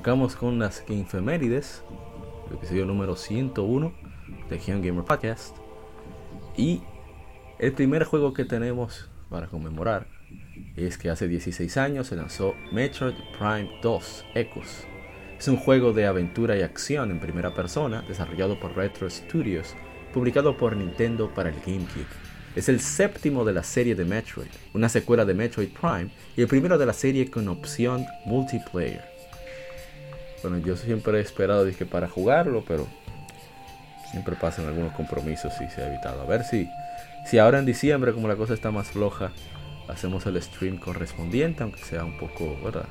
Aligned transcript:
Arrancamos 0.00 0.34
con 0.34 0.58
las 0.58 0.82
Gamefemérides, 0.88 1.82
el 2.48 2.56
episodio 2.56 2.86
número 2.86 3.16
101 3.16 3.92
de 4.48 4.56
Game 4.56 4.80
Gamer 4.80 5.04
Podcast. 5.04 5.54
Y 6.56 6.80
el 7.58 7.72
primer 7.72 8.04
juego 8.04 8.32
que 8.32 8.46
tenemos 8.46 9.10
para 9.28 9.48
conmemorar 9.48 10.06
es 10.74 10.96
que 10.96 11.10
hace 11.10 11.28
16 11.28 11.76
años 11.76 12.06
se 12.06 12.16
lanzó 12.16 12.54
Metroid 12.72 13.12
Prime 13.38 13.70
2 13.82 14.24
Echoes. 14.34 14.86
Es 15.38 15.48
un 15.48 15.58
juego 15.58 15.92
de 15.92 16.06
aventura 16.06 16.56
y 16.56 16.62
acción 16.62 17.10
en 17.10 17.20
primera 17.20 17.52
persona 17.52 18.00
desarrollado 18.08 18.58
por 18.58 18.74
Retro 18.74 19.10
Studios, 19.10 19.74
publicado 20.14 20.56
por 20.56 20.74
Nintendo 20.78 21.30
para 21.34 21.50
el 21.50 21.56
GameCube. 21.56 22.06
Es 22.56 22.70
el 22.70 22.80
séptimo 22.80 23.44
de 23.44 23.52
la 23.52 23.62
serie 23.62 23.94
de 23.94 24.06
Metroid, 24.06 24.48
una 24.72 24.88
secuela 24.88 25.26
de 25.26 25.34
Metroid 25.34 25.68
Prime 25.68 26.10
y 26.38 26.40
el 26.40 26.48
primero 26.48 26.78
de 26.78 26.86
la 26.86 26.94
serie 26.94 27.30
con 27.30 27.46
opción 27.48 28.06
multiplayer. 28.24 29.19
Bueno, 30.42 30.58
yo 30.58 30.76
siempre 30.76 31.18
he 31.18 31.20
esperado 31.20 31.64
dije, 31.64 31.86
para 31.86 32.08
jugarlo, 32.08 32.64
pero 32.66 32.86
siempre 34.10 34.36
pasan 34.36 34.66
algunos 34.66 34.92
compromisos 34.92 35.52
y 35.60 35.68
se 35.70 35.82
ha 35.82 35.88
evitado. 35.88 36.22
A 36.22 36.26
ver 36.26 36.44
si, 36.44 36.68
si 37.26 37.38
ahora 37.38 37.58
en 37.58 37.66
diciembre, 37.66 38.12
como 38.12 38.28
la 38.28 38.36
cosa 38.36 38.54
está 38.54 38.70
más 38.70 38.88
floja, 38.88 39.32
hacemos 39.88 40.26
el 40.26 40.40
stream 40.42 40.78
correspondiente, 40.78 41.62
aunque 41.62 41.82
sea 41.82 42.04
un 42.04 42.18
poco, 42.18 42.56
¿verdad? 42.64 42.86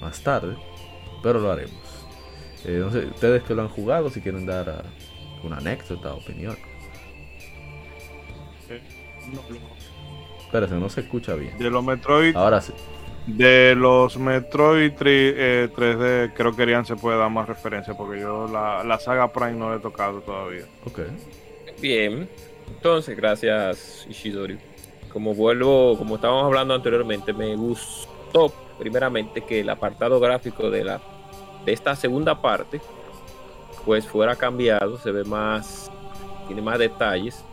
Más 0.00 0.22
tarde, 0.22 0.56
pero 1.22 1.40
lo 1.40 1.52
haremos. 1.52 2.00
Eh, 2.64 2.78
no 2.82 2.90
sé, 2.90 3.06
ustedes 3.06 3.42
que 3.42 3.54
lo 3.54 3.62
han 3.62 3.68
jugado, 3.68 4.10
si 4.10 4.20
quieren 4.20 4.46
dar 4.46 4.68
uh, 4.68 5.46
una 5.46 5.58
anécdota, 5.58 6.12
opinión. 6.14 6.56
No, 9.32 9.40
Espérate, 10.44 10.74
no 10.74 10.88
se 10.88 11.02
escucha 11.02 11.34
bien. 11.34 11.56
De 11.58 11.70
los 11.70 11.84
Metroid, 11.84 12.34
Ahora 12.36 12.60
sí. 12.60 12.72
De 13.26 13.74
los 13.76 14.16
Metroid 14.16 14.92
3, 14.96 15.34
eh, 15.36 15.68
3D, 15.74 16.32
creo 16.34 16.54
que 16.54 16.64
Rian 16.64 16.84
se 16.84 16.96
puede 16.96 17.18
dar 17.18 17.30
más 17.30 17.48
referencia 17.48 17.94
porque 17.94 18.20
yo 18.20 18.48
la, 18.48 18.82
la 18.84 18.98
saga 18.98 19.32
Prime 19.32 19.52
no 19.52 19.70
la 19.70 19.76
he 19.76 19.80
tocado 19.80 20.20
todavía. 20.20 20.64
Ok. 20.86 21.00
Bien, 21.80 22.28
entonces 22.68 23.16
gracias 23.16 24.06
Ishidori. 24.08 24.58
Como 25.12 25.34
vuelvo, 25.34 25.96
como 25.98 26.16
estábamos 26.16 26.44
hablando 26.44 26.74
anteriormente, 26.74 27.32
me 27.32 27.56
gustó 27.56 28.52
primeramente 28.78 29.42
que 29.42 29.60
el 29.60 29.68
apartado 29.68 30.20
gráfico 30.20 30.70
de 30.70 30.84
la 30.84 31.00
de 31.64 31.72
esta 31.72 31.94
segunda 31.94 32.40
parte 32.40 32.80
pues 33.84 34.06
fuera 34.06 34.36
cambiado, 34.36 34.98
se 34.98 35.10
ve 35.10 35.24
más, 35.24 35.90
tiene 36.46 36.62
más 36.62 36.78
detalles. 36.78 37.44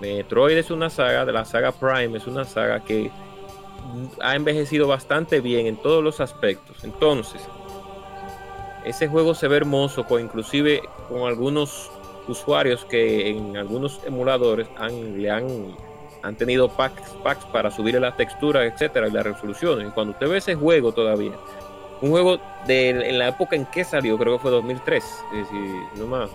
Metroid 0.00 0.56
es 0.56 0.70
una 0.70 0.90
saga, 0.90 1.24
de 1.24 1.32
la 1.32 1.44
saga 1.44 1.72
Prime 1.72 2.16
es 2.16 2.26
una 2.26 2.44
saga 2.44 2.80
que 2.80 3.10
ha 4.20 4.34
envejecido 4.34 4.88
bastante 4.88 5.40
bien 5.40 5.66
en 5.66 5.76
todos 5.76 6.02
los 6.02 6.20
aspectos. 6.20 6.84
Entonces, 6.84 7.42
ese 8.84 9.08
juego 9.08 9.34
se 9.34 9.48
ve 9.48 9.56
hermoso, 9.56 10.04
con, 10.04 10.20
inclusive 10.20 10.82
con 11.08 11.22
algunos 11.22 11.90
usuarios 12.28 12.84
que 12.84 13.30
en 13.30 13.56
algunos 13.56 14.00
emuladores 14.06 14.68
han, 14.76 15.20
le 15.20 15.30
han, 15.30 15.76
han 16.22 16.36
tenido 16.36 16.68
packs, 16.68 17.10
packs 17.22 17.44
para 17.46 17.70
subirle 17.70 18.00
la 18.00 18.16
textura, 18.16 18.64
etcétera, 18.64 19.08
y 19.08 19.10
la 19.10 19.22
resolución. 19.22 19.86
Y 19.86 19.90
cuando 19.90 20.12
usted 20.12 20.28
ve 20.28 20.38
ese 20.38 20.54
juego 20.54 20.92
todavía, 20.92 21.32
un 22.00 22.10
juego 22.10 22.38
de 22.66 22.90
en 22.90 23.18
la 23.18 23.28
época 23.28 23.56
en 23.56 23.66
que 23.66 23.84
salió, 23.84 24.18
creo 24.18 24.36
que 24.36 24.42
fue 24.42 24.50
2003, 24.50 25.04
eh, 25.34 25.44
si 25.50 25.98
no 26.00 26.06
más 26.06 26.30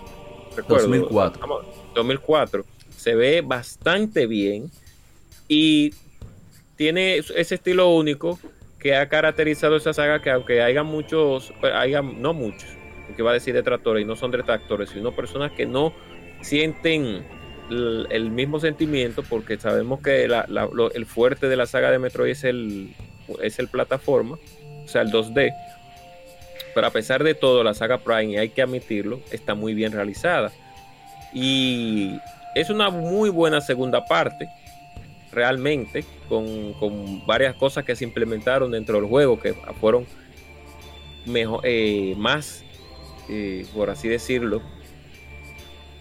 recuerdo. 0.56 0.88
2004. 0.88 1.40
Vamos, 1.40 1.64
2004. 1.94 2.64
Se 2.96 3.14
ve 3.14 3.40
bastante 3.40 4.26
bien 4.26 4.70
y 5.48 5.94
tiene 6.80 7.16
ese 7.18 7.56
estilo 7.56 7.90
único 7.90 8.38
que 8.78 8.96
ha 8.96 9.06
caracterizado 9.10 9.76
esa 9.76 9.92
saga 9.92 10.22
que 10.22 10.30
aunque 10.30 10.62
haya 10.62 10.82
muchos, 10.82 11.52
pues, 11.60 11.74
haya, 11.74 12.00
no 12.00 12.32
muchos, 12.32 12.70
porque 13.06 13.22
va 13.22 13.32
a 13.32 13.34
decir 13.34 13.52
detractores 13.52 14.02
y 14.02 14.06
no 14.06 14.16
son 14.16 14.30
detractores, 14.30 14.88
sino 14.88 15.12
personas 15.12 15.52
que 15.52 15.66
no 15.66 15.92
sienten 16.40 17.22
el, 17.68 18.30
mismo 18.30 18.60
sentimiento 18.60 19.22
porque 19.22 19.58
sabemos 19.58 20.00
que 20.00 20.24
el 20.24 21.04
fuerte 21.04 21.50
de 21.50 21.56
la 21.56 21.66
saga 21.66 21.90
de 21.90 21.98
Metroid 21.98 22.30
es 22.30 22.44
el, 22.44 22.94
es 23.42 23.58
el 23.58 23.68
plataforma, 23.68 24.38
o 24.82 24.88
sea, 24.88 25.02
el 25.02 25.12
2D. 25.12 25.52
Pero 26.74 26.86
a 26.86 26.90
pesar 26.90 27.22
de 27.22 27.34
todo, 27.34 27.62
la 27.62 27.74
saga 27.74 27.98
Prime, 27.98 28.32
y 28.32 28.36
hay 28.38 28.48
que 28.48 28.62
admitirlo, 28.62 29.20
está 29.30 29.54
muy 29.54 29.74
bien 29.74 29.92
realizada. 29.92 30.50
Y 31.34 32.18
es 32.54 32.70
una 32.70 32.88
muy 32.88 33.28
buena 33.28 33.60
segunda 33.60 34.06
parte, 34.06 34.48
realmente, 35.32 36.04
con, 36.28 36.72
con 36.74 37.26
varias 37.26 37.54
cosas 37.54 37.84
que 37.84 37.96
se 37.96 38.04
implementaron 38.04 38.70
dentro 38.70 39.00
del 39.00 39.08
juego 39.08 39.38
que 39.38 39.54
fueron 39.80 40.06
mejor, 41.26 41.60
eh, 41.64 42.14
más, 42.16 42.64
eh, 43.28 43.66
por 43.74 43.90
así 43.90 44.08
decirlo, 44.08 44.62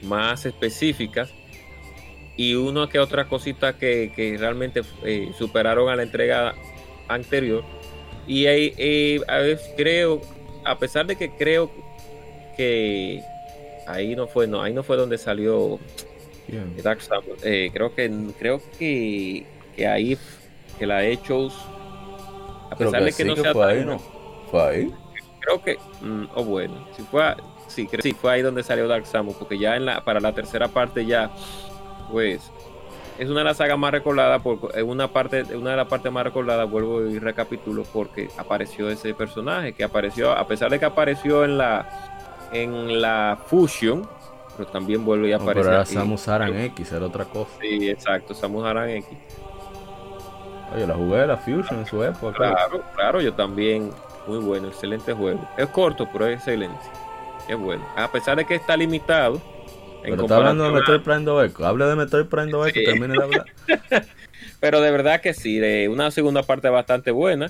más 0.01 0.45
específicas. 0.45 1.31
Y 2.37 2.55
una 2.55 2.87
que 2.87 2.99
otra 2.99 3.27
cosita 3.27 3.77
que, 3.77 4.13
que 4.15 4.37
realmente 4.37 4.81
eh, 5.03 5.31
superaron 5.37 5.89
a 5.89 5.95
la 5.95 6.03
entrega 6.03 6.55
anterior. 7.09 7.65
Y 8.27 8.45
ahí, 8.45 9.19
a 9.27 9.37
veces 9.39 9.73
creo, 9.75 10.21
a 10.63 10.77
pesar 10.77 11.05
de 11.05 11.17
que 11.17 11.31
creo 11.31 11.69
que 12.55 13.21
ahí 13.87 14.15
no 14.15 14.27
fue, 14.27 14.47
no, 14.47 14.61
ahí 14.61 14.73
no 14.73 14.83
fue 14.83 14.95
donde 14.95 15.17
salió 15.17 15.79
Dark 16.83 17.01
Samus. 17.01 17.39
Eh, 17.43 17.69
creo 17.73 17.93
que 17.93 18.11
creo 18.37 18.61
que, 18.77 19.45
que 19.75 19.87
ahí 19.87 20.17
que 20.77 20.85
la 20.87 21.03
Hechos 21.05 21.55
a 22.71 22.75
Creo 22.75 22.91
pesar 22.91 22.99
que 22.99 23.05
de 23.05 23.13
que 23.13 23.25
no 23.25 23.35
que 23.35 23.41
sea 23.41 23.53
fue 23.53 23.65
tan- 23.67 23.77
ahí, 23.77 23.85
¿no? 23.85 23.99
Fue 24.51 24.61
ahí. 24.67 24.93
creo 25.41 25.61
que 25.61 25.77
mm, 26.01 26.25
o 26.35 26.43
bueno 26.43 26.87
si 26.95 27.03
fue 27.03 27.23
a- 27.23 27.37
sí 27.67 27.85
creo 27.87 28.01
sí 28.01 28.13
fue 28.13 28.31
ahí 28.31 28.41
donde 28.41 28.63
salió 28.63 28.87
Dark 28.87 29.05
Samus 29.05 29.35
porque 29.35 29.57
ya 29.57 29.75
en 29.75 29.85
la 29.85 30.03
para 30.03 30.19
la 30.19 30.33
tercera 30.33 30.67
parte 30.69 31.05
ya 31.05 31.31
pues 32.11 32.51
es 33.19 33.29
una 33.29 33.39
de 33.39 33.45
las 33.45 33.57
sagas 33.57 33.77
más 33.77 33.91
recordadas 33.91 34.41
por 34.41 34.71
una 34.83 35.07
parte 35.09 35.43
una 35.55 35.71
de 35.71 35.77
las 35.77 35.87
partes 35.87 36.11
más 36.11 36.23
recordadas 36.23 36.69
vuelvo 36.69 37.05
y 37.05 37.19
recapitulo 37.19 37.83
porque 37.91 38.29
apareció 38.37 38.89
ese 38.89 39.13
personaje 39.13 39.73
que 39.73 39.83
apareció 39.83 40.31
a 40.31 40.47
pesar 40.47 40.71
de 40.71 40.79
que 40.79 40.85
apareció 40.85 41.43
en 41.43 41.57
la 41.57 42.47
en 42.53 43.01
la 43.01 43.37
Fusion 43.47 44.07
pero 44.59 44.69
también 44.71 45.05
vuelve 45.05 45.29
y 45.29 45.31
No, 45.31 45.37
aparece 45.37 45.61
pero 45.63 45.73
era 45.73 45.81
aquí. 45.83 45.93
Samus 45.93 46.27
Aran 46.27 46.55
X, 46.59 46.91
era 46.91 47.05
otra 47.05 47.25
cosa. 47.25 47.49
sí 47.61 47.89
exacto 47.89 48.33
Samus 48.33 48.65
Aran 48.65 48.89
X 48.89 49.17
Oye, 50.75 50.85
la 50.85 50.93
jugué 50.95 51.17
de 51.19 51.27
la 51.27 51.37
Fusion 51.37 51.79
en 51.79 51.85
su 51.87 52.03
época. 52.03 52.35
Claro, 52.37 52.83
claro, 52.95 53.21
yo 53.21 53.33
también. 53.33 53.89
Muy 54.27 54.37
bueno, 54.37 54.67
excelente 54.67 55.13
juego. 55.13 55.39
Es 55.57 55.65
corto, 55.69 56.07
pero 56.13 56.27
es 56.27 56.35
excelente. 56.37 56.77
Es 57.47 57.57
bueno. 57.57 57.83
A 57.95 58.11
pesar 58.11 58.37
de 58.37 58.45
que 58.45 58.53
está 58.55 58.77
limitado. 58.77 59.41
en 60.03 60.11
Pero 60.11 60.21
está 60.23 60.35
hablando 60.35 60.65
de 60.65 60.69
comparación 60.69 60.73
Metroid 60.73 61.01
Prime 61.01 61.25
2 61.25 61.45
Echo. 61.49 61.65
Hable 61.65 61.85
de 61.85 61.95
Metroid 61.95 62.25
Prime 62.25 62.51
2 62.51 62.67
Echo 62.67 62.79
Sí. 62.81 62.85
termine 62.85 63.13
de 63.17 63.23
hablar. 63.23 63.45
Pero 64.59 64.81
de 64.81 64.91
verdad 64.91 65.21
que 65.21 65.33
sí, 65.33 65.57
de 65.57 65.89
una 65.89 66.11
segunda 66.11 66.43
parte 66.43 66.69
bastante 66.69 67.09
buena. 67.09 67.49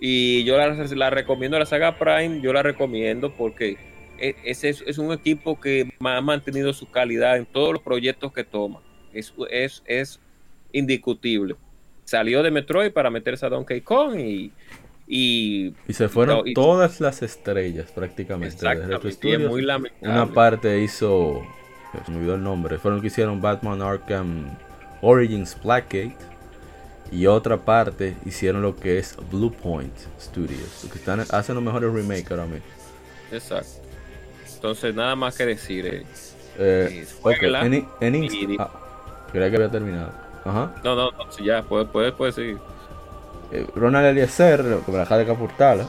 Y 0.00 0.42
yo 0.44 0.56
la, 0.58 0.68
la 0.74 1.10
recomiendo, 1.10 1.58
la 1.60 1.66
saga 1.66 1.96
Prime, 1.96 2.40
yo 2.42 2.52
la 2.52 2.62
recomiendo 2.64 3.30
porque 3.30 3.76
e- 4.18 4.36
es, 4.44 4.64
es 4.64 4.98
un 4.98 5.12
equipo 5.12 5.60
que 5.60 5.92
ha 6.00 6.20
mantenido 6.20 6.72
su 6.72 6.90
calidad 6.90 7.36
en 7.36 7.46
todos 7.46 7.72
los 7.72 7.82
proyectos 7.82 8.32
que 8.32 8.44
toma. 8.44 8.80
Es, 9.12 9.32
es, 9.50 9.82
es 9.86 10.20
indiscutible. 10.72 11.56
Salió 12.04 12.42
de 12.42 12.50
Metroid 12.50 12.92
para 12.92 13.10
meterse 13.10 13.46
a 13.46 13.48
Donkey 13.48 13.80
Kong 13.80 14.18
y, 14.18 14.52
y 15.06 15.74
Y 15.88 15.92
se 15.92 16.08
fueron 16.08 16.46
y- 16.46 16.54
todas 16.54 17.00
las 17.00 17.22
estrellas 17.22 17.90
prácticamente 17.92 18.56
y 19.22 19.32
es 19.32 19.40
muy 19.40 19.62
lamentable. 19.62 20.12
Una 20.12 20.26
parte 20.26 20.80
hizo. 20.80 21.42
Se 22.04 22.10
me 22.10 22.18
olvidó 22.18 22.34
el 22.34 22.42
nombre. 22.42 22.78
Fueron 22.78 22.96
los 22.98 23.02
que 23.02 23.08
hicieron 23.08 23.40
Batman 23.40 23.80
Arkham 23.82 24.56
Origins 25.00 25.56
Blackgate. 25.62 26.16
Y 27.12 27.26
otra 27.26 27.56
parte 27.64 28.16
hicieron 28.26 28.62
lo 28.62 28.74
que 28.74 28.98
es 28.98 29.16
Blue 29.30 29.52
Point 29.52 29.94
Studios, 30.20 30.88
que 30.92 30.98
están, 30.98 31.20
hacen 31.30 31.54
los 31.54 31.62
mejores 31.62 31.92
remakes 31.92 32.28
ahora 32.32 32.46
mismo. 32.46 32.66
Exacto. 33.30 33.85
Entonces, 34.66 34.96
nada 34.96 35.14
más 35.14 35.36
que 35.36 35.46
decir. 35.46 35.86
Eh, 35.86 36.04
Eh, 36.58 37.06
juégala 37.22 37.64
en, 37.66 37.86
en 38.00 38.14
Inst- 38.14 38.32
y- 38.50 38.56
ah, 38.58 38.68
creía 39.30 39.48
que 39.50 39.56
había 39.56 39.70
terminado. 39.70 40.10
Ajá. 40.44 40.74
no, 40.82 40.96
no, 40.96 41.10
no, 41.12 41.30
sí, 41.30 41.44
ya, 41.44 41.62
puedes 41.62 41.86
puede, 41.88 42.10
puede 42.12 42.32
seguir. 42.32 42.58
Eh, 43.52 43.64
Ronald 43.76 44.06
Eliezer, 44.08 44.64
Baraja 44.88 45.18
de 45.18 45.26
Capurtala, 45.26 45.86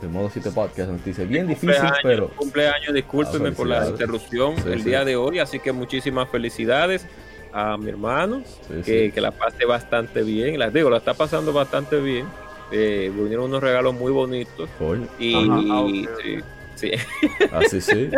de 0.00 0.08
modo 0.08 0.30
7 0.32 0.50
podcast, 0.50 0.90
nos 0.90 1.04
dice: 1.04 1.26
Bien 1.26 1.46
difícil, 1.46 1.68
Cumpleaños, 1.76 1.98
pero. 2.02 2.28
cumpleaños, 2.30 2.92
discúlpenme 2.94 3.50
Ah, 3.50 3.52
por 3.56 3.66
la 3.68 3.88
interrupción 3.88 4.56
Sí, 4.56 4.68
el 4.68 4.78
sí. 4.82 4.88
día 4.88 5.04
de 5.04 5.14
hoy, 5.14 5.38
así 5.38 5.60
que 5.60 5.70
muchísimas 5.70 6.28
felicidades 6.28 7.06
a 7.52 7.76
mi 7.76 7.88
hermano, 7.90 8.42
Sí, 8.66 8.82
que, 8.84 9.06
sí. 9.06 9.12
que 9.12 9.20
la 9.20 9.30
pase 9.30 9.64
bastante 9.64 10.22
bien, 10.24 10.58
las 10.58 10.72
digo, 10.72 10.90
la 10.90 10.96
está 10.96 11.14
pasando 11.14 11.52
bastante 11.52 12.00
bien, 12.00 12.26
eh, 12.72 13.12
vinieron 13.14 13.44
unos 13.44 13.62
regalos 13.62 13.92
muy 13.94 14.10
bonitos 14.10 14.68
Coño, 14.78 15.06
y, 15.18 15.34
Ajá, 15.34 15.60
ah, 15.70 15.80
ok, 15.82 15.90
sí, 16.22 16.38
sí. 16.82 16.90
así 17.52 17.80
sí. 17.80 18.10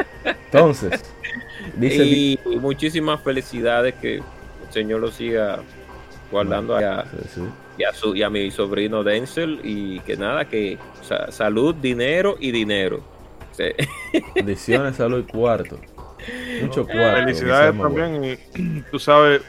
Entonces, 0.47 1.05
dice. 1.77 2.05
y, 2.05 2.39
y 2.47 2.57
muchísimas 2.57 3.21
felicidades 3.23 3.95
que 3.95 4.17
el 4.17 4.23
Señor 4.71 5.01
lo 5.01 5.11
siga 5.11 5.61
guardando 6.31 6.77
a, 6.77 7.05
Sí, 7.05 7.17
sí. 7.35 7.41
y 7.79 7.85
a, 7.85 7.93
su, 7.93 8.15
y 8.17 8.23
a 8.23 8.31
mi 8.31 8.51
sobrino 8.51 9.05
Denzel 9.05 9.61
y 9.63 10.01
que 10.01 10.17
nada, 10.17 10.47
que 10.49 10.79
sa- 11.03 11.31
salud, 11.31 11.75
dinero 11.75 12.37
y 12.41 12.51
dinero. 12.51 13.03
Sí. 13.53 13.65
Bendiciones, 14.35 14.97
salud 14.97 15.25
y 15.29 15.31
cuarto. 15.31 15.79
Mucho 16.63 16.87
cuarto. 16.87 17.21
Felicidades 17.25 17.79
también. 17.79 18.39
Y 18.55 18.81
tú 18.91 18.99
sabes, 18.99 19.43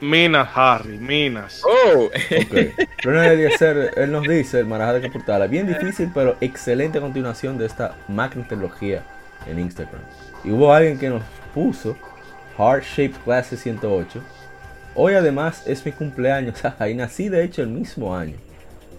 Minas, 0.00 0.48
Harry, 0.54 0.98
Minas. 0.98 1.62
Oh, 1.64 2.04
Ok. 2.04 2.54
Ronald 3.02 3.32
Eliezer, 3.32 3.92
él 3.96 4.12
nos 4.12 4.22
dice, 4.28 4.60
el 4.60 4.66
Marajá 4.66 4.94
de 4.94 5.00
Capurtala, 5.02 5.46
bien 5.46 5.66
difícil, 5.66 6.10
pero 6.14 6.36
excelente 6.40 7.00
continuación 7.00 7.58
de 7.58 7.66
esta 7.66 7.96
magna 8.08 8.46
trilogía 8.46 9.02
en 9.46 9.58
Instagram. 9.58 10.02
Y 10.44 10.50
hubo 10.50 10.72
alguien 10.72 10.98
que 10.98 11.08
nos 11.10 11.22
puso 11.54 11.96
Heart 12.56 12.84
Shaped 12.84 13.16
Clase 13.24 13.56
108. 13.56 14.20
Hoy 14.94 15.14
además 15.14 15.62
es 15.66 15.84
mi 15.84 15.92
cumpleaños. 15.92 16.62
Ahí 16.78 16.94
nací 16.94 17.28
de 17.28 17.44
hecho 17.44 17.62
el 17.62 17.68
mismo 17.68 18.14
año. 18.16 18.36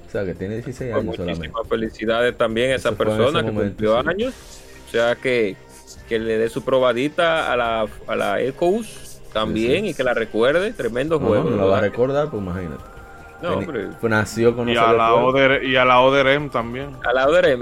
O 0.07 0.09
sea 0.11 0.25
que 0.25 0.33
tiene 0.35 0.55
16 0.55 0.91
Pues 0.91 1.03
años 1.03 1.15
solamente. 1.15 1.49
muchísimas 1.49 1.67
felicidades 1.67 2.37
también 2.37 2.71
a 2.71 2.75
esa 2.75 2.89
Eso 2.89 2.97
persona 2.97 3.43
que 3.43 3.51
momento, 3.51 3.61
cumplió 3.61 4.01
sí. 4.01 4.07
años. 4.07 4.33
O 4.87 4.89
sea 4.91 5.15
que, 5.15 5.55
que 6.07 6.19
le 6.19 6.37
dé 6.37 6.49
su 6.49 6.63
probadita 6.63 7.51
a 7.51 7.57
la, 7.57 7.87
a 8.07 8.15
la 8.15 8.41
Ecos 8.41 9.08
también 9.33 9.71
Sí, 9.81 9.81
sí. 9.81 9.87
y 9.89 9.93
que 9.93 10.03
la 10.03 10.13
recuerde. 10.13 10.71
Tremendo 10.73 11.19
No, 11.19 11.27
juego. 11.27 11.43
no, 11.49 11.49
no 11.51 11.57
la 11.57 11.65
va 11.65 11.77
a 11.79 11.81
recordar, 11.81 12.29
pues 12.29 12.41
imagínate. 12.41 12.83
No, 13.41 13.53
hombre, 13.53 13.87
pues 14.01 14.11
nació 14.11 14.53
con 14.55 14.67
Y 14.67 14.73
nosotros 14.73 14.95
a, 14.95 14.97
la. 14.97 15.13
Oder, 15.15 15.63
y 15.63 15.75
a 15.77 15.85
la 15.85 16.01
Oderem 16.01 16.49
también. 16.49 16.89
a 17.07 17.13
la 17.13 17.25
ODRM. 17.27 17.61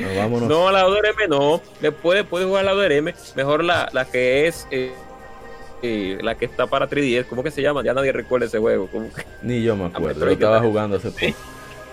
No, 0.00 0.16
vámonos. 0.16 0.48
No, 0.48 0.68
a 0.68 0.72
la 0.72 0.86
ODRM 0.86 1.28
no. 1.28 1.60
Después 1.80 2.24
puede 2.24 2.46
jugar 2.46 2.66
a 2.66 2.72
la 2.72 2.74
ODRM. 2.74 3.12
Mejor 3.34 3.62
la, 3.64 3.88
la 3.92 4.04
que 4.06 4.46
es. 4.46 4.66
eh, 4.70 4.92
eh, 5.82 6.18
la 6.22 6.34
que 6.36 6.46
está 6.46 6.66
para 6.66 6.88
3DS. 6.88 7.26
¿Cómo 7.26 7.42
que 7.42 7.50
se 7.50 7.60
llama? 7.60 7.82
Ya 7.84 7.92
nadie 7.92 8.10
recuerda 8.12 8.46
ese 8.46 8.58
juego. 8.58 8.88
¿Cómo 8.90 9.12
que- 9.12 9.24
Ni 9.42 9.62
yo 9.62 9.76
me 9.76 9.84
acuerdo. 9.86 10.08
Metroid 10.20 10.38
Yo 10.38 10.46
estaba 10.46 10.60
jugando 10.60 10.96
hace 10.96 11.10
poco. 11.10 11.38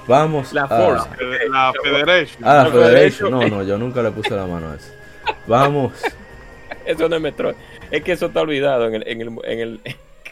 Vamos 0.08 0.54
La 0.54 0.64
a- 0.64 0.68
Force. 0.68 1.10
La 1.50 1.74
Federation. 1.84 2.44
Ah, 2.46 2.64
la. 2.64 2.66
Federation. 2.72 3.32
No, 3.32 3.48
no, 3.48 3.64
yo 3.64 3.78
nunca 3.78 4.02
le 4.02 4.12
puse 4.12 4.32
la 4.36 4.46
mano 4.48 4.72
a 4.72 4.76
eso. 4.76 4.90
Vamos, 5.48 5.92
Eso 6.86 7.10
no 7.10 7.16
es 7.16 7.22
Metroid. 7.22 7.56
Es 7.92 8.04
que 8.04 8.12
eso 8.12 8.28
está 8.28 8.42
olvidado 8.42 8.88
en 8.88 8.96
el. 8.96 9.08
En 9.08 9.22
el, 9.22 9.40
en 9.44 9.60
el 9.60 9.82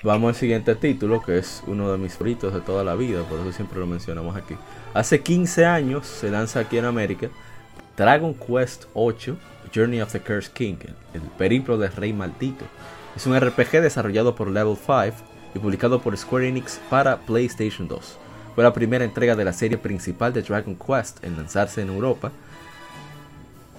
vamos 0.03 0.30
al 0.30 0.36
siguiente 0.36 0.75
título, 0.75 1.21
que 1.21 1.38
es 1.38 1.63
uno 1.68 1.92
de 1.92 1.98
mis 1.98 2.13
favoritos 2.13 2.53
de 2.53 2.62
toda 2.62 2.83
la 2.83 2.95
vida, 2.95 3.24
por 3.24 3.39
eso 3.39 3.51
siempre 3.51 3.80
lo 3.80 3.88
mencionamos 3.88 4.36
aquí. 4.36 4.56
Hace 4.94 5.21
15 5.21 5.65
años 5.65 6.07
se 6.07 6.30
lanza 6.30 6.62
aquí 6.62 6.77
en 6.77 6.86
América 6.86 7.30
Dragon 7.98 8.33
Quest 8.33 8.86
8, 8.94 9.38
Journey 9.74 10.01
of 10.01 10.12
the 10.12 10.19
Cursed 10.19 10.53
King, 10.53 10.77
el, 10.81 11.21
el 11.21 11.27
periplo 11.38 11.77
del 11.77 11.92
rey 11.92 12.13
maldito. 12.13 12.65
Es 13.15 13.27
un 13.27 13.39
RPG 13.39 13.81
desarrollado 13.81 14.36
por 14.36 14.50
Level 14.50 14.75
5 14.75 15.24
y 15.54 15.59
publicado 15.59 16.01
por 16.01 16.18
Square 16.18 16.47
Enix 16.47 16.80
para 16.89 17.18
PlayStation 17.18 17.88
2. 17.88 18.18
Fue 18.56 18.63
la 18.63 18.74
primera 18.74 19.06
entrega 19.06 19.36
de 19.36 19.45
la 19.45 19.54
serie 19.54 19.77
principal 19.77 20.33
de 20.33 20.42
Dragon 20.42 20.75
Quest 20.75 21.24
en 21.24 21.38
lanzarse 21.38 21.81
en 21.81 21.89
Europa 21.89 22.31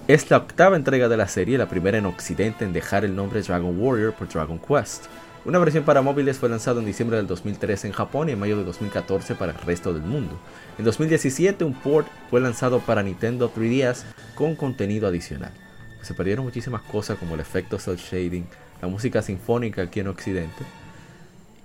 Es 0.05 0.29
la 0.29 0.35
octava 0.35 0.75
entrega 0.75 1.07
de 1.07 1.15
la 1.15 1.29
serie, 1.29 1.57
la 1.57 1.69
primera 1.69 1.97
en 1.97 2.05
Occidente 2.05 2.65
en 2.65 2.73
dejar 2.73 3.05
el 3.05 3.15
nombre 3.15 3.41
Dragon 3.41 3.73
Warrior 3.79 4.11
por 4.13 4.27
Dragon 4.27 4.59
Quest. 4.59 5.05
Una 5.45 5.59
versión 5.59 5.85
para 5.85 6.01
móviles 6.01 6.37
fue 6.37 6.49
lanzada 6.49 6.81
en 6.81 6.85
diciembre 6.85 7.15
del 7.15 7.25
2013 7.25 7.87
en 7.87 7.93
Japón 7.93 8.27
y 8.27 8.33
en 8.33 8.39
mayo 8.39 8.57
de 8.57 8.65
2014 8.65 9.35
para 9.35 9.53
el 9.53 9.57
resto 9.59 9.93
del 9.93 10.03
mundo. 10.03 10.37
En 10.77 10.83
2017 10.83 11.63
un 11.63 11.73
port 11.73 12.05
fue 12.29 12.41
lanzado 12.41 12.81
para 12.81 13.01
Nintendo 13.01 13.49
3DS 13.53 14.03
con 14.35 14.57
contenido 14.57 15.07
adicional. 15.07 15.53
Se 16.01 16.13
perdieron 16.13 16.43
muchísimas 16.43 16.81
cosas 16.81 17.17
como 17.17 17.35
el 17.35 17.39
efecto 17.39 17.79
cel 17.79 17.95
shading, 17.95 18.45
la 18.81 18.89
música 18.89 19.21
sinfónica 19.21 19.83
aquí 19.83 20.01
en 20.01 20.09
Occidente 20.09 20.65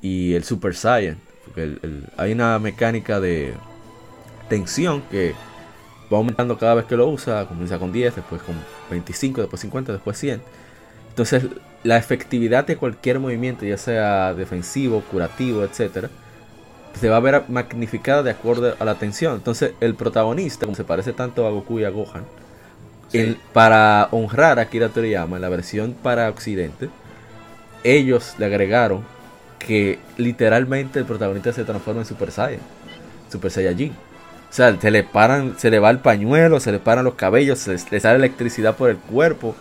y 0.01 0.35
el 0.35 0.45
Super 0.45 0.77
Saiyan. 0.77 1.19
Porque 1.45 1.77
hay 2.17 2.31
una 2.31 2.61
mecánica 2.61 3.19
de 3.19 3.53
tensión 4.49 5.03
que 5.11 5.35
va 6.13 6.19
aumentando 6.19 6.59
cada 6.59 6.75
vez 6.75 6.87
que 6.87 6.97
lo 6.97 7.09
usa, 7.09 7.47
comienza 7.49 7.79
con 7.79 7.93
10, 7.93 8.17
después 8.17 8.43
con 8.43 8.57
25, 8.91 9.41
después 9.43 9.61
50, 9.63 9.93
después 9.93 10.19
100. 10.19 10.43
Entonces 11.11 11.47
la 11.85 11.97
efectividad 11.99 12.67
de 12.67 12.77
cualquier 12.77 13.21
movimiento, 13.21 13.65
ya 13.67 13.79
sea 13.79 14.35
defensivo, 14.35 15.03
curativo, 15.03 15.65
etcétera, 15.65 16.11
se 16.95 17.09
va 17.09 17.17
a 17.19 17.21
ver 17.21 17.45
magnificada 17.49 18.23
de 18.23 18.31
acuerdo 18.33 18.77
a 18.79 18.85
la 18.85 18.97
tensión. 18.97 19.35
Entonces 19.37 19.75
el 19.81 19.95
protagonista, 19.97 20.67
como 20.67 20.77
se 20.77 20.85
parece 20.85 21.13
tanto 21.13 21.47
a 21.47 21.51
Goku 21.51 21.81
y 21.81 21.85
a 21.85 21.91
Gohan, 21.91 22.29
el- 23.13 23.43
para 23.53 24.09
honrar 24.13 24.59
a 24.59 24.63
Akira 24.63 24.91
Toriyama 24.91 25.37
en 25.37 25.43
la 25.43 25.49
versión 25.49 25.95
para 25.95 26.29
Occidente, 26.31 26.91
ellos 27.85 28.35
le 28.39 28.47
agregaron 28.47 29.09
que 29.59 30.01
literalmente 30.17 30.99
el 30.99 31.07
protagonista 31.07 31.53
se 31.53 31.65
transforma 31.65 32.03
en 32.03 32.07
Super 32.07 32.31
Saiyan, 32.33 32.63
Super 33.31 33.51
Saiyajin. 33.51 33.99
O 34.51 34.53
sea, 34.53 34.81
se 34.81 34.91
le 34.91 35.05
paran, 35.05 35.59
se 35.59 35.71
le 35.71 35.79
va 35.79 35.91
el 35.91 35.99
pañuelo, 35.99 36.59
se 36.59 36.73
le 36.73 36.79
paran 36.79 37.05
los 37.05 37.15
cabellos, 37.15 37.59
se 37.59 37.77
le 37.91 38.01
sale 38.01 38.17
electricidad 38.17 38.77
por 38.77 38.89
el 38.91 38.97
cuerpo. 38.97 39.55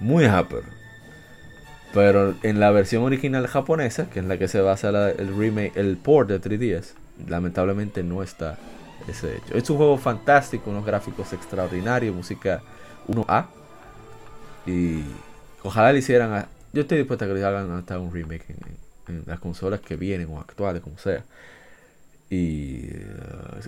Muy 0.00 0.24
hyper. 0.24 0.62
Pero 1.92 2.34
en 2.42 2.58
la 2.58 2.70
versión 2.70 3.02
original 3.02 3.46
japonesa, 3.46 4.08
que 4.08 4.20
es 4.20 4.24
la 4.24 4.38
que 4.38 4.48
se 4.48 4.60
basa 4.62 4.88
el 5.10 5.36
remake, 5.36 5.72
el 5.76 5.98
port 5.98 6.28
de 6.28 6.40
3DS, 6.40 6.94
lamentablemente 7.28 8.02
no 8.02 8.22
está 8.22 8.56
ese 9.06 9.36
hecho. 9.36 9.54
Es 9.54 9.68
un 9.68 9.76
juego 9.76 9.98
fantástico, 9.98 10.70
unos 10.70 10.86
gráficos 10.86 11.32
extraordinarios, 11.34 12.14
música 12.16 12.62
1A. 13.06 13.48
Y 14.66 15.02
ojalá 15.62 15.92
le 15.92 15.98
hicieran. 15.98 16.32
a- 16.32 16.48
yo 16.72 16.82
estoy 16.82 16.98
dispuesto 16.98 17.26
a 17.26 17.28
que 17.28 17.34
le 17.34 17.44
hagan 17.44 17.70
hasta 17.72 17.98
un 17.98 18.10
remake 18.14 18.46
en 19.08 19.24
las 19.26 19.38
consolas 19.40 19.80
que 19.80 19.96
vienen 19.96 20.28
o 20.30 20.40
actuales, 20.40 20.80
como 20.82 20.96
sea. 20.96 21.22
Y 22.34 22.86
eh, 22.86 23.06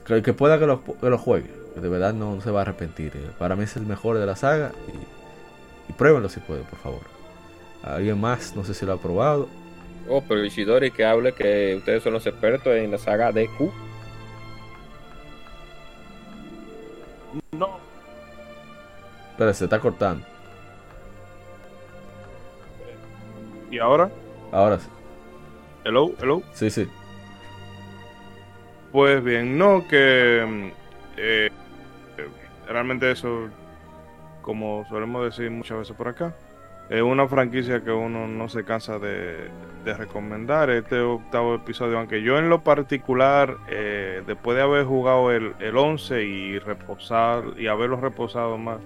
que, 0.07 0.23
que 0.23 0.33
pueda 0.33 0.59
que 0.59 0.65
lo, 0.67 0.83
que 0.83 1.11
lo 1.11 1.19
juegue. 1.19 1.51
De 1.77 1.87
verdad 1.89 2.15
no, 2.15 2.41
se 2.41 2.51
va 2.51 2.61
a 2.61 2.63
arrepentir. 2.63 3.13
eh. 3.15 3.31
Para 3.39 3.57
mí 3.57 3.65
es 3.65 3.77
el 3.77 3.85
mejor 3.85 4.17
de 4.17 4.25
la 4.25 4.37
saga. 4.37 4.73
Y, 4.89 5.91
y 5.91 5.93
pruébenlo 5.93 6.31
si 6.31 6.41
pueden, 6.41 6.65
por 6.65 6.79
favor. 6.79 7.01
Alguien 7.83 8.19
más, 8.19 8.57
no 8.57 8.65
sé 8.65 8.73
si 8.73 8.87
lo 8.87 8.95
ha 8.95 8.99
probado. 9.03 9.49
Oh, 10.09 10.23
pero 10.27 10.43
Ishidori 10.45 10.91
que 10.91 11.05
hable 11.05 11.35
que 11.35 11.75
ustedes 11.77 12.03
son 12.03 12.15
los 12.15 12.27
expertos 12.27 12.75
en 12.75 12.91
la 12.91 12.97
saga 12.99 13.33
DQ. 13.33 13.71
No, 17.53 17.79
Pero 19.37 19.53
se 19.55 19.65
está 19.65 19.79
cortando. 19.81 20.25
y 23.71 23.79
ahora, 23.79 24.09
Ahora 24.53 24.79
sí. 24.79 24.89
hello, 25.85 26.13
hello. 26.21 26.43
Sí, 26.53 26.71
sí. 26.71 26.89
Pues 28.95 29.25
bien, 29.25 29.59
no, 29.59 29.89
que 29.89 30.47
mm, 30.47 30.67
eh, 31.17 31.51
eh, 32.17 32.29
realmente 32.69 33.11
eso, 33.11 33.49
como 34.41 34.87
solemos 34.89 35.25
decir 35.25 35.51
muchas 35.51 35.79
veces 35.79 35.97
por 35.97 36.07
acá, 36.07 36.33
es 36.89 37.03
una 37.03 37.27
franquicia 37.27 37.83
que 37.83 37.91
uno 37.91 38.29
no 38.29 38.49
se 38.49 38.63
cansa 38.65 39.01
de, 39.01 39.49
de 39.85 39.95
recomendar. 39.95 40.71
Este 40.71 41.01
octavo 41.01 41.57
episodio, 41.57 41.99
aunque 41.99 42.23
yo 42.23 42.39
en 42.39 42.49
lo 42.49 42.63
particular, 42.63 43.57
eh, 43.67 44.23
después 44.29 44.57
de 44.57 44.63
haber 44.63 44.85
jugado 44.85 45.33
el, 45.33 45.55
el 45.59 45.77
11 45.77 46.23
y 46.23 46.59
reposar 46.61 47.43
y 47.59 47.67
haberlo 47.67 47.97
reposado 47.97 48.59
más, 48.59 48.79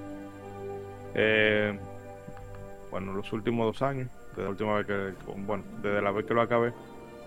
bueno, 2.91 3.13
los 3.13 3.31
últimos 3.35 3.67
dos 3.67 3.83
años, 3.83 4.09
desde 4.31 4.45
la 4.45 4.49
última 4.49 4.75
vez 4.77 4.87
que, 4.87 5.13
bueno, 5.37 5.65
desde 5.83 6.01
la 6.01 6.13
vez 6.13 6.25
que 6.25 6.33
lo 6.33 6.41
acabé, 6.41 6.73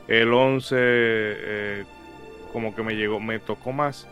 el 0.08 0.34
11 0.34 0.76
eh, 0.80 1.86
como 2.52 2.76
que 2.76 2.84
me 2.84 2.96
llegó, 2.96 3.20
me 3.20 3.40
tocó 3.40 3.72
más. 3.72 4.08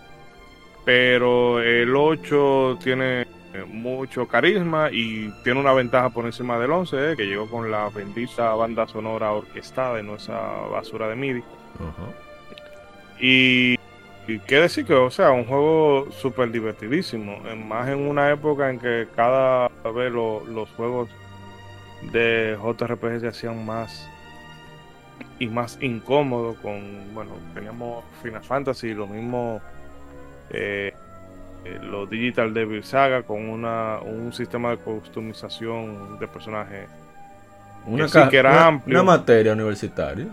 Pero 0.86 1.62
el 1.62 1.96
8 1.96 2.80
tiene, 2.82 3.28
eh, 3.54 3.66
mucho 3.68 4.28
carisma 4.28 4.90
y 4.92 5.32
tiene 5.44 5.60
una 5.60 5.74
ventaja 5.74 6.10
por 6.12 6.26
encima 6.26 6.60
del 6.60 6.72
11, 6.72 7.12
eh, 7.12 7.16
que 7.18 7.26
llegó 7.26 7.50
con 7.50 7.72
la 7.72 7.90
bendita 7.90 8.54
banda 8.54 8.88
sonora 8.88 9.32
orquestada 9.32 10.00
y 10.00 10.04
no 10.04 10.16
esa 10.16 10.40
basura 10.72 11.08
de 11.08 11.16
MIDI. 11.16 11.44
Y, 13.20 13.80
y 14.28 14.40
qué 14.46 14.58
decir 14.58 14.86
que, 14.86 14.94
o 14.94 15.10
sea, 15.10 15.32
un 15.32 15.46
juego 15.46 16.08
súper 16.12 16.52
divertidísimo, 16.52 17.40
más 17.68 17.90
en 17.90 18.08
una 18.08 18.30
época 18.30 18.70
en 18.70 18.80
que 18.80 19.08
cada 19.16 19.68
vez 19.96 20.12
los 20.12 20.70
juegos 20.78 21.10
de 22.12 22.56
JRPG 22.62 23.20
se 23.20 23.28
hacían 23.28 23.66
más 23.66 24.08
y 25.40 25.48
más 25.48 25.78
incómodos 25.82 26.58
con, 26.58 27.14
bueno, 27.14 27.32
teníamos 27.54 28.04
Final 28.22 28.44
Fantasy, 28.44 28.94
lo 28.94 29.08
mismo... 29.08 29.62
Eh, 30.52 30.94
eh, 31.66 31.80
los 31.84 32.10
Digital 32.10 32.54
Devil 32.54 32.84
Saga 32.84 33.24
con 33.24 33.50
una, 33.50 34.00
un 34.00 34.32
sistema 34.32 34.72
de 34.72 34.78
customización 34.78 36.18
de 36.18 36.28
personajes 36.28 36.88
una, 37.86 38.30
que, 38.30 38.38
era 38.38 38.68
amplio. 38.68 39.02
Una 39.02 39.16
materia 39.16 39.54
universitaria. 39.54 40.28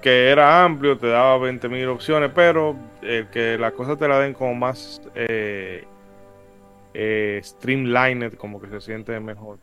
Que 0.00 0.30
era 0.30 0.64
amplio, 0.64 0.96
te 0.96 1.08
daba 1.08 1.36
20.000 1.38 1.88
opciones, 1.88 2.30
pero 2.34 2.76
el 3.02 3.26
que 3.28 3.58
las 3.58 3.72
cosas 3.72 3.98
te 3.98 4.06
la 4.06 4.20
den 4.20 4.32
como 4.32 4.54
más 4.54 5.02
eh, 5.14 5.84
streamlined, 7.42 8.34
como 8.34 8.60
que 8.60 8.68
se 8.68 8.80
siente 8.80 9.18
mejor. 9.18 9.58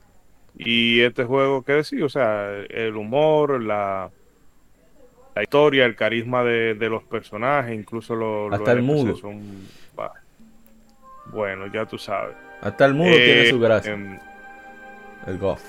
Y 0.58 1.02
este 1.02 1.26
juego, 1.26 1.64
¿qué 1.64 1.74
decir? 1.74 2.04
O 2.04 2.10
sea, 2.10 2.50
el 2.70 2.96
humor, 2.96 3.62
la, 3.62 4.10
la 5.36 5.44
historia, 5.44 5.86
el 5.86 5.96
carisma 5.96 6.44
de, 6.44 6.76
los 6.90 7.04
personajes, 7.04 7.78
incluso 7.78 8.16
los, 8.16 8.54
Hasta 8.54 8.72
el 8.72 8.82
mundo. 8.82 9.16
Son, 9.16 9.42
bueno, 11.28 11.68
ya 11.68 11.86
tú 11.86 11.98
sabes. 11.98 12.36
Hasta 12.62 12.86
el 12.86 12.94
mundo 12.94 13.16
tiene 13.16 13.50
su 13.50 13.60
gracia. 13.60 13.94
Em, 13.94 14.18
el 15.28 15.38
golf. 15.38 15.62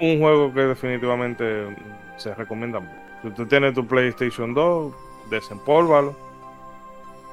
Un 0.00 0.18
juego 0.18 0.52
que 0.52 0.60
definitivamente 0.60 1.76
se 2.16 2.34
recomienda 2.34 2.80
Si 3.22 3.30
tú 3.30 3.46
tienes 3.46 3.74
tu 3.74 3.86
PlayStation 3.86 4.54
2, 4.54 4.94
desempólvalo. 5.30 6.16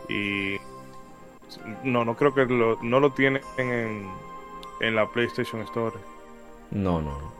Y. 0.09 0.57
No, 1.83 2.05
no 2.05 2.15
creo 2.15 2.33
que 2.33 2.45
lo, 2.45 2.77
no 2.81 2.99
lo 2.99 3.11
tienen 3.11 3.41
en, 3.57 4.09
en 4.79 4.95
la 4.95 5.05
PlayStation 5.07 5.61
Store. 5.61 5.95
No, 6.71 7.01
no. 7.01 7.31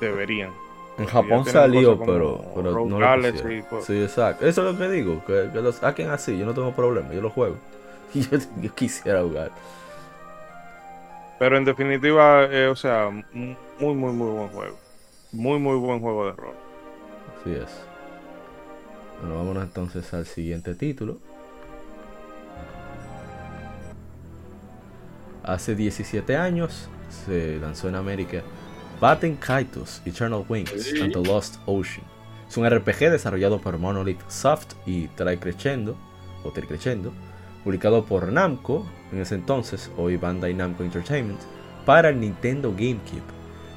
Deberían. 0.00 0.50
En 0.98 1.06
Japón 1.06 1.44
salió, 1.44 1.98
pero, 2.00 2.44
pero 2.54 2.84
no 2.84 2.98
lo 2.98 3.82
Sí, 3.82 4.02
exacto. 4.02 4.44
Eso 4.44 4.68
es 4.68 4.74
lo 4.74 4.78
que 4.78 4.90
digo, 4.90 5.24
que, 5.24 5.48
que 5.52 5.60
los 5.60 5.76
saquen 5.76 6.10
así, 6.10 6.36
yo 6.36 6.44
no 6.44 6.54
tengo 6.54 6.72
problema, 6.72 7.12
yo 7.12 7.20
lo 7.20 7.30
juego. 7.30 7.56
yo, 8.14 8.74
quisiera 8.74 9.22
jugar. 9.22 9.52
Pero 11.38 11.56
en 11.56 11.64
definitiva, 11.64 12.44
eh, 12.46 12.66
o 12.66 12.74
sea, 12.74 13.10
muy, 13.32 13.56
muy, 13.94 14.12
muy 14.12 14.30
buen 14.30 14.48
juego. 14.48 14.76
Muy, 15.30 15.58
muy 15.60 15.76
buen 15.76 16.00
juego 16.00 16.26
de 16.26 16.32
rol. 16.32 16.54
Así 17.40 17.52
es. 17.52 17.68
Bueno, 19.20 19.36
vámonos 19.36 19.62
entonces 19.62 20.12
al 20.14 20.26
siguiente 20.26 20.74
título. 20.74 21.18
Hace 25.44 25.76
17 25.76 26.36
años 26.36 26.90
se 27.08 27.58
lanzó 27.58 27.88
en 27.88 27.94
América 27.94 28.42
Batten 29.00 29.36
Kaitos 29.36 30.02
Eternal 30.04 30.44
Wings 30.48 30.92
and 31.00 31.12
the 31.12 31.20
Lost 31.20 31.56
Ocean. 31.66 32.04
Es 32.48 32.56
un 32.56 32.68
RPG 32.68 33.10
desarrollado 33.10 33.60
por 33.60 33.78
Monolith 33.78 34.26
Soft 34.28 34.74
y 34.86 35.08
Try 35.08 35.36
Crescendo, 35.36 35.96
o 36.42 36.52
publicado 37.62 38.04
por 38.04 38.32
Namco, 38.32 38.86
en 39.12 39.20
ese 39.20 39.34
entonces, 39.34 39.90
hoy 39.96 40.16
Bandai 40.16 40.54
Namco 40.54 40.82
Entertainment, 40.82 41.40
para 41.84 42.08
el 42.08 42.18
Nintendo 42.18 42.70
GameCube. 42.70 43.22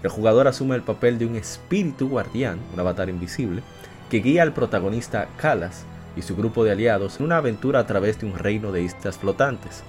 El 0.04 0.10
jugador 0.10 0.48
asume 0.48 0.76
el 0.76 0.82
papel 0.82 1.20
de 1.20 1.26
un 1.26 1.36
espíritu 1.36 2.08
guardián, 2.08 2.60
un 2.74 2.80
avatar 2.80 3.10
invisible, 3.10 3.62
que 4.10 4.20
guía 4.20 4.44
al 4.44 4.54
protagonista 4.54 5.28
Kalas 5.38 5.86
y 6.16 6.22
su 6.22 6.36
grupo 6.36 6.64
de 6.64 6.72
aliados 6.72 7.20
en 7.20 7.26
una 7.26 7.38
aventura 7.38 7.80
a 7.80 7.86
través 7.86 8.20
de 8.20 8.26
un 8.26 8.38
reino 8.38 8.72
de 8.72 8.82
islas 8.82 9.18
flotantes. 9.18 9.84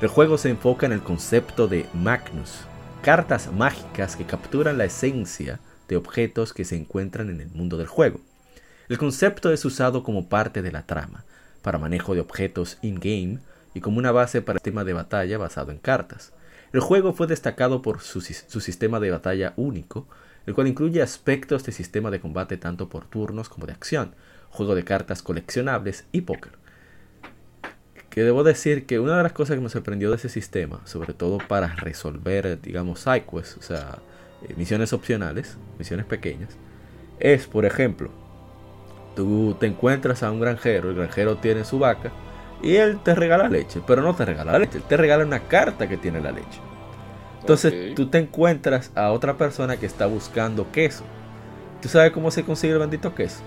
El 0.00 0.08
juego 0.08 0.38
se 0.38 0.50
enfoca 0.50 0.86
en 0.86 0.92
el 0.92 1.02
concepto 1.02 1.66
de 1.66 1.86
Magnus, 1.94 2.60
cartas 3.02 3.52
mágicas 3.52 4.16
que 4.16 4.24
capturan 4.24 4.78
la 4.78 4.84
esencia 4.84 5.60
de 5.88 5.96
objetos 5.96 6.52
que 6.52 6.64
se 6.64 6.76
encuentran 6.76 7.30
en 7.30 7.40
el 7.40 7.48
mundo 7.50 7.76
del 7.76 7.86
juego. 7.86 8.20
El 8.88 8.98
concepto 8.98 9.52
es 9.52 9.64
usado 9.64 10.02
como 10.02 10.28
parte 10.28 10.62
de 10.62 10.72
la 10.72 10.86
trama, 10.86 11.24
para 11.62 11.78
manejo 11.78 12.14
de 12.14 12.20
objetos 12.20 12.78
in-game 12.82 13.38
y 13.74 13.80
como 13.80 13.98
una 13.98 14.12
base 14.12 14.42
para 14.42 14.56
el 14.56 14.60
sistema 14.60 14.84
de 14.84 14.92
batalla 14.92 15.38
basado 15.38 15.72
en 15.72 15.78
cartas. 15.78 16.32
El 16.72 16.80
juego 16.80 17.12
fue 17.12 17.26
destacado 17.26 17.82
por 17.82 18.00
su, 18.00 18.20
sistema 18.20 19.00
de 19.00 19.10
batalla 19.10 19.52
único, 19.56 20.06
el 20.46 20.54
cual 20.54 20.68
incluye 20.68 21.02
aspectos 21.02 21.64
de 21.64 21.72
sistema 21.72 22.10
de 22.10 22.20
combate 22.20 22.56
tanto 22.56 22.88
por 22.88 23.06
turnos 23.06 23.48
como 23.48 23.66
de 23.66 23.72
acción, 23.72 24.14
juego 24.50 24.74
de 24.74 24.84
cartas 24.84 25.22
coleccionables 25.22 26.04
y 26.12 26.22
póker. 26.22 26.52
Que 28.16 28.24
debo 28.24 28.42
decir 28.42 28.86
que 28.86 28.98
una 28.98 29.16
de 29.16 29.22
las 29.22 29.32
cosas 29.32 29.56
que 29.56 29.62
me 29.62 29.68
sorprendió 29.68 30.10
de 30.10 30.16
ese 30.16 30.28
sistema, 30.28 30.80
sobre 30.86 31.12
todo 31.12 31.38
para 31.38 31.68
resolver, 31.76 32.60
digamos, 32.60 32.98
sidequests, 33.00 33.58
o 33.58 33.62
sea, 33.62 33.98
eh, 34.42 34.54
misiones 34.56 34.92
opcionales, 34.92 35.56
misiones 35.78 36.06
pequeñas, 36.06 36.56
es, 37.20 37.46
por 37.46 37.64
ejemplo, 37.64 38.10
Tú 39.16 39.56
te 39.58 39.66
encuentras 39.66 40.22
a 40.22 40.30
un 40.30 40.40
granjero, 40.40 40.90
el 40.90 40.96
granjero 40.96 41.38
tiene 41.38 41.64
su 41.64 41.78
vaca 41.78 42.12
y 42.62 42.76
él 42.76 43.00
te 43.02 43.14
regala 43.14 43.48
leche, 43.48 43.80
pero 43.86 44.02
no 44.02 44.14
te 44.14 44.26
regala 44.26 44.58
leche, 44.58 44.76
él 44.76 44.84
te 44.84 44.96
regala 44.98 45.24
una 45.24 45.40
carta 45.40 45.88
que 45.88 45.96
tiene 45.96 46.20
la 46.20 46.32
leche. 46.32 46.60
Entonces 47.40 47.94
tú 47.94 48.10
te 48.10 48.18
encuentras 48.18 48.92
a 48.94 49.12
otra 49.12 49.38
persona 49.38 49.78
que 49.78 49.86
está 49.86 50.04
buscando 50.04 50.70
queso. 50.70 51.04
¿Tú 51.80 51.88
sabes 51.88 52.12
cómo 52.12 52.30
se 52.30 52.44
consigue 52.44 52.74
el 52.74 52.78
bendito 52.78 53.14
queso? 53.14 53.40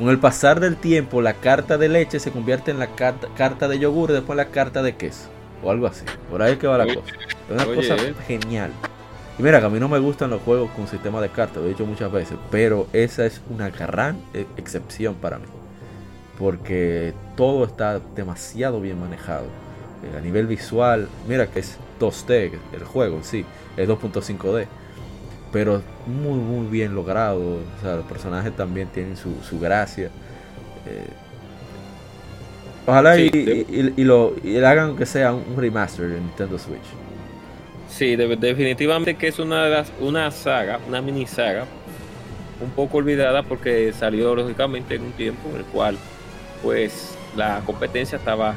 Con 0.00 0.08
el 0.08 0.18
pasar 0.18 0.60
del 0.60 0.78
tiempo, 0.78 1.20
la 1.20 1.34
carta 1.34 1.76
de 1.76 1.90
leche 1.90 2.20
se 2.20 2.30
convierte 2.30 2.70
en 2.70 2.78
la 2.78 2.86
carta, 2.86 3.68
de 3.68 3.78
yogur 3.78 4.08
y 4.08 4.14
después 4.14 4.34
la 4.34 4.46
carta 4.46 4.82
de 4.82 4.96
queso. 4.96 5.28
O 5.62 5.70
algo 5.70 5.86
así. 5.86 6.06
Por 6.30 6.40
ahí 6.40 6.54
es 6.54 6.58
que 6.58 6.66
va 6.66 6.78
la 6.78 6.86
cosa. 6.86 7.12
Es 7.50 7.50
una 7.50 7.66
cosa 7.66 7.96
genial. 8.26 8.70
Y 9.38 9.42
mira, 9.42 9.60
que 9.60 9.66
a 9.66 9.68
mí 9.68 9.78
no 9.78 9.90
me 9.90 9.98
gustan 9.98 10.30
los 10.30 10.40
juegos 10.40 10.70
con 10.70 10.88
sistema 10.88 11.20
de 11.20 11.28
cartas, 11.28 11.58
lo 11.58 11.66
he 11.66 11.68
dicho 11.68 11.84
muchas 11.84 12.10
veces, 12.10 12.38
pero 12.50 12.86
esa 12.94 13.26
es 13.26 13.42
una 13.50 13.68
gran 13.68 14.18
e- 14.32 14.46
excepción 14.56 15.16
para 15.16 15.38
mí. 15.38 15.44
Porque 16.38 17.12
todo 17.36 17.66
está 17.66 18.00
demasiado 18.16 18.80
bien 18.80 18.98
manejado. 18.98 19.44
Eh, 20.02 20.16
a 20.16 20.20
nivel 20.22 20.46
visual, 20.46 21.08
mira 21.28 21.48
que 21.48 21.60
es 21.60 21.76
2D 22.00 22.52
el 22.72 22.84
juego, 22.84 23.18
sí, 23.22 23.44
es 23.76 23.86
2.5D. 23.86 24.66
Pero 25.52 25.82
muy, 26.06 26.38
muy 26.38 26.66
bien 26.68 26.94
logrado. 26.94 27.40
O 27.40 27.82
sea, 27.82 27.96
los 27.96 28.06
personajes 28.06 28.54
también 28.54 28.88
tienen 28.88 29.16
su, 29.16 29.58
gracia. 29.58 30.06
Eh, 30.86 31.06
ojalá 32.86 33.18
y, 33.18 34.04
lo 34.04 34.34
y 34.42 34.56
hagan 34.58 34.96
que 34.96 35.06
sea 35.06 35.32
un 35.32 35.56
remaster 35.56 36.08
de 36.08 36.20
Nintendo 36.20 36.58
Switch. 36.58 36.78
Sí, 37.88 38.14
definitivamente 38.16 39.16
que 39.16 39.28
es 39.28 39.38
una, 39.40 39.84
una 40.00 40.30
saga, 40.30 40.78
una 40.86 41.02
mini 41.02 41.26
saga, 41.26 41.66
un 42.60 42.70
poco 42.70 42.98
olvidada 42.98 43.42
porque 43.42 43.92
salió 43.92 44.34
lógicamente 44.34 44.94
en 44.94 45.02
un 45.02 45.12
tiempo 45.12 45.48
en 45.50 45.56
el 45.56 45.64
cual 45.64 45.98
pues 46.62 47.16
la 47.36 47.60
competencia 47.66 48.16
estaba, 48.16 48.54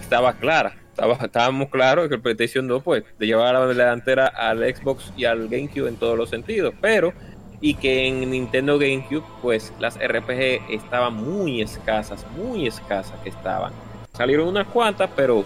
estaba 0.00 0.32
clara. 0.32 0.79
Estábamos 0.90 1.68
claros 1.68 2.08
que 2.08 2.14
el 2.16 2.20
PlayStation 2.20 2.66
2 2.66 2.82
pues 2.82 3.04
de 3.18 3.26
llevar 3.26 3.54
la 3.54 3.66
delantera 3.66 4.26
al 4.26 4.58
Xbox 4.58 5.12
y 5.16 5.24
al 5.24 5.48
GameCube 5.48 5.88
en 5.88 5.96
todos 5.96 6.16
los 6.18 6.28
sentidos, 6.28 6.74
pero 6.80 7.12
y 7.60 7.74
que 7.74 8.06
en 8.06 8.30
Nintendo 8.30 8.78
GameCube 8.78 9.24
pues 9.42 9.72
las 9.78 9.96
RPG 9.96 10.70
estaban 10.70 11.14
muy 11.14 11.60
escasas, 11.60 12.26
muy 12.36 12.66
escasas 12.66 13.18
que 13.22 13.28
estaban. 13.28 13.72
Salieron 14.14 14.48
unas 14.48 14.66
cuantas, 14.66 15.10
pero, 15.14 15.44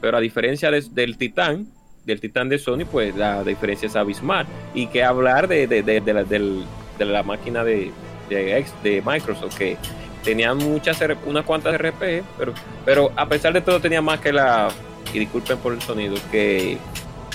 pero 0.00 0.16
a 0.16 0.20
diferencia 0.20 0.70
del 0.70 1.16
Titán, 1.16 1.66
del 2.04 2.20
Titán 2.20 2.48
de 2.48 2.58
Sony, 2.58 2.84
pues 2.90 3.14
la 3.14 3.44
diferencia 3.44 3.86
es 3.86 3.96
abismal. 3.96 4.46
Y 4.74 4.86
que 4.88 5.04
hablar 5.04 5.48
de, 5.48 5.66
de, 5.66 5.82
de, 5.82 6.12
la, 6.12 7.04
la, 7.04 7.22
máquina 7.22 7.62
de, 7.62 7.92
de, 8.28 9.02
Microsoft, 9.04 9.56
que 9.56 9.76
tenía 10.22 10.54
muchas, 10.54 10.98
unas 11.26 11.44
cuantas 11.44 11.78
RPG, 11.78 12.22
pero, 12.38 12.54
pero 12.84 13.12
a 13.16 13.28
pesar 13.28 13.52
de 13.52 13.60
todo 13.60 13.80
tenía 13.80 14.02
más 14.02 14.20
que 14.20 14.32
la, 14.32 14.70
y 15.12 15.18
disculpen 15.18 15.58
por 15.58 15.72
el 15.72 15.82
sonido, 15.82 16.16
que, 16.30 16.78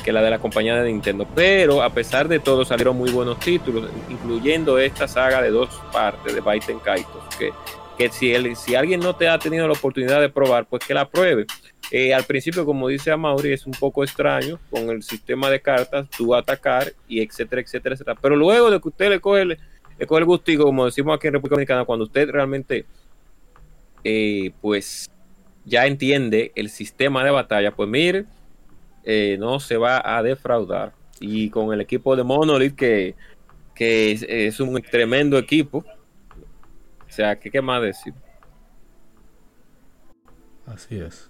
que 0.03 0.11
la 0.11 0.21
de 0.21 0.29
la 0.29 0.39
compañía 0.39 0.75
de 0.75 0.91
Nintendo. 0.91 1.27
Pero 1.35 1.81
a 1.81 1.89
pesar 1.89 2.27
de 2.27 2.39
todo 2.39 2.65
salieron 2.65 2.97
muy 2.97 3.11
buenos 3.11 3.39
títulos, 3.39 3.89
incluyendo 4.09 4.77
esta 4.77 5.07
saga 5.07 5.41
de 5.41 5.49
dos 5.49 5.69
partes 5.91 6.33
de 6.33 6.41
Baiten 6.41 6.79
Kaitos, 6.79 7.23
que, 7.37 7.51
que 7.97 8.09
si, 8.09 8.33
el, 8.33 8.55
si 8.55 8.75
alguien 8.75 8.99
no 8.99 9.15
te 9.15 9.27
ha 9.27 9.39
tenido 9.39 9.67
la 9.67 9.73
oportunidad 9.73 10.21
de 10.21 10.29
probar, 10.29 10.65
pues 10.65 10.85
que 10.85 10.93
la 10.93 11.07
pruebe. 11.07 11.45
Eh, 11.91 12.13
al 12.13 12.23
principio, 12.23 12.65
como 12.65 12.87
dice 12.87 13.11
Amaury, 13.11 13.53
es 13.53 13.65
un 13.65 13.73
poco 13.73 14.03
extraño 14.03 14.59
con 14.71 14.89
el 14.89 15.03
sistema 15.03 15.49
de 15.49 15.61
cartas, 15.61 16.09
tú 16.09 16.33
atacar 16.33 16.91
y 17.07 17.21
etcétera, 17.21 17.61
etcétera, 17.61 17.93
etcétera. 17.93 18.17
Pero 18.19 18.35
luego 18.35 18.71
de 18.71 18.81
que 18.81 18.87
usted 18.87 19.09
le 19.09 19.19
coge, 19.19 19.57
le, 19.97 20.07
coge 20.07 20.19
el 20.19 20.25
gustico, 20.25 20.63
como 20.65 20.85
decimos 20.85 21.15
aquí 21.15 21.27
en 21.27 21.33
República 21.33 21.55
Dominicana, 21.55 21.85
cuando 21.85 22.05
usted 22.05 22.29
realmente, 22.29 22.85
eh, 24.03 24.51
pues, 24.61 25.09
ya 25.65 25.85
entiende 25.85 26.51
el 26.55 26.69
sistema 26.69 27.23
de 27.23 27.31
batalla, 27.31 27.75
pues 27.75 27.89
mire, 27.89 28.25
eh, 29.03 29.37
no 29.39 29.59
se 29.59 29.77
va 29.77 30.01
a 30.03 30.21
defraudar. 30.23 30.93
Y 31.19 31.49
con 31.49 31.73
el 31.73 31.81
equipo 31.81 32.15
de 32.15 32.23
Monolith, 32.23 32.75
que, 32.75 33.15
que 33.73 34.11
es, 34.11 34.23
es 34.27 34.59
un 34.59 34.81
tremendo 34.81 35.37
equipo. 35.37 35.85
O 37.07 37.11
sea, 37.11 37.39
¿qué, 37.39 37.61
más 37.61 37.81
decir? 37.81 38.13
Así 40.65 40.99
es. 40.99 41.29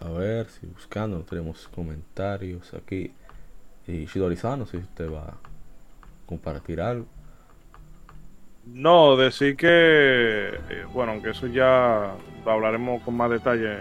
A 0.00 0.10
ver 0.10 0.48
si 0.48 0.66
buscando 0.66 1.20
tenemos 1.20 1.68
comentarios 1.68 2.74
aquí. 2.74 3.12
Y 3.86 4.06
Shidorizano, 4.06 4.66
si 4.66 4.78
usted 4.78 5.10
va 5.10 5.28
a 5.28 5.38
compartir 6.26 6.80
algo. 6.80 7.06
No, 8.72 9.16
decir 9.16 9.56
que, 9.56 9.68
eh, 9.68 10.84
bueno, 10.92 11.12
aunque 11.12 11.30
eso 11.30 11.46
ya 11.46 12.12
lo 12.44 12.50
hablaremos 12.50 13.02
con 13.02 13.16
más 13.16 13.30
detalle 13.30 13.76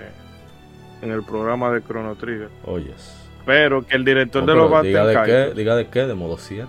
en 1.02 1.12
el 1.12 1.24
programa 1.24 1.72
de 1.72 1.82
Chrono 1.84 2.16
Trigger, 2.16 2.50
Oyes. 2.66 3.16
pero 3.46 3.86
que 3.86 3.96
el 3.96 4.04
director 4.04 4.46
de 4.46 4.54
los 4.54 4.84
diga 4.84 5.06
de 5.06 5.24
qué, 5.26 5.54
diga 5.56 5.76
de 5.76 5.88
qué, 5.88 6.06
de 6.06 6.14
modo 6.14 6.38
7. 6.38 6.68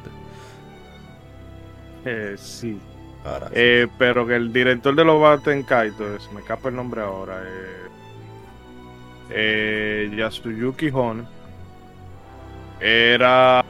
eh, 2.04 2.34
sí, 2.38 2.78
Ahora 3.24 3.48
sí. 3.48 3.54
Eh, 3.56 3.88
pero 3.98 4.26
que 4.26 4.36
el 4.36 4.52
director 4.52 4.94
de 4.94 5.04
los 5.04 5.20
Batten 5.20 5.62
Kaito, 5.64 6.18
se 6.20 6.32
me 6.32 6.40
escapa 6.40 6.68
el 6.68 6.76
nombre 6.76 7.02
ahora, 7.02 7.42
eh, 7.42 7.80
eh, 9.30 10.10
Yasuyuki 10.16 10.90
Hone, 10.92 11.24
era 12.80 13.64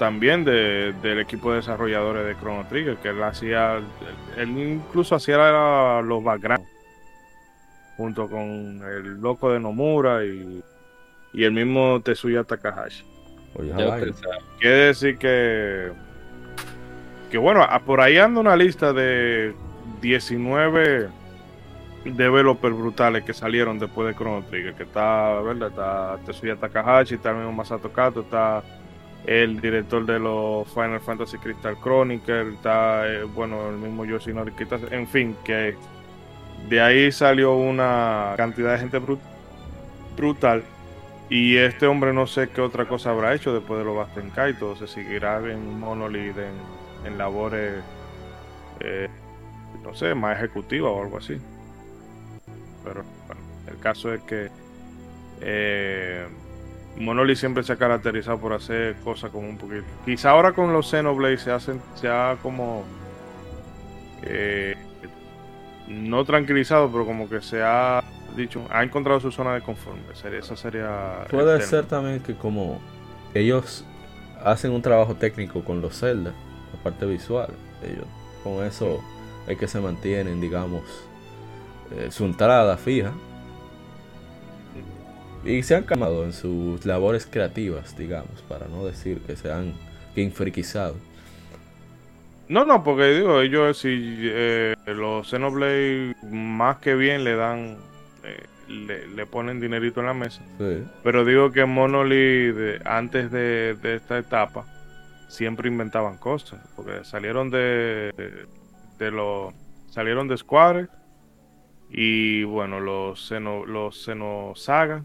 también 0.00 0.44
de- 0.44 0.94
del 1.02 1.20
equipo 1.20 1.50
de 1.50 1.58
desarrolladores 1.58 2.26
de 2.26 2.34
Chrono 2.40 2.66
Trigger, 2.66 2.96
que 2.96 3.10
él 3.10 3.22
hacía, 3.22 3.80
él 4.38 4.48
incluso 4.58 5.14
hacía 5.14 6.00
los 6.02 6.24
backgrounds, 6.24 6.66
junto 7.98 8.26
con 8.28 8.80
el 8.82 9.20
loco 9.20 9.52
de 9.52 9.60
Nomura 9.60 10.24
y, 10.24 10.62
y 11.34 11.44
el 11.44 11.52
mismo 11.52 12.00
Tetsuya 12.02 12.44
Takahashi. 12.44 13.04
Oye. 13.54 13.72
Quiere 14.58 14.76
decir 14.86 15.18
que. 15.18 15.92
Que 17.30 17.36
bueno, 17.38 17.62
a- 17.62 17.78
por 17.80 18.00
ahí 18.00 18.16
anda 18.16 18.40
una 18.40 18.56
lista 18.56 18.92
de 18.94 19.54
19 20.00 21.08
developers 22.04 22.74
brutales 22.74 23.22
que 23.24 23.34
salieron 23.34 23.78
después 23.78 24.08
de 24.08 24.14
Chrono 24.14 24.42
Trigger. 24.46 24.72
Que 24.74 24.84
está, 24.84 25.38
¿verdad? 25.42 25.68
Está 25.68 26.18
Tetsuya 26.24 26.56
Takahashi, 26.56 27.16
está 27.16 27.30
el 27.32 27.36
mismo 27.36 27.52
Masato 27.52 27.92
Kato, 27.92 28.20
está 28.22 28.62
el 29.30 29.60
director 29.60 30.04
de 30.04 30.18
los 30.18 30.66
Final 30.74 30.98
Fantasy 30.98 31.38
Crystal 31.38 31.76
Chronicle, 31.80 32.54
está, 32.54 33.06
eh, 33.06 33.22
bueno, 33.22 33.68
el 33.68 33.76
mismo 33.76 34.04
Yoshinori 34.04 34.50
Kitase. 34.50 34.92
En 34.92 35.06
fin, 35.06 35.36
que 35.44 35.76
de 36.68 36.80
ahí 36.80 37.12
salió 37.12 37.54
una 37.54 38.34
cantidad 38.36 38.72
de 38.72 38.80
gente 38.80 39.00
brut- 39.00 39.20
brutal. 40.16 40.64
Y 41.28 41.56
este 41.58 41.86
hombre 41.86 42.12
no 42.12 42.26
sé 42.26 42.48
qué 42.48 42.60
otra 42.60 42.88
cosa 42.88 43.10
habrá 43.10 43.32
hecho 43.32 43.54
después 43.54 43.78
de 43.78 43.84
los 43.84 43.96
Basten 43.96 44.30
Kaito. 44.30 44.74
Se 44.74 44.88
seguirá 44.88 45.38
en 45.48 45.78
Monolith 45.78 46.36
en, 46.36 47.06
en 47.06 47.16
labores, 47.16 47.84
eh, 48.80 49.08
no 49.84 49.94
sé, 49.94 50.12
más 50.16 50.36
ejecutivas 50.38 50.90
o 50.90 51.02
algo 51.02 51.18
así. 51.18 51.38
Pero 52.82 53.04
bueno, 53.28 53.42
el 53.68 53.78
caso 53.78 54.12
es 54.12 54.22
que 54.22 54.48
eh, 55.40 56.26
Monolith 56.96 57.38
siempre 57.38 57.62
se 57.62 57.72
ha 57.72 57.76
caracterizado 57.76 58.38
por 58.38 58.52
hacer 58.52 58.96
cosas 58.96 59.30
como 59.30 59.48
un 59.48 59.56
poquito. 59.56 59.84
Quizá 60.04 60.30
ahora 60.30 60.52
con 60.52 60.72
los 60.72 60.90
Xenoblade 60.90 61.38
se 61.38 61.50
hacen, 61.50 61.80
se 61.94 62.08
ha 62.08 62.36
como 62.42 62.84
eh, 64.22 64.76
no 65.88 66.24
tranquilizado, 66.24 66.90
pero 66.90 67.06
como 67.06 67.28
que 67.28 67.40
se 67.40 67.62
ha 67.62 68.02
dicho, 68.36 68.64
ha 68.70 68.82
encontrado 68.82 69.20
su 69.20 69.30
zona 69.30 69.54
de 69.54 69.62
confort. 69.62 69.98
Sería, 70.14 70.40
esa 70.40 70.56
sería. 70.56 71.24
Puede 71.30 71.60
ser 71.62 71.86
también 71.86 72.20
que 72.20 72.34
como 72.34 72.80
ellos 73.34 73.84
hacen 74.44 74.72
un 74.72 74.82
trabajo 74.82 75.14
técnico 75.14 75.64
con 75.64 75.80
los 75.80 75.98
Zelda, 75.98 76.32
la 76.72 76.82
parte 76.82 77.06
visual, 77.06 77.50
ellos 77.82 78.06
con 78.42 78.64
eso 78.64 79.02
es 79.46 79.58
que 79.58 79.68
se 79.68 79.80
mantienen, 79.80 80.40
digamos, 80.40 80.82
eh, 81.92 82.08
su 82.10 82.24
entrada 82.24 82.76
fija. 82.76 83.12
Y 85.44 85.62
se 85.62 85.74
han 85.74 85.84
calmado 85.84 86.24
en 86.24 86.32
sus 86.32 86.84
labores 86.84 87.26
creativas, 87.26 87.96
digamos, 87.96 88.42
para 88.48 88.66
no 88.68 88.84
decir 88.84 89.20
que 89.20 89.36
se 89.36 89.50
han 89.50 89.72
infriquizado. 90.16 90.96
No, 92.48 92.64
no, 92.64 92.82
porque 92.82 93.14
digo, 93.14 93.40
ellos 93.40 93.78
si 93.78 94.16
eh, 94.20 94.74
los 94.86 95.30
Xenoblade 95.30 96.16
más 96.30 96.78
que 96.78 96.94
bien 96.94 97.22
le 97.22 97.36
dan, 97.36 97.78
eh, 98.24 98.44
le, 98.68 99.06
le 99.06 99.26
ponen 99.26 99.60
dinerito 99.60 100.00
en 100.00 100.06
la 100.06 100.14
mesa. 100.14 100.42
Sí. 100.58 100.84
Pero 101.04 101.24
digo 101.24 101.52
que 101.52 101.64
Monolith, 101.64 102.84
antes 102.84 103.30
de, 103.30 103.76
de 103.80 103.94
esta 103.94 104.18
etapa, 104.18 104.66
siempre 105.28 105.68
inventaban 105.68 106.18
cosas. 106.18 106.60
Porque 106.74 107.04
salieron 107.04 107.50
de, 107.50 108.12
de 108.98 109.10
los, 109.10 109.54
salieron 109.88 110.28
de 110.28 110.36
Square 110.36 110.88
y 111.88 112.42
bueno, 112.44 112.80
los 112.80 113.28
Xeno, 113.28 113.64
los 113.64 114.04
Xenosaga, 114.04 115.04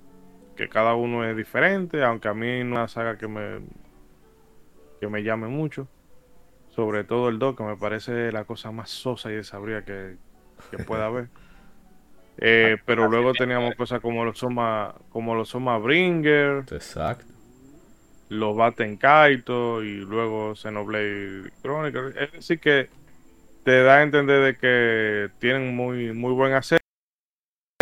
que 0.55 0.69
cada 0.69 0.95
uno 0.95 1.25
es 1.25 1.35
diferente, 1.35 2.03
aunque 2.03 2.27
a 2.27 2.33
mí 2.33 2.63
no 2.63 2.75
es 2.75 2.77
una 2.77 2.87
saga 2.87 3.17
que 3.17 3.27
me, 3.27 3.59
que 4.99 5.07
me 5.07 5.23
llame 5.23 5.47
mucho. 5.47 5.87
Sobre 6.69 7.03
todo 7.03 7.29
el 7.29 7.39
2, 7.39 7.55
que 7.55 7.63
me 7.63 7.77
parece 7.77 8.31
la 8.31 8.43
cosa 8.43 8.71
más 8.71 8.89
sosa 8.89 9.31
y 9.31 9.35
desabrida 9.35 9.83
que, 9.83 10.17
que 10.71 10.83
pueda 10.83 11.07
haber. 11.07 11.27
Eh, 12.37 12.75
pero 12.85 13.07
luego 13.07 13.31
teníamos 13.31 13.75
cosas 13.75 14.01
como 14.01 14.25
los 14.25 14.37
Soma, 14.37 14.93
como 15.07 15.35
los 15.35 15.47
Soma 15.47 15.77
Bringer, 15.77 16.65
Exacto. 16.69 17.23
los 18.27 18.57
Batten 18.57 18.97
Kaito 18.97 19.81
y 19.81 19.99
luego 19.99 20.53
Xenoblade 20.53 21.49
Chronicles. 21.61 22.13
Es 22.17 22.31
decir 22.33 22.59
que 22.59 22.89
te 23.63 23.83
da 23.83 23.99
a 23.99 24.03
entender 24.03 24.43
de 24.43 24.57
que 24.57 25.29
tienen 25.39 25.73
muy, 25.77 26.11
muy 26.11 26.33
buen 26.33 26.51
hacer 26.51 26.79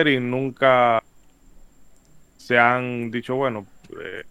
y 0.06 0.20
nunca 0.20 1.03
se 2.44 2.60
han 2.60 3.10
dicho, 3.10 3.36
bueno, 3.36 3.66
eh, 4.02 4.24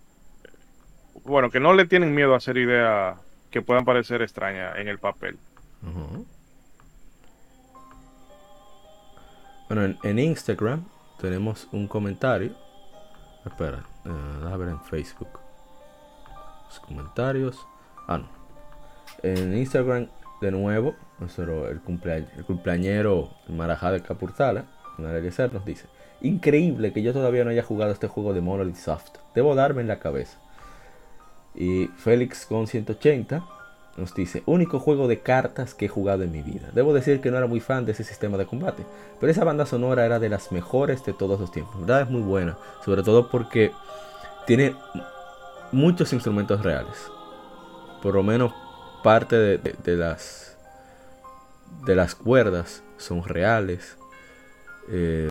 bueno, 1.24 1.50
que 1.50 1.60
no 1.60 1.72
le 1.72 1.86
tienen 1.86 2.14
miedo 2.14 2.34
a 2.34 2.36
hacer 2.36 2.58
ideas 2.58 3.18
que 3.50 3.62
puedan 3.62 3.86
parecer 3.86 4.20
extrañas 4.20 4.76
en 4.76 4.88
el 4.88 4.98
papel. 4.98 5.38
Bueno, 9.68 9.96
en, 10.02 10.18
Instagram 10.18 10.84
tenemos 11.20 11.68
un 11.72 11.88
comentario. 11.88 12.54
Espera, 13.46 13.78
eh, 14.04 14.10
déjame 14.42 14.56
ver 14.58 14.68
en 14.68 14.80
Facebook. 14.82 15.40
Los 16.66 16.80
comentarios. 16.80 17.66
Ah, 18.06 18.18
no. 18.18 18.28
En 19.22 19.56
Instagram, 19.56 20.08
de 20.42 20.50
nuevo, 20.50 20.94
el, 21.18 21.80
cumplea- 21.82 22.30
el 22.36 22.44
cumpleañero 22.44 23.30
Marajá 23.48 23.90
de 23.90 24.02
Capurtala, 24.02 24.66
Ser, 25.30 25.52
nos 25.54 25.64
dice: 25.64 25.86
Increíble 26.22 26.92
que 26.92 27.02
yo 27.02 27.12
todavía 27.12 27.44
no 27.44 27.50
haya 27.50 27.64
jugado 27.64 27.92
este 27.92 28.06
juego 28.06 28.32
de 28.32 28.40
Monolith 28.40 28.76
Soft. 28.76 29.18
Debo 29.34 29.54
darme 29.54 29.82
en 29.82 29.88
la 29.88 29.98
cabeza. 29.98 30.38
Y 31.54 31.88
Félix 31.98 32.46
con 32.46 32.66
180 32.66 33.44
nos 33.96 34.14
dice, 34.14 34.42
único 34.46 34.78
juego 34.78 35.06
de 35.06 35.20
cartas 35.20 35.74
que 35.74 35.86
he 35.86 35.88
jugado 35.88 36.22
en 36.22 36.32
mi 36.32 36.42
vida. 36.42 36.70
Debo 36.72 36.94
decir 36.94 37.20
que 37.20 37.30
no 37.30 37.36
era 37.36 37.46
muy 37.46 37.60
fan 37.60 37.84
de 37.84 37.92
ese 37.92 38.04
sistema 38.04 38.38
de 38.38 38.46
combate, 38.46 38.84
pero 39.20 39.30
esa 39.30 39.44
banda 39.44 39.66
sonora 39.66 40.06
era 40.06 40.18
de 40.18 40.28
las 40.28 40.50
mejores 40.50 41.04
de 41.04 41.12
todos 41.12 41.38
los 41.38 41.50
tiempos. 41.50 41.74
La 41.74 41.80
verdad 41.80 42.00
es 42.02 42.10
muy 42.10 42.22
buena, 42.22 42.56
sobre 42.84 43.02
todo 43.02 43.28
porque 43.28 43.72
tiene 44.46 44.74
muchos 45.72 46.12
instrumentos 46.12 46.62
reales. 46.62 47.10
Por 48.02 48.14
lo 48.14 48.22
menos 48.22 48.54
parte 49.02 49.36
de, 49.36 49.96
las 49.96 50.56
de 51.84 51.94
las 51.94 52.14
cuerdas 52.14 52.82
son 52.96 53.24
reales. 53.24 53.98
Eh, 54.88 55.28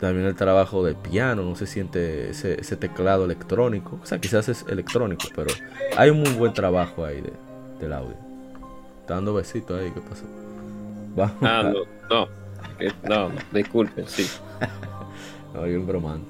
también 0.00 0.26
el 0.26 0.34
trabajo 0.34 0.84
del 0.84 0.96
piano, 0.96 1.42
no 1.42 1.56
se 1.56 1.66
siente 1.66 2.30
ese, 2.30 2.60
ese 2.60 2.76
teclado 2.76 3.24
electrónico. 3.24 3.98
O 4.02 4.06
sea, 4.06 4.20
quizás 4.20 4.48
es 4.48 4.64
electrónico, 4.68 5.24
pero 5.34 5.48
hay 5.96 6.10
un 6.10 6.20
muy 6.20 6.32
buen 6.32 6.52
trabajo 6.52 7.04
ahí 7.04 7.20
de, 7.20 7.32
del 7.80 7.92
audio. 7.92 8.16
Está 9.00 9.14
dando 9.14 9.34
besitos 9.34 9.80
ahí, 9.80 9.90
¿qué 9.92 10.00
pasó? 10.00 10.24
Vamos. 11.14 11.36
Ah, 11.40 11.72
no, 12.10 12.28
no, 13.08 13.28
no, 13.28 13.34
disculpen, 13.52 14.06
sí. 14.06 14.28
No, 15.54 15.66
yo 15.66 15.82
bromando. 15.82 16.26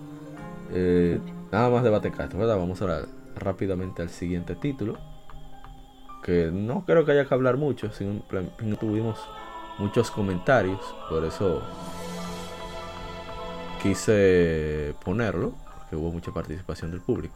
Eh, 0.73 1.19
nada 1.51 1.69
más 1.69 1.83
de 1.83 1.91
Battlecast, 1.91 2.35
¿verdad? 2.35 2.57
Vamos 2.57 2.81
ahora 2.81 3.03
rápidamente 3.35 4.03
al 4.03 4.11
siguiente 4.11 4.55
título. 4.55 4.99
Que 6.23 6.51
no 6.53 6.85
creo 6.85 7.05
que 7.05 7.13
haya 7.13 7.25
que 7.25 7.35
hablar 7.35 7.57
mucho, 7.57 7.91
simplemente 7.93 8.77
tuvimos 8.77 9.19
muchos 9.79 10.11
comentarios, 10.11 10.81
por 11.09 11.25
eso 11.25 11.63
quise 13.89 14.95
ponerlo, 15.05 15.55
porque 15.79 15.97
hubo 15.97 16.11
mucha 16.11 16.33
participación 16.33 16.91
del 16.91 17.01
público. 17.01 17.35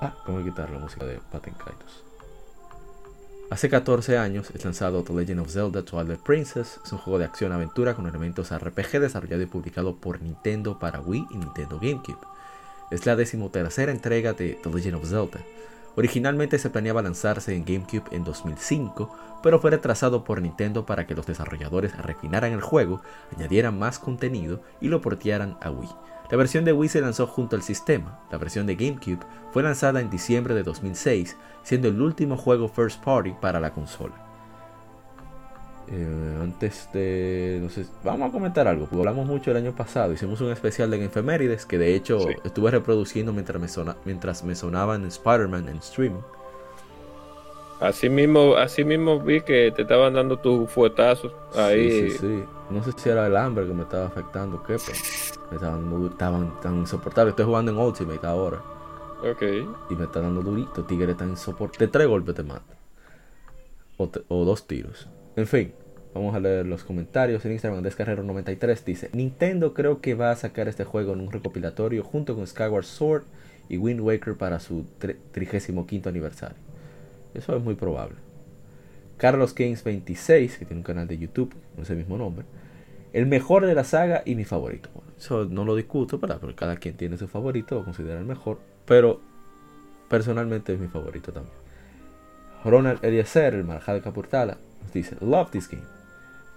Ah, 0.00 0.14
tengo 0.24 0.38
que 0.38 0.46
quitar 0.46 0.70
la 0.70 0.78
música 0.78 1.04
de 1.04 1.20
Batten 1.32 1.54
Kaitos. 1.54 2.04
Hace 3.50 3.68
14 3.68 4.16
años 4.16 4.50
es 4.54 4.64
lanzado 4.64 5.02
The 5.02 5.12
Legend 5.12 5.40
of 5.40 5.50
Zelda 5.50 5.84
Twilight 5.84 6.20
Princess. 6.20 6.80
Es 6.82 6.92
un 6.92 6.98
juego 6.98 7.18
de 7.18 7.26
acción-aventura 7.26 7.94
con 7.94 8.06
elementos 8.06 8.50
RPG 8.50 8.98
desarrollado 8.98 9.42
y 9.42 9.46
publicado 9.46 9.96
por 9.96 10.22
Nintendo 10.22 10.78
para 10.78 11.00
Wii 11.00 11.26
y 11.30 11.36
Nintendo 11.36 11.78
GameCube. 11.78 12.26
Es 12.90 13.04
la 13.04 13.14
decimotercera 13.14 13.92
entrega 13.92 14.32
de 14.32 14.58
The 14.62 14.70
Legend 14.70 14.96
of 14.96 15.08
Zelda. 15.08 15.40
Originalmente 15.96 16.58
se 16.58 16.70
planeaba 16.70 17.02
lanzarse 17.02 17.54
en 17.54 17.64
GameCube 17.64 18.04
en 18.10 18.24
2005, 18.24 19.14
pero 19.42 19.60
fue 19.60 19.70
retrasado 19.70 20.24
por 20.24 20.40
Nintendo 20.40 20.86
para 20.86 21.06
que 21.06 21.14
los 21.14 21.26
desarrolladores 21.26 21.96
refinaran 21.98 22.52
el 22.52 22.62
juego, 22.62 23.02
añadieran 23.36 23.78
más 23.78 23.98
contenido 23.98 24.60
y 24.80 24.88
lo 24.88 25.00
portearan 25.00 25.58
a 25.60 25.70
Wii. 25.70 25.90
La 26.30 26.38
versión 26.38 26.64
de 26.64 26.72
Wii 26.72 26.88
se 26.88 27.02
lanzó 27.02 27.26
junto 27.26 27.56
al 27.56 27.62
sistema. 27.62 28.20
La 28.30 28.38
versión 28.38 28.66
de 28.66 28.74
GameCube 28.74 29.26
fue 29.52 29.62
lanzada 29.62 30.00
en 30.00 30.08
diciembre 30.08 30.54
de 30.54 30.62
2006, 30.62 31.36
siendo 31.62 31.88
el 31.88 32.00
último 32.00 32.38
juego 32.38 32.68
first 32.68 33.04
party 33.04 33.34
para 33.38 33.60
la 33.60 33.74
consola. 33.74 34.31
Eh, 35.88 36.38
antes 36.40 36.88
de. 36.92 37.58
No 37.62 37.68
sé, 37.68 37.86
vamos 38.04 38.28
a 38.28 38.32
comentar 38.32 38.66
algo, 38.68 38.86
porque 38.86 38.98
hablamos 39.00 39.26
mucho 39.26 39.50
el 39.50 39.56
año 39.56 39.72
pasado. 39.74 40.12
Hicimos 40.12 40.40
un 40.40 40.50
especial 40.52 40.90
de 40.90 41.04
Efemérides 41.04 41.66
que 41.66 41.76
de 41.78 41.94
hecho 41.94 42.20
Sí. 42.20 42.28
estuve 42.44 42.70
reproduciendo 42.70 43.32
mientras 43.32 43.60
me, 43.60 43.68
sona- 43.68 43.96
mientras 44.04 44.44
me 44.44 44.54
sonaban 44.54 45.04
Spider-Man 45.06 45.68
en 45.68 45.76
streaming. 45.78 46.20
Así 47.80 48.08
mismo, 48.08 48.54
así 48.54 48.84
mismo 48.84 49.18
vi 49.20 49.40
que 49.40 49.72
te 49.74 49.82
estaban 49.82 50.14
dando 50.14 50.38
tus 50.38 50.70
fuetazos 50.70 51.32
ahí. 51.56 51.90
Sí, 51.90 52.10
sí, 52.12 52.18
sí. 52.18 52.44
No 52.70 52.82
sé 52.84 52.92
si 52.96 53.08
era 53.08 53.26
el 53.26 53.36
hambre 53.36 53.66
que 53.66 53.74
me 53.74 53.82
estaba 53.82 54.06
afectando 54.06 54.58
o 54.58 54.62
qué, 54.62 54.76
pero 54.86 54.98
me 55.50 55.56
estaban, 55.56 56.06
estaban 56.12 56.60
tan 56.60 56.76
insoportables. 56.78 57.32
Estoy 57.32 57.46
jugando 57.46 57.72
en 57.72 57.78
Ultimate 57.78 58.24
ahora 58.24 58.62
Ok. 59.28 59.42
y 59.90 59.94
me 59.96 60.04
está 60.04 60.20
dando 60.20 60.42
durito. 60.42 60.84
Tigre 60.84 61.14
tan 61.14 61.30
insoportable. 61.30 61.86
De 61.86 61.92
tres 61.92 62.06
golpes 62.06 62.36
te 62.36 62.44
mata. 62.44 62.62
O, 63.96 64.08
te- 64.08 64.22
o 64.28 64.44
dos 64.44 64.64
tiros. 64.66 65.08
En 65.36 65.46
fin, 65.46 65.72
vamos 66.14 66.34
a 66.34 66.40
leer 66.40 66.66
los 66.66 66.84
comentarios. 66.84 67.44
En 67.44 67.52
Instagram, 67.52 67.82
Descarrero93 67.82 68.84
dice: 68.84 69.10
Nintendo 69.12 69.74
creo 69.74 70.00
que 70.00 70.14
va 70.14 70.30
a 70.30 70.36
sacar 70.36 70.68
este 70.68 70.84
juego 70.84 71.12
en 71.12 71.20
un 71.20 71.32
recopilatorio 71.32 72.04
junto 72.04 72.34
con 72.34 72.46
Skyward 72.46 72.84
Sword 72.84 73.24
y 73.68 73.78
Wind 73.78 74.00
Waker 74.00 74.36
para 74.36 74.60
su 74.60 74.84
tri- 75.00 75.16
35 75.32 76.08
aniversario. 76.08 76.56
Eso 77.34 77.56
es 77.56 77.62
muy 77.62 77.74
probable. 77.74 78.16
Carlos 79.16 79.54
Games 79.54 79.84
26, 79.84 80.58
que 80.58 80.64
tiene 80.64 80.80
un 80.80 80.84
canal 80.84 81.06
de 81.06 81.16
YouTube 81.16 81.54
con 81.74 81.84
ese 81.84 81.94
mismo 81.94 82.18
nombre. 82.18 82.44
El 83.12 83.26
mejor 83.26 83.66
de 83.66 83.74
la 83.74 83.84
saga 83.84 84.22
y 84.24 84.34
mi 84.34 84.44
favorito. 84.44 84.90
Eso 85.18 85.44
no 85.44 85.64
lo 85.64 85.76
discuto, 85.76 86.18
¿verdad? 86.18 86.38
Pero 86.40 86.56
cada 86.56 86.76
quien 86.76 86.96
tiene 86.96 87.16
su 87.16 87.28
favorito 87.28 87.78
o 87.78 87.84
considera 87.84 88.18
el 88.18 88.24
mejor. 88.26 88.58
Pero 88.84 89.20
personalmente 90.08 90.74
es 90.74 90.80
mi 90.80 90.88
favorito 90.88 91.32
también. 91.32 91.54
Ronald 92.64 93.04
Eliezer, 93.04 93.54
el 93.54 93.64
marajá 93.64 94.00
Capurtala, 94.00 94.58
nos 94.82 94.92
dice: 94.92 95.16
Love 95.20 95.50
this 95.50 95.68
game. 95.68 95.84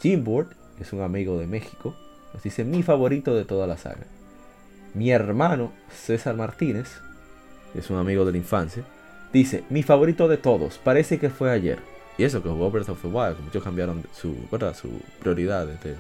Jimboard, 0.02 0.50
que 0.78 0.84
es 0.84 0.94
un 0.94 1.02
amigo 1.02 1.38
de 1.40 1.48
México, 1.48 1.96
nos 2.34 2.44
dice: 2.44 2.64
Mi 2.64 2.84
favorito 2.84 3.36
de 3.36 3.46
toda 3.46 3.68
la 3.68 3.78
saga. 3.78 4.06
Mi 4.94 5.12
hermano 5.12 5.72
César 5.90 6.36
Martínez, 6.36 7.02
es 7.74 7.90
un 7.90 7.98
amigo 7.98 8.26
de 8.26 8.32
la 8.32 8.38
infancia, 8.38 8.84
dice: 9.34 9.64
Mi 9.70 9.84
favorito 9.84 10.28
de 10.28 10.38
todos, 10.38 10.80
parece 10.84 11.20
que 11.20 11.30
fue 11.30 11.52
ayer. 11.52 11.80
Y 12.18 12.24
eso 12.24 12.42
que 12.42 12.50
jugó 12.50 12.72
Breath 12.72 12.90
of 12.90 13.02
the 13.02 13.08
Wild, 13.08 13.40
muchos 13.44 13.64
cambiaron 13.64 14.04
su, 14.14 14.36
¿verdad? 14.50 14.74
su 14.74 14.90
prioridades 15.20 15.84
de, 15.84 15.96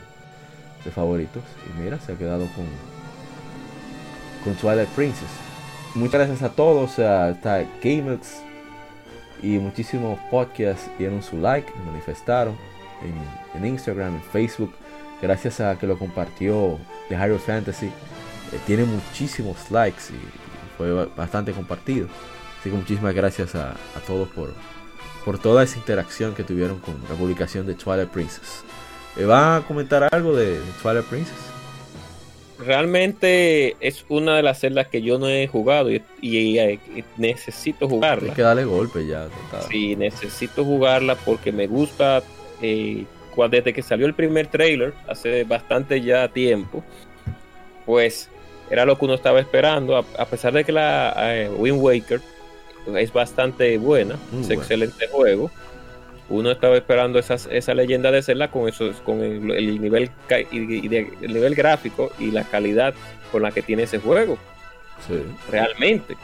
de 0.85 0.91
favoritos. 0.91 1.43
Y 1.67 1.81
mira, 1.81 1.99
se 1.99 2.13
ha 2.13 2.17
quedado 2.17 2.47
con, 2.55 2.65
con 4.43 4.55
Twilight 4.55 4.89
Princess. 4.89 5.29
Muchas 5.93 6.27
gracias 6.27 6.41
a 6.41 6.55
todos, 6.55 6.99
a, 6.99 7.31
está 7.31 7.65
GameX 7.83 8.44
y 9.45 9.59
muchísimos 9.59 10.17
podcasts 10.31 10.89
dieron 10.97 11.21
su 11.21 11.37
like, 11.37 11.71
manifestaron 11.85 12.55
en, 13.03 13.59
en 13.61 13.67
Instagram, 13.67 14.15
en 14.15 14.21
Facebook. 14.23 14.73
Gracias 15.21 15.59
a 15.61 15.77
que 15.77 15.85
lo 15.87 15.97
compartió 15.97 16.79
The 17.09 17.15
Hero 17.15 17.37
Fantasy. 17.39 17.87
Eh, 17.87 18.59
tiene 18.65 18.83
muchísimos 18.85 19.69
likes 19.71 20.03
y 20.11 20.77
fue 20.77 20.91
ba- 20.91 21.07
bastante 21.15 21.51
compartido. 21.51 22.07
Así 22.59 22.69
que 22.69 22.75
muchísimas 22.75 23.13
gracias 23.13 23.55
a, 23.55 23.71
a 23.71 23.99
todos 24.07 24.27
por, 24.29 24.53
por 25.23 25.37
toda 25.37 25.63
esa 25.63 25.77
interacción 25.77 26.33
que 26.33 26.43
tuvieron 26.43 26.79
con 26.79 26.95
la 27.09 27.15
publicación 27.15 27.65
de 27.67 27.75
Twilight 27.75 28.09
Princess. 28.09 28.63
Eh, 29.17 29.25
¿Va 29.25 29.57
a 29.57 29.61
comentar 29.61 30.07
algo 30.11 30.35
de, 30.35 30.59
de 30.59 30.71
Twilight 30.81 31.05
Princess? 31.05 31.37
Realmente 32.59 33.75
es 33.79 34.05
una 34.09 34.37
de 34.37 34.43
las 34.43 34.59
celdas 34.59 34.87
que 34.87 35.01
yo 35.01 35.17
no 35.19 35.27
he 35.27 35.47
jugado 35.47 35.91
y, 35.91 36.01
y, 36.21 36.79
necesito 37.17 37.85
Hay 37.85 37.91
jugarla. 37.91 38.33
que 38.33 38.41
darle 38.41 38.63
golpe 38.65 39.05
ya. 39.05 39.25
total. 39.27 39.67
Sí, 39.69 39.95
necesito 39.95 40.63
jugarla 40.63 41.15
porque 41.15 41.51
me 41.51 41.67
gusta. 41.67 42.23
eh, 42.61 43.05
desde 43.49 43.73
que 43.73 43.81
salió 43.81 44.05
el 44.05 44.13
primer 44.13 44.47
trailer, 44.47 44.93
hace 45.09 45.43
bastante 45.43 45.99
ya 46.01 46.29
tiempo, 46.29 46.81
pues 47.85 48.29
era 48.69 48.85
lo 48.85 48.97
que 48.97 49.05
uno 49.05 49.13
estaba 49.15 49.39
esperando. 49.41 49.97
A, 49.97 50.05
a 50.17 50.25
pesar 50.25 50.53
de 50.53 50.63
que 50.63 50.71
la 50.71 51.13
eh, 51.35 51.49
Wind 51.49 51.81
Waker 51.81 52.21
es 52.97 53.11
bastante 53.11 53.77
buena, 53.77 54.15
Muy 54.31 54.41
es 54.41 54.47
buena. 54.47 54.61
excelente 54.61 55.07
juego. 55.09 55.51
Uno 56.29 56.51
estaba 56.51 56.75
esperando 56.75 57.19
esas, 57.19 57.47
esa 57.51 57.73
leyenda 57.73 58.11
de 58.11 58.23
Zelda 58.23 58.49
con, 58.49 58.67
esos, 58.67 58.95
con 58.97 59.21
el, 59.21 59.51
el 59.51 59.79
nivel, 59.81 60.09
el 60.29 61.33
nivel 61.33 61.55
gráfico 61.55 62.11
y 62.19 62.31
la 62.31 62.43
calidad 62.43 62.93
con 63.31 63.43
la 63.43 63.51
que 63.51 63.61
tiene 63.61 63.83
ese 63.83 63.99
juego 63.99 64.37
Sí. 65.07 65.13
realmente. 65.51 66.15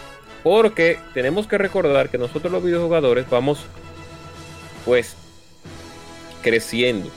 Porque 0.43 0.97
tenemos 1.13 1.45
que 1.45 1.57
recordar 1.59 2.09
que 2.09 2.17
nosotros 2.17 2.51
los 2.51 2.63
videojugadores 2.63 3.29
vamos 3.29 3.65
pues 4.85 5.15
creciendo. 6.41 7.09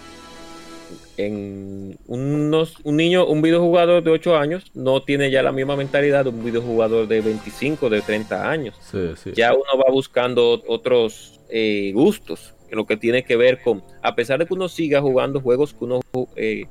En 1.17 1.97
unos, 2.07 2.75
un 2.83 2.97
niño, 2.97 3.25
un 3.27 3.41
videojugador 3.41 4.03
de 4.03 4.11
8 4.11 4.37
años 4.37 4.71
no 4.75 5.01
tiene 5.03 5.31
ya 5.31 5.43
la 5.45 5.53
misma 5.53 5.77
mentalidad 5.77 6.25
de 6.25 6.31
un 6.31 6.45
videojugador 6.45 7.07
de 7.07 7.21
25, 7.21 7.89
de 7.89 8.01
30 8.03 8.51
años. 8.51 8.75
Sí, 8.91 9.13
sí. 9.23 9.31
Ya 9.35 9.55
uno 9.55 9.79
va 9.79 9.91
buscando 9.93 10.61
otros 10.67 11.41
eh, 11.49 11.93
gustos, 11.95 12.53
lo 12.75 12.87
que 12.87 12.97
tiene 12.97 13.25
que 13.25 13.37
ver 13.37 13.63
con, 13.63 13.83
a 14.03 14.15
pesar 14.15 14.39
de 14.39 14.47
que 14.47 14.55
uno 14.55 14.69
siga 14.69 15.01
jugando 15.01 15.41
juegos 15.41 15.75
que 15.75 15.85
uno, 15.85 16.01
eh, 16.37 16.67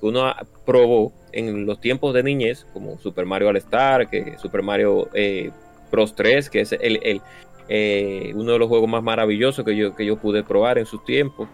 que 0.00 0.06
uno 0.06 0.32
probó 0.64 1.12
en 1.32 1.66
los 1.66 1.80
tiempos 1.80 2.14
de 2.14 2.22
niñez, 2.22 2.66
como 2.72 2.98
Super 2.98 3.26
Mario 3.26 3.48
All 3.48 3.56
Star, 3.56 4.08
que 4.08 4.38
Super 4.38 4.62
Mario 4.62 5.08
eh, 5.14 5.50
Bros 5.90 6.14
3, 6.14 6.50
que 6.50 6.60
es 6.60 6.72
el, 6.72 7.00
el, 7.02 7.20
eh, 7.68 8.32
uno 8.34 8.52
de 8.52 8.58
los 8.58 8.68
juegos 8.68 8.88
más 8.88 9.02
maravillosos 9.02 9.64
que 9.64 9.76
yo, 9.76 9.94
que 9.94 10.04
yo 10.04 10.16
pude 10.16 10.44
probar 10.44 10.78
en 10.78 10.86
sus 10.86 11.04
tiempos. 11.04 11.48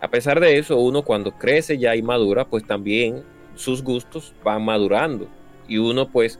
A 0.00 0.08
pesar 0.08 0.40
de 0.40 0.58
eso, 0.58 0.78
uno 0.78 1.02
cuando 1.02 1.32
crece 1.32 1.78
ya 1.78 1.96
y 1.96 2.02
madura, 2.02 2.44
pues 2.44 2.66
también 2.66 3.22
sus 3.54 3.82
gustos 3.82 4.34
van 4.42 4.64
madurando. 4.64 5.28
Y 5.68 5.78
uno 5.78 6.10
pues 6.10 6.38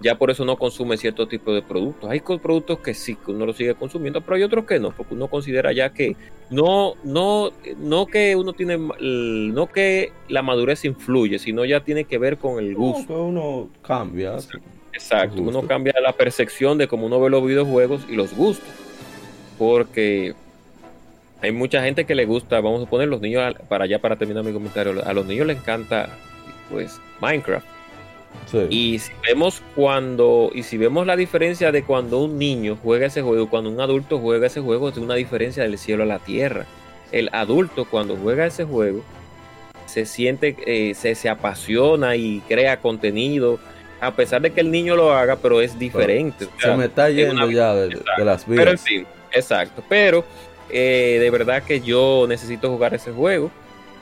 ya 0.00 0.16
por 0.16 0.30
eso 0.30 0.44
no 0.44 0.56
consume 0.56 0.96
cierto 0.96 1.28
tipo 1.28 1.52
de 1.52 1.62
productos. 1.62 2.10
Hay 2.10 2.20
productos 2.20 2.78
que 2.80 2.94
sí, 2.94 3.16
que 3.16 3.30
uno 3.32 3.46
lo 3.46 3.52
sigue 3.52 3.74
consumiendo, 3.74 4.20
pero 4.20 4.36
hay 4.36 4.42
otros 4.42 4.64
que 4.64 4.78
no, 4.78 4.90
porque 4.90 5.14
uno 5.14 5.28
considera 5.28 5.72
ya 5.72 5.92
que 5.92 6.16
no, 6.48 6.94
no, 7.04 7.50
no 7.78 8.06
que 8.06 8.34
uno 8.34 8.52
tiene, 8.52 8.78
no 8.78 9.66
que 9.68 10.12
la 10.28 10.42
madurez 10.42 10.84
influye, 10.84 11.38
sino 11.38 11.64
ya 11.64 11.80
tiene 11.80 12.04
que 12.04 12.18
ver 12.18 12.38
con 12.38 12.58
el 12.58 12.74
gusto. 12.74 13.06
que 13.06 13.20
uno 13.20 13.68
cambia. 13.82 14.36
Exacto, 14.92 15.42
uno 15.42 15.62
cambia 15.66 15.94
la 16.02 16.12
percepción 16.12 16.78
de 16.78 16.88
cómo 16.88 17.06
uno 17.06 17.20
ve 17.20 17.30
los 17.30 17.44
videojuegos 17.44 18.06
y 18.08 18.16
los 18.16 18.34
gustos. 18.34 18.68
Porque 19.58 20.34
hay 21.42 21.52
mucha 21.52 21.82
gente 21.82 22.06
que 22.06 22.14
le 22.14 22.24
gusta, 22.24 22.60
vamos 22.60 22.86
a 22.86 22.90
poner 22.90 23.08
los 23.08 23.20
niños, 23.20 23.54
para 23.68 23.84
allá 23.84 24.00
para 24.00 24.16
terminar 24.16 24.44
mi 24.44 24.52
comentario, 24.52 25.04
a 25.04 25.12
los 25.12 25.26
niños 25.26 25.46
les 25.46 25.58
encanta 25.58 26.08
pues 26.70 27.00
Minecraft. 27.20 27.79
Sí. 28.50 28.66
Y 28.68 28.98
si 28.98 29.12
vemos 29.26 29.62
cuando, 29.76 30.50
y 30.52 30.64
si 30.64 30.76
vemos 30.76 31.06
la 31.06 31.16
diferencia 31.16 31.70
de 31.70 31.84
cuando 31.84 32.18
un 32.18 32.38
niño 32.38 32.76
juega 32.82 33.06
ese 33.06 33.22
juego, 33.22 33.48
cuando 33.48 33.70
un 33.70 33.80
adulto 33.80 34.18
juega 34.18 34.48
ese 34.48 34.60
juego, 34.60 34.88
es 34.88 34.96
una 34.96 35.14
diferencia 35.14 35.62
del 35.62 35.78
cielo 35.78 36.02
a 36.02 36.06
la 36.06 36.18
tierra. 36.18 36.66
El 37.12 37.28
adulto 37.32 37.84
cuando 37.84 38.16
juega 38.16 38.46
ese 38.46 38.64
juego 38.64 39.02
se 39.86 40.06
siente, 40.06 40.56
eh, 40.66 40.94
se, 40.94 41.14
se 41.14 41.28
apasiona 41.28 42.16
y 42.16 42.40
crea 42.48 42.80
contenido, 42.80 43.58
a 44.00 44.14
pesar 44.14 44.40
de 44.42 44.52
que 44.52 44.60
el 44.60 44.70
niño 44.70 44.96
lo 44.96 45.12
haga, 45.12 45.36
pero 45.36 45.60
es 45.60 45.78
diferente. 45.78 46.46
O 46.46 46.48
Se 46.60 46.74
me 46.76 46.86
está 46.86 47.08
es 47.08 47.16
yendo 47.16 47.50
ya 47.50 47.74
de, 47.74 47.88
de 47.88 48.24
las 48.24 48.46
vidas. 48.46 48.58
pero 48.58 48.70
en 48.70 48.78
fin, 48.78 49.06
exacto. 49.32 49.82
Pero 49.88 50.24
eh, 50.70 51.18
de 51.20 51.30
verdad 51.30 51.62
que 51.62 51.80
yo 51.80 52.26
necesito 52.28 52.70
jugar 52.70 52.94
ese 52.94 53.12
juego. 53.12 53.50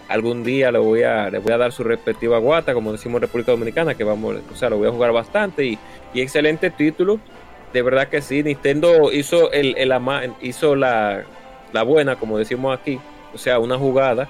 Algún 0.08 0.42
día 0.42 0.72
le 0.72 0.78
voy 0.78 1.02
a, 1.02 1.28
le 1.30 1.38
voy 1.38 1.52
a 1.52 1.58
dar 1.58 1.70
su 1.72 1.84
respectiva 1.84 2.38
guata, 2.38 2.72
como 2.72 2.92
decimos 2.92 3.16
en 3.16 3.22
República 3.22 3.52
Dominicana, 3.52 3.94
que 3.94 4.04
vamos, 4.04 4.36
o 4.50 4.56
sea, 4.56 4.70
lo 4.70 4.78
voy 4.78 4.88
a 4.88 4.90
jugar 4.90 5.12
bastante 5.12 5.64
y, 5.66 5.78
y 6.14 6.20
excelente 6.22 6.70
título. 6.70 7.20
De 7.74 7.82
verdad 7.82 8.08
que 8.08 8.22
sí, 8.22 8.42
Nintendo 8.42 9.12
hizo 9.12 9.52
el, 9.52 9.76
el 9.76 9.92
ama- 9.92 10.22
hizo 10.40 10.74
la, 10.74 11.24
la 11.74 11.82
buena, 11.82 12.16
como 12.16 12.38
decimos 12.38 12.78
aquí, 12.78 12.98
o 13.34 13.38
sea, 13.38 13.58
una 13.58 13.76
jugada, 13.76 14.28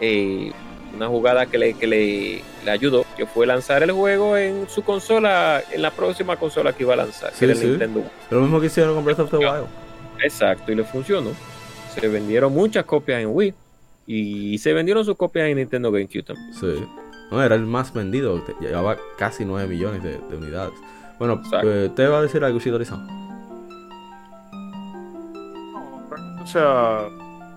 eh, 0.00 0.52
una 0.96 1.06
jugada 1.08 1.44
que 1.44 1.58
le, 1.58 1.74
que 1.74 1.86
le, 1.86 2.42
le 2.64 2.70
ayudó, 2.70 3.04
que 3.18 3.26
fue 3.26 3.46
lanzar 3.46 3.82
el 3.82 3.92
juego 3.92 4.38
en 4.38 4.66
su 4.70 4.82
consola, 4.82 5.62
en 5.70 5.82
la 5.82 5.90
próxima 5.90 6.36
consola 6.36 6.72
que 6.72 6.84
iba 6.84 6.94
a 6.94 6.96
lanzar, 6.96 7.32
Sí, 7.34 7.46
que 7.46 7.54
sí. 7.54 7.66
Nintendo 7.66 8.02
Lo 8.30 8.40
mismo 8.40 8.58
que 8.58 8.66
hicieron 8.68 8.94
con 8.94 9.04
Breath 9.04 9.20
of 9.20 9.30
the 9.30 9.36
Wild. 9.36 9.66
Exacto, 10.24 10.72
y 10.72 10.76
le 10.76 10.84
funcionó. 10.84 11.30
Se 11.94 12.08
vendieron 12.08 12.54
muchas 12.54 12.84
copias 12.86 13.20
en 13.20 13.28
Wii 13.30 13.52
y 14.12 14.58
se 14.58 14.72
vendieron 14.72 15.04
sus 15.04 15.16
copias 15.16 15.48
en 15.48 15.58
Nintendo 15.58 15.92
GameCube 15.92 16.24
también. 16.24 16.52
Sí. 16.52 16.84
No, 17.30 17.40
era 17.40 17.54
el 17.54 17.64
más 17.64 17.92
vendido, 17.94 18.42
llevaba 18.60 18.96
casi 19.16 19.44
9 19.44 19.68
millones 19.68 20.02
de, 20.02 20.18
de 20.18 20.36
unidades. 20.36 20.74
Bueno, 21.16 21.34
Exacto. 21.34 21.72
eh, 21.72 21.88
te 21.90 22.08
va 22.08 22.18
a 22.18 22.22
decir 22.22 22.42
algo, 22.42 22.58
Shidori-san? 22.58 23.06
O 26.42 26.46
sea, 26.46 27.06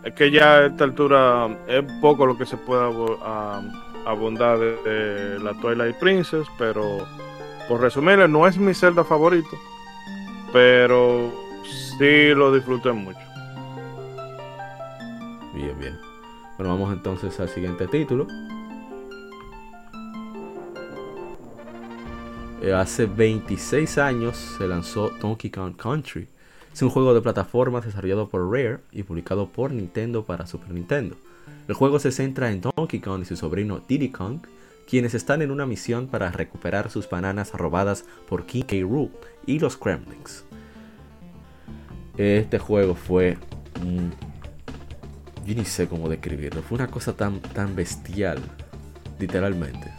es 0.04 0.14
que 0.14 0.30
ya 0.30 0.58
a 0.58 0.66
esta 0.68 0.84
altura 0.84 1.58
es 1.68 1.84
poco 2.02 2.28
lo 2.28 2.38
que 2.38 2.46
se 2.46 2.56
puede 2.58 2.84
abundar 4.06 4.60
de, 4.60 4.76
de 4.84 5.40
la 5.40 5.54
Twilight 5.60 5.96
Princess, 5.98 6.46
pero 6.60 7.08
por 7.68 7.82
resumirle, 7.82 8.28
no 8.28 8.46
es 8.46 8.60
mi 8.60 8.76
Zelda 8.76 9.04
favorito, 9.04 9.58
pero 10.52 11.32
sí 11.98 12.36
lo 12.36 12.54
disfruté 12.54 12.92
mucho. 12.92 13.18
Bien, 15.56 15.80
bien. 15.80 16.13
Bueno, 16.58 16.74
vamos 16.74 16.94
entonces 16.94 17.40
al 17.40 17.50
siguiente 17.50 17.88
título. 17.88 18.28
Eh, 22.62 22.74
hace 22.74 23.08
26 23.08 23.98
años 23.98 24.38
se 24.38 24.68
lanzó 24.68 25.10
Donkey 25.20 25.50
Kong 25.50 25.76
Country. 25.76 26.28
Es 26.72 26.82
un 26.82 26.90
juego 26.90 27.14
de 27.14 27.22
plataformas 27.22 27.86
desarrollado 27.86 28.30
por 28.30 28.50
Rare 28.50 28.80
y 28.92 29.04
publicado 29.04 29.50
por 29.50 29.72
Nintendo 29.72 30.24
para 30.24 30.48
Super 30.48 30.70
Nintendo. 30.70 31.16
El 31.68 31.76
juego 31.76 32.00
se 32.00 32.12
centra 32.12 32.52
en 32.52 32.62
Donkey 32.62 33.00
Kong 33.00 33.22
y 33.24 33.26
su 33.26 33.36
sobrino 33.36 33.82
Diddy 33.88 34.10
Kong, 34.10 34.40
quienes 34.88 35.14
están 35.14 35.42
en 35.42 35.52
una 35.52 35.66
misión 35.66 36.08
para 36.08 36.32
recuperar 36.32 36.90
sus 36.90 37.10
bananas 37.10 37.52
robadas 37.52 38.06
por 38.30 38.46
King 38.46 38.64
K. 38.64 38.76
Rool 38.82 39.10
y 39.46 39.60
los 39.60 39.76
Kremlings. 39.76 40.46
Este 42.18 42.60
juego 42.60 42.96
fue 42.96 43.38
yo 45.46 45.56
ni 45.56 45.66
sé 45.66 45.88
cómo 45.88 46.10
describirlo. 46.10 46.62
Fue 46.62 46.76
una 46.76 46.88
cosa 46.88 47.14
tan, 47.14 47.40
tan 47.40 47.76
bestial, 47.76 48.40
literalmente. 49.20 49.92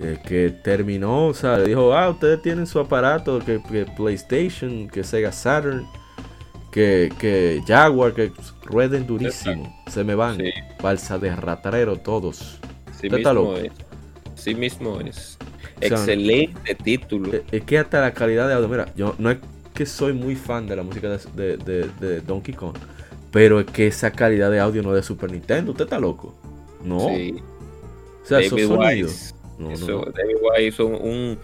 Eh, 0.00 0.18
que 0.24 0.50
terminó, 0.50 1.26
o 1.26 1.34
sea, 1.34 1.58
dijo, 1.58 1.92
ah, 1.92 2.08
ustedes 2.10 2.40
tienen 2.40 2.66
su 2.66 2.78
aparato, 2.78 3.40
que, 3.40 3.60
que 3.62 3.84
PlayStation, 3.84 4.88
que 4.88 5.02
Sega 5.02 5.32
Saturn, 5.32 5.86
que, 6.70 7.12
que 7.18 7.60
Jaguar, 7.66 8.14
que 8.14 8.30
rueden 8.64 9.06
durísimo. 9.06 9.76
Se 9.88 10.04
me 10.04 10.14
van. 10.14 10.36
Sí. 10.36 10.50
Balsa 10.80 11.18
de 11.18 11.34
ratrero 11.34 11.96
todos. 11.96 12.58
Sí 13.00 13.08
mismo 13.10 13.32
loco. 13.32 13.56
es. 13.56 13.72
Sí 14.36 14.54
mismo 14.54 15.00
es. 15.00 15.36
sea, 15.80 15.88
Excelente 15.88 16.74
título. 16.76 17.32
Es 17.50 17.64
que 17.64 17.78
hasta 17.78 18.00
la 18.00 18.12
calidad 18.12 18.46
de 18.46 18.54
audio, 18.54 18.68
mira, 18.68 18.92
yo 18.94 19.16
no 19.18 19.30
es 19.32 19.38
que 19.74 19.84
soy 19.86 20.12
muy 20.12 20.36
fan 20.36 20.66
de 20.68 20.76
la 20.76 20.82
música 20.84 21.08
de, 21.08 21.18
de- 21.34 21.56
de- 21.56 21.88
de 22.00 22.20
Donkey 22.20 22.54
Kong, 22.54 22.76
pero 23.30 23.60
es 23.60 23.66
que 23.66 23.86
esa 23.86 24.10
calidad 24.12 24.50
de 24.50 24.60
audio 24.60 24.82
no 24.82 24.90
es 24.90 24.96
de 24.96 25.02
Super 25.02 25.30
Nintendo, 25.30 25.72
usted 25.72 25.84
está 25.84 25.98
loco. 25.98 26.34
No, 26.84 27.00
Sí. 27.08 27.34
o 28.22 28.26
sea, 28.26 28.40
esos 28.40 28.60
sonidos. 28.62 29.34
No, 29.58 29.70
Eso, 29.72 29.86
no. 29.86 30.12
David 30.12 30.36
Wise 30.40 30.66
hizo 30.68 30.86
un, 30.86 31.36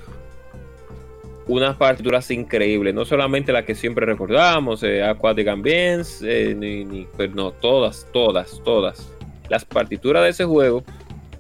unas 1.47 1.77
partituras 1.77 2.31
increíbles, 2.31 2.95
no 2.95 3.05
solamente 3.05 3.53
las 3.53 3.65
que 3.65 3.75
siempre 3.75 4.07
recordamos, 4.07 4.83
eh, 4.83 5.03
Aquatic 5.03 5.49
Ambience, 5.49 6.25
eh, 6.25 6.55
ni, 6.55 6.85
ni- 6.85 7.07
pero 7.17 7.35
no, 7.35 7.51
todas, 7.53 8.07
todas, 8.13 8.61
todas. 8.65 9.09
Las 9.49 9.65
partituras 9.65 10.23
de 10.25 10.31
ese 10.31 10.45
juego 10.47 10.85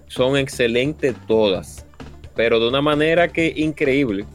son 0.08 0.36
excelentes 0.36 1.14
todas, 1.26 1.86
pero 2.34 2.60
de 2.60 2.68
una 2.68 2.82
manera 2.82 3.28
que 3.28 3.52
increíble. 3.56 4.26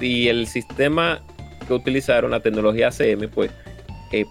Y 0.00 0.28
el 0.28 0.46
sistema 0.46 1.20
que 1.68 1.74
utilizaron, 1.74 2.30
la 2.30 2.40
tecnología 2.40 2.88
ACM, 2.88 3.28
pues, 3.28 3.50
eh, 4.12 4.24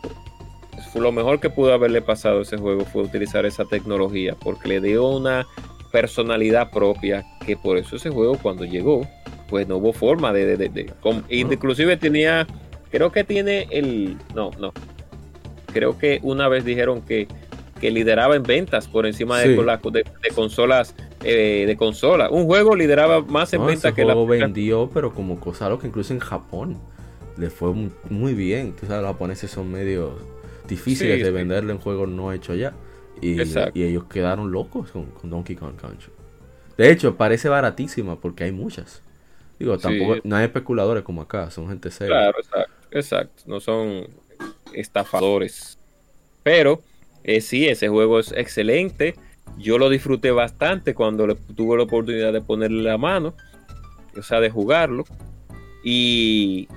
lo 1.02 1.12
mejor 1.12 1.40
que 1.40 1.50
pudo 1.50 1.74
haberle 1.74 2.02
pasado 2.02 2.40
a 2.40 2.42
ese 2.44 2.58
juego 2.58 2.86
fue 2.86 3.02
utilizar 3.04 3.46
esa 3.46 3.66
tecnología, 3.66 4.36
porque 4.40 4.68
le 4.68 4.82
dio 4.82 5.08
una 5.08 5.48
personalidad 5.92 6.70
propia, 6.72 7.24
que 7.46 7.56
por 7.56 7.78
eso 7.78 7.96
ese 7.96 8.10
juego 8.10 8.38
cuando 8.42 8.66
llegó, 8.66 9.08
pues 9.50 9.68
no 9.68 9.78
hubo 9.78 9.94
forma 9.94 10.34
de... 10.34 10.58
de- 10.58 10.70
de- 10.70 10.94
inclusive 11.30 11.98
tenía, 11.98 12.48
creo 12.92 13.12
que 13.12 13.24
tiene 13.24 13.68
el... 13.72 14.18
No, 14.34 14.52
no. 14.60 14.74
Creo 15.72 15.98
que 15.98 16.20
una 16.24 16.48
vez 16.48 16.66
dijeron 16.66 17.02
que, 17.02 17.28
que 17.80 17.92
lideraba 17.92 18.36
en 18.36 18.44
ventas 18.44 18.88
por 18.88 19.06
encima 19.06 19.40
de, 19.40 19.56
Sí. 19.56 19.64
la- 19.64 19.80
consolas, 20.36 20.96
eh, 21.24 21.66
de 21.68 21.78
consola. 21.78 22.30
Un 22.30 22.46
juego 22.46 22.76
lideraba 22.76 23.22
más 23.22 23.54
en 23.54 23.62
No, 23.62 23.68
ventas 23.68 23.94
que 23.94 24.04
la... 24.06 24.14
juego 24.14 24.28
vendió, 24.28 24.90
pero 24.94 25.14
como 25.14 25.40
cosa 25.40 25.70
lo 25.70 25.80
que 25.80 25.88
incluso 25.88 26.14
en 26.14 26.20
Japón 26.20 26.78
le 27.38 27.50
fue 27.50 27.72
mu- 27.74 27.90
muy 28.10 28.34
bien. 28.34 28.74
Tú 28.74 28.86
sabes, 28.88 29.02
los 29.04 29.12
japoneses 29.12 29.50
son 29.52 29.72
medio 29.72 30.18
difíciles 30.68 31.18
Sí, 31.18 31.24
de 31.24 31.32
venderle 31.32 31.74
en 31.74 31.80
juegos 31.80 32.10
no 32.10 32.32
hechos 32.32 32.56
allá. 32.56 32.74
Y, 33.22 33.40
ellos 33.40 34.06
quedaron 34.06 34.52
locos 34.52 34.92
con, 34.92 35.06
con 35.06 35.30
Donkey 35.30 35.56
Kong 35.56 35.76
Country. 35.80 36.12
De 36.78 36.92
hecho, 36.92 37.16
parece 37.16 37.50
baratísima 37.50 38.20
porque 38.20 38.46
hay 38.46 38.52
muchas. 38.52 39.02
Digo, 39.60 39.78
tampoco, 39.78 40.16
no 40.24 40.36
hay 40.36 40.46
especuladores 40.46 41.04
como 41.04 41.22
acá, 41.22 41.50
son 41.52 41.70
gente 41.70 41.92
seria. 41.92 42.16
Claro, 42.16 42.40
exacto, 42.40 42.74
exacto. 42.92 43.44
No 43.46 43.60
son 43.60 44.08
estafadores. 44.74 45.78
Pero 46.42 46.82
eh, 47.24 47.42
sí, 47.42 47.68
ese 47.68 47.88
juego 47.88 48.20
es 48.20 48.32
excelente. 48.34 49.16
Yo 49.58 49.78
lo 49.78 49.90
disfruté 49.90 50.32
bastante 50.32 50.94
cuando 50.94 51.28
le, 51.28 51.36
tuve 51.36 51.78
la 51.78 51.84
oportunidad 51.84 52.34
de 52.34 52.42
ponerle 52.42 52.82
la 52.82 52.98
mano, 52.98 53.36
o 54.18 54.24
sea, 54.24 54.40
de 54.40 54.50
jugarlo. 54.50 55.06
Y 55.84 56.68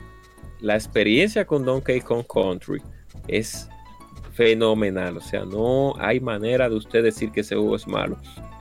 la 0.60 0.74
experiencia 0.74 1.46
con 1.46 1.64
Donkey 1.64 2.00
Kong 2.00 2.24
Country 2.32 2.82
es 3.28 3.68
fenomenal. 4.36 5.16
O 5.16 5.20
sea, 5.20 5.44
no 5.44 5.94
hay 5.98 6.20
manera 6.20 6.68
de 6.68 6.76
usted 6.76 7.02
decir 7.02 7.32
que 7.32 7.40
ese 7.40 7.56
juego 7.56 7.74
es 7.74 7.86
malo. 7.88 8.18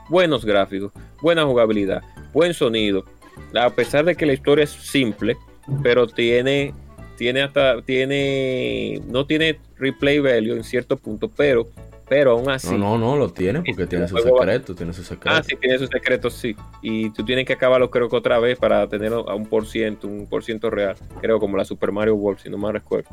Buenos 0.10 0.46
gráficos, 0.46 0.92
buena 1.22 1.46
jugabilidad, 1.46 2.02
buen 2.34 2.54
sonido. 2.54 3.06
A 3.54 3.70
pesar 3.70 4.06
de 4.06 4.16
que 4.16 4.26
la 4.26 4.34
historia 4.34 4.64
es 4.64 4.72
simple, 4.72 5.36
pero 5.84 6.08
tiene 6.08 6.74
tiene 7.18 7.44
hasta 7.44 7.82
tiene 7.82 9.02
no 9.08 9.26
tiene 9.26 9.58
replay 9.78 10.20
value 10.20 10.54
en 10.54 10.66
cierto 10.66 10.98
punto 10.98 11.30
pero 11.30 11.66
pero 12.08 12.32
aún 12.32 12.50
así 12.50 12.72
No, 12.72 12.78
no, 12.78 12.98
no, 12.98 13.16
lo 13.18 13.30
tiene 13.34 13.62
porque 13.64 13.88
tiene 13.88 14.08
sus 14.08 14.22
secretos, 14.22 14.76
tiene 14.76 14.94
sus 14.94 15.06
secretos. 15.08 15.40
ah 15.40 15.44
sí 15.44 15.56
tiene 15.60 15.78
sus 15.80 15.90
secretos 15.90 16.34
sí 16.34 16.56
y 16.82 17.10
tú 17.12 17.24
tienes 17.26 17.46
que 17.46 17.54
acabarlo 17.54 17.90
creo 17.90 18.10
que 18.10 18.16
otra 18.16 18.40
vez 18.40 18.58
para 18.58 18.88
tener 18.88 19.12
a 19.14 19.34
un 19.36 19.46
por 19.48 19.66
ciento 19.66 20.08
un 20.08 20.28
por 20.28 20.44
ciento 20.44 20.70
real 20.70 20.96
creo 21.22 21.40
como 21.40 21.58
la 21.58 21.66
Super 21.66 21.92
Mario 21.92 22.16
World 22.16 22.40
si 22.42 22.50
no 22.50 22.58
me 22.58 22.72
recuerdo 22.72 23.10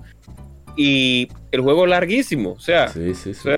y 0.77 1.29
el 1.51 1.61
juego 1.61 1.85
es 1.85 1.91
larguísimo 1.91 2.53
o 2.53 2.61
sea 2.61 2.89
Sí, 2.89 3.15
sí, 3.15 3.31
o 3.31 3.35
sí. 3.35 3.41
sea, 3.43 3.57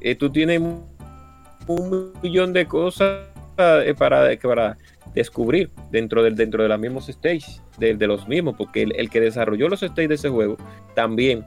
eh, 0.00 0.14
tú 0.14 0.30
tienes 0.30 0.60
un 0.60 2.12
millón 2.22 2.52
de 2.52 2.66
cosas 2.66 3.26
eh, 3.58 3.94
para, 3.96 4.28
para 4.42 4.76
descubrir 5.14 5.70
dentro 5.90 6.22
del 6.22 6.34
dentro 6.36 6.62
de 6.62 6.68
los 6.68 6.78
mismos 6.80 7.06
stages, 7.06 7.62
de, 7.78 7.94
de 7.94 8.06
los 8.06 8.26
mismos, 8.26 8.54
porque 8.56 8.82
el, 8.82 8.94
el 8.96 9.10
que 9.10 9.20
desarrolló 9.20 9.68
los 9.68 9.80
stages 9.80 10.08
de 10.08 10.14
ese 10.14 10.28
juego 10.30 10.56
también 10.94 11.44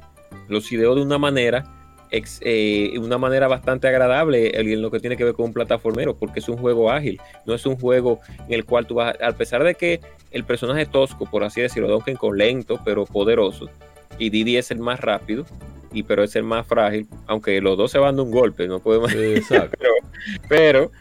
los 0.47 0.71
ideó 0.71 0.95
de 0.95 1.01
una 1.01 1.17
manera 1.17 1.63
ex- 2.11 2.39
eh, 2.43 2.93
una 2.99 3.17
manera 3.17 3.47
bastante 3.47 3.87
agradable 3.87 4.59
en 4.59 4.81
lo 4.81 4.91
que 4.91 4.99
tiene 4.99 5.17
que 5.17 5.23
ver 5.23 5.33
con 5.33 5.45
un 5.47 5.53
plataformero, 5.53 6.15
porque 6.15 6.39
es 6.39 6.49
un 6.49 6.57
juego 6.57 6.91
ágil, 6.91 7.19
no 7.45 7.53
es 7.53 7.65
un 7.65 7.77
juego 7.77 8.19
en 8.47 8.53
el 8.53 8.65
cual 8.65 8.85
tú 8.87 8.95
vas, 8.95 9.15
a, 9.21 9.27
a 9.27 9.31
pesar 9.33 9.63
de 9.63 9.75
que 9.75 9.99
el 10.31 10.43
personaje 10.43 10.85
tosco, 10.85 11.25
por 11.25 11.43
así 11.43 11.61
decirlo, 11.61 11.87
Donkey 11.87 12.15
Kong 12.15 12.35
lento 12.35 12.79
pero 12.83 13.05
poderoso, 13.05 13.69
y 14.19 14.29
Diddy 14.29 14.57
es 14.57 14.71
el 14.71 14.79
más 14.79 14.99
rápido, 14.99 15.45
y 15.91 16.03
pero 16.03 16.23
es 16.23 16.35
el 16.35 16.43
más 16.43 16.67
frágil, 16.67 17.07
aunque 17.27 17.61
los 17.61 17.77
dos 17.77 17.91
se 17.91 17.99
van 17.99 18.15
de 18.15 18.21
un 18.21 18.31
golpe, 18.31 18.67
no 18.67 18.79
podemos, 18.79 19.11
Sí, 19.11 19.17
exacto. 19.35 19.77
pero 20.49 20.91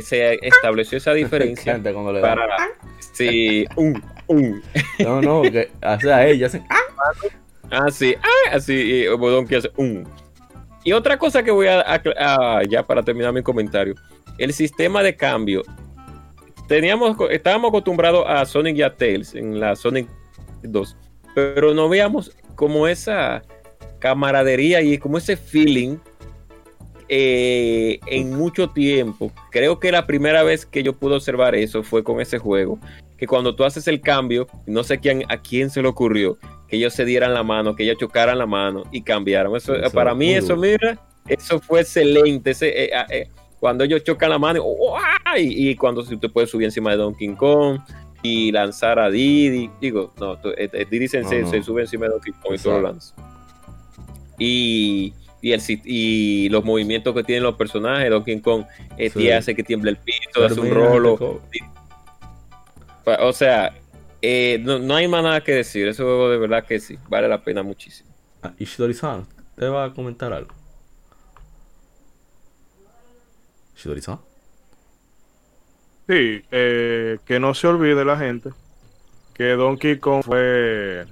se 0.00 0.38
estableció 0.46 0.98
esa 0.98 1.14
diferencia 1.14 1.80
para 1.82 2.56
sí, 3.14 3.64
un, 3.76 4.02
un, 4.26 4.62
No, 4.98 5.20
no, 5.22 5.42
que, 5.42 5.70
o 5.82 6.00
sea, 6.00 6.26
ellos 6.26 6.48
hacen. 6.54 6.64
Ah, 7.70 7.90
sí, 7.90 8.14
ah, 8.22 8.56
así, 8.56 8.74
y 8.74 9.06
hace 9.06 9.70
un. 9.76 10.06
Y 10.86 10.92
otra 10.92 11.18
cosa 11.18 11.42
que 11.42 11.50
voy 11.50 11.66
a, 11.66 11.80
a- 11.84 12.62
ya 12.62 12.86
para 12.86 13.02
terminar 13.02 13.32
mi 13.32 13.42
comentario, 13.42 13.96
el 14.38 14.52
sistema 14.52 15.02
de 15.02 15.16
cambio. 15.16 15.64
Teníamos, 16.68 17.16
estábamos 17.30 17.70
acostumbrados 17.70 18.24
a 18.28 18.46
Sonic 18.46 18.76
y 18.76 18.82
a 18.82 18.94
Tails 18.94 19.34
en 19.34 19.58
la 19.58 19.74
Sonic 19.74 20.06
2, 20.62 20.96
pero 21.34 21.74
no 21.74 21.88
veíamos 21.88 22.36
como 22.54 22.86
esa 22.86 23.42
camaradería 23.98 24.80
y 24.80 24.96
como 24.98 25.18
ese 25.18 25.36
feeling 25.36 25.96
eh, 27.08 27.98
en 28.06 28.30
mucho 28.36 28.70
tiempo. 28.70 29.32
Creo 29.50 29.80
que 29.80 29.90
la 29.90 30.06
primera 30.06 30.44
vez 30.44 30.64
que 30.66 30.84
yo 30.84 30.92
pude 30.92 31.16
observar 31.16 31.56
eso 31.56 31.82
fue 31.82 32.04
con 32.04 32.20
ese 32.20 32.38
juego, 32.38 32.78
que 33.16 33.26
cuando 33.26 33.56
tú 33.56 33.64
haces 33.64 33.88
el 33.88 34.00
cambio, 34.00 34.46
no 34.66 34.84
sé 34.84 34.98
quién, 34.98 35.24
a 35.28 35.36
quién 35.38 35.68
se 35.68 35.82
le 35.82 35.88
ocurrió, 35.88 36.38
que 36.68 36.76
ellos 36.76 36.92
se 36.94 37.04
dieran 37.04 37.32
la 37.34 37.42
mano, 37.42 37.76
que 37.76 37.84
ellos 37.84 37.96
chocaran 37.98 38.38
la 38.38 38.46
mano 38.46 38.84
y. 38.92 39.02
Eso, 39.56 39.74
Eso 39.74 39.90
para 39.92 40.14
mí, 40.14 40.32
eso, 40.34 40.56
mira, 40.56 40.98
eso 41.28 41.60
fue 41.60 41.80
excelente. 41.82 42.50
Ese, 42.50 42.84
eh, 42.84 42.90
ah, 42.94 43.06
eh, 43.10 43.28
cuando 43.60 43.84
ellos 43.84 44.02
chocan 44.04 44.30
la 44.30 44.38
mano, 44.38 44.62
y, 45.38 45.70
y 45.70 45.74
cuando 45.76 46.02
si 46.02 46.16
te 46.16 46.28
puedes 46.28 46.50
subir 46.50 46.64
encima 46.66 46.90
de 46.90 46.96
Donkey 46.98 47.34
Kong 47.34 47.78
y 48.22 48.50
lanzar 48.52 48.98
a 48.98 49.10
Didi, 49.10 49.70
digo, 49.80 50.12
no, 50.20 50.38
eh, 50.56 50.86
Didi 50.90 51.08
se, 51.08 51.20
No, 51.22 51.28
se- 51.28 51.42
no. 51.42 51.50
se 51.50 51.62
sube 51.62 51.82
encima 51.82 52.06
de 52.06 52.12
Donkey 52.12 52.32
Kong 52.42 52.54
y 52.54 52.58
tú 52.58 52.70
lo 52.70 52.80
lanzas. 52.82 53.14
y, 54.38 55.14
y, 55.42 55.52
el, 55.52 55.60
sit- 55.60 55.82
y 55.84 56.48
los 56.50 56.64
movimientos 56.64 57.14
que 57.14 57.22
tienen 57.22 57.44
los 57.44 57.54
personajes. 57.56 58.10
Donkey 58.10 58.40
Kong 58.40 58.64
eh, 58.98 59.10
Sí. 59.10 59.20
te 59.20 59.34
hace 59.34 59.54
que 59.54 59.62
tiemble 59.62 59.90
el 59.92 59.96
piso, 59.98 60.44
hace 60.44 60.60
un 60.60 60.70
rolo. 60.70 61.40
O 63.20 63.32
sea, 63.32 63.72
eh, 64.28 64.58
no, 64.58 64.78
no 64.78 64.94
hay 64.94 65.06
más 65.08 65.22
nada 65.22 65.42
que 65.42 65.52
decir. 65.52 65.86
Ese 65.86 66.02
juego 66.02 66.28
de 66.30 66.38
verdad 66.38 66.64
que 66.64 66.80
sí, 66.80 66.98
vale 67.08 67.28
la 67.28 67.42
pena 67.42 67.62
muchísimo. 67.62 68.10
Ah, 68.42 68.52
Ishidori-san, 68.58 69.26
¿te 69.56 69.68
va 69.68 69.84
a 69.84 69.92
comentar 69.92 70.32
algo? 70.32 70.52
Ishidori-san. 73.76 74.18
Sí, 76.08 76.42
eh, 76.50 77.18
que 77.24 77.40
no 77.40 77.54
se 77.54 77.66
olvide 77.66 78.04
la 78.04 78.16
gente 78.16 78.50
que 79.34 79.50
Donkey 79.50 79.98
Kong 79.98 80.22
fue 80.24 81.04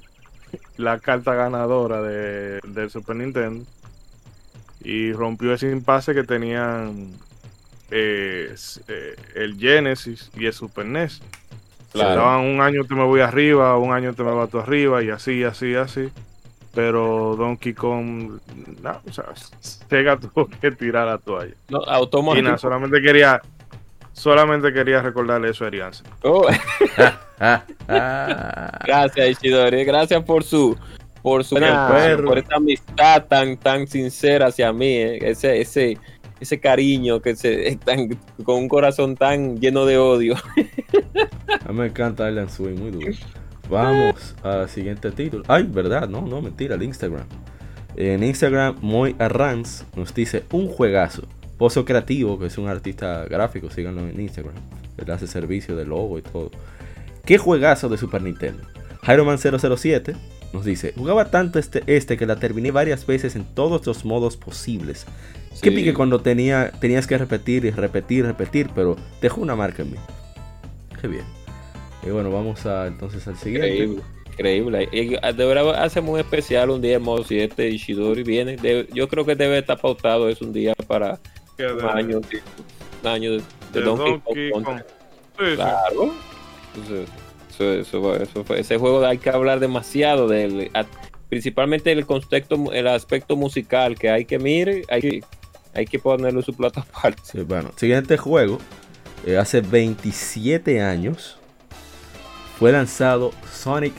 la 0.77 0.99
carta 0.99 1.35
ganadora 1.35 2.01
de, 2.01 2.61
del 2.67 2.91
Super 2.91 3.17
Nintendo 3.17 3.65
y 4.81 5.13
rompió 5.13 5.53
ese 5.53 5.71
impasse 5.71 6.15
que 6.15 6.25
tenían 6.25 7.13
eh, 7.91 8.55
eh, 8.89 9.17
el 9.35 9.59
Genesis 9.59 10.31
y 10.35 10.47
el 10.47 10.53
Super 10.53 10.87
NES. 10.87 11.23
Claro. 11.95 12.11
Estaban 12.11 12.41
un 12.47 12.61
año 12.61 12.85
te 12.85 12.95
me 12.97 13.05
voy 13.05 13.21
arriba, 13.21 13.79
un 13.79 13.93
año 13.93 14.13
te 14.15 14.25
me 14.25 14.33
vas 14.33 14.51
tú 14.51 14.59
arriba 14.59 15.01
y 15.05 15.11
así, 15.11 15.45
así, 15.45 15.77
así. 15.77 16.11
Pero 16.75 17.37
Donkey 17.37 17.73
Kong, 17.73 18.41
no, 18.83 19.01
o 19.09 19.13
sea, 19.13 19.27
Sega 19.61 20.17
tuvo 20.21 20.49
que 20.49 20.73
tirar 20.73 21.07
la 21.07 21.19
toalla. 21.19 21.55
No, 21.69 21.83
Y 21.83 21.87
nada, 21.87 21.97
automático. 21.97 22.59
solamente 22.59 23.01
quería, 23.01 23.41
solamente 24.13 24.73
quería 24.73 25.03
recordarle 25.03 25.51
eso 25.51 25.63
a 25.63 25.69
Arianza. 25.69 26.03
Oh, 26.23 26.49
gracias, 27.89 29.29
Ishidori. 29.29 29.85
Gracias 29.85 30.21
por 30.25 30.43
su 30.43 30.77
por 31.23 31.45
su 31.45 31.55
por 32.27 32.39
esta 32.39 32.57
amistad 32.57 33.25
tan 33.27 33.57
tan 33.57 33.87
sincera 33.87 34.49
hacia 34.49 34.73
mí, 34.73 34.97
eh. 34.97 35.19
ese 35.23 35.61
ese 35.61 35.97
ese 36.41 36.59
cariño 36.59 37.21
que 37.23 37.37
se 37.37 37.77
tan, 37.85 38.09
con 38.43 38.57
un 38.57 38.69
corazón 38.69 39.15
tan 39.15 39.61
lleno 39.61 39.87
de 39.87 39.97
odio. 39.97 40.35
A 41.65 41.73
mí 41.73 41.79
me 41.79 41.87
encanta 41.87 42.29
Island 42.29 42.51
Swing, 42.51 42.77
muy 42.79 42.91
duro. 42.91 43.07
Vamos 43.71 44.35
al 44.43 44.69
siguiente 44.69 45.11
título. 45.11 45.45
Ay, 45.49 45.65
verdad, 45.65 46.09
no, 46.09 46.23
no, 46.23 46.41
mentira, 46.43 46.75
el 46.75 46.83
Instagram. 46.83 47.27
En 47.97 48.23
Instagram, 48.23 48.77
Moy 48.81 49.15
Arranz 49.19 49.85
nos 49.97 50.13
dice 50.15 50.45
un 50.53 50.69
juegazo. 50.69 51.23
Pozo 51.59 51.85
Creativo, 51.85 52.39
que 52.39 52.47
es 52.47 52.59
un 52.59 52.69
artista 52.69 53.25
gráfico, 53.27 53.71
síganlo 53.71 54.07
en 54.07 54.21
Instagram. 54.21 54.55
Él 54.99 55.11
hace 55.11 55.27
servicio 55.27 55.77
de 55.77 55.85
logo 55.85 56.19
y 56.19 56.23
todo. 56.23 56.51
¿Qué 57.25 57.39
juegazo 57.39 57.89
de 57.89 57.97
Super 57.97 58.23
Nintendo? 58.23 58.63
Hyroman 59.07 59.39
007 59.39 60.15
nos 60.53 60.65
dice, 60.65 60.93
jugaba 60.97 61.31
tanto 61.31 61.59
este, 61.59 61.83
este 61.87 62.17
que 62.17 62.27
la 62.27 62.37
terminé 62.37 62.71
varias 62.71 63.07
veces 63.07 63.35
en 63.37 63.45
todos 63.45 63.87
los 63.87 64.05
modos 64.05 64.37
posibles. 64.37 65.07
Qué 65.63 65.71
Sí. 65.71 65.77
pique 65.77 65.95
cuando 65.95 66.21
tenía, 66.21 66.71
tenías 66.81 67.07
que 67.07 67.17
repetir 67.19 67.65
y 67.65 67.71
repetir, 67.71 68.25
repetir, 68.27 68.71
pero 68.75 68.97
dejó 69.23 69.41
una 69.41 69.55
marca 69.57 69.83
en 69.83 69.93
mí. 69.93 69.97
Qué 71.05 71.09
bien. 71.09 71.25
Y 72.03 72.09
bueno, 72.09 72.31
vamos 72.31 72.65
a, 72.65 72.87
entonces 72.87 73.29
al 73.29 73.37
siguiente. 73.37 73.69
Increíble, 73.77 74.03
increíble. 74.31 74.89
Y, 74.91 75.17
ah, 75.21 75.33
De 75.33 75.45
verdad 75.45 75.75
hace 75.85 76.01
muy 76.01 76.19
especial 76.21 76.71
un 76.71 76.81
día 76.81 76.97
en 76.97 77.03
modo 77.03 77.23
7 77.25 77.69
Ishidori 77.69 78.23
viene. 78.23 78.57
de- 78.57 78.89
yo 78.95 79.07
creo 79.07 79.27
que 79.27 79.35
debe 79.35 79.59
estar 79.59 79.79
pautado 79.79 80.31
es 80.31 80.41
un 80.41 80.55
día 80.55 80.73
para 80.87 81.21
Que 81.59 81.67
un 81.67 81.77
de- 81.77 81.85
año, 81.91 82.21
un 83.03 83.07
año 83.09 83.33
de, 83.33 83.37
de 83.39 83.45
de 83.73 83.81
Donkey, 83.83 84.13
Donkey 84.25 84.51
Kong. 84.51 84.65
Kong. 84.65 84.79
Sí, 85.39 85.45
sí. 85.51 85.55
Claro. 85.57 86.15
Eso, 87.51 87.71
eso, 87.73 88.17
eso- 88.17 88.55
ese 88.55 88.79
juego 88.79 89.05
hay 89.05 89.19
que 89.19 89.29
hablar 89.29 89.61
demasiado 89.61 90.27
de 90.27 90.45
él. 90.45 90.71
principalmente 91.29 91.93
el 91.93 92.07
contexto, 92.07 92.73
el 92.73 92.87
aspecto 92.87 93.37
musical 93.37 93.99
que 93.99 94.09
hay 94.09 94.25
que 94.25 94.39
mirar, 94.39 94.77
hay 94.89 95.01
que, 95.03 95.25
hay 95.75 95.85
que 95.85 95.99
ponerlo 95.99 96.41
en 96.41 96.47
su 96.47 96.55
plato 96.55 96.81
aparte. 96.81 97.21
Sí, 97.25 97.41
bueno, 97.43 97.73
siguiente 97.77 98.17
juego. 98.17 98.59
Eh, 99.27 99.39
hace 99.39 99.61
27 99.61 100.83
años 100.83 101.39
fue 102.59 102.73
lanzado 102.73 103.33
Sonic 103.53 103.95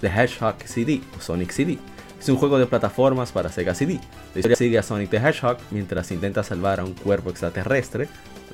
the 0.00 0.08
Hedgehog 0.08 0.56
CD 0.64 1.00
o 1.16 1.20
Sonic 1.20 1.50
CD. 1.50 1.78
Es 2.18 2.28
un 2.28 2.36
juego 2.36 2.58
de 2.58 2.66
plataformas 2.66 3.32
para 3.32 3.50
Sega 3.50 3.74
CD. 3.74 4.00
La 4.34 4.40
historia 4.40 4.56
sigue 4.56 4.78
a 4.78 4.82
Sonic 4.82 5.10
the 5.10 5.16
Hedgehog 5.16 5.58
mientras 5.70 6.10
intenta 6.10 6.42
salvar 6.42 6.80
a 6.80 6.84
un 6.84 6.94
cuerpo 6.94 7.30
extraterrestre, 7.30 8.08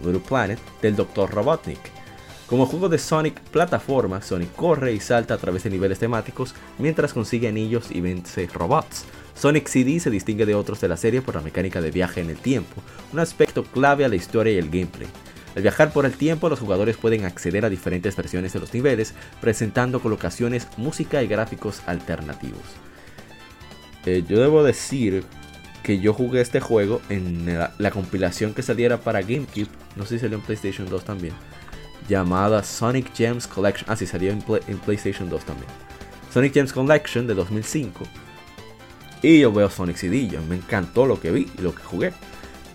Little 0.05 0.21
Planet, 0.21 0.59
del 0.83 0.97
Dr. 0.97 1.31
Robotnik. 1.31 1.81
Como 2.47 2.67
juego 2.67 2.89
de 2.89 2.99
Sonic 2.99 3.41
plataforma, 3.41 4.23
Sonic 4.23 4.55
corre 4.55 4.93
y 4.93 5.01
salta 5.01 5.35
a 5.35 5.39
través 5.39 5.65
de 5.65 5.71
niveles 5.71 5.99
temáticos 5.99 6.55
mientras 6.79 7.13
consigue 7.13 7.49
anillos 7.49 7.91
y 7.91 8.01
vence 8.01 8.49
robots. 8.53 9.05
Sonic 9.35 9.67
CD 9.67 9.99
se 9.99 10.11
distingue 10.11 10.47
de 10.47 10.55
otros 10.55 10.81
de 10.81 10.89
la 10.89 10.97
serie 10.97 11.23
por 11.23 11.35
la 11.35 11.41
mecánica 11.41 11.81
de 11.81 11.91
viaje 11.91 12.21
en 12.21 12.31
el 12.31 12.37
tiempo, 12.37 12.83
un 13.13 13.19
aspecto 13.19 13.65
clave 13.65 14.05
a 14.05 14.09
la 14.09 14.17
historia 14.17 14.53
y 14.53 14.59
el 14.59 14.71
gameplay. 14.71 15.09
Al 15.57 15.63
viajar 15.63 15.91
por 15.91 16.05
el 16.05 16.13
tiempo, 16.13 16.51
los 16.51 16.61
jugadores 16.61 16.99
pueden 16.99 17.25
acceder 17.25 17.65
a 17.65 17.71
diferentes 17.71 18.15
versiones 18.15 18.53
de 18.53 18.61
los 18.61 18.75
niveles, 18.75 19.15
presentando 19.41 20.01
colocaciones, 20.01 20.69
música 20.77 21.23
y 21.23 21.27
gráficos 21.27 21.81
alternativos. 21.87 22.61
Eh, 24.05 24.23
yo 24.29 24.39
debo 24.39 24.63
decir 24.63 25.25
que 25.83 25.99
yo 25.99 26.13
jugué 26.13 26.43
este 26.43 26.61
juego 26.61 27.01
en 27.09 27.59
la, 27.59 27.73
la 27.79 27.91
compilación 27.91 28.53
que 28.53 28.63
saliera 28.63 28.99
para 28.99 29.23
GameCube, 29.23 29.69
no 29.97 30.05
sé 30.05 30.17
si 30.17 30.21
salió 30.21 30.37
en 30.37 30.45
PlayStation 30.45 30.91
2 30.91 31.05
también, 31.05 31.33
llamada 32.07 32.63
Sonic 32.63 33.15
Gems 33.15 33.47
Collection. 33.47 33.89
Ah, 33.89 33.97
sí, 33.97 34.07
salió 34.07 34.33
en 34.33 34.79
PlayStation 34.79 35.31
2 35.31 35.43
también. 35.43 35.69
Sonic 36.35 36.53
Gems 36.53 36.75
Collection 36.75 37.27
de 37.27 37.33
2005. 37.33 38.05
Y 39.23 39.41
yo 39.41 39.51
veo 39.53 39.71
Sonic 39.71 39.97
CD, 39.97 40.29
yo 40.29 40.43
me 40.43 40.57
encantó 40.57 41.07
lo 41.07 41.19
que 41.19 41.31
vi 41.31 41.49
y 41.59 41.63
lo 41.63 41.75
que 41.75 41.83
jugué. 41.83 42.13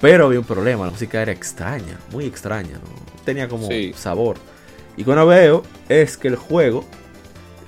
Pero 0.01 0.25
había 0.25 0.39
un 0.39 0.45
problema, 0.45 0.85
la 0.85 0.91
música 0.91 1.21
era 1.21 1.31
extraña, 1.31 1.99
muy 2.11 2.25
extraña, 2.25 2.73
¿no? 2.73 3.01
tenía 3.23 3.47
como 3.47 3.67
Sí. 3.67 3.93
sabor. 3.95 4.37
Y 4.97 5.03
cuando 5.03 5.27
veo 5.27 5.63
es 5.89 6.17
que 6.17 6.27
el 6.27 6.35
juego, 6.35 6.83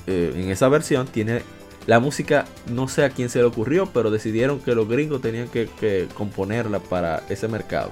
eh, 0.07 0.33
en 0.35 0.49
esa 0.49 0.67
versión, 0.67 1.05
tiene 1.07 1.43
la 1.85 1.99
música, 1.99 2.45
no 2.71 2.87
sé 2.87 3.03
a 3.05 3.09
quién 3.11 3.29
se 3.29 3.37
le 3.39 3.45
ocurrió, 3.45 3.85
pero 3.93 4.09
decidieron 4.09 4.59
que 4.59 4.73
los 4.73 4.89
gringos 4.89 5.21
tenían 5.21 5.47
que, 5.49 5.69
que 5.79 6.07
componerla 6.15 6.79
para 6.79 7.21
ese 7.29 7.47
mercado. 7.47 7.91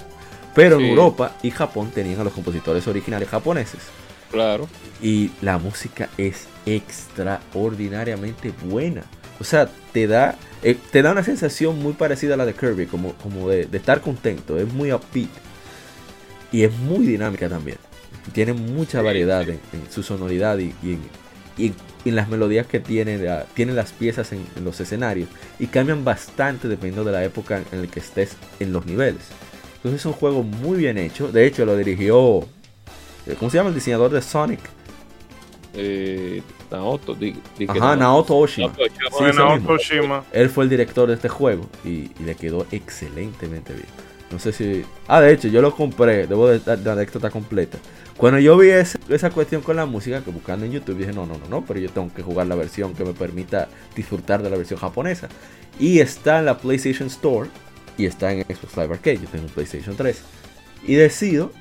Pero 0.55 0.77
Sí. 0.79 0.83
en 0.85 0.89
Europa 0.89 1.35
y 1.43 1.51
Japón 1.51 1.91
tenían 1.93 2.19
a 2.19 2.23
los 2.23 2.33
compositores 2.33 2.87
originales 2.87 3.29
japoneses. 3.29 3.79
Claro. 4.31 4.67
Y 5.01 5.31
la 5.41 5.57
música 5.59 6.09
es 6.17 6.47
extraordinariamente 6.65 8.53
buena. 8.65 9.03
O 9.39 9.43
sea, 9.43 9.69
te 9.93 10.07
da, 10.07 10.35
eh, 10.63 10.77
te 10.91 11.01
da 11.01 11.11
una 11.11 11.23
sensación 11.23 11.79
muy 11.79 11.93
parecida 11.93 12.35
a 12.35 12.37
la 12.37 12.45
de 12.45 12.53
Kirby, 12.53 12.85
como, 12.85 13.13
como 13.13 13.49
de, 13.49 13.65
de 13.65 13.77
estar 13.77 14.01
contento. 14.01 14.57
Es 14.59 14.71
muy 14.71 14.91
upbeat. 14.91 15.29
Y 16.51 16.63
es 16.63 16.71
muy 16.73 17.05
dinámica 17.05 17.47
también. 17.49 17.77
Tiene 18.33 18.53
mucha 18.53 19.01
variedad. 19.01 19.41
En, 19.47 19.59
en 19.73 19.91
su 19.91 20.03
sonoridad 20.03 20.57
y, 20.59 20.73
y 20.83 20.93
en, 20.93 20.99
y 21.57 21.65
en- 21.67 21.75
en 22.03 22.15
las 22.15 22.29
melodías 22.29 22.65
que 22.65 22.79
tiene, 22.79 23.17
la- 23.19 23.45
tiene 23.53 23.73
las 23.73 23.91
piezas 23.91 24.31
en, 24.33 24.43
en 24.55 24.63
los 24.65 24.79
escenarios. 24.79 25.29
Y 25.59 25.67
cambian 25.67 26.03
bastante 26.03 26.67
dependiendo 26.67 27.03
de 27.03 27.11
la 27.11 27.23
época 27.23 27.61
en 27.71 27.81
la 27.81 27.87
que 27.87 27.99
estés 27.99 28.35
en 28.59 28.73
los 28.73 28.85
niveles. 28.85 29.21
Entonces 29.77 30.01
es 30.01 30.05
un 30.05 30.13
juego 30.13 30.43
muy 30.43 30.77
bien 30.79 30.97
hecho. 30.97 31.31
De 31.31 31.45
hecho, 31.45 31.65
lo 31.65 31.75
dirigió. 31.77 32.41
eh, 33.27 33.35
¿Cómo 33.39 33.49
se 33.51 33.57
llama 33.57 33.69
el 33.69 33.75
diseñador 33.75 34.11
de 34.11 34.21
Sonic? 34.21 34.59
Eh, 35.73 36.41
Naoto, 36.69 37.13
di- 37.15 37.35
Ajá. 37.67 37.95
Naoto 37.95 38.37
Oshima. 38.37 38.73
Naoto 39.37 39.73
Oshima. 39.73 40.21
Sí. 40.21 40.27
Él 40.33 40.49
fue 40.49 40.63
el 40.65 40.69
director 40.69 41.07
de 41.07 41.15
este 41.15 41.29
juego 41.29 41.69
y, 41.85 41.89
y 41.89 42.23
le 42.25 42.35
quedó 42.35 42.65
excelentemente 42.71 43.73
bien. 43.73 43.85
No 44.31 44.39
sé 44.39 44.51
si. 44.53 44.83
Ah, 45.07 45.19
de 45.21 45.33
hecho, 45.33 45.47
yo 45.49 45.61
lo 45.61 45.75
compré. 45.75 46.27
Debo 46.27 46.47
de 46.47 46.59
dar 46.59 46.79
la 46.79 46.93
anécdota 46.93 47.29
completa. 47.29 47.77
Cuando 48.17 48.39
yo 48.39 48.57
vi 48.57 48.69
ese- 48.69 48.99
esa 49.09 49.29
cuestión 49.29 49.61
con 49.61 49.75
la 49.75 49.85
música, 49.85 50.21
que 50.23 50.31
buscando 50.31 50.65
en 50.65 50.71
YouTube, 50.71 50.97
dije: 50.97 51.11
no, 51.13 51.25
no, 51.25 51.37
no, 51.37 51.47
no, 51.49 51.65
pero 51.65 51.79
yo 51.79 51.89
tengo 51.89 52.13
que 52.13 52.21
jugar 52.21 52.47
la 52.47 52.55
versión 52.55 52.93
que 52.93 53.03
me 53.03 53.13
permita 53.13 53.67
disfrutar 53.95 54.41
de 54.41 54.49
la 54.49 54.57
versión 54.57 54.79
japonesa. 54.79 55.27
Y 55.79 55.99
está 55.99 56.39
en 56.39 56.45
la 56.45 56.57
PlayStation 56.57 57.07
Store 57.07 57.49
y 57.97 58.05
está 58.05 58.31
en 58.31 58.43
Xbox 58.43 58.77
Live 58.77 58.93
Arcade. 58.93 59.17
Yo 59.19 59.27
tengo 59.29 59.45
un 59.45 59.51
PlayStation 59.51 59.95
3. 59.97 60.21
Y 60.87 60.95
decido 60.95 61.51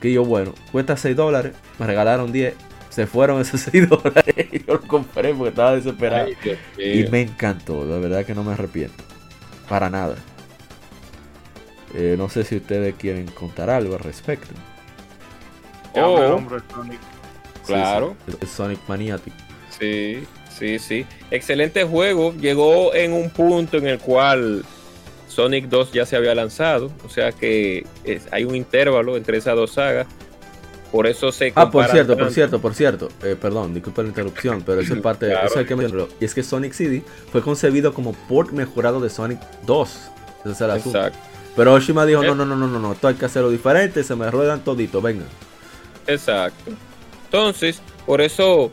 que 0.00 0.12
yo, 0.12 0.24
bueno, 0.24 0.54
cuesta 0.72 0.96
6 0.96 1.14
dólares, 1.16 1.52
me 1.78 1.86
regalaron 1.86 2.32
10. 2.32 2.54
Se 2.96 3.06
fueron 3.06 3.42
esos 3.42 3.60
6 3.60 3.90
dólares 3.90 4.34
y 4.52 4.58
yo 4.64 4.72
lo 4.72 4.80
compré 4.80 5.34
porque 5.34 5.50
estaba 5.50 5.74
desesperado. 5.76 6.28
Ay, 6.78 7.02
Y 7.04 7.10
me 7.10 7.20
encantó, 7.20 7.84
la 7.84 7.98
verdad 7.98 8.24
que 8.24 8.34
no 8.34 8.42
me 8.42 8.52
arrepiento. 8.54 9.04
Para 9.68 9.90
nada. 9.90 10.16
Eh, 11.94 12.14
no 12.16 12.30
sé 12.30 12.42
si 12.44 12.56
ustedes 12.56 12.94
quieren 12.94 13.26
contar 13.26 13.68
algo 13.68 13.94
al 13.96 14.00
respecto. 14.00 14.48
El 15.94 16.04
Oh. 16.04 16.36
hombre 16.36 16.56
Sonic. 16.72 16.98
Claro. 17.66 18.16
Sí, 18.24 18.32
sí, 18.32 18.38
el 18.40 18.48
Sonic 18.48 18.80
Maniatic. 18.88 19.34
Sí, 19.78 20.24
sí, 20.58 20.78
sí. 20.78 21.06
Excelente 21.30 21.84
juego. 21.84 22.32
Llegó 22.32 22.94
en 22.94 23.12
un 23.12 23.28
punto 23.28 23.76
en 23.76 23.88
el 23.88 23.98
cual 23.98 24.64
Sonic 25.28 25.66
2 25.66 25.92
ya 25.92 26.06
se 26.06 26.16
había 26.16 26.34
lanzado. 26.34 26.90
O 27.04 27.10
sea 27.10 27.32
que 27.32 27.84
es- 28.04 28.26
hay 28.30 28.44
un 28.44 28.54
intervalo 28.56 29.18
entre 29.18 29.36
esas 29.36 29.54
dos 29.54 29.72
sagas. 29.72 30.06
Por 30.96 31.06
eso 31.06 31.30
se 31.30 31.52
Ah, 31.54 31.70
por 31.70 31.86
cierto, 31.88 32.16
por 32.16 32.30
cierto, 32.32 32.58
por 32.58 32.74
cierto. 32.74 33.08
Eh, 33.22 33.36
perdón, 33.38 33.74
disculpa 33.74 34.00
la 34.02 34.08
interrupción, 34.08 34.62
pero 34.64 34.80
eso 34.80 34.94
es 34.94 35.00
parte 35.02 35.26
Claro. 35.28 35.46
eso 35.46 35.58
hay 35.58 35.66
que 35.66 35.76
mencionarlo. 35.76 36.08
Y 36.18 36.24
es 36.24 36.32
que 36.34 36.42
Sonic 36.42 36.72
City 36.72 37.02
fue 37.30 37.42
concebido 37.42 37.92
como 37.92 38.14
port 38.14 38.50
mejorado 38.52 38.98
de 39.00 39.10
Sonic 39.10 39.38
2. 39.66 39.90
Ese 40.44 40.52
es 40.52 40.60
el 40.62 40.70
asunto. 40.70 40.98
Exacto, 40.98 41.18
Pero 41.54 41.74
Oshima 41.74 42.06
dijo, 42.06 42.22
no, 42.22 42.34
no, 42.34 42.46
no, 42.46 42.56
no, 42.56 42.66
no, 42.66 42.78
no, 42.78 42.92
esto 42.94 43.08
hay 43.08 43.14
que 43.14 43.26
hacerlo 43.26 43.50
diferente, 43.50 44.02
se 44.04 44.16
me 44.16 44.30
ruedan 44.30 44.64
todito, 44.64 45.02
venga. 45.02 45.24
exacto. 46.06 46.72
Entonces, 47.26 47.82
por 48.06 48.20
eso 48.20 48.70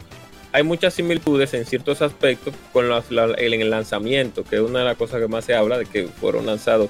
hay 0.52 0.64
muchas 0.64 0.94
similitudes 0.94 1.54
en 1.56 1.66
ciertos 1.66 2.02
aspectos 2.02 2.54
con 2.72 2.88
las- 2.90 3.10
la- 3.12 3.26
el, 3.34 3.54
el 3.56 3.70
lanzamiento, 3.70 4.44
que 4.44 4.58
es 4.58 4.62
una 4.62 4.80
de 4.80 4.86
las 4.86 4.96
cosas 4.98 5.20
que 5.20 5.28
más 5.28 5.44
se 5.46 5.56
habla, 5.56 5.78
de 5.78 5.86
que 5.86 6.08
fueron 6.08 6.46
lanzados 6.46 6.90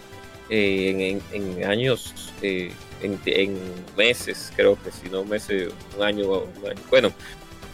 eh, 0.50 0.90
en, 1.32 1.42
en- 1.42 1.58
en 1.58 1.64
años, 1.66 2.14
eh, 2.42 2.72
en, 3.04 3.20
en 3.26 3.58
meses, 3.98 4.52
creo 4.56 4.78
que 4.82 4.92
si 4.92 5.10
no 5.10 5.24
meses, 5.24 5.72
un 5.96 6.04
año, 6.04 6.28
un 6.30 6.70
año. 6.70 6.82
Bueno, 6.90 7.12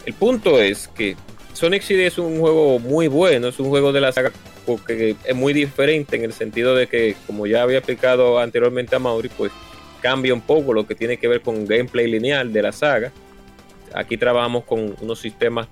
el 0.04 0.14
punto 0.14 0.60
es 0.60 0.88
que 0.88 1.16
Sonic 1.52 1.82
City 1.82 2.02
es 2.02 2.18
un 2.18 2.38
juego 2.40 2.78
muy 2.78 3.08
bueno, 3.08 3.48
es 3.48 3.58
un 3.58 3.68
juego 3.68 3.92
de 3.92 4.00
la 4.00 4.12
saga 4.12 4.32
porque 4.66 5.16
es 5.24 5.34
muy 5.34 5.52
diferente 5.52 6.16
en 6.16 6.24
el 6.24 6.32
sentido 6.32 6.74
de 6.74 6.86
que, 6.86 7.16
como 7.26 7.46
ya 7.46 7.62
había 7.62 7.78
explicado 7.78 8.38
anteriormente 8.38 8.94
a 8.94 8.98
Mauri, 8.98 9.28
pues 9.28 9.52
cambia 10.00 10.32
un 10.32 10.40
poco 10.40 10.72
lo 10.72 10.86
que 10.86 10.94
tiene 10.94 11.16
que 11.16 11.28
ver 11.28 11.40
con 11.40 11.66
gameplay 11.66 12.10
lineal 12.10 12.52
de 12.52 12.62
la 12.62 12.72
saga. 12.72 13.12
Aquí 13.94 14.16
trabajamos 14.16 14.64
con 14.64 14.94
unos 15.00 15.20
sistemas 15.20 15.68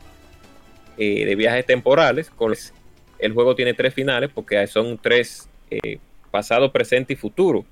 eh, 0.97 1.25
de 1.25 1.35
viajes 1.37 1.65
temporales. 1.65 2.31
Con 2.31 2.55
el 3.19 3.33
juego 3.33 3.55
tiene 3.55 3.75
tres 3.75 3.95
finales 3.95 4.31
porque 4.35 4.67
son 4.67 4.99
tres 4.99 5.49
eh, 5.71 5.99
pasado, 6.31 6.73
presente 6.73 7.13
y 7.13 7.17
futuro, 7.17 7.65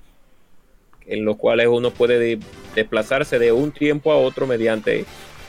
en 1.07 1.25
los 1.25 1.37
cuales 1.37 1.67
uno 1.69 1.91
puede 1.91 2.19
de- 2.19 2.39
desplazarse 2.75 3.39
de 3.39 3.51
un 3.51 3.71
tiempo 3.71 4.11
a 4.11 4.17
otro 4.17 4.45
mediante 4.47 5.05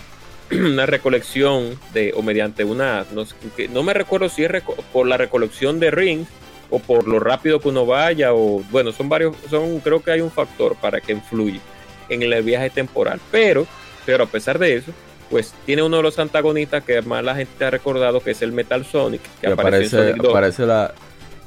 una 0.50 0.86
recolección 0.86 1.78
de 1.92 2.12
o 2.16 2.22
mediante 2.22 2.64
una 2.64 3.04
no, 3.12 3.24
no 3.70 3.82
me 3.82 3.92
recuerdo 3.94 4.28
si 4.28 4.44
es 4.44 4.50
por 4.92 5.06
la 5.06 5.16
recolección 5.16 5.78
de 5.78 5.90
rings 5.90 6.28
o 6.70 6.78
por 6.78 7.06
lo 7.09 7.18
rápido 7.18 7.61
que 7.61 7.68
uno 7.68 7.84
vaya 7.86 8.32
o 8.34 8.62
bueno 8.70 8.92
son 8.92 9.09
varios 9.09 9.36
son 9.50 9.80
creo 9.80 10.02
que 10.02 10.11
hay 10.12 10.20
un 10.20 10.30
factor 10.30 10.74
para 10.76 11.00
que 11.00 11.12
influye 11.12 11.61
en 12.09 12.22
el 12.22 12.42
viaje 12.42 12.70
temporal 12.70 13.20
pero 13.30 13.66
pero 14.06 14.24
a 14.24 14.26
pesar 14.26 14.59
de 14.59 14.76
eso 14.76 14.92
pues 15.28 15.52
tiene 15.66 15.82
uno 15.82 15.98
de 15.98 16.02
los 16.02 16.18
antagonistas 16.18 16.82
que 16.84 17.02
más 17.02 17.22
la 17.22 17.34
gente 17.34 17.62
ha 17.64 17.70
recordado 17.70 18.20
que 18.20 18.30
es 18.30 18.40
el 18.40 18.52
Metal 18.52 18.82
Sonic 18.86 19.20
que 19.42 19.46
Que 19.48 19.52
apareció 19.52 19.98
en 19.98 20.04
aparece, 20.04 20.11
Sonic 20.12 20.22
2. 20.22 20.30
aparece 20.30 20.66
la, 20.66 20.94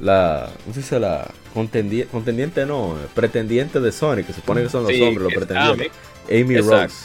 la, 0.02 0.50
¿cómo 0.64 0.74
se 0.74 0.80
dice? 0.82 1.00
La 1.00 1.28
contendi- 1.56 2.08
contendiente, 2.08 2.66
no, 2.66 2.98
pretendiente 3.14 3.80
de 3.80 3.92
Sonic, 3.92 4.28
que 4.28 4.34
se 4.34 4.42
supone 4.42 4.64
que 4.64 4.70
son 4.70 4.84
los 4.84 4.92
Sí, 4.92 5.02
hombres, 5.02 5.24
los 5.24 5.34
pretendientes. 5.34 5.92
Amy 6.30 6.56
Exacto. 6.56 6.82
Rose. 6.84 6.96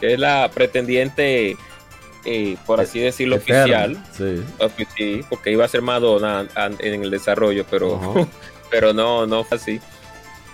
que 0.00 0.12
es 0.14 0.18
la 0.20 0.50
pretendiente 0.54 1.56
eh, 2.24 2.56
por 2.66 2.80
así 2.80 2.98
decirlo 2.98 3.36
Eterna, 3.36 3.62
oficial 3.84 4.04
Sí. 4.16 4.42
Sí, 4.96 5.20
porque 5.28 5.52
iba 5.52 5.64
a 5.64 5.68
ser 5.68 5.80
Madonna 5.82 6.46
en 6.80 7.02
el 7.04 7.10
desarrollo, 7.10 7.64
pero, 7.70 8.28
pero 8.70 8.92
no, 8.92 9.26
no 9.26 9.44
fue 9.44 9.56
así. 9.58 9.80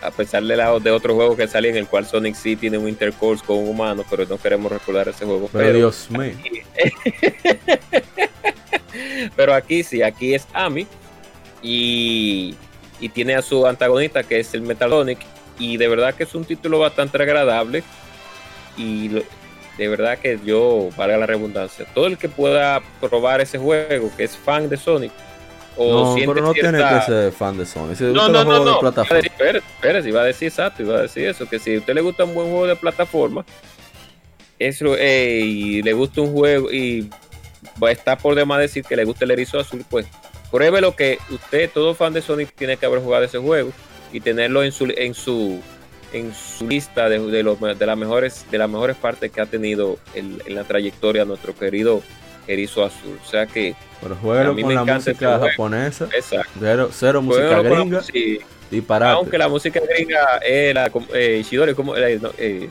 A 0.03 0.11
pesar 0.11 0.43
de, 0.43 0.57
la, 0.57 0.76
de 0.80 0.90
otro 0.90 1.14
juego 1.14 1.36
que 1.36 1.47
sale 1.47 1.68
en 1.70 1.76
el 1.76 1.86
cual 1.86 2.05
Sonic 2.07 2.34
sí 2.34 2.57
tiene 2.57 2.76
un 2.76 2.88
intercourse 2.88 3.45
con 3.45 3.57
un 3.59 3.68
humano, 3.68 4.05
pero 4.11 4.26
no 4.26 4.36
queremos 4.36 4.70
recordar 4.72 5.09
ese 5.09 5.24
juego. 5.24 5.49
Pero, 5.53 5.64
Pero, 5.64 5.78
Dios 5.78 6.09
mío. 6.11 6.32
pero 9.36 9.55
aquí 9.55 9.82
sí, 9.84 10.03
aquí 10.03 10.34
es 10.34 10.47
Amy 10.53 10.86
y, 11.62 12.54
y 13.00 13.08
tiene 13.10 13.34
a 13.34 13.42
su 13.42 13.66
antagonista 13.66 14.22
que 14.22 14.40
es 14.40 14.52
el 14.54 14.62
Metal 14.62 14.90
Sonic 14.90 15.18
y 15.58 15.76
de 15.76 15.88
verdad 15.88 16.14
que 16.14 16.24
es 16.24 16.34
un 16.34 16.44
título 16.44 16.78
bastante 16.78 17.20
agradable 17.22 17.82
y 18.76 19.08
lo- 19.08 19.22
de 19.78 19.88
verdad 19.88 20.18
que 20.18 20.38
yo, 20.44 20.90
valga 20.96 21.16
la 21.16 21.24
redundancia, 21.26 21.86
todo 21.94 22.06
el 22.06 22.18
que 22.18 22.28
pueda 22.28 22.82
probar 23.00 23.40
ese 23.40 23.58
juego, 23.58 24.10
que 24.16 24.24
es 24.24 24.36
fan 24.36 24.68
de 24.68 24.76
Sonic 24.76 25.10
o 25.78 25.90
No, 26.04 26.14
siente 26.14 26.34
pero 26.34 26.46
no 26.46 26.52
tiene 26.52 26.78
que 26.78 27.00
ser 27.06 27.32
fan 27.32 27.56
de 27.56 27.64
Sonic. 27.64 27.96
Si 27.96 28.04
no, 28.04 28.28
no, 28.28 28.44
no, 28.44 28.64
no. 28.64 28.74
de 28.74 28.80
plataforma. 28.80 29.20
Espérate, 29.20 29.58
espérate, 29.58 30.08
iba 30.08 30.20
a 30.20 30.24
decir 30.24 30.48
exacto, 30.48 30.82
iba 30.82 30.96
a 30.98 31.02
decir 31.02 31.26
eso, 31.26 31.48
que 31.48 31.58
si 31.58 31.74
a 31.74 31.78
usted 31.78 31.94
le 31.94 32.02
gusta 32.02 32.24
un 32.24 32.34
buen 32.34 32.48
juego 32.50 32.66
de 32.66 32.76
plataforma, 32.76 33.44
eso, 34.58 34.94
eh, 34.98 35.40
y 35.42 35.82
le 35.82 35.92
gusta 35.94 36.20
un 36.20 36.32
juego 36.32 36.70
y 36.70 37.08
va 37.82 37.88
a 37.88 37.92
estar 37.92 38.18
por 38.18 38.34
demás 38.34 38.60
decir 38.60 38.84
que 38.84 38.94
le 38.94 39.04
gusta 39.04 39.24
el 39.24 39.30
erizo 39.30 39.58
azul, 39.58 39.84
pues 39.88 40.06
pruebe 40.53 40.80
lo 40.80 40.94
que 40.94 41.18
usted, 41.30 41.68
todo 41.70 41.94
fan 41.96 42.12
de 42.12 42.22
Sonic, 42.22 42.53
tiene 42.55 42.76
que 42.76 42.86
haber 42.86 43.00
jugado 43.00 43.24
ese 43.24 43.38
juego 43.38 43.72
y 44.12 44.20
tenerlo 44.20 44.62
en 44.62 44.70
su 44.70 44.84
en 44.96 45.14
su 45.14 45.61
en 46.12 46.32
su 46.34 46.68
lista 46.68 47.09
de, 47.09 47.18
de, 47.18 47.42
los, 47.42 47.59
de 47.59 47.86
las 47.86 47.96
mejores 47.96 48.44
de 48.50 48.59
las 48.59 48.68
mejores 48.68 48.96
partes 48.96 49.32
que 49.32 49.40
ha 49.40 49.46
tenido 49.46 49.98
el- 50.14 50.42
en 50.46 50.55
la 50.55 50.64
trayectoria 50.64 51.24
nuestro 51.24 51.55
querido 51.57 52.03
erizo 52.46 52.84
azul. 52.84 53.18
O 53.24 53.28
sea 53.28 53.46
que 53.46 53.74
Pero 54.00 54.55
mí 54.55 54.61
con 54.62 54.68
me 54.68 54.74
la 54.74 54.82
encanta 54.82 55.11
música 55.11 55.28
juego. 55.38 55.48
japonesa. 55.48 56.05
exacto. 56.14 56.50
Cero, 56.61 56.90
cero 56.92 57.22
música 57.22 57.57
con 57.57 57.70
la- 57.70 57.76
gringa. 57.76 58.03
sí, 58.03 58.38
Disparate. 58.70 59.12
Aunque 59.12 59.38
la 59.38 59.48
música 59.48 59.80
gringa 59.80 60.36
es 60.44 60.74
la 60.74 60.90
com- 60.90 61.07
eh, 61.14 61.38
Ishidori, 61.40 61.74
como 61.74 61.96
eh, 61.96 62.18
no, 62.20 62.30
eh, 62.38 62.68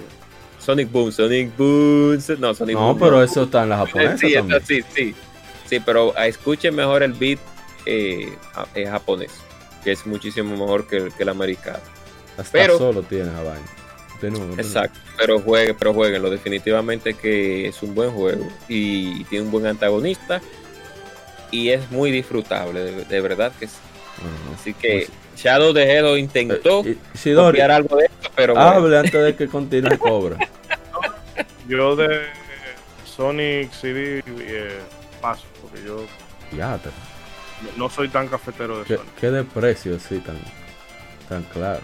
Sonic 0.60 0.92
Boom, 0.92 1.12
Sonic 1.12 1.56
Boom, 1.58 2.20
no, 2.40 2.54
Sonic 2.54 2.76
No, 2.76 2.88
Boom. 2.94 3.00
pero 3.00 3.24
eso 3.24 3.44
está 3.44 3.64
en 3.64 3.70
la 3.70 3.76
Eh, 3.76 3.86
japonesa 3.88 4.18
sí, 4.18 4.34
también. 4.34 4.62
sí, 4.66 4.82
sí, 4.96 5.16
sí, 5.68 5.80
pero 5.80 6.16
escuchen 6.18 6.76
mejor 6.76 7.02
el 7.02 7.14
beat 7.14 7.40
eh, 7.86 8.34
eh, 8.76 8.86
japonés, 8.88 9.32
que 9.84 9.92
es 9.94 10.06
muchísimo 10.06 10.52
mejor 10.56 10.88
que, 10.88 10.98
el- 10.98 11.14
que 11.14 11.24
el 11.24 11.30
americano. 11.30 11.80
Hasta 12.38 12.52
pero- 12.52 12.78
solo 12.78 13.02
tiene 13.04 13.26
vaina. 13.32 13.62
Continúa, 14.12 14.40
continúa. 14.48 14.62
Exacto, 14.66 15.00
pero 15.18 15.40
jueguen, 15.40 15.76
pero 15.78 15.94
jueguenlo, 15.94 16.30
definitivamente 16.30 17.16
que 17.16 17.68
es 17.68 17.82
un 17.82 17.96
buen 17.96 18.12
juego 18.12 18.48
y 18.68 19.24
tiene 19.26 19.46
un 19.46 19.52
buen 19.52 19.66
antagonista 19.66 20.42
y 21.50 21.70
es 21.70 21.90
muy 21.92 22.12
disfrutable, 22.12 22.80
de, 22.82 23.06
de 23.06 23.22
verdad 23.22 23.52
que 23.60 23.68
sí. 23.68 23.74
Así 24.54 24.74
que 24.76 25.08
Shadow 25.36 25.74
the 25.74 25.82
Hedgehog 25.84 26.18
intentó 26.20 26.84
Eh, 26.86 26.98
copiar 27.36 27.72
algo 27.72 27.98
de 27.98 28.06
esto, 28.06 28.30
pero 28.36 28.54
bueno. 28.54 28.70
hable 28.70 28.98
antes 29.00 29.24
de 29.24 29.36
que 29.36 29.48
continúe 29.48 29.98
Cobra. 29.98 30.38
Yo 31.68 31.96
de 31.96 32.28
Sonic 33.06 33.72
CD 33.72 34.24
eh, 34.28 34.80
paso, 35.22 35.46
porque 35.62 35.84
yo 35.86 36.06
Ya, 36.56 36.78
te- 36.78 36.90
no 37.78 37.90
soy 37.90 38.10
tan 38.10 38.28
cafetero 38.28 38.80
de 38.80 38.86
qué, 38.86 38.98
Sonic. 38.98 39.16
qué 39.16 39.32
desprecio 39.32 39.96
así 39.96 40.20
tan, 40.20 40.38
tan 41.30 41.44
claro. 41.44 41.82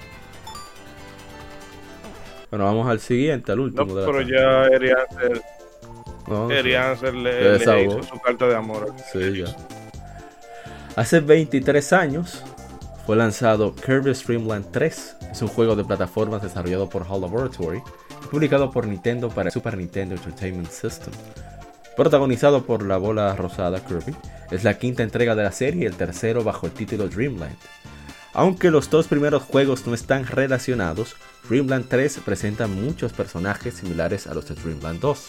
Bueno, 2.49 2.65
vamos 2.65 2.87
al 2.87 2.99
siguiente, 2.99 3.51
al 3.51 3.57
No, 3.57 3.63
último. 3.65 3.85
de 3.95 4.01
la 4.01 4.07
pero 4.07 4.19
tarde. 4.19 4.31
ya 4.31 4.65
Erianser, 4.75 5.41
No, 6.27 6.47
no 6.47 6.49
le, 6.49 7.59
le 7.59 7.83
hizo 7.83 8.03
su 8.03 8.19
carta 8.21 8.47
de 8.47 8.55
amor. 8.55 8.93
Sí, 9.11 9.39
ya. 9.39 9.55
Hace 10.95 11.19
23 11.19 11.93
años 11.93 12.41
fue 13.05 13.15
lanzado 13.17 13.75
Kirby's 13.75 14.25
Dream 14.25 14.47
Land 14.47 14.71
3. 14.71 15.15
Es 15.31 15.41
un 15.41 15.47
juego 15.49 15.75
de 15.75 15.83
plataformas 15.83 16.41
desarrollado 16.41 16.89
por 16.89 17.03
HAL 17.03 17.21
Laboratory 17.21 17.81
y 18.23 18.27
publicado 18.27 18.71
por 18.71 18.87
Nintendo 18.87 19.29
para 19.29 19.51
Super 19.51 19.77
Nintendo 19.77 20.15
Entertainment 20.15 20.69
System. 20.71 21.13
Protagonizado 21.97 22.63
por 22.63 22.85
la 22.85 22.97
bola 22.97 23.35
rosada 23.35 23.83
Kirby, 23.83 24.15
es 24.51 24.63
la 24.63 24.77
quinta 24.77 25.01
entrega 25.01 25.33
de 25.33 25.41
la 25.41 25.51
serie 25.51 25.81
y 25.81 25.85
el 25.87 25.95
tercero 25.95 26.43
bajo 26.43 26.67
el 26.67 26.71
título 26.71 27.07
Dreamland. 27.07 27.57
Aunque 28.33 28.69
los 28.69 28.87
dos 28.91 29.07
primeros 29.07 29.41
juegos 29.41 29.87
no 29.87 29.95
están 29.95 30.27
relacionados, 30.27 31.15
Dreamland 31.49 31.87
3 31.89 32.19
presenta 32.23 32.67
muchos 32.67 33.13
personajes 33.13 33.73
similares 33.73 34.27
a 34.27 34.35
los 34.35 34.47
de 34.47 34.53
Dreamland 34.53 34.99
2. 34.99 35.25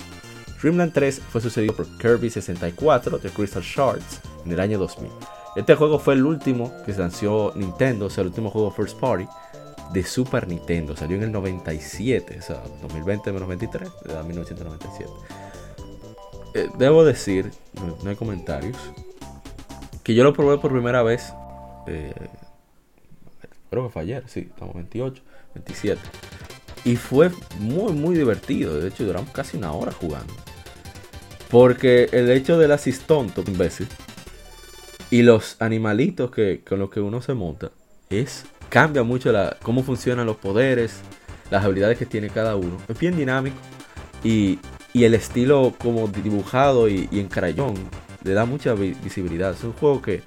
Dreamland 0.61 0.93
3 0.93 1.23
fue 1.31 1.41
sucedido 1.41 1.75
por 1.75 1.87
Kirby 1.97 2.29
64 2.29 3.17
de 3.17 3.31
Crystal 3.31 3.63
Shards 3.63 4.21
en 4.45 4.53
el 4.53 4.61
año 4.61 4.79
2000. 4.79 5.11
Este 5.57 5.75
juego 5.75 5.99
fue 5.99 6.15
el 6.15 6.27
último 6.27 6.75
que 6.85 6.93
lanzó 6.93 7.55
Nintendo, 7.57 8.07
o 8.07 8.11
sea, 8.11 8.21
el 8.21 8.29
último 8.29 8.51
juego 8.51 8.71
first 8.71 9.01
party 9.01 9.27
de 9.95 10.05
Super 10.05 10.47
Nintendo. 10.47 10.95
Salió 10.95 11.17
en 11.17 11.23
el 11.23 11.33
97, 11.33 12.41
o 12.41 12.43
sea, 12.43 12.63
2020 12.83 13.33
menos 13.33 13.49
23, 13.49 13.89
de 14.05 14.13
la 14.13 14.23
1997. 14.23 15.11
Eh, 16.55 16.69
debo 16.79 17.05
decir, 17.05 17.51
no, 18.03 18.09
hay 18.09 18.17
comentarios, 18.17 18.77
que 20.03 20.15
yo 20.15 20.25
lo 20.25 20.33
probé 20.33 20.59
por 20.59 20.73
primera 20.73 21.03
vez, 21.03 21.33
eh, 21.87 22.15
creo 23.71 23.87
que 23.87 23.93
fue 23.93 24.03
ayer, 24.03 24.25
sí, 24.27 24.49
estamos 24.51 24.75
28, 24.75 25.23
27. 25.55 26.01
Y 26.85 26.97
fue 26.97 27.31
muy, 27.59 27.93
muy 27.93 28.17
divertido. 28.17 28.79
De 28.79 28.89
hecho, 28.89 29.05
duramos 29.05 29.31
casi 29.31 29.57
una 29.57 29.73
hora 29.73 29.93
jugando. 29.93 30.33
Porque 31.51 32.09
el 32.13 32.31
hecho 32.31 32.59
del 32.59 32.73
asistonto, 32.73 33.43
imbécil, 33.47 33.89
y 35.11 35.23
los 35.23 35.57
animalitos 35.61 36.31
que, 36.31 36.63
con 36.67 36.79
los 36.79 36.91
que 36.91 37.01
uno 37.01 37.23
se 37.23 37.35
monta, 37.35 37.71
es 38.11 38.45
cambia 38.69 39.03
mucho 39.03 39.33
la, 39.33 39.57
cómo 39.63 39.83
funcionan 39.83 40.27
los 40.27 40.37
poderes, 40.37 41.01
las 41.51 41.65
habilidades 41.65 41.99
que 41.99 42.07
tiene 42.07 42.29
cada 42.29 42.57
uno. 42.57 42.77
Es 42.89 42.99
bien 42.99 43.17
dinámico. 43.17 43.57
Y, 44.23 44.59
y 44.99 45.05
el 45.05 45.15
estilo 45.15 45.75
como 45.79 46.09
dibujado 46.09 46.89
y, 46.89 47.09
y 47.13 47.21
en 47.21 47.29
crayón 47.29 47.75
le 48.25 48.33
da 48.33 48.45
mucha 48.45 48.75
vi- 48.75 48.97
visibilidad. 49.05 49.53
Es 49.53 49.63
un 49.63 49.73
juego 49.73 50.03
que, 50.03 50.23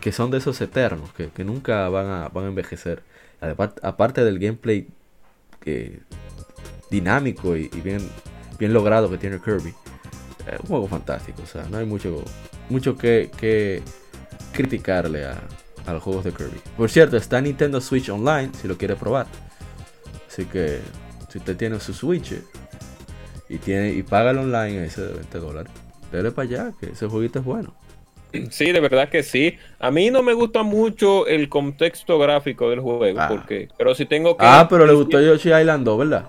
que 0.00 0.10
son 0.10 0.32
de 0.32 0.38
esos 0.38 0.60
eternos, 0.60 1.12
que, 1.12 1.28
que 1.28 1.44
nunca 1.44 1.88
van 1.88 2.06
a, 2.06 2.28
van 2.28 2.44
a 2.46 2.48
envejecer. 2.48 3.02
Aparte 3.82 4.24
del 4.24 4.38
gameplay 4.40 4.88
dinámico 6.90 7.56
y, 7.56 7.70
y 7.72 7.80
bien 7.80 8.08
bien 8.58 8.72
logrado 8.72 9.08
que 9.10 9.18
tiene 9.18 9.38
Kirby. 9.38 9.74
Es 10.50 10.60
un 10.60 10.66
juego 10.66 10.88
fantástico, 10.88 11.42
o 11.42 11.46
sea, 11.46 11.64
no 11.70 11.76
hay 11.78 11.86
mucho, 11.86 12.24
mucho 12.68 12.96
que, 12.96 13.30
que 13.36 13.82
criticarle 14.52 15.24
a, 15.26 15.38
a 15.86 15.92
los 15.92 16.02
juegos 16.02 16.24
de 16.24 16.32
Kirby. 16.32 16.58
Por 16.76 16.90
cierto, 16.90 17.16
está 17.16 17.40
Nintendo 17.40 17.80
Switch 17.80 18.08
Online 18.08 18.50
si 18.60 18.66
lo 18.66 18.76
quiere 18.76 18.96
probar. 18.96 19.26
Así 20.28 20.46
que 20.46 20.80
si 21.28 21.38
usted 21.38 21.56
tiene 21.56 21.78
su 21.80 21.92
Switch 21.92 22.34
y 23.48 23.58
tiene 23.58 23.90
y 23.90 24.02
paga 24.02 24.30
el 24.30 24.38
online 24.38 24.84
ese 24.86 25.02
de 25.02 25.12
20 25.14 25.38
dólares, 25.38 25.72
dele 26.12 26.30
para 26.32 26.48
allá, 26.48 26.72
que 26.80 26.90
ese 26.90 27.06
jueguito 27.06 27.38
es 27.40 27.44
bueno. 27.44 27.74
Sí, 28.50 28.70
de 28.72 28.80
verdad 28.80 29.08
que 29.08 29.22
sí. 29.22 29.56
A 29.78 29.90
mí 29.90 30.10
no 30.10 30.22
me 30.22 30.34
gusta 30.34 30.62
mucho 30.62 31.26
el 31.26 31.48
contexto 31.48 32.18
gráfico 32.18 32.68
del 32.68 32.80
juego, 32.80 33.18
Ah. 33.20 33.28
porque, 33.28 33.68
pero 33.78 33.94
si 33.94 34.04
tengo 34.04 34.36
que. 34.36 34.44
Ah, 34.44 34.66
pero 34.68 34.84
le 34.84 34.92
gustó 34.92 35.20
Yoshi 35.20 35.52
Island 35.54 35.84
2, 35.84 35.98
¿verdad? 35.98 36.26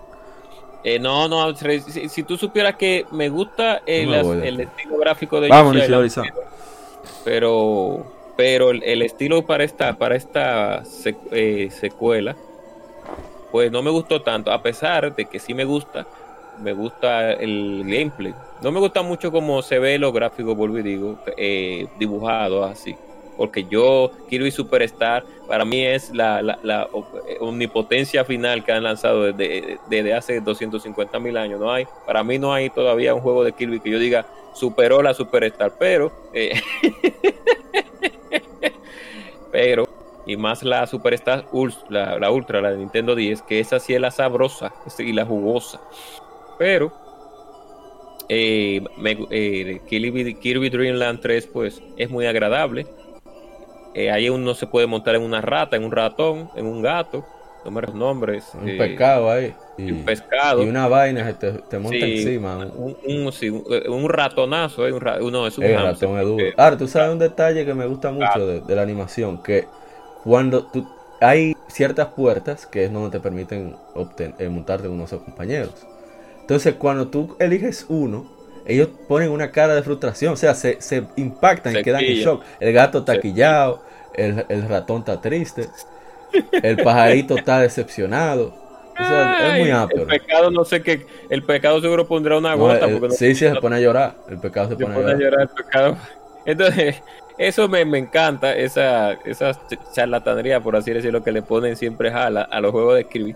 Eh, 0.83 0.99
no, 0.99 1.27
no, 1.27 1.53
si, 1.55 2.07
si 2.07 2.23
tú 2.23 2.37
supieras 2.37 2.75
que 2.75 3.05
me 3.11 3.27
gusta 3.29 3.81
el, 3.85 4.09
No 4.11 4.35
me 4.35 4.47
el 4.47 4.59
estilo 4.61 4.97
gráfico 4.99 5.41
de 5.41 5.49
Vamos, 5.49 5.75
Yoshi 5.75 6.05
Island, 6.05 6.29
pero 7.25 8.13
pero 8.37 8.69
el, 8.69 8.83
el 8.83 9.01
estilo 9.01 9.45
para 9.45 9.63
esta 9.63 9.97
para 9.97 10.15
esta 10.15 10.83
sec- 10.83 11.17
eh, 11.31 11.69
secuela 11.71 12.35
pues 13.51 13.71
no 13.71 13.81
me 13.81 13.89
gustó 13.89 14.21
tanto 14.21 14.51
a 14.51 14.61
pesar 14.61 15.15
de 15.15 15.25
que 15.25 15.39
sí 15.39 15.53
me 15.53 15.65
gusta 15.65 16.05
me 16.59 16.73
gusta 16.73 17.33
el 17.33 17.83
gameplay. 17.85 18.33
No 18.61 18.71
me 18.71 18.79
gusta 18.79 19.01
mucho 19.01 19.31
cómo 19.31 19.61
se 19.61 19.79
ve 19.79 19.97
los 19.99 20.13
gráficos 20.13 20.55
vuelvo 20.55 20.79
y 20.79 20.83
digo 20.83 21.17
eh, 21.37 21.87
dibujados 21.99 22.69
así. 22.71 22.95
Porque 23.37 23.65
yo 23.65 24.09
Kirby 24.29 24.49
Superstar 24.49 25.23
para 25.47 25.63
mí 25.63 25.85
es 25.85 26.09
la, 26.11 26.41
la- 26.41 26.57
la 26.63 26.87
omnipotencia 27.39 28.25
final 28.25 28.63
que 28.63 28.71
han 28.71 28.81
lanzado 28.83 29.31
desde, 29.31 29.77
desde 29.87 30.13
hace 30.15 30.41
250 30.41 31.19
mil 31.19 31.37
años. 31.37 31.59
No 31.59 31.71
hay 31.71 31.85
para 32.05 32.23
mí 32.23 32.39
no 32.39 32.51
hay 32.51 32.69
todavía 32.71 33.13
un 33.13 33.21
juego 33.21 33.43
de 33.43 33.53
Kirby 33.53 33.79
que 33.79 33.91
yo 33.91 33.99
diga 33.99 34.25
superó 34.53 35.03
la 35.03 35.13
Superstar 35.13 35.73
pero 35.77 36.11
eh, 36.33 36.59
pero 39.51 39.87
y 40.25 40.35
más 40.35 40.63
la 40.63 40.85
Superstar 40.87 41.45
Ul- 41.51 41.77
la, 41.89 42.17
la 42.19 42.31
Ultra, 42.31 42.59
la 42.59 42.71
de 42.71 42.77
Nintendo 42.77 43.15
10, 43.15 43.43
que 43.43 43.59
esa 43.61 43.79
sí 43.79 43.93
es 43.93 44.01
la 44.01 44.11
sabrosa 44.11 44.73
y 44.99 45.13
la 45.13 45.25
jugosa. 45.25 45.79
Pero 46.57 46.93
eh, 48.29 48.81
me- 48.97 49.17
eh, 49.31 49.81
Kirby, 49.87 50.35
Kirby 50.39 50.69
Dream 50.69 50.95
Land 50.95 51.19
3 51.21 51.47
pues 51.47 51.81
es 51.95 52.09
muy 52.09 52.25
agradable. 52.25 52.87
Eh, 53.93 54.11
ahí 54.11 54.29
uno 54.29 54.53
se 54.53 54.67
puede 54.67 54.85
montar 54.87 55.15
en 55.15 55.23
una 55.23 55.41
rata, 55.41 55.75
en 55.75 55.83
un 55.83 55.91
ratón, 55.91 56.49
en 56.55 56.65
un 56.65 56.81
gato, 56.81 57.25
no 57.65 57.71
me 57.71 57.81
los 57.81 57.95
nombres. 57.95 58.53
Un 58.53 58.69
eh, 58.69 58.77
pescado 58.77 59.31
ahí. 59.31 59.55
Y, 59.77 59.91
un 59.91 60.05
pescado. 60.05 60.63
y 60.63 60.67
una 60.67 60.87
vaina 60.87 61.25
que 61.27 61.33
te, 61.33 61.51
te 61.53 61.79
monta 61.79 62.05
Sí, 62.05 62.11
encima. 62.13 62.57
Un, 62.57 62.97
un- 63.03 63.31
sí, 63.31 63.49
un- 63.49 63.63
un 63.89 64.09
ratonazo, 64.09 64.87
eh, 64.87 64.91
un 64.93 65.01
ra- 65.01 65.19
no, 65.19 65.47
es 65.47 65.57
un 65.57 65.65
El 65.65 65.75
ratón 65.75 66.17
es 66.19 66.25
duro. 66.25 66.45
Ahora, 66.57 66.77
tú 66.77 66.87
sabes 66.87 67.11
un 67.11 67.19
detalle 67.19 67.65
que 67.65 67.73
me 67.73 67.85
gusta 67.87 68.11
mucho 68.11 68.45
de, 68.45 68.61
de 68.61 68.75
la 68.75 68.81
animación, 68.81 69.41
que 69.41 69.67
cuando 70.23 70.65
tú 70.67 70.85
hay 71.19 71.53
ciertas 71.67 72.09
puertas 72.09 72.65
que 72.67 72.85
es 72.85 72.93
donde 72.93 73.09
te 73.11 73.19
permiten 73.19 73.75
obten- 73.93 74.35
eh, 74.37 74.49
montarte 74.49 74.87
con 74.87 74.95
unos 74.97 75.09
compañeros. 75.11 75.87
Entonces, 76.47 76.75
cuando 76.75 77.09
tú 77.09 77.35
eliges 77.39 77.85
uno, 77.89 78.25
ellos 78.65 78.87
ponen 79.07 79.31
una 79.31 79.51
cara 79.51 79.75
de 79.75 79.83
frustración, 79.83 80.31
o 80.33 80.37
sea, 80.37 80.55
se, 80.55 80.81
se 80.81 81.03
impactan 81.17 81.75
y 81.77 81.83
quedan 81.83 82.03
en 82.05 82.13
shock. 82.15 82.41
El 82.61 82.71
gato 82.73 82.99
está 82.99 83.19
quillado, 83.19 83.81
el, 84.13 84.45
el 84.47 84.67
ratón 84.69 84.99
está 84.99 85.19
triste, 85.19 85.67
el 86.51 86.77
pajarito 86.77 87.37
está 87.37 87.59
decepcionado. 87.59 88.53
O 88.99 89.03
sea, 89.03 89.53
es 89.55 89.59
muy 89.59 89.71
ápero. 89.71 90.03
El 90.03 90.07
pecado, 90.07 90.49
no 90.49 90.63
sé 90.65 90.81
qué. 90.81 91.05
El 91.29 91.43
pecado 91.43 91.79
seguro 91.81 92.07
pondrá 92.07 92.37
una 92.37 92.51
No, 92.55 92.57
gota. 92.59 92.85
el- 92.85 92.93
porque 92.93 93.07
no- 93.09 93.13
sí, 93.13 93.35
sí, 93.35 93.45
se 93.47 93.55
pone 93.55 93.75
a 93.75 93.79
llorar. 93.79 94.15
El 94.29 94.39
pecado 94.39 94.69
se 94.69 94.75
se 94.77 94.83
pone 94.83 94.95
a 94.95 94.97
pone 94.99 95.11
a 95.13 95.17
llorar. 95.17 95.41
el 95.41 95.49
pecado. 95.49 95.97
Entonces, 96.45 97.03
eso 97.37 97.67
me, 97.69 97.85
me 97.85 97.99
encanta, 97.99 98.55
esa, 98.55 99.11
esa 99.25 99.51
ch- 99.51 99.77
charlatanería, 99.93 100.61
por 100.61 100.75
así 100.77 100.91
decirlo, 100.93 101.21
que 101.23 101.31
le 101.31 101.41
ponen 101.43 101.75
siempre 101.75 102.09
a, 102.09 102.29
la- 102.29 102.41
a 102.43 102.59
los 102.61 102.71
juegos 102.71 102.95
de 102.95 103.03
Kirby, 103.03 103.35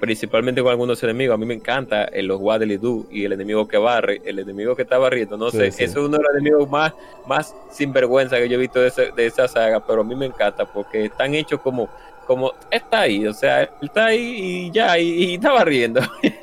principalmente 0.00 0.60
con 0.62 0.70
algunos 0.70 1.02
enemigos. 1.02 1.34
A 1.34 1.38
mí 1.38 1.46
me 1.46 1.54
encanta 1.54 2.08
en 2.12 2.26
los 2.28 2.40
Waddle 2.40 2.78
Doo 2.78 3.06
y 3.10 3.24
el 3.24 3.32
enemigo 3.32 3.66
que 3.68 3.78
barre, 3.78 4.20
el 4.24 4.38
enemigo 4.38 4.74
que 4.76 4.82
está 4.82 4.98
barriendo, 4.98 5.36
no 5.36 5.50
Sí, 5.50 5.56
sé, 5.58 5.70
sí. 5.72 5.84
eso 5.84 6.00
es 6.00 6.06
uno 6.08 6.18
de 6.18 6.22
los 6.24 6.32
enemigos 6.32 6.68
más, 6.68 6.92
más 7.26 7.54
sinvergüenza 7.70 8.36
que 8.36 8.48
yo 8.48 8.56
he 8.56 8.60
visto 8.60 8.80
de, 8.80 8.88
ese- 8.88 9.12
de 9.12 9.26
esa 9.26 9.48
saga, 9.48 9.84
pero 9.86 10.00
a 10.02 10.04
mí 10.04 10.14
me 10.14 10.26
encanta 10.26 10.64
porque 10.64 11.06
están 11.06 11.34
hechos 11.34 11.60
como, 11.60 11.88
como 12.26 12.52
está 12.70 13.00
ahí, 13.00 13.26
o 13.26 13.32
sea, 13.32 13.62
él 13.62 13.68
está 13.82 14.06
ahí 14.06 14.20
y 14.66 14.70
ya, 14.70 14.98
y, 14.98 15.08
y 15.24 15.34
está 15.34 15.52
barriendo. 15.52 16.00
Sí. 16.22 16.34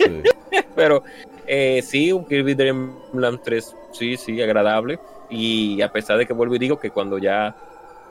Pero 0.76 1.04
eh, 1.48 1.82
sí, 1.84 2.12
un 2.12 2.26
Kirby 2.26 2.54
Dream 2.54 2.94
Land 3.14 3.40
3, 3.44 3.76
sí, 3.92 4.16
sí, 4.18 4.42
agradable. 4.42 5.00
Y 5.30 5.82
a 5.82 5.92
pesar 5.92 6.18
de 6.18 6.26
que 6.26 6.34
vuelvo 6.34 6.56
y 6.56 6.60
digo 6.60 6.80
que 6.80 6.92
cuando 6.92 7.18
ya 7.18 7.56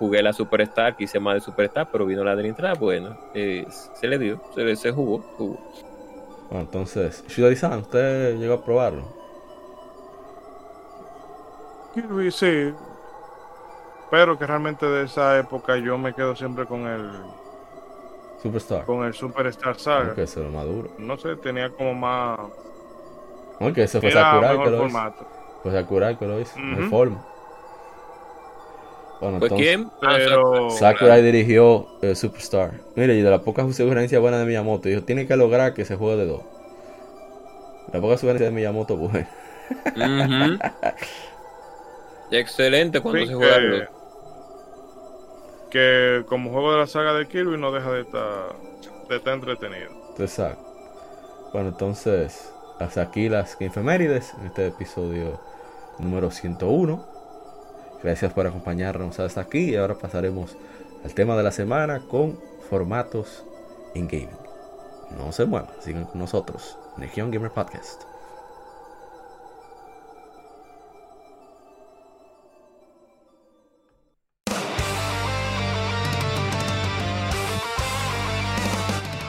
jugué 0.01 0.21
la 0.23 0.33
Superstar, 0.33 0.97
quise 0.97 1.21
más 1.21 1.35
de 1.35 1.41
Superstar, 1.41 1.87
pero 1.93 2.07
vino 2.07 2.25
la 2.25 2.35
de 2.35 2.49
entrada, 2.49 2.75
bueno, 2.75 3.17
eh, 3.35 3.67
se 3.71 4.09
le 4.09 4.19
dio, 4.19 4.41
se, 4.55 4.63
le- 4.63 4.75
se 4.75 4.91
jugó, 4.91 5.19
jugó. 5.37 5.59
Bueno, 6.49 6.65
entonces, 6.65 7.23
Shidori-san, 7.29 7.81
¿usted 7.81 8.37
llegó 8.39 8.55
a 8.55 8.65
probarlo? 8.65 9.03
Sí. 12.33 12.75
Pero 14.11 14.39
que 14.39 14.47
realmente 14.47 14.87
de 14.87 15.05
esa 15.05 15.39
época 15.39 15.77
yo 15.77 15.97
me 15.99 16.13
quedo 16.15 16.35
siempre 16.35 16.65
con 16.67 16.87
el 16.87 17.11
Superstar. 18.43 18.85
con 18.87 19.05
el 19.05 19.13
Superstar 19.15 19.79
Saga. 19.79 20.15
Que 20.15 20.23
es 20.23 20.37
lo 20.37 20.49
más 20.51 20.65
duro. 20.65 20.91
No 20.99 21.17
sé, 21.17 21.37
tenía 21.37 21.71
como 21.71 21.95
más 21.95 22.39
No, 23.61 23.73
que 23.73 23.83
ese 23.85 24.01
fue 24.01 24.11
era 24.11 24.23
Sakurai 24.33 24.59
que 24.65 24.71
lo 24.71 24.87
hizo. 24.87 25.27
Fue 25.63 25.73
Sakurai 25.73 26.19
que 26.19 26.27
lo 26.27 26.41
hizo. 26.41 26.59
Ujú. 26.59 26.89
forma. 26.89 27.25
Bueno, 29.21 29.39
¿Pues 29.39 29.53
entonces, 29.53 29.69
quién? 29.69 29.91
Ah, 30.03 30.15
Pero 30.17 30.71
Sakurai 30.71 31.23
dirigió 31.23 31.87
eh, 32.03 32.15
Superstar. 32.15 32.73
Mire, 32.97 33.15
y 33.17 33.23
de 33.23 33.31
la 33.31 33.43
poca 33.43 33.63
sugerencia 33.73 34.19
buena 34.19 34.39
de 34.39 34.47
Miyamoto, 34.47 34.89
dijo, 34.89 35.03
tiene 35.03 35.27
que 35.27 35.37
lograr 35.37 35.75
que 35.75 35.85
se 35.85 35.97
juegue 35.97 36.17
de 36.17 36.27
dos. 36.27 36.43
La 37.93 38.01
poca 38.01 38.17
sugerencia 38.17 38.47
de 38.49 38.53
Miyamoto, 38.55 38.97
buena. 38.97 39.29
Ujú. 39.95 40.59
Excelente 42.31 43.01
cuando 43.01 43.25
sí, 43.25 43.27
se 43.27 43.35
juega 43.35 43.61
que, 43.61 43.89
que 45.71 46.25
como 46.27 46.51
juego 46.51 46.73
de 46.73 46.79
la 46.79 46.87
saga 46.87 47.15
de 47.15 47.29
Kirby 47.29 47.59
no 47.59 47.73
deja 47.73 47.93
de 47.93 48.03
estar, 48.03 48.57
de 49.09 49.17
estar 49.17 49.35
entretenido. 49.35 49.91
Exacto. 50.19 50.65
Bueno, 51.53 51.71
entonces, 51.71 52.53
hasta 52.79 53.03
aquí 53.03 53.29
las 53.29 53.57
efemérides 53.61 54.35
en 54.35 54.47
este 54.47 54.69
episodio 54.69 55.41
número 55.99 56.31
101. 56.31 57.10
Gracias 58.03 58.33
por 58.33 58.47
acompañarnos 58.47 59.21
hasta 59.21 59.43
aquí 59.43 59.71
y 59.71 59.77
ahora 59.77 59.95
pasaremos 59.95 60.57
al 61.05 61.15
tema 61.15 61.37
de 61.37 61.43
la 61.43 61.53
semana 61.53 62.01
con 62.01 62.39
formatos 62.69 63.45
en 63.95 64.09
gaming. 64.09 64.29
No 65.19 65.33
se 65.33 65.45
muevan, 65.45 65.71
sigan 65.81 66.05
con 66.05 66.21
nosotros 66.21 66.79
Legion 66.97 67.31
Gamer 67.31 67.51
Podcast. 67.51 68.03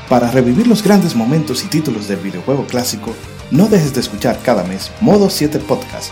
Para 0.08 0.30
revivir 0.30 0.68
los 0.68 0.84
grandes 0.84 1.16
momentos 1.16 1.64
y 1.64 1.70
títulos 1.70 2.10
del 2.10 2.20
videojuego 2.20 2.66
clásico, 2.66 3.14
no 3.50 3.68
dejes 3.68 3.94
de 3.94 4.02
escuchar 4.02 4.38
cada 4.44 4.62
mes 4.66 4.92
Modo 5.00 5.30
7 5.30 5.60
Podcast. 5.60 6.12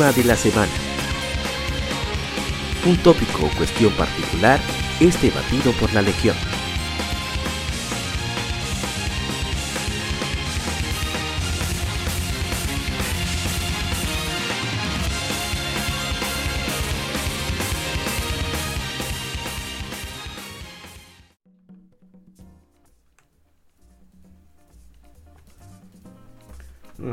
De 0.00 0.24
la 0.24 0.34
semana. 0.34 0.72
Un 2.86 2.96
tópico 3.02 3.44
o 3.44 3.50
cuestión 3.50 3.92
particular 3.92 4.58
es 4.98 5.20
debatido 5.20 5.72
por 5.72 5.92
la 5.92 6.00
Legión. 6.00 6.34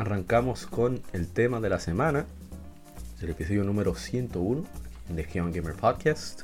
Arrancamos 0.00 0.66
con 0.66 1.02
el 1.12 1.28
tema 1.28 1.60
de 1.60 1.68
la 1.68 1.80
semana, 1.80 2.24
el 3.20 3.30
episodio 3.30 3.64
número 3.64 3.94
101 3.94 4.64
de 5.08 5.24
Geon 5.24 5.52
Gamer 5.52 5.74
Podcast. 5.74 6.42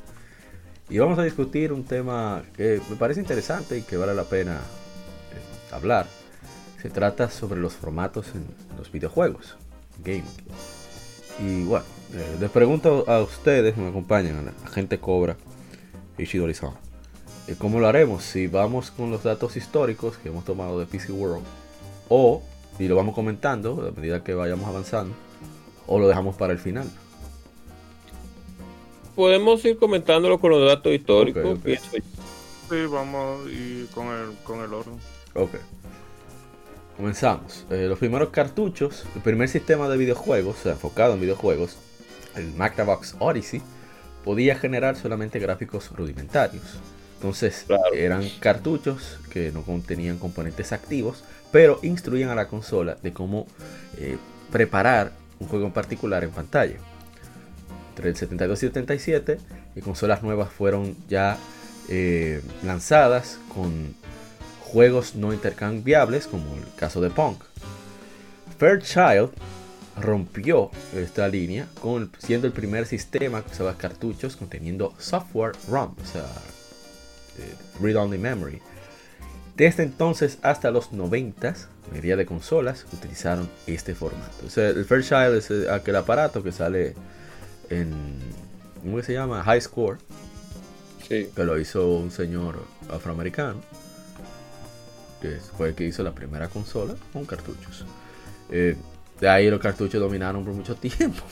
Y 0.89 0.99
vamos 0.99 1.19
a 1.19 1.23
discutir 1.23 1.73
un 1.73 1.85
tema 1.85 2.43
que 2.57 2.81
me 2.91 2.97
parece 2.97 3.21
interesante 3.21 3.79
y 3.79 3.83
que 3.83 3.97
vale 3.97 4.15
la 4.15 4.25
pena 4.25 4.55
eh, 4.55 5.75
hablar. 5.75 6.07
Se 6.83 6.91
trata 6.91 7.31
sobre 7.31 7.61
los 7.61 7.75
formatos 7.75 8.27
en 8.35 8.45
los 8.77 8.91
videojuegos, 8.91 9.57
gaming. 10.03 10.25
Y 11.39 11.65
bueno, 11.65 11.85
eh, 12.13 12.37
les 12.41 12.51
pregunto 12.51 13.05
a 13.09 13.23
ustedes, 13.23 13.77
me 13.77 13.89
acompañan, 13.89 14.37
a 14.37 14.43
la 14.43 14.71
gente 14.71 14.99
Cobra 14.99 15.37
y 16.19 16.25
Shidori-san, 16.25 16.73
eh, 17.47 17.55
¿cómo 17.57 17.79
lo 17.79 17.87
haremos? 17.87 18.25
Si 18.25 18.49
vamos 18.49 18.91
con 18.91 19.11
los 19.11 19.23
datos 19.23 19.57
históricos 19.57 20.19
que 20.19 20.29
hemos 20.29 20.45
tomado 20.45 20.81
de 20.81 20.87
PC 20.87 21.13
World 21.13 21.45
o 22.09 22.43
y 22.79 22.89
lo 22.89 22.97
vamos 22.97 23.15
comentando 23.15 23.89
a 23.89 23.99
medida 23.99 24.25
que 24.25 24.35
vayamos 24.35 24.69
avanzando 24.69 25.15
o 25.87 25.99
lo 25.99 26.09
dejamos 26.09 26.37
para 26.37 26.53
el 26.53 26.59
final. 26.59 26.89
Podemos 29.15 29.65
ir 29.65 29.79
comentándolo 29.79 30.39
con 30.41 30.51
los 30.51 30.67
datos 30.67 30.93
históricos. 30.93 31.45
Ok, 31.45 31.53
ok. 31.57 31.63
pienso 31.63 31.97
yo. 31.97 32.03
Sí, 32.71 32.87
vamos 32.87 33.49
y 33.51 33.85
con 33.95 34.09
el, 34.09 34.35
con 34.43 34.61
el 34.61 34.73
orden. 34.73 34.95
Ok. 35.35 35.51
Comenzamos. 36.97 37.65
Eh, 37.71 37.87
los 37.89 37.99
primeros 37.99 38.31
cartuchos, 38.31 39.05
el 39.15 39.21
primer 39.23 39.49
sistema 39.49 39.89
de 39.89 39.97
videojuegos, 39.97 40.57
o 40.59 40.63
sea, 40.63 40.73
enfocado 40.73 41.15
en 41.15 41.21
videojuegos, 41.21 41.77
el 42.37 42.53
Magnavox 42.55 43.17
Odyssey, 43.19 43.63
podía 44.25 44.57
generar 44.57 44.97
solamente 44.97 45.39
gráficos 45.39 45.91
rudimentarios. 45.95 46.65
Entonces, 47.17 47.65
Claro. 47.67 47.83
eran 47.95 48.29
cartuchos 48.41 49.19
que 49.31 49.51
no 49.53 49.63
contenían 49.63 50.19
componentes 50.19 50.73
activos, 50.73 51.25
pero 51.53 51.79
instruían 51.83 52.31
a 52.31 52.35
la 52.35 52.49
consola 52.49 52.97
de 53.03 53.13
cómo 53.13 53.47
eh, 53.99 54.17
preparar 54.51 55.13
un 55.41 55.49
juego 55.49 55.67
en 55.67 55.73
particular 55.73 56.25
en 56.25 56.31
pantalla. 56.31 56.77
Entre 57.91 58.09
el 58.09 58.17
72 58.17 58.63
y 58.63 58.67
el 58.67 58.73
77, 58.73 59.39
y 59.77 59.81
consolas 59.81 60.23
nuevas 60.23 60.51
fueron 60.51 60.97
ya 61.09 61.37
eh, 61.89 62.43
lanzadas 62.65 63.39
con 63.55 63.95
juegos 64.61 65.15
no 65.15 65.33
intercambiables, 65.33 66.27
como 66.27 66.55
el 66.57 66.65
caso 66.77 67.01
de 67.01 67.11
Punk. 67.11 67.43
Fairchild 68.59 69.31
rompió 70.01 70.71
esta 70.95 71.29
línea 71.29 71.67
con, 71.81 72.11
siendo 72.19 72.47
el 72.47 72.53
primer 72.53 72.87
sistema 72.87 73.43
que 73.43 73.53
usaba 73.53 73.77
cartuchos 73.77 74.37
conteniendo 74.37 74.95
software 74.99 75.53
ROM, 75.69 75.95
o 76.03 76.07
sea, 76.07 76.27
eh, 77.39 77.55
Read 77.81 77.97
Only 77.97 78.19
Memory. 78.19 78.61
Desde 79.57 79.85
entonces 79.85 80.39
hasta 80.43 80.71
los 80.71 80.93
90, 80.93 81.51
la 81.51 81.55
mayoría 81.91 82.17
de 82.17 82.27
consolas 82.27 82.87
utilizaron 82.93 83.49
este 83.67 83.95
formato. 83.95 84.47
O 84.47 84.51
sea, 84.51 84.69
el 84.69 84.85
Fairchild 84.85 85.35
es 85.37 85.51
eh, 85.51 85.71
aquel 85.71 85.97
aparato 85.97 86.43
que 86.43 86.53
sale 86.53 86.95
en, 87.71 87.93
¿cómo 88.83 88.97
que 88.99 89.03
se 89.03 89.13
llama? 89.13 89.43
High 89.43 89.61
Score, 89.61 89.99
Sí. 91.09 91.29
que 91.37 91.45
lo 91.45 91.59
hizo 91.59 91.87
un 91.97 92.11
señor 92.11 92.65
afroamericano, 92.91 93.61
que 95.21 95.39
fue 95.57 95.69
el 95.69 95.75
que 95.75 95.85
hizo 95.85 96.03
la 96.03 96.13
primera 96.13 96.49
consola 96.49 96.95
con 97.13 97.25
cartuchos. 97.25 97.85
Eh, 98.51 98.77
de 99.21 99.29
ahí 99.29 99.49
los 99.51 99.61
cartuchos 99.61 100.01
dominaron 100.01 100.45
por 100.45 100.55
mucho 100.55 100.75
tiempo. 100.77 101.23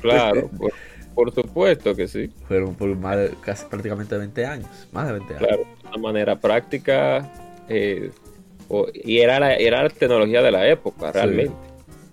Claro, 0.00 0.48
por, 0.48 0.72
por 1.14 1.34
supuesto 1.34 1.94
que 1.94 2.06
sí. 2.08 2.32
Fueron 2.48 2.74
por 2.74 2.94
más 2.96 3.16
de- 3.16 3.34
casi 3.42 3.64
prácticamente 3.66 4.16
20 4.16 4.46
años, 4.46 4.68
más 4.92 5.06
de 5.06 5.12
20 5.14 5.34
años. 5.36 5.46
Claro, 5.48 5.62
de 5.82 5.88
una 5.88 5.96
manera 5.98 6.38
práctica. 6.40 7.30
eh, 7.68 8.10
o- 8.82 8.88
y 8.92 9.18
era 9.20 9.38
la, 9.40 9.54
era 9.54 9.82
la 9.82 9.90
tecnología 9.90 10.42
de 10.42 10.50
la 10.50 10.68
época, 10.68 11.12
realmente. 11.12 11.54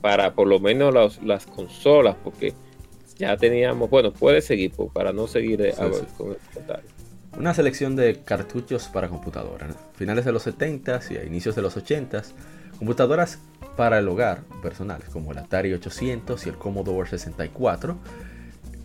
Para 0.01 0.33
por 0.33 0.47
lo 0.47 0.59
menos 0.59 0.93
las, 0.93 1.21
las 1.23 1.45
consolas, 1.45 2.15
porque 2.23 2.53
ya 3.17 3.37
teníamos. 3.37 3.89
Bueno, 3.89 4.11
puede 4.11 4.41
seguir, 4.41 4.71
pues, 4.75 4.89
para 4.91 5.11
no 5.13 5.27
seguir 5.27 5.61
eh, 5.61 5.73
Sí, 5.75 5.81
a 5.81 5.85
ver, 5.85 5.93
sí. 5.95 6.05
con 6.17 6.29
el 6.31 6.37
comentario. 6.53 6.89
Una 7.37 7.53
selección 7.53 7.95
de 7.95 8.21
cartuchos 8.25 8.87
para 8.89 9.07
computadora. 9.07 9.67
¿no? 9.67 9.75
Finales 9.93 10.25
de 10.25 10.31
los 10.31 10.45
70s 10.47 11.11
y 11.11 11.17
a 11.17 11.23
inicios 11.23 11.55
de 11.55 11.61
los 11.61 11.77
80s, 11.77 12.33
computadoras 12.77 13.39
para 13.77 13.99
el 13.99 14.07
hogar 14.09 14.41
personales 14.61 15.07
como 15.09 15.31
el 15.31 15.37
Atari 15.37 15.71
800 15.73 16.45
y 16.45 16.49
el 16.49 16.55
Commodore 16.55 17.07
64 17.09 17.95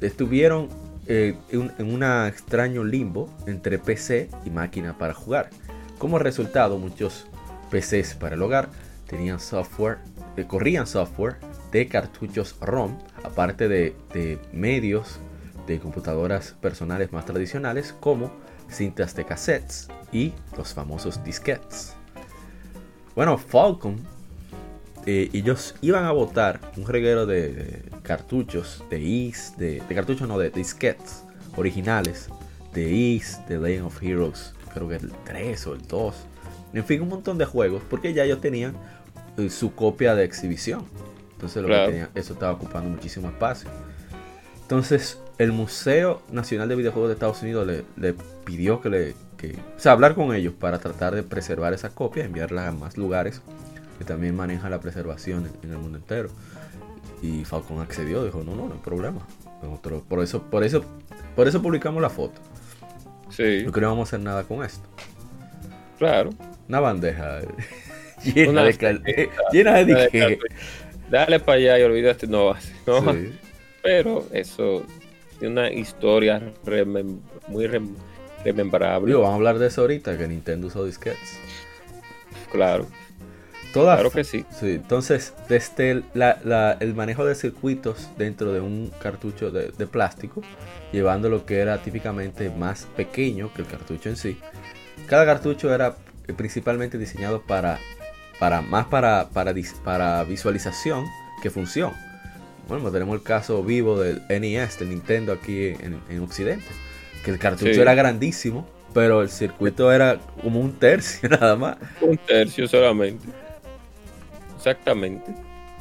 estuvieron 0.00 0.68
eh, 1.08 1.34
en 1.50 1.72
en 1.78 1.92
un 1.94 2.02
extraño 2.28 2.84
limbo 2.84 3.28
entre 3.46 3.78
PC 3.78 4.28
y 4.44 4.50
máquina 4.50 4.96
para 4.98 5.14
jugar. 5.14 5.50
Como 5.98 6.18
resultado, 6.18 6.78
muchos 6.78 7.26
PCs 7.70 8.14
para 8.14 8.34
el 8.34 8.42
hogar 8.42 8.68
tenían 9.06 9.40
software, 9.40 9.98
eh, 10.36 10.44
corrían 10.46 10.86
software 10.86 11.36
de 11.72 11.88
cartuchos 11.88 12.56
ROM, 12.60 12.98
aparte 13.22 13.68
de, 13.68 14.38
medios 14.52 15.18
de 15.66 15.78
computadoras 15.78 16.54
personales 16.60 17.12
más 17.12 17.24
tradicionales 17.24 17.94
como 18.00 18.32
cintas 18.70 19.14
de 19.14 19.24
cassettes 19.24 19.88
y 20.12 20.32
los 20.56 20.74
famosos 20.74 21.22
disquetes. 21.24 21.94
Bueno, 23.14 23.38
Falcon, 23.38 23.96
eh, 25.06 25.30
ellos 25.32 25.74
iban 25.80 26.04
a 26.04 26.12
botar 26.12 26.60
un 26.76 26.86
reguero 26.86 27.26
de, 27.26 27.82
cartuchos, 28.02 28.84
de 28.90 29.00
Is, 29.00 29.54
de, 29.56 29.82
cartuchos 29.88 30.28
no, 30.28 30.38
de 30.38 30.50
disquetes 30.50 31.24
originales, 31.56 32.28
de 32.72 32.90
Is, 32.90 33.40
de 33.48 33.58
Legend 33.58 33.86
of 33.86 34.02
Heroes, 34.02 34.54
creo 34.74 34.88
que 34.88 34.96
el 34.96 35.12
3 35.24 35.66
o 35.66 35.74
el 35.74 35.82
2, 35.86 36.14
en 36.78 36.84
fin, 36.84 37.00
un 37.02 37.08
montón 37.08 37.38
de 37.38 37.44
juegos, 37.44 37.82
porque 37.88 38.12
ya 38.12 38.24
ellos 38.24 38.40
tenían 38.40 38.74
eh, 39.38 39.50
su 39.50 39.74
copia 39.74 40.14
de 40.14 40.24
exhibición. 40.24 40.84
Entonces 41.32 41.62
lo 41.62 41.68
que 41.68 41.74
tenían- 41.90 42.08
eso 42.14 42.32
estaba 42.32 42.52
ocupando 42.52 42.88
muchísimo 42.90 43.28
espacio. 43.28 43.68
Entonces, 44.62 45.20
el 45.38 45.52
Museo 45.52 46.22
Nacional 46.32 46.68
de 46.68 46.76
Videojuegos 46.76 47.08
de 47.08 47.14
Estados 47.14 47.42
Unidos 47.42 47.66
le, 47.66 47.84
le 47.96 48.14
pidió 48.44 48.80
que 48.80 48.88
le. 48.88 49.14
Que, 49.36 49.52
o 49.52 49.78
sea, 49.78 49.92
hablar 49.92 50.14
con 50.14 50.34
ellos 50.34 50.54
para 50.58 50.78
tratar 50.78 51.14
de 51.14 51.22
preservar 51.22 51.74
esa 51.74 51.90
copia, 51.90 52.24
enviarla 52.24 52.68
a 52.68 52.72
más 52.72 52.96
lugares 52.96 53.42
que 53.98 54.04
también 54.04 54.34
manejan 54.34 54.70
la 54.70 54.80
preservación 54.80 55.46
en, 55.46 55.52
en 55.68 55.76
el 55.76 55.78
mundo 55.78 55.98
entero. 55.98 56.30
Y 57.22 57.44
Falcon 57.44 57.80
accedió, 57.80 58.24
dijo: 58.24 58.42
No, 58.44 58.56
no, 58.56 58.66
no 58.66 58.74
hay 58.74 58.80
problema. 58.80 59.20
Nosotros, 59.62 60.02
por, 60.08 60.22
eso, 60.22 60.42
por, 60.42 60.64
eso, 60.64 60.84
por 61.34 61.46
eso 61.48 61.60
publicamos 61.62 62.00
la 62.02 62.10
foto. 62.10 62.40
Sí, 63.30 63.62
No 63.64 63.72
queríamos 63.72 64.08
hacer 64.08 64.20
nada 64.20 64.42
con 64.44 64.64
esto. 64.64 64.86
claro. 65.98 66.30
Una 66.68 66.80
bandeja 66.80 67.40
eh, 67.40 67.48
llena, 68.34 68.50
Una 68.50 68.64
de, 68.64 68.74
cal- 68.76 69.02
llena 69.52 69.74
de 69.74 69.84
Dale, 69.84 70.02
disque. 70.02 70.38
Dale 71.10 71.40
para 71.40 71.58
allá 71.58 71.78
y 71.78 71.82
olvídate, 71.82 72.26
no 72.26 72.50
hace. 72.50 72.72
¿no? 72.86 73.12
Sí. 73.12 73.32
Pero 73.82 74.26
eso 74.32 74.84
es 75.40 75.48
una 75.48 75.70
historia 75.70 76.42
remem- 76.64 77.20
muy 77.48 77.66
rem- 77.66 77.94
remembrable. 78.44 79.06
Digo, 79.08 79.20
vamos 79.20 79.34
a 79.34 79.36
hablar 79.36 79.58
de 79.58 79.68
eso 79.68 79.82
ahorita, 79.82 80.18
que 80.18 80.26
Nintendo 80.26 80.66
usó 80.66 80.84
disquetes. 80.84 81.38
Claro, 82.50 82.86
Toda 83.72 83.94
claro 83.96 84.10
que 84.10 84.24
sí. 84.24 84.44
Sí, 84.58 84.70
entonces, 84.70 85.34
desde 85.48 85.90
el, 85.90 86.04
la- 86.14 86.38
la- 86.44 86.76
el 86.80 86.94
manejo 86.94 87.24
de 87.26 87.34
circuitos 87.34 88.08
dentro 88.16 88.52
de 88.52 88.60
un 88.60 88.90
cartucho 89.00 89.50
de, 89.50 89.70
de 89.76 89.86
plástico, 89.86 90.42
llevando 90.92 91.28
lo 91.28 91.44
que 91.44 91.58
era 91.58 91.78
típicamente 91.82 92.48
más 92.50 92.86
pequeño 92.96 93.52
que 93.52 93.62
el 93.62 93.68
cartucho 93.68 94.08
en 94.08 94.16
sí, 94.16 94.38
cada 95.06 95.26
cartucho 95.26 95.74
era 95.74 95.94
principalmente 96.34 96.98
diseñado 96.98 97.42
para, 97.42 97.78
para 98.38 98.60
más 98.62 98.86
para, 98.86 99.28
para, 99.32 99.54
para 99.84 100.24
visualización 100.24 101.04
que 101.42 101.50
función. 101.50 101.92
Bueno, 102.68 102.90
tenemos 102.90 103.14
el 103.14 103.22
caso 103.22 103.62
vivo 103.62 104.00
del 104.00 104.22
NES, 104.28 104.78
del 104.80 104.88
Nintendo 104.90 105.32
aquí 105.32 105.68
en, 105.68 106.00
en 106.08 106.20
Occidente, 106.20 106.66
que 107.24 107.30
el 107.30 107.38
cartucho 107.38 107.72
Sí. 107.72 107.80
era 107.80 107.94
grandísimo, 107.94 108.66
pero 108.92 109.22
el 109.22 109.28
circuito 109.30 109.92
era 109.92 110.18
como 110.42 110.58
un 110.60 110.72
tercio 110.72 111.28
nada 111.28 111.54
más. 111.54 111.76
Un 112.00 112.16
tercio 112.18 112.66
solamente. 112.66 113.24
Exactamente. 114.56 115.32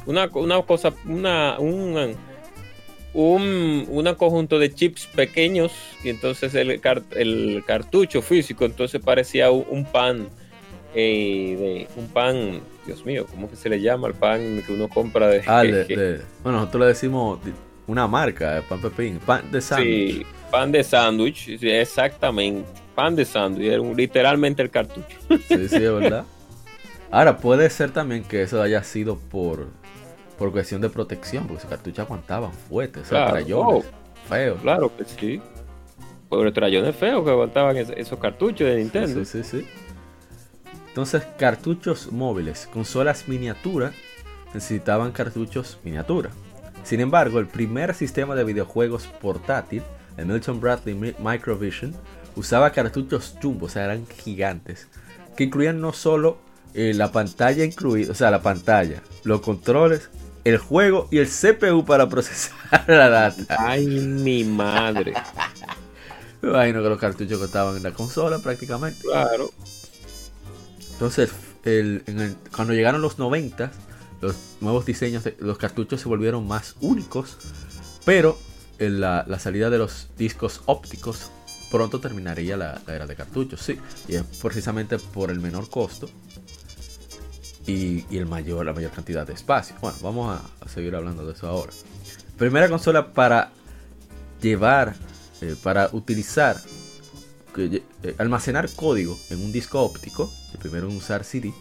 Una, 0.06 0.28
una 0.34 0.62
cosa, 0.62 0.92
una, 1.06 1.58
un, 1.58 2.14
un 3.16 3.86
una 3.88 4.14
conjunto 4.14 4.58
de 4.58 4.72
chips 4.74 5.06
pequeños 5.06 5.72
y 6.04 6.10
entonces 6.10 6.54
el, 6.54 6.80
car- 6.80 7.02
el 7.16 7.64
cartucho 7.66 8.20
físico 8.20 8.66
entonces 8.66 9.00
parecía 9.02 9.50
un, 9.50 9.64
un 9.70 9.84
pan, 9.86 10.28
eh, 10.94 11.56
de, 11.58 12.00
un 12.00 12.08
pan 12.08 12.60
Dios 12.84 13.04
mío, 13.06 13.26
¿cómo 13.30 13.48
que 13.50 13.56
se 13.56 13.68
le 13.70 13.80
llama 13.80 14.06
al 14.08 14.14
pan 14.14 14.62
que 14.66 14.72
uno 14.72 14.88
compra 14.88 15.28
de... 15.28 15.42
Ah, 15.46 15.62
de, 15.62 15.84
de- 15.86 16.20
bueno, 16.42 16.58
nosotros 16.60 16.80
le 16.82 16.86
decimos 16.88 17.40
una 17.86 18.06
marca, 18.06 18.58
eh, 18.58 18.62
pan 18.68 18.80
pepín, 18.80 19.18
pan 19.18 19.50
de 19.50 19.60
sándwich. 19.62 20.14
Sí, 20.18 20.26
pan 20.50 20.70
de 20.70 20.84
sándwich, 20.84 21.48
exactamente. 21.62 22.68
Pan 22.94 23.16
de 23.16 23.24
sándwich, 23.24 23.66
era 23.68 23.80
un- 23.80 23.96
literalmente 23.96 24.62
el 24.62 24.70
cartucho. 24.70 25.16
Sí, 25.48 25.68
sí, 25.68 25.76
es 25.76 25.80
verdad. 25.92 26.24
Ahora, 27.10 27.38
puede 27.38 27.70
ser 27.70 27.90
también 27.92 28.24
que 28.24 28.42
eso 28.42 28.60
haya 28.62 28.82
sido 28.84 29.16
por, 29.18 29.68
por 30.38 30.52
cuestión 30.52 30.80
de 30.80 30.88
protección, 30.90 31.44
porque 31.46 31.58
esos 31.58 31.70
cartuchos 31.70 32.00
aguantaban 32.00 32.52
fuertes, 32.52 33.02
o 33.02 33.06
sea, 33.06 33.18
Claro, 33.18 33.32
trayones, 33.32 33.84
feos. 34.28 34.60
Claro 34.62 34.96
que 34.96 35.04
sí. 35.04 35.42
Por 36.28 36.52
trayones 36.52 36.94
feos 36.96 37.24
que 37.24 37.30
aguantaban 37.30 37.76
es- 37.76 37.90
esos 37.96 38.18
cartuchos 38.18 38.66
de 38.68 38.76
Nintendo. 38.76 39.24
Sí, 39.24 39.42
sí, 39.42 39.58
sí. 39.62 39.66
Entonces, 40.88 41.22
cartuchos 41.38 42.10
móviles, 42.12 42.68
consolas 42.72 43.28
miniatura, 43.28 43.92
necesitaban 44.54 45.12
cartuchos 45.12 45.78
miniatura. 45.84 46.30
Sin 46.84 47.00
embargo, 47.00 47.38
el 47.38 47.46
primer 47.46 47.94
sistema 47.94 48.34
de 48.34 48.44
videojuegos 48.44 49.06
portátil, 49.20 49.82
el 50.16 50.26
Milton 50.26 50.60
Bradley 50.60 50.94
Mi- 50.94 51.14
Microvision, 51.18 51.94
usaba 52.34 52.70
cartuchos 52.70 53.34
jumbo, 53.42 53.66
o 53.66 53.68
sea, 53.68 53.84
eran 53.84 54.06
gigantes, 54.06 54.88
que 55.36 55.44
incluían 55.44 55.80
no 55.80 55.92
solo 55.92 56.38
eh, 56.74 56.92
la 56.94 57.10
pantalla 57.10 57.64
incluida, 57.64 58.12
o 58.12 58.14
sea, 58.14 58.30
la 58.30 58.42
pantalla, 58.42 59.00
los 59.24 59.40
controles, 59.40 60.10
el 60.48 60.58
juego 60.58 61.08
y 61.10 61.18
el 61.18 61.26
CPU 61.28 61.84
para 61.84 62.08
procesar 62.08 62.84
la 62.86 63.08
data. 63.08 63.56
Ay, 63.58 63.86
mi 63.86 64.44
madre. 64.44 65.12
Me 66.40 66.50
imagino 66.50 66.82
que 66.82 66.88
los 66.88 66.98
cartuchos 67.00 67.38
que 67.38 67.46
estaban 67.46 67.76
en 67.76 67.82
la 67.82 67.90
consola 67.92 68.38
prácticamente. 68.38 69.00
Claro. 69.02 69.50
Entonces, 70.92 71.30
el- 71.64 72.02
en 72.06 72.20
el- 72.20 72.36
cuando 72.54 72.74
llegaron 72.74 73.02
los 73.02 73.18
90, 73.18 73.72
los 74.20 74.36
nuevos 74.60 74.86
diseños 74.86 75.24
de 75.24 75.36
los 75.40 75.58
cartuchos 75.58 76.00
se 76.00 76.08
volvieron 76.08 76.46
más 76.46 76.76
únicos, 76.80 77.36
pero 78.04 78.38
en 78.78 79.00
la, 79.00 79.24
la 79.26 79.38
salida 79.38 79.68
de 79.68 79.78
los 79.78 80.08
discos 80.16 80.60
ópticos 80.66 81.30
pronto 81.72 81.98
terminaría 82.00 82.56
la, 82.56 82.80
la 82.86 82.94
era 82.94 83.06
de 83.06 83.16
cartuchos, 83.16 83.60
sí, 83.60 83.78
y 84.06 84.14
es 84.14 84.22
precisamente 84.40 84.98
por 84.98 85.30
el 85.32 85.40
menor 85.40 85.68
costo 85.68 86.08
y, 87.66 88.04
y 88.10 88.18
el 88.18 88.26
mayor, 88.26 88.64
la 88.66 88.72
mayor 88.72 88.90
cantidad 88.92 89.26
de 89.26 89.32
espacio. 89.34 89.76
Bueno, 89.80 89.96
vamos 90.02 90.38
a, 90.38 90.64
a 90.64 90.68
seguir 90.68 90.94
hablando 90.94 91.26
de 91.26 91.32
eso 91.32 91.46
ahora. 91.48 91.72
Primera 92.38 92.68
consola 92.68 93.12
para 93.12 93.50
llevar, 94.40 94.94
eh, 95.40 95.56
para 95.62 95.88
utilizar 95.92 96.60
eh, 97.56 97.82
almacenar 98.18 98.68
código 98.74 99.18
en 99.30 99.42
un 99.42 99.50
disco 99.52 99.80
óptico, 99.82 100.30
el 100.52 100.58
primero 100.58 100.88
en 100.90 100.96
usar 100.96 101.24
CD, 101.24 101.52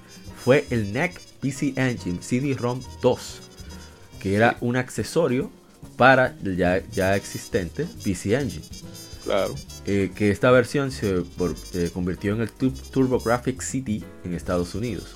fue 0.44 0.66
el 0.70 0.92
NEC 0.94 1.20
PC 1.42 1.74
Engine 1.78 2.22
CD-ROM 2.22 2.82
2, 3.02 3.40
que 4.20 4.36
era 4.36 4.58
un 4.62 4.76
accesorio 4.76 5.50
para 5.98 6.36
el 6.44 6.58
ya, 6.58 6.84
ya 6.92 7.16
existente 7.16 7.88
PC 8.04 8.36
Engine. 8.36 8.66
Claro. 9.24 9.56
eh, 9.88 10.12
que 10.14 10.30
esta 10.30 10.52
versión 10.52 10.92
se 10.92 11.22
por- 11.22 11.56
eh, 11.74 11.90
convirtió 11.92 12.36
en 12.36 12.42
el 12.42 12.52
Tu- 12.52 12.70
TurboGrafx 12.70 13.66
CD 13.66 14.04
en 14.24 14.36
Estados 14.36 14.76
Unidos. 14.76 15.16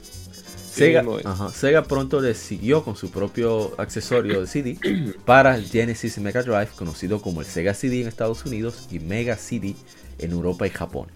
Sega, 0.71 1.01
mismo 1.01 1.19
es. 1.19 1.25
ajá, 1.25 1.51
Sega 1.51 1.83
pronto 1.83 2.21
le 2.21 2.33
siguió 2.33 2.83
con 2.83 2.95
su 2.95 3.11
propio 3.11 3.73
accesorio 3.79 4.41
de 4.41 4.47
CD 4.47 4.77
para 5.25 5.55
el 5.55 5.65
Genesis 5.65 6.17
Mega 6.19 6.41
Drive, 6.43 6.69
conocido 6.75 7.21
como 7.21 7.41
el 7.41 7.47
Sega 7.47 7.73
CD 7.73 8.01
en 8.01 8.07
Estados 8.07 8.45
Unidos 8.45 8.87
y 8.91 8.99
Mega 8.99 9.35
CD 9.37 9.75
en 10.19 10.31
Europa 10.31 10.67
y 10.67 10.69
Japón. 10.69 11.07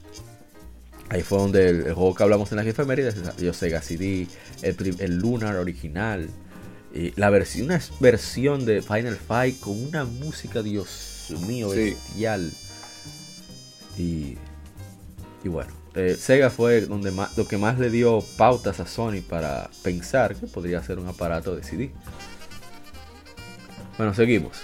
Ahí 1.09 1.21
fue 1.21 1.37
donde 1.37 1.69
el, 1.69 1.75
el 1.87 1.93
juego 1.93 2.15
que 2.15 2.23
hablamos 2.23 2.51
en 2.51 2.57
las 2.57 2.65
efemérides 2.67 3.15
salió 3.23 3.53
Sega 3.53 3.81
CD, 3.81 4.27
el, 4.61 4.95
el 4.99 5.17
Lunar 5.17 5.57
original, 5.57 6.29
la 7.15 7.29
versión, 7.29 7.65
una 7.67 7.81
versión 7.99 8.65
de 8.65 8.81
Final 8.81 9.15
Fight 9.17 9.59
con 9.59 9.79
una 9.83 10.05
música, 10.05 10.61
Dios 10.63 11.27
mío, 11.47 11.71
Sí. 11.71 11.75
bestial. 11.91 12.51
Y, 13.97 14.37
y 15.43 15.47
bueno, 15.49 15.71
eh, 15.95 16.15
Sega 16.17 16.49
fue 16.49 16.81
donde 16.81 17.11
más, 17.11 17.37
lo 17.37 17.47
que 17.47 17.57
más 17.57 17.77
le 17.77 17.89
dio 17.89 18.23
pautas 18.37 18.79
a 18.79 18.87
Sony 18.87 19.21
para 19.27 19.69
pensar 19.83 20.35
que 20.35 20.47
podría 20.47 20.81
ser 20.81 20.99
un 20.99 21.07
aparato 21.07 21.55
de 21.55 21.63
CD. 21.63 21.91
Bueno, 23.97 24.13
seguimos. 24.13 24.61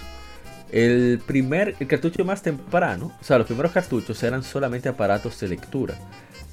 El 0.72 1.20
primer, 1.24 1.76
el 1.80 1.86
cartucho 1.86 2.24
más 2.24 2.42
temprano, 2.42 3.12
o 3.20 3.24
sea, 3.24 3.38
los 3.38 3.46
primeros 3.46 3.72
cartuchos 3.72 4.22
eran 4.22 4.42
solamente 4.42 4.88
aparatos 4.88 5.38
de 5.40 5.48
lectura. 5.48 5.94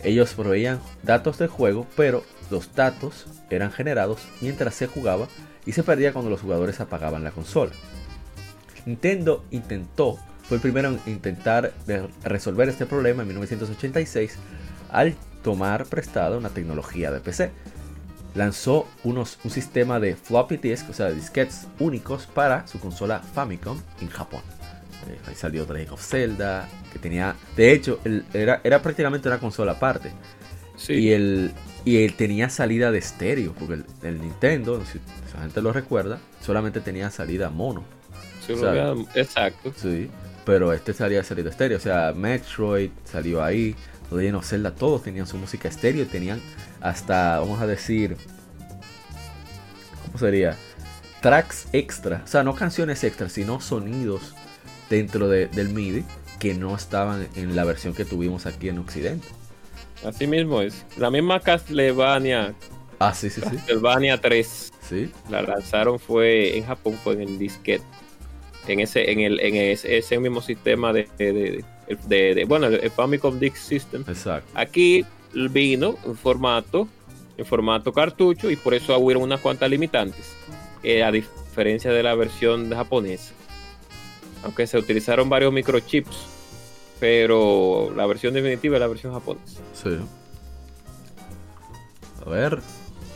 Ellos 0.04 0.34
proveían 0.34 0.80
datos 1.04 1.38
del 1.40 1.48
juego, 1.48 1.88
pero 1.96 2.24
los 2.52 2.74
datos 2.76 3.26
eran 3.50 3.72
generados 3.72 4.28
mientras 4.42 4.76
se 4.76 4.88
jugaba 4.88 5.28
y 5.66 5.72
se 5.72 5.84
perdía 5.84 6.14
cuando 6.14 6.30
los 6.30 6.42
jugadores 6.42 6.80
apagaban 6.80 7.24
la 7.24 7.32
consola. 7.32 7.72
Nintendo 8.86 9.44
intentó, 9.52 10.18
fue 10.44 10.58
el 10.58 10.62
primero 10.62 10.90
en 10.90 11.00
intentar 11.08 11.74
resolver 12.24 12.70
este 12.70 12.86
problema 12.86 13.24
en 13.24 13.28
1986 13.28 14.38
al 14.98 15.16
tomar 15.44 15.86
prestada 15.86 16.38
una 16.38 16.50
tecnología 16.50 17.12
de 17.12 17.20
PC. 17.20 17.52
Lanzó 18.36 18.88
unos, 19.04 19.40
un 19.44 19.52
sistema 19.52 20.00
de 20.00 20.16
floppy 20.16 20.58
disk, 20.58 20.90
o 20.90 20.94
sea, 20.94 21.10
disquetes 21.10 21.68
únicos 21.80 22.28
para 22.28 22.68
su 22.68 22.80
consola 22.80 23.20
Famicom 23.20 23.80
en 24.02 24.10
Japón. 24.10 24.42
Eh, 25.10 25.18
ahí 25.28 25.36
salió 25.36 25.66
Legend 25.72 25.94
of 25.94 26.06
Zelda, 26.06 26.68
que 26.94 27.00
tenía, 27.00 27.36
de 27.56 27.72
hecho, 27.72 28.00
el- 28.04 28.26
era, 28.34 28.62
era 28.64 28.82
prácticamente 28.82 29.28
una 29.28 29.40
consola 29.40 29.72
aparte. 29.74 30.12
Sí. 30.76 30.94
Y 30.94 31.12
él, 31.14 31.52
y 31.86 32.04
él 32.04 32.14
tenía 32.14 32.50
salida 32.50 32.92
de 32.92 33.00
estéreo, 33.00 33.54
porque 33.54 33.76
el, 33.76 33.86
el 34.04 34.22
Nintendo, 34.22 34.84
si 34.86 35.00
la 35.34 35.42
gente 35.42 35.62
lo 35.62 35.74
recuerda, 35.74 36.20
solamente 36.42 36.80
tenía 36.82 37.10
salida 37.10 37.50
mono. 37.50 37.84
Sí, 38.46 38.54
exacto. 39.16 39.74
Sí, 39.76 40.10
pero 40.46 40.72
este 40.74 40.94
salía 40.94 41.24
salida 41.24 41.50
estéreo. 41.50 41.78
O 41.78 41.82
sea, 41.82 42.14
Metroid 42.16 42.92
salió 43.04 43.44
ahí, 43.44 43.76
Legend 44.12 44.36
of 44.38 44.46
Zelda, 44.46 44.74
todos 44.76 45.04
tenían 45.04 45.28
su 45.28 45.38
música 45.38 45.68
estéreo 45.68 46.04
y 46.04 46.06
tenían 46.06 46.42
hasta, 46.82 47.40
vamos 47.40 47.60
a 47.62 47.68
decir, 47.68 48.16
¿cómo 50.06 50.18
sería? 50.20 50.56
Tracks 51.22 51.68
extra, 51.74 52.22
o 52.24 52.28
sea, 52.28 52.44
no 52.44 52.56
canciones 52.56 53.04
extras, 53.04 53.32
sino 53.34 53.60
sonidos 53.60 54.36
dentro 54.90 55.28
de- 55.28 55.48
del 55.48 55.70
MIDI 55.70 56.06
que 56.40 56.54
no 56.54 56.76
estaban 56.76 57.28
en 57.36 57.56
la 57.56 57.64
versión 57.66 57.94
que 57.94 58.06
tuvimos 58.06 58.46
aquí 58.46 58.70
en 58.70 58.78
Occidente. 58.80 59.28
Así 60.06 60.28
mismo 60.28 60.62
es. 60.62 60.86
La 60.98 61.10
misma 61.10 61.40
Castlevania, 61.40 62.54
Ah, 63.00 63.14
sí, 63.14 63.30
sí, 63.30 63.42
sí. 63.42 63.50
Castlevania 63.58 64.20
3, 64.22 64.72
Sí, 64.88 65.12
la 65.30 65.42
lanzaron 65.42 66.00
fue 66.00 66.58
en 66.58 66.66
Japón, 66.66 66.98
fue 67.04 67.14
en 67.14 67.22
el 67.22 67.38
disquete. 67.40 67.84
En 68.68 68.80
ese, 68.80 69.12
en 69.12 69.20
el, 69.20 69.40
en 69.40 69.56
ese, 69.56 69.98
ese 69.98 70.20
mismo 70.20 70.42
sistema 70.42 70.94
de, 70.94 71.08
de, 71.18 71.34
de- 71.34 71.66
de- 72.08 72.36
de- 72.36 72.46
bueno, 72.46 72.68
el 72.68 72.92
Famicom 72.92 73.40
Disk 73.40 73.56
System. 73.58 74.04
exacto. 74.08 74.50
Aquí 74.56 75.06
vino 75.34 75.96
en 76.06 76.16
formato, 76.16 76.88
en 77.38 77.46
formato 77.46 77.94
cartucho 77.94 78.50
y 78.50 78.56
por 78.56 78.74
eso 78.74 78.98
hubieron 78.98 79.24
unas 79.24 79.40
cuantas 79.42 79.70
limitantes, 79.70 80.34
eh, 80.84 81.04
a 81.04 81.12
diferencia 81.12 81.92
de 81.92 82.04
la 82.04 82.16
versión 82.16 82.70
japonesa. 82.72 83.34
Aunque 84.44 84.68
se 84.68 84.78
utilizaron 84.78 85.30
varios 85.30 85.52
microchips, 85.54 86.16
pero 87.00 87.92
la 87.96 88.06
versión 88.06 88.34
definitiva 88.34 88.76
es 88.78 88.80
la 88.82 88.88
versión 88.88 89.14
japonesa. 89.14 89.60
Sí. 89.74 89.98
A 92.26 92.30
ver, 92.30 92.60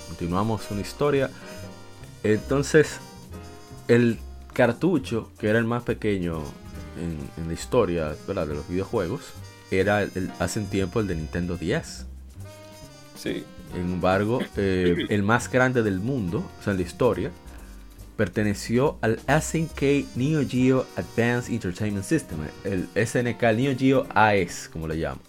continuamos 0.07 0.69
una 0.71 0.81
historia. 0.81 1.29
Entonces, 2.23 2.99
el 3.87 4.19
cartucho, 4.53 5.29
que 5.39 5.47
era 5.49 5.59
el 5.59 5.65
más 5.65 5.83
pequeño 5.83 6.41
en, 6.97 7.17
en 7.41 7.47
la 7.47 7.53
historia 7.53 8.15
¿verdad? 8.27 8.47
de 8.47 8.55
los 8.55 8.67
videojuegos, 8.67 9.21
era 9.71 10.01
el- 10.03 10.31
hace 10.39 10.59
un 10.59 10.67
tiempo 10.67 10.99
el 10.99 11.07
de 11.07 11.15
Nintendo 11.15 11.57
10. 11.57 12.05
Sí. 13.17 13.43
Sin 13.73 13.81
embargo, 13.81 14.39
eh, 14.57 14.95
el 15.09 15.23
más 15.23 15.49
grande 15.51 15.81
del 15.83 15.99
mundo, 15.99 16.39
o 16.59 16.63
sea, 16.63 16.71
en 16.71 16.77
la 16.77 16.83
historia, 16.83 17.31
perteneció 18.17 18.97
al 19.01 19.19
SNK 19.27 20.15
Neo 20.15 20.45
Geo 20.47 20.85
Advanced 20.95 21.53
Entertainment 21.53 22.05
System, 22.05 22.39
el 22.63 22.87
SNK 22.95 23.41
Neo 23.55 23.75
Geo 23.77 24.07
AES, 24.13 24.69
como 24.71 24.87
le 24.87 24.95
llamo. 24.95 25.21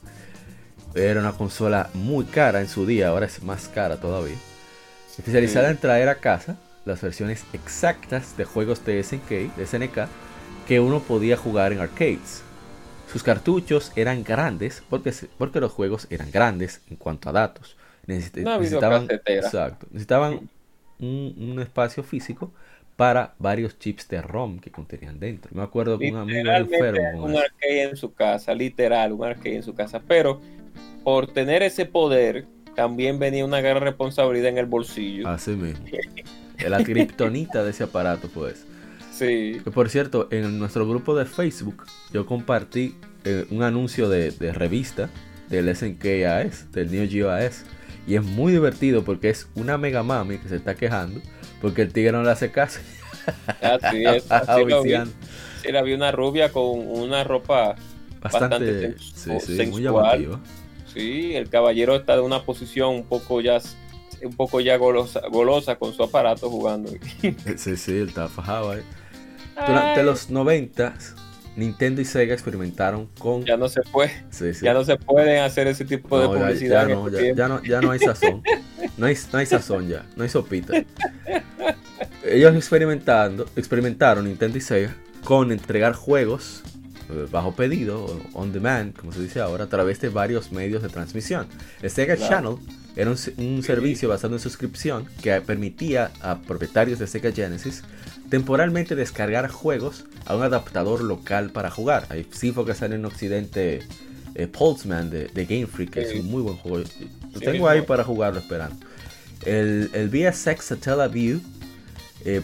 Era 0.94 1.20
una 1.20 1.32
consola 1.32 1.88
muy 1.94 2.24
cara 2.26 2.60
en 2.60 2.68
su 2.68 2.84
día, 2.84 3.08
ahora 3.08 3.26
es 3.26 3.42
más 3.42 3.68
cara 3.68 3.98
todavía. 3.98 4.36
Especializada 5.16 5.70
en 5.70 5.78
traer 5.78 6.08
a 6.08 6.16
casa 6.16 6.56
las 6.84 7.00
versiones 7.00 7.44
exactas 7.52 8.36
de 8.36 8.44
juegos 8.44 8.84
de 8.84 9.02
SNK, 9.02 9.56
de 9.56 9.66
SNK 9.66 10.08
que 10.72 10.80
uno 10.80 11.00
podía 11.00 11.36
jugar 11.36 11.74
en 11.74 11.80
arcades. 11.80 12.42
Sus 13.12 13.22
cartuchos 13.22 13.92
eran 13.94 14.24
grandes 14.24 14.82
porque, 14.88 15.12
porque 15.36 15.60
los 15.60 15.70
juegos 15.70 16.06
eran 16.08 16.30
grandes 16.30 16.80
en 16.88 16.96
cuanto 16.96 17.28
a 17.28 17.32
datos. 17.32 17.76
Necesit- 18.06 18.42
necesitaban, 18.58 19.06
exacto, 19.26 19.86
necesitaban 19.90 20.48
un, 20.98 21.34
un 21.38 21.60
espacio 21.60 22.02
físico 22.02 22.52
para 22.96 23.34
varios 23.38 23.78
chips 23.78 24.08
de 24.08 24.22
ROM 24.22 24.60
que 24.60 24.70
contenían 24.70 25.20
dentro. 25.20 25.50
Me 25.54 25.62
acuerdo 25.62 25.98
que 25.98 26.10
un 26.10 26.16
amigo 26.16 26.50
enfermo 26.50 27.22
un 27.22 27.36
arcade 27.36 27.82
en 27.82 27.96
su 27.98 28.14
casa, 28.14 28.54
literal, 28.54 29.12
un 29.12 29.24
arcade 29.26 29.56
en 29.56 29.62
su 29.62 29.74
casa, 29.74 30.00
pero 30.00 30.40
por 31.04 31.26
tener 31.26 31.62
ese 31.62 31.84
poder 31.84 32.46
también 32.74 33.18
venía 33.18 33.44
una 33.44 33.60
gran 33.60 33.82
responsabilidad 33.82 34.48
en 34.48 34.56
el 34.56 34.64
bolsillo. 34.64 35.28
Así 35.28 35.50
mismo. 35.50 35.84
La 36.66 36.82
kriptonita 36.82 37.62
de 37.62 37.72
ese 37.72 37.84
aparato, 37.84 38.28
pues. 38.28 38.64
Sí. 39.12 39.60
Que 39.62 39.70
por 39.70 39.88
cierto, 39.90 40.28
en 40.30 40.58
nuestro 40.58 40.88
grupo 40.88 41.14
de 41.14 41.26
Facebook, 41.26 41.84
yo 42.12 42.26
compartí 42.26 42.96
eh, 43.24 43.46
un 43.50 43.62
anuncio 43.62 44.08
de, 44.08 44.30
de 44.30 44.52
revista 44.52 45.10
del 45.48 45.74
SNK 45.74 46.04
AES, 46.04 46.72
del 46.72 46.90
Neo 46.90 47.08
Geo 47.08 47.30
AES. 47.30 47.64
Y 48.06 48.16
es 48.16 48.22
muy 48.24 48.52
divertido 48.52 49.04
porque 49.04 49.30
es 49.30 49.48
una 49.54 49.78
mega 49.78 50.02
mami 50.02 50.38
que 50.38 50.48
se 50.48 50.56
está 50.56 50.74
quejando 50.74 51.20
porque 51.60 51.82
el 51.82 51.92
tigre 51.92 52.10
no 52.12 52.22
le 52.24 52.30
hace 52.30 52.50
caso. 52.50 52.80
Así 53.60 54.04
es. 54.04 54.30
Así 54.32 54.64
lo 54.64 54.82
vi. 54.82 54.94
Sí, 55.62 55.70
la 55.70 55.82
vi 55.82 55.92
una 55.92 56.10
rubia 56.10 56.50
con 56.50 56.64
una 56.88 57.22
ropa 57.22 57.76
Bastante, 58.20 58.88
bastante 58.90 58.98
sí, 58.98 59.30
sen- 59.30 59.40
sí, 59.40 59.68
muy 59.70 59.82
sensual. 59.82 59.82
llamativa. 60.20 60.40
Sí, 60.92 61.34
el 61.36 61.48
caballero 61.48 61.94
está 61.96 62.16
de 62.16 62.22
una 62.22 62.42
posición 62.42 62.94
un 62.96 63.04
poco 63.04 63.40
ya 63.40 63.60
un 64.24 64.34
poco 64.36 64.60
ya 64.60 64.76
golosa, 64.76 65.20
golosa 65.30 65.76
con 65.76 65.92
su 65.92 66.02
aparato 66.02 66.48
jugando. 66.50 66.90
Sí, 67.56 67.76
sí, 67.76 67.92
él 67.92 68.08
está 68.08 68.28
fajado 68.28 68.72
ahí. 68.72 68.82
Durante 69.54 70.02
los 70.02 70.30
90, 70.30 70.94
Nintendo 71.56 72.00
y 72.00 72.04
Sega 72.04 72.32
experimentaron 72.34 73.06
con. 73.18 73.44
Ya 73.44 73.56
no 73.56 73.68
se 73.68 73.82
puede, 73.82 74.10
Sí, 74.30 74.54
sí. 74.54 74.64
ya 74.64 74.72
no 74.74 74.84
se 74.84 74.96
pueden 74.96 75.42
hacer 75.42 75.66
ese 75.66 75.84
tipo 75.84 76.18
de 76.18 76.26
No, 76.28 76.34
publicidad. 76.34 76.88
ya 76.88 76.94
no, 76.94 77.08
este 77.08 77.34
ya, 77.34 77.48
no, 77.48 77.62
ya 77.62 77.80
no 77.80 77.90
hay 77.90 77.98
sazón. 77.98 78.42
No 78.96 79.06
hay, 79.06 79.16
no 79.32 79.38
hay 79.38 79.46
sazón 79.46 79.88
ya, 79.88 80.04
no 80.16 80.22
hay 80.22 80.28
sopita. 80.28 80.74
Ellos 82.24 82.54
experimentando, 82.54 83.46
experimentaron 83.56 84.24
Nintendo 84.26 84.58
y 84.58 84.60
Sega 84.60 84.94
con 85.24 85.50
entregar 85.52 85.92
juegos 85.94 86.62
eh, 87.10 87.26
bajo 87.30 87.54
pedido, 87.54 88.20
on 88.32 88.52
demand, 88.52 88.94
como 88.96 89.12
se 89.12 89.20
dice 89.20 89.40
ahora, 89.40 89.64
a 89.64 89.68
través 89.68 90.00
de 90.00 90.08
varios 90.08 90.52
medios 90.52 90.82
de 90.82 90.88
transmisión. 90.88 91.46
El 91.82 91.90
Sega 91.90 92.16
Claro. 92.16 92.58
Channel 92.58 92.76
era 92.96 93.10
un 93.10 93.62
servicio 93.62 94.08
basado 94.08 94.34
en 94.34 94.40
suscripción 94.40 95.06
que 95.22 95.40
permitía 95.40 96.10
a 96.20 96.38
propietarios 96.40 96.98
de 96.98 97.06
Sega 97.06 97.32
Genesis 97.32 97.82
temporalmente 98.32 98.94
descargar 98.94 99.50
juegos 99.50 100.06
a 100.24 100.34
un 100.34 100.42
adaptador 100.42 101.02
local 101.04 101.50
para 101.50 101.70
jugar. 101.70 102.06
Ahí 102.08 102.26
sí 102.30 102.50
fue 102.50 102.64
que 102.64 102.74
sale 102.74 102.94
en 102.94 103.04
Occidente 103.04 103.82
eh, 104.34 104.46
Pulseman 104.46 105.10
de, 105.10 105.26
de 105.26 105.44
Game 105.44 105.66
Freak, 105.66 105.90
que 105.90 106.06
Sí. 106.06 106.14
es 106.16 106.20
un 106.24 106.30
muy 106.30 106.40
buen 106.40 106.56
juego. 106.56 106.78
Lo 106.78 106.86
Sí 106.86 107.44
tengo 107.44 107.68
ahí 107.68 107.82
para 107.82 108.04
jugarlo 108.04 108.40
esperando. 108.40 108.86
El, 109.44 109.90
el 109.92 110.08
VSX 110.08 110.64
Satellaview 110.64 111.40
eh, 112.24 112.40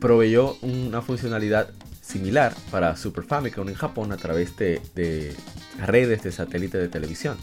proveyó 0.00 0.58
una 0.60 1.00
funcionalidad 1.00 1.70
similar 2.02 2.54
para 2.70 2.94
Super 2.98 3.24
Famicom 3.24 3.66
en 3.70 3.74
Japón 3.74 4.12
a 4.12 4.18
través 4.18 4.54
de, 4.58 4.82
de 4.94 5.34
redes 5.86 6.22
de 6.24 6.30
satélite 6.30 6.76
de 6.76 6.88
televisión. 6.90 7.38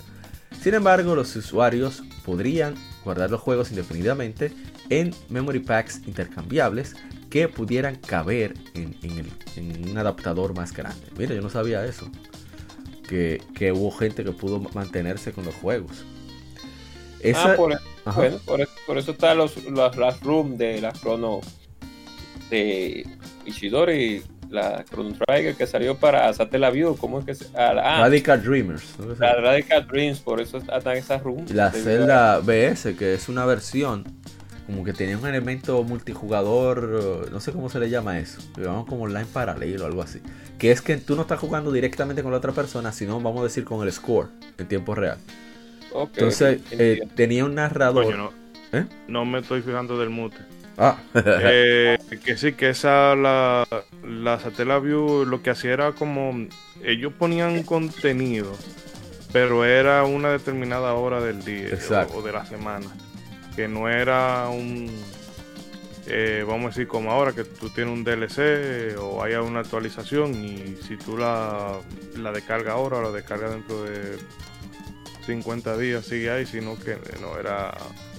Sin 0.62 0.76
embargo, 0.76 1.16
los 1.16 1.36
usuarios 1.36 2.04
podrían 2.24 2.76
guardar 3.04 3.32
los 3.32 3.42
juegos 3.42 3.72
indefinidamente 3.72 4.52
en 4.92 5.16
memory 5.30 5.60
packs 5.62 6.02
intercambiables 6.06 6.96
que 7.30 7.48
pudieran 7.48 7.96
caber 7.96 8.54
en, 8.74 8.96
en 9.04 9.18
el- 9.20 9.32
en 9.56 9.90
un 9.90 9.98
adaptador 9.98 10.56
más 10.56 10.74
grande. 10.74 11.06
Mira, 11.18 11.36
yo 11.36 11.42
no 11.42 11.50
sabía 11.50 11.86
eso. 11.86 12.10
Que, 13.08 13.42
que 13.56 13.72
hubo 13.72 13.92
gente 13.92 14.24
que 14.24 14.32
pudo 14.32 14.60
mantenerse 14.74 15.32
con 15.32 15.46
los 15.46 15.56
juegos. 15.56 16.06
Esa- 17.22 17.54
Ah, 17.54 17.56
por, 17.56 17.74
Ajá. 17.74 17.82
bueno, 18.20 18.38
por, 18.46 18.68
por 18.86 18.98
eso 18.98 19.12
están 19.12 19.38
los, 19.38 19.64
las, 19.72 19.96
las 19.98 20.20
room 20.22 20.58
de 20.58 20.80
la 20.80 20.92
Chrono 20.94 21.42
de 22.50 23.06
Ishidori, 23.46 24.24
la 24.50 24.84
Chrono 24.86 25.14
Trigger 25.28 25.56
que 25.56 25.68
salió 25.68 25.98
para 25.98 26.32
Satellaview, 26.34 26.96
¿cómo 26.98 27.20
es 27.20 27.26
que 27.26 27.36
se 27.36 27.46
ah, 27.56 27.74
ah, 27.84 28.00
Radical 28.02 28.42
Dreamers. 28.44 28.96
¿no? 29.00 29.14
la 29.16 29.36
Radical 29.36 29.88
Dreams, 29.88 30.20
por 30.20 30.40
eso 30.42 30.58
están 30.58 30.98
esas 30.98 31.22
room. 31.24 31.46
Y 31.50 31.54
la 31.54 31.70
Debido 31.70 31.92
a- 31.92 31.98
Zelda 31.98 32.40
BS, 32.40 32.96
que 32.96 33.14
es 33.14 33.30
una 33.30 33.46
versión 33.46 34.06
como 34.70 34.84
que 34.84 34.94
tenía 34.94 35.18
un 35.18 35.26
elemento 35.26 35.84
multijugador, 35.84 37.28
no 37.32 37.40
sé 37.40 37.52
cómo 37.52 37.72
se 37.72 37.80
le 37.80 37.90
llama 37.90 38.20
eso, 38.20 38.40
llamamos 38.56 38.86
como 38.86 39.06
online 39.06 39.26
paralelo 39.26 39.84
o 39.84 39.88
algo 39.88 40.04
así. 40.04 40.22
Que 40.60 40.72
es 40.72 40.82
que 40.82 40.98
tú 40.98 41.16
no 41.16 41.24
estás 41.24 41.40
jugando 41.40 41.72
directamente 41.72 42.22
con 42.22 42.32
la 42.32 42.38
otra 42.38 42.52
persona, 42.52 42.92
sino 42.92 43.20
vamos 43.20 43.40
a 43.40 43.44
decir 43.46 43.64
con 43.66 43.86
el 43.86 43.92
score 43.92 44.30
en 44.60 44.68
tiempo 44.68 44.94
real. 44.94 45.18
Ok, 45.92 46.12
Entonces 46.14 46.62
eh, 46.70 47.02
tenía 47.16 47.46
un 47.46 47.56
narrador. 47.56 48.06
Coño, 48.06 48.16
no, 48.16 48.34
¿Eh? 48.72 48.86
no 49.08 49.26
me 49.26 49.40
estoy 49.40 49.64
fijando 49.64 49.98
del 49.98 50.12
mute. 50.12 50.38
Ah, 50.78 51.00
Eh, 51.16 51.98
que 52.24 52.38
sí, 52.38 52.54
que 52.54 52.70
esa, 52.70 53.16
la, 53.16 53.66
la 54.04 54.40
Satellaview 54.40 55.26
lo 55.26 55.42
que 55.42 55.50
hacía 55.50 55.74
era 55.74 55.94
como, 55.94 56.48
ellos 56.84 57.12
ponían 57.18 57.64
contenido, 57.64 58.56
pero 59.34 59.66
era 59.66 60.04
una 60.04 60.30
determinada 60.30 60.94
hora 60.94 61.22
del 61.22 61.44
día 61.44 61.70
o, 62.14 62.20
o 62.20 62.22
de 62.22 62.32
la 62.34 62.46
semana, 62.46 62.86
que 63.60 63.68
no 63.68 63.90
era 63.90 64.48
un, 64.48 64.90
eh, 66.08 66.46
vamos 66.48 66.68
a 66.68 66.70
decir 66.70 66.88
como 66.88 67.12
ahora 67.12 67.34
que 67.34 67.44
tú 67.44 67.70
tienes 67.70 67.94
un 67.94 68.06
DLC 68.06 68.98
o 68.98 69.22
haya 69.22 69.42
una 69.42 69.60
actualización 69.60 70.34
y 70.34 70.78
si 70.88 70.96
tú 70.96 71.18
la, 71.18 71.82
la 72.16 72.32
descargas 72.32 72.74
ahora 72.74 73.00
o 73.00 73.02
la 73.02 73.12
descargas 73.12 73.52
dentro 73.52 73.84
de 73.84 74.18
50 75.26 75.78
días 75.78 76.06
sigue 76.06 76.32
ahí, 76.32 76.46
sino 76.46 76.80
que 76.80 77.00
no 77.20 77.38
era 77.38 77.76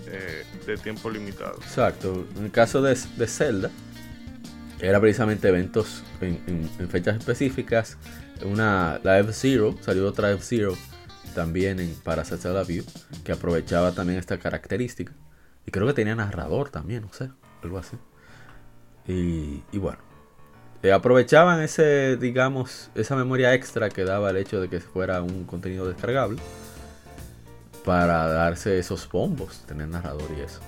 eh, 0.09 0.45
de 0.67 0.77
tiempo 0.77 1.09
limitado. 1.09 1.55
exacto. 1.63 2.27
En 2.37 2.45
el 2.45 2.51
caso 2.51 2.83
de, 2.83 2.99
de 3.17 3.27
Zelda, 3.27 3.71
era 4.79 5.01
precisamente 5.01 5.49
eventos 5.49 6.03
en, 6.21 6.69
fechas 6.91 7.17
específicas. 7.17 7.97
Una, 8.45 9.01
la 9.03 9.19
F-Zero, 9.21 9.75
salió 9.81 10.07
otra 10.07 10.33
F-Zero 10.33 10.77
también 11.35 11.81
en, 11.81 11.95
para 11.95 12.27
Satellaview, 12.27 12.85
que 13.25 13.33
aprovechaba 13.33 13.93
también 13.93 14.19
esta 14.19 14.39
característica. 14.39 15.15
Y 15.67 15.71
creo 15.71 15.87
que 15.87 15.95
tenía 15.95 16.15
narrador 16.15 16.71
también, 16.71 17.03
no 17.03 17.13
sé, 17.13 17.31
algo 17.63 17.79
así. 17.79 17.97
Y, 19.07 19.63
y 19.73 19.79
bueno, 19.79 19.99
eh, 20.83 20.93
aprovechaban 20.93 21.61
ese, 21.61 22.17
digamos, 22.17 22.91
esa 22.95 23.15
memoria 23.15 23.53
extra 23.55 23.91
que 23.91 24.05
daba 24.05 24.31
el 24.31 24.39
hecho 24.39 24.61
de 24.61 24.69
que 24.69 24.81
fuera 24.81 25.23
un 25.23 25.45
contenido 25.45 25.87
descargable 25.87 26.41
para 27.85 28.27
darse 28.29 28.79
esos 28.79 29.09
bombos, 29.11 29.65
tener 29.67 29.89
narrador 29.89 30.31
y 30.37 30.41
eso. 30.41 30.61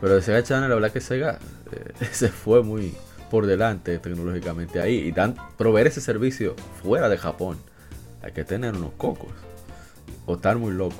Pero 0.00 0.14
de 0.14 0.22
Sega 0.22 0.42
Channel, 0.44 0.68
la 0.68 0.74
verdad 0.76 0.92
que 0.92 1.00
Sega 1.00 1.38
eh, 1.72 2.06
se 2.12 2.28
fue 2.28 2.62
muy 2.62 2.94
por 3.30 3.46
delante 3.46 3.98
tecnológicamente 3.98 4.80
ahí. 4.80 4.94
Y 4.96 5.12
dan, 5.12 5.34
proveer 5.56 5.88
ese 5.88 6.00
servicio 6.00 6.54
fuera 6.82 7.08
de 7.08 7.18
Japón. 7.18 7.58
Hay 8.22 8.32
que 8.32 8.44
tener 8.44 8.74
unos 8.74 8.92
cocos. 8.96 9.30
O 10.26 10.36
estar 10.36 10.56
muy 10.56 10.72
loco. 10.72 10.96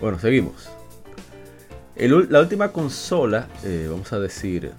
Bueno, 0.00 0.18
seguimos. 0.18 0.70
La 2.08 2.40
última 2.40 2.72
consola, 2.72 3.46
eh, 3.62 3.86
vamos 3.90 4.10
a 4.14 4.18
decir, 4.18 4.64
eh, 4.64 4.72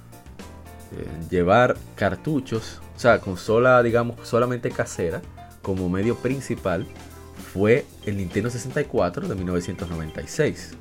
llevar 1.30 1.78
cartuchos, 1.96 2.82
o 2.96 3.00
sea, 3.00 3.20
consola, 3.20 3.84
digamos, 3.84 4.28
solamente 4.28 4.72
casera, 4.72 5.22
como 5.62 5.88
medio 5.88 6.16
principal, 6.16 6.88
fue 7.54 7.86
el 8.08 8.18
Nintendo 8.18 8.50
64 8.50 9.28
de 9.28 9.36
1996. 9.36 10.72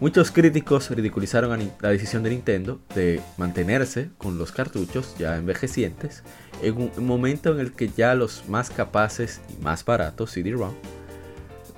Muchos 0.00 0.30
críticos 0.30 0.88
ridiculizaron 0.88 1.70
la 1.80 1.90
decisión 1.90 2.22
de 2.22 2.30
Nintendo 2.30 2.80
de 2.94 3.20
mantenerse 3.36 4.08
con 4.16 4.38
los 4.38 4.52
cartuchos 4.52 5.14
ya 5.18 5.36
envejecientes 5.36 6.22
en 6.62 6.90
un 6.96 7.06
momento 7.06 7.52
en 7.52 7.60
el 7.60 7.72
que 7.72 7.90
ya 7.90 8.14
los 8.14 8.48
más 8.48 8.70
capaces 8.70 9.42
y 9.50 9.62
más 9.62 9.84
baratos 9.84 10.30
CD-ROM, 10.30 10.72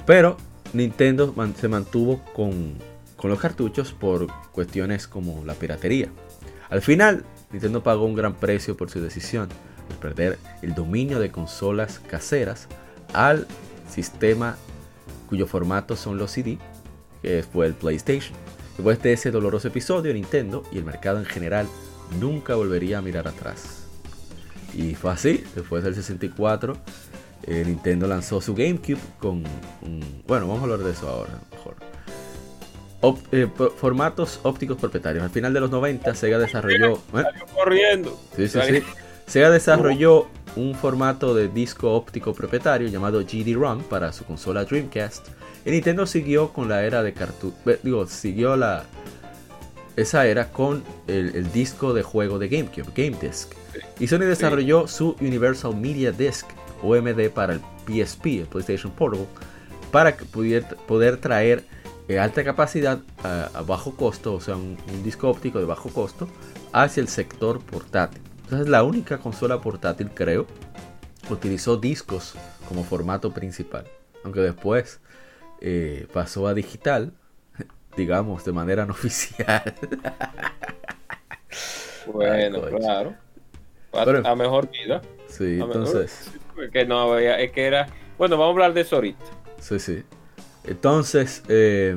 pero 0.06 0.36
Nintendo 0.72 1.34
se 1.60 1.66
mantuvo 1.66 2.22
con, 2.32 2.74
con 3.22 3.30
los 3.30 3.38
cartuchos 3.38 3.92
por 3.92 4.26
cuestiones 4.50 5.06
como 5.06 5.44
la 5.44 5.54
piratería. 5.54 6.08
Al 6.70 6.82
final, 6.82 7.24
Nintendo 7.52 7.80
pagó 7.80 8.04
un 8.04 8.16
gran 8.16 8.34
precio 8.34 8.76
por 8.76 8.90
su 8.90 9.00
decisión 9.00 9.48
de 9.88 9.94
perder 9.94 10.40
el 10.60 10.74
dominio 10.74 11.20
de 11.20 11.30
consolas 11.30 12.00
caseras 12.00 12.66
al 13.14 13.46
sistema 13.88 14.56
cuyo 15.28 15.46
formato 15.46 15.94
son 15.94 16.18
los 16.18 16.32
CD, 16.32 16.58
que 17.22 17.44
fue 17.44 17.66
el 17.66 17.74
PlayStation. 17.74 18.36
Después 18.76 19.00
de 19.00 19.12
ese 19.12 19.30
doloroso 19.30 19.68
episodio, 19.68 20.12
Nintendo 20.12 20.64
y 20.72 20.78
el 20.78 20.84
mercado 20.84 21.20
en 21.20 21.24
general 21.24 21.68
nunca 22.18 22.56
volvería 22.56 22.98
a 22.98 23.02
mirar 23.02 23.28
atrás. 23.28 23.84
Y 24.74 24.96
fue 24.96 25.12
así, 25.12 25.44
después 25.54 25.84
del 25.84 25.94
64, 25.94 26.76
eh, 27.44 27.62
Nintendo 27.64 28.08
lanzó 28.08 28.40
su 28.40 28.52
GameCube 28.52 28.98
con 29.20 29.44
Bueno, 30.26 30.48
vamos 30.48 30.58
a 30.58 30.62
hablar 30.64 30.80
de 30.80 30.90
eso 30.90 31.08
ahora, 31.08 31.38
mejor. 31.52 31.91
Op- 33.02 33.32
eh, 33.32 33.48
formatos 33.76 34.40
ópticos 34.42 34.78
propietarios. 34.78 35.22
Al 35.22 35.30
final 35.30 35.52
de 35.52 35.60
los 35.60 35.70
90, 35.70 36.14
Sega 36.14 36.38
desarrolló... 36.38 36.94
¿eh? 37.14 37.24
Corriendo. 37.54 38.18
Sí, 38.36 38.48
sí, 38.48 38.58
sí. 38.66 38.82
Sega 39.26 39.50
desarrolló 39.50 40.28
un 40.56 40.74
formato 40.74 41.34
de 41.34 41.48
disco 41.48 41.92
óptico 41.92 42.32
propietario 42.32 42.88
llamado 42.88 43.20
GD-ROM 43.20 43.82
para 43.84 44.12
su 44.12 44.24
consola 44.24 44.64
Dreamcast. 44.64 45.28
Y 45.64 45.70
Nintendo 45.70 46.06
siguió 46.06 46.52
con 46.52 46.68
la 46.68 46.84
era 46.84 47.02
de 47.02 47.12
cartuchos. 47.12 47.58
Digo, 47.82 48.06
siguió 48.06 48.56
la. 48.56 48.84
Esa 49.96 50.26
era 50.26 50.48
con 50.48 50.82
el, 51.06 51.34
el 51.36 51.52
disco 51.52 51.92
de 51.92 52.02
juego 52.02 52.38
de 52.38 52.48
GameCube, 52.48 52.86
Game 52.94 53.16
Disc. 53.20 53.52
Y 54.00 54.06
Sony 54.06 54.20
desarrolló 54.20 54.88
su 54.88 55.16
Universal 55.20 55.76
Media 55.76 56.12
Disc, 56.12 56.46
OMD, 56.82 57.30
para 57.30 57.54
el 57.54 57.60
PSP, 57.86 58.26
el 58.26 58.46
PlayStation 58.46 58.90
Portable, 58.92 59.26
para 59.90 60.16
poder, 60.16 60.64
poder 60.88 61.18
traer 61.18 61.64
eh, 62.08 62.18
alta 62.18 62.44
capacidad 62.44 63.00
a, 63.22 63.62
bajo 63.66 63.96
costo, 63.96 64.34
o 64.34 64.40
sea, 64.40 64.56
un, 64.56 64.76
disco 65.04 65.28
óptico 65.28 65.58
de 65.58 65.66
bajo 65.66 65.88
costo, 65.90 66.28
hacia 66.72 67.00
el 67.00 67.08
sector 67.08 67.60
portátil. 67.60 68.22
Entonces, 68.44 68.68
la 68.68 68.82
única 68.82 69.18
consola 69.18 69.60
portátil, 69.60 70.10
creo, 70.12 70.46
utilizó 71.30 71.76
discos 71.76 72.34
como 72.68 72.84
formato 72.84 73.32
principal. 73.32 73.86
Aunque 74.24 74.40
después 74.40 75.00
eh, 75.60 76.06
pasó 76.12 76.48
a 76.48 76.54
digital, 76.54 77.12
digamos, 77.96 78.44
de 78.44 78.52
manera 78.52 78.84
no 78.84 78.92
oficial. 78.94 79.74
Bueno, 82.12 82.62
claro. 82.62 83.14
A, 84.24 84.34
mejor 84.34 84.70
vida. 84.70 85.02
Sí, 85.28 85.58
entonces. 85.60 86.30
que 86.72 86.84
no 86.86 87.18
es 87.18 87.52
que 87.52 87.66
era. 87.66 87.86
Bueno, 88.18 88.36
vamos 88.36 88.50
a 88.50 88.52
hablar 88.54 88.74
de 88.74 88.80
eso 88.80 88.96
ahorita. 88.96 89.24
Sí, 89.60 89.78
sí. 89.78 90.02
Entonces, 90.64 91.42
eh, 91.48 91.96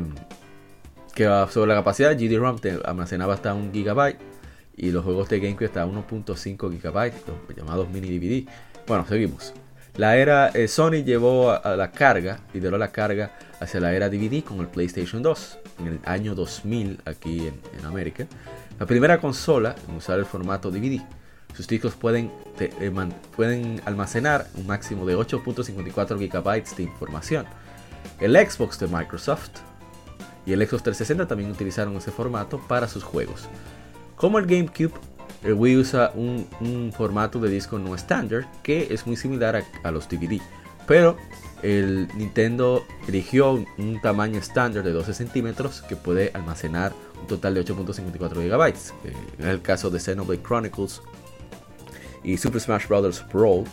que 1.13 1.25
sobre 1.49 1.69
la 1.69 1.75
capacidad, 1.75 2.17
GD-ROM 2.17 2.59
te 2.59 2.79
almacenaba 2.83 3.33
hasta 3.33 3.53
un 3.53 3.71
gigabyte 3.71 4.19
y 4.77 4.91
los 4.91 5.03
juegos 5.03 5.29
de 5.29 5.39
GameCube 5.39 5.65
hasta 5.65 5.85
1.5 5.85 6.71
gigabytes, 6.71 7.21
llamados 7.55 7.89
mini 7.89 8.17
DVD. 8.17 8.49
Bueno, 8.87 9.05
seguimos. 9.07 9.53
La 9.97 10.17
era 10.17 10.49
eh, 10.49 10.67
Sony 10.67 11.03
llevó 11.05 11.51
a, 11.51 11.75
la 11.77 11.91
carga, 11.91 12.41
lideró 12.53 12.77
la 12.77 12.91
carga 12.91 13.31
hacia 13.61 13.79
la 13.79 13.93
era 13.93 14.09
DVD 14.09 14.43
con 14.43 14.59
el 14.59 14.67
PlayStation 14.67 15.23
2 15.23 15.59
en 15.79 15.87
el 15.87 15.99
año 16.03 16.35
2000 16.35 16.99
aquí 17.05 17.47
en, 17.47 17.85
América. 17.85 18.27
La 18.77 18.85
primera 18.85 19.21
consola 19.21 19.73
en 19.87 19.95
usar 19.95 20.19
el 20.19 20.25
formato 20.25 20.69
DVD. 20.69 21.01
Sus 21.55 21.65
discos 21.65 21.95
pueden, 21.95 22.29
eh, 22.59 22.91
pueden 23.37 23.81
almacenar 23.85 24.47
un 24.55 24.67
máximo 24.67 25.05
de 25.05 25.15
8.54 25.15 26.17
GB 26.17 26.75
de 26.75 26.83
información. 26.83 27.45
El 28.19 28.35
Xbox 28.35 28.79
de 28.79 28.87
Microsoft 28.87 29.51
y 30.45 30.53
el 30.53 30.59
Xbox 30.59 30.83
360 30.83 31.27
también 31.27 31.51
utilizaron 31.51 31.95
ese 31.95 32.11
formato 32.11 32.59
para 32.67 32.87
sus 32.87 33.03
juegos. 33.03 33.47
Como 34.15 34.39
el 34.39 34.45
GameCube, 34.45 34.93
el 35.43 35.53
Wii 35.53 35.77
usa 35.77 36.11
un, 36.15 36.91
formato 36.95 37.39
de 37.39 37.49
disco 37.49 37.77
no 37.77 37.93
estándar 37.95 38.47
que 38.63 38.87
es 38.91 39.05
muy 39.05 39.15
similar 39.15 39.63
a, 39.83 39.91
los 39.91 40.07
DVD, 40.07 40.39
pero 40.87 41.17
el 41.61 42.07
Nintendo 42.15 42.85
eligió 43.07 43.63
un, 43.77 43.99
tamaño 44.01 44.39
estándar 44.39 44.83
de 44.83 44.91
12 44.91 45.13
centímetros 45.13 45.81
que 45.81 45.95
puede 45.95 46.31
almacenar 46.33 46.93
un 47.19 47.27
total 47.27 47.53
de 47.55 47.65
8.54 47.65 48.33
GB. 48.33 48.73
en 49.39 49.47
el 49.47 49.61
caso 49.61 49.89
de 49.89 49.99
Xenoblade 49.99 50.41
Chronicles 50.41 51.01
y 52.23 52.37
Super 52.37 52.59
Smash 52.59 52.87
Bros. 52.87 53.23
Brawl, 53.31 53.65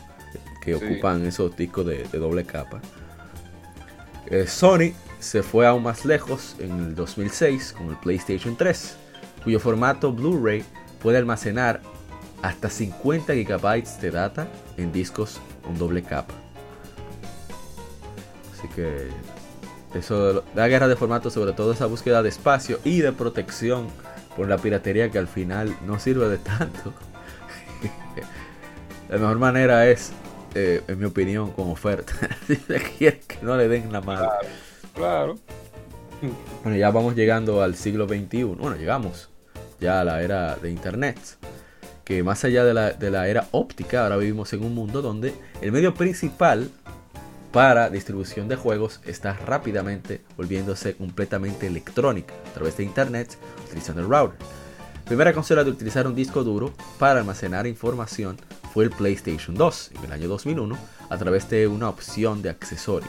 que 0.62 0.74
ocupan 0.74 1.24
esos 1.24 1.57
discos 1.57 1.87
de, 1.87 2.05
doble 2.12 2.45
capa. 2.45 2.80
Eh, 4.27 4.47
Sony 4.47 4.93
se 5.18 5.43
fue 5.43 5.66
aún 5.66 5.83
más 5.83 6.05
lejos 6.05 6.57
en 6.59 6.70
el 6.79 6.95
2006 6.95 7.75
con 7.77 7.89
el 7.89 7.97
PlayStation 7.97 8.57
3, 8.57 8.97
cuyo 9.45 9.61
formato 9.61 10.12
Blu-ray 10.12 10.64
puede 11.01 11.18
almacenar 11.18 11.81
hasta 12.43 12.68
50 12.68 13.35
GB 13.35 14.01
de 14.01 14.11
data 14.11 14.49
en 14.77 14.93
discos 14.93 15.41
con 15.62 15.79
doble 15.79 16.03
capa. 16.03 16.35
Así 18.53 18.68
que 18.75 19.09
eso, 19.95 20.45
la 20.55 20.68
guerra 20.68 20.89
de 20.89 20.97
formato, 20.97 21.31
sobre 21.31 21.53
todo 21.53 21.73
esa 21.73 21.87
búsqueda 21.87 22.23
de 22.23 22.29
espacio 22.29 22.79
y 22.85 23.01
de 23.01 23.12
protección 23.12 23.89
por 24.37 24.49
la 24.49 24.59
piratería 24.59 25.11
que 25.11 25.18
al 25.18 25.29
final 25.29 25.77
no 25.87 25.99
sirve 25.99 26.29
de 26.29 26.39
tanto. 26.39 26.95
la 29.09 29.18
mejor 29.18 29.39
manera 29.39 29.89
es, 29.89 30.12
eh, 30.55 30.83
en 30.87 30.99
mi 30.99 31.05
opinión, 31.05 31.53
con 31.53 31.71
oferta. 31.71 32.13
si 32.47 32.57
que 32.57 33.21
no 33.43 33.57
le 33.57 33.69
den 33.69 33.93
la 33.93 34.01
mano. 34.01 34.29
Claro, 34.95 35.39
Bueno, 36.63 36.77
ya 36.77 36.91
vamos 36.91 37.15
llegando 37.17 37.63
al 37.63 37.75
siglo 37.75 38.07
XXI. 38.07 38.45
Bueno, 38.45 38.77
llegamos 38.77 39.31
ya 39.81 40.01
a 40.01 40.05
la 40.05 40.23
era 40.23 40.57
de 40.57 40.71
Internet. 40.71 41.19
Que 42.05 42.23
más 42.23 42.45
allá 42.45 42.65
de 42.65 42.75
la, 42.75 42.93
de 42.93 43.11
la 43.11 43.29
era 43.29 43.49
óptica, 43.53 44.03
ahora 44.03 44.17
vivimos 44.17 44.53
en 44.53 44.65
un 44.65 44.75
mundo 44.75 45.03
donde 45.03 45.35
el 45.61 45.73
medio 45.73 45.95
principal 45.95 46.71
para 47.53 47.91
distribución 47.91 48.49
de 48.49 48.57
juegos 48.57 49.01
está 49.05 49.35
rápidamente 49.35 50.23
volviéndose 50.37 50.95
completamente 50.95 51.67
electrónica 51.67 52.35
a 52.51 52.55
través 52.55 52.79
de 52.79 52.85
internet 52.85 53.37
utilizando 53.67 54.01
el 54.01 54.09
router. 54.09 54.39
primera 55.05 55.35
consola 55.35 55.63
de 55.63 55.71
utilizar 55.71 56.07
un 56.07 56.15
disco 56.15 56.45
duro 56.45 56.73
para 56.99 57.21
almacenar 57.21 57.67
información 57.67 58.39
fue 58.73 58.85
el 58.85 58.91
PlayStation 58.91 59.55
2 59.55 59.91
en 59.97 60.05
el 60.05 60.12
año 60.12 60.29
2001 60.29 60.77
a 61.09 61.18
través 61.18 61.49
de 61.51 61.66
una 61.66 61.89
opción 61.89 62.43
de 62.43 62.51
accesorio. 62.51 63.09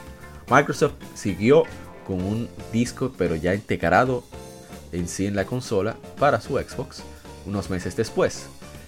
Microsoft 0.50 0.94
siguió 1.14 1.64
con 2.06 2.22
un 2.22 2.48
disco 2.72 3.12
pero 3.16 3.34
ya 3.34 3.54
integrado 3.54 4.24
en 4.92 5.08
sí 5.08 5.26
en 5.26 5.36
la 5.36 5.46
consola 5.46 5.96
para 6.18 6.40
su 6.40 6.58
Xbox 6.58 7.02
unos 7.46 7.70
meses 7.70 7.96
después. 7.96 8.46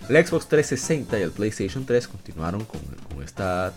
El 0.09 0.25
Xbox 0.25 0.47
360 0.49 1.19
y 1.19 1.23
el 1.23 1.31
PlayStation 1.31 1.85
3 1.85 2.09
continuaron 2.09 2.65
con, 2.65 2.81
con 3.09 3.23
esta 3.23 3.73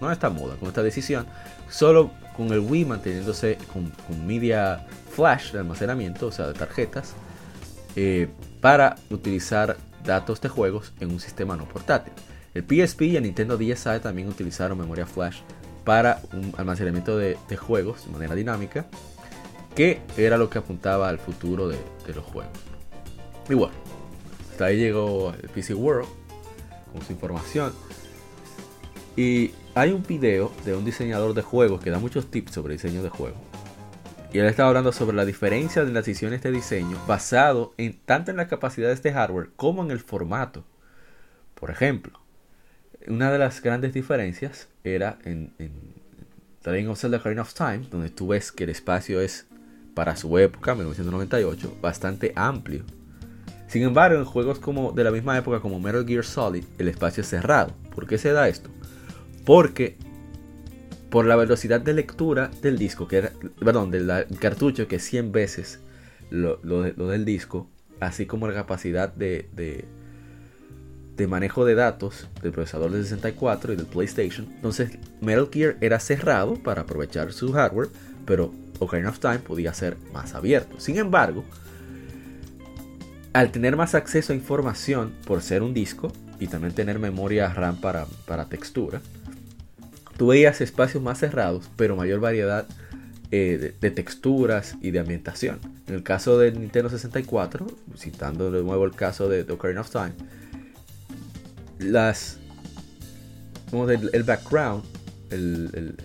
no 0.00 0.12
esta 0.12 0.30
moda, 0.30 0.56
con 0.56 0.68
esta 0.68 0.82
decisión, 0.82 1.26
solo 1.70 2.10
con 2.36 2.52
el 2.52 2.60
Wii 2.60 2.84
manteniéndose 2.84 3.58
con, 3.72 3.92
media 4.26 4.86
flash 5.14 5.52
de 5.52 5.60
almacenamiento, 5.60 6.26
o 6.26 6.32
sea, 6.32 6.48
de 6.48 6.54
tarjetas, 6.54 7.14
eh, 7.96 8.28
para 8.60 8.96
utilizar 9.10 9.76
datos 10.04 10.40
de 10.40 10.48
juegos 10.48 10.92
en 11.00 11.10
un 11.10 11.20
sistema 11.20 11.56
no 11.56 11.66
portátil. 11.66 12.12
El 12.54 12.62
PSP 12.62 13.02
y 13.02 13.16
el 13.16 13.24
Nintendo 13.24 13.56
DSi 13.56 14.00
también 14.00 14.28
utilizaron 14.28 14.78
memoria 14.78 15.06
flash 15.06 15.38
para 15.84 16.22
un 16.32 16.54
almacenamiento 16.56 17.18
de, 17.18 17.36
juegos 17.56 18.06
de 18.06 18.12
manera 18.12 18.34
dinámica, 18.34 18.86
que 19.74 20.00
era 20.16 20.36
lo 20.36 20.48
que 20.48 20.58
apuntaba 20.58 21.08
al 21.08 21.18
futuro 21.18 21.68
de, 21.68 21.78
los 22.14 22.24
juegos. 22.24 22.52
Y 23.48 23.54
bueno, 23.54 23.74
hasta 24.50 24.66
ahí 24.66 24.78
llegó 24.78 25.34
el 25.42 25.48
PC 25.50 25.74
World 25.74 26.08
con 26.92 27.02
su 27.02 27.12
información. 27.12 27.72
Y 29.16 29.52
hay 29.74 29.90
un 29.90 30.02
video 30.02 30.52
de 30.64 30.74
un 30.74 30.84
diseñador 30.84 31.34
de 31.34 31.42
juegos 31.42 31.80
que 31.80 31.90
da 31.90 31.98
muchos 31.98 32.30
tips 32.30 32.52
sobre 32.52 32.74
diseño 32.74 33.02
de 33.02 33.08
juegos. 33.08 33.38
Y 34.34 34.40
él 34.40 34.46
está 34.46 34.66
hablando 34.66 34.90
sobre 34.90 35.16
la 35.16 35.24
diferencia 35.24 35.84
de 35.84 35.92
las 35.92 36.04
decisiones 36.04 36.42
de 36.42 36.50
diseño 36.50 36.98
basado 37.06 37.72
en 37.78 37.96
tanto 38.04 38.32
en 38.32 38.36
las 38.36 38.48
capacidades 38.48 39.00
de 39.00 39.12
hardware 39.12 39.50
como 39.54 39.84
en 39.84 39.92
el 39.92 40.00
formato. 40.00 40.64
Por 41.54 41.70
ejemplo, 41.70 42.18
una 43.06 43.30
de 43.30 43.38
las 43.38 43.62
grandes 43.62 43.94
diferencias 43.94 44.68
era 44.82 45.18
en, 45.22 45.52
en 45.60 45.70
The 46.62 46.72
Legend 46.72 46.90
of 46.90 46.98
Zelda 46.98 47.42
of 47.42 47.54
Time, 47.54 47.86
donde 47.92 48.10
tú 48.10 48.26
ves 48.26 48.50
que 48.50 48.64
el 48.64 48.70
espacio 48.70 49.20
es, 49.20 49.46
para 49.94 50.16
su 50.16 50.36
época, 50.36 50.74
1998, 50.74 51.78
bastante 51.80 52.32
amplio. 52.34 52.82
Sin 53.68 53.84
embargo, 53.84 54.18
en 54.18 54.24
juegos 54.24 54.58
como 54.58 54.90
de 54.90 55.04
la 55.04 55.12
misma 55.12 55.38
época 55.38 55.60
como 55.60 55.78
Metal 55.78 56.04
Gear 56.04 56.24
Solid, 56.24 56.64
el 56.78 56.88
espacio 56.88 57.20
es 57.20 57.28
cerrado. 57.28 57.72
¿Por 57.94 58.08
qué 58.08 58.18
se 58.18 58.32
da 58.32 58.48
esto? 58.48 58.68
Porque 59.44 59.96
por 61.14 61.26
la 61.26 61.36
velocidad 61.36 61.80
de 61.80 61.94
lectura 61.94 62.50
del 62.60 62.76
disco, 62.76 63.06
que 63.06 63.18
era, 63.18 63.30
perdón, 63.60 63.92
del 63.92 64.10
cartucho, 64.40 64.88
que 64.88 64.96
es 64.96 65.04
100 65.04 65.30
veces 65.30 65.78
lo, 66.28 66.56
del 66.82 67.24
disco, 67.24 67.68
así 68.00 68.26
como 68.26 68.48
la 68.48 68.54
capacidad 68.54 69.14
de, 69.14 69.48
de, 71.14 71.26
manejo 71.28 71.64
de 71.64 71.76
datos 71.76 72.28
del 72.42 72.50
procesador 72.50 72.90
del 72.90 73.04
64 73.04 73.74
y 73.74 73.76
del 73.76 73.86
PlayStation. 73.86 74.48
Entonces, 74.56 74.98
Metal 75.20 75.48
Gear 75.52 75.76
era 75.80 76.00
cerrado 76.00 76.56
para 76.56 76.82
aprovechar 76.82 77.32
su 77.32 77.52
hardware, 77.52 77.90
pero 78.26 78.52
Ocarina 78.80 79.10
of 79.10 79.20
Time 79.20 79.38
podía 79.38 79.72
ser 79.72 79.96
más 80.12 80.34
abierto. 80.34 80.80
Sin 80.80 80.98
embargo, 80.98 81.44
al 83.32 83.52
tener 83.52 83.76
más 83.76 83.94
acceso 83.94 84.32
a 84.32 84.36
información 84.36 85.14
por 85.24 85.42
ser 85.42 85.62
un 85.62 85.74
disco 85.74 86.10
y 86.40 86.48
también 86.48 86.74
tener 86.74 86.98
memoria 86.98 87.54
RAM 87.54 87.80
para, 87.80 88.04
para 88.26 88.46
textura, 88.48 89.00
tú 90.16 90.28
veías 90.28 90.60
espacios 90.60 91.02
más 91.02 91.18
cerrados, 91.18 91.70
pero 91.76 91.96
mayor 91.96 92.20
variedad 92.20 92.66
eh, 93.30 93.74
de, 93.80 93.90
texturas 93.90 94.76
y 94.80 94.90
de 94.90 95.00
ambientación. 95.00 95.58
En 95.88 95.94
el 95.94 96.02
caso 96.02 96.38
del 96.38 96.60
Nintendo 96.60 96.88
64, 96.88 97.66
citando 97.96 98.50
de 98.50 98.62
nuevo 98.62 98.84
el 98.84 98.92
caso 98.92 99.28
de, 99.28 99.42
Ocarina 99.50 99.80
of 99.80 99.90
Time, 99.90 100.12
las, 101.78 102.38
el, 103.72 104.22
background, 104.22 104.84
el, 105.30 105.96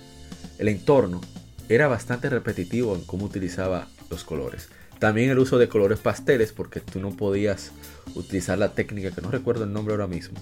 el 0.57 0.67
entorno, 0.67 1.21
era 1.69 1.87
bastante 1.87 2.29
repetitivo 2.29 2.95
en 2.95 3.03
cómo 3.03 3.25
utilizaba 3.25 3.87
los 4.09 4.23
colores. 4.23 4.69
También 4.97 5.29
el 5.29 5.39
uso 5.39 5.57
de 5.57 5.69
colores 5.69 5.99
pasteles, 5.99 6.51
porque 6.51 6.79
tú 6.81 6.99
no 6.99 7.11
podías 7.11 7.71
utilizar 8.15 8.57
la 8.57 8.73
técnica, 8.73 9.11
que 9.11 9.21
no 9.21 9.31
recuerdo 9.31 9.63
el 9.63 9.71
nombre 9.71 9.93
ahora 9.93 10.07
mismo, 10.07 10.39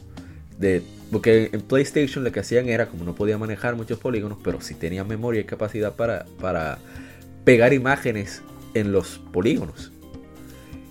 porque 1.11 1.49
en 1.53 1.61
PlayStation 1.61 2.23
lo 2.23 2.31
que 2.31 2.39
hacían 2.39 2.67
era, 2.69 2.87
como 2.87 3.03
no 3.05 3.15
podía 3.15 3.37
manejar 3.37 3.75
muchos 3.75 3.99
polígonos, 3.99 4.37
pero 4.43 4.61
sí 4.61 4.73
tenía 4.73 5.03
memoria 5.03 5.41
y 5.41 5.43
capacidad 5.45 5.93
para, 5.93 6.25
para 6.39 6.79
pegar 7.43 7.73
imágenes 7.73 8.41
en 8.73 8.91
los 8.91 9.19
polígonos. 9.31 9.91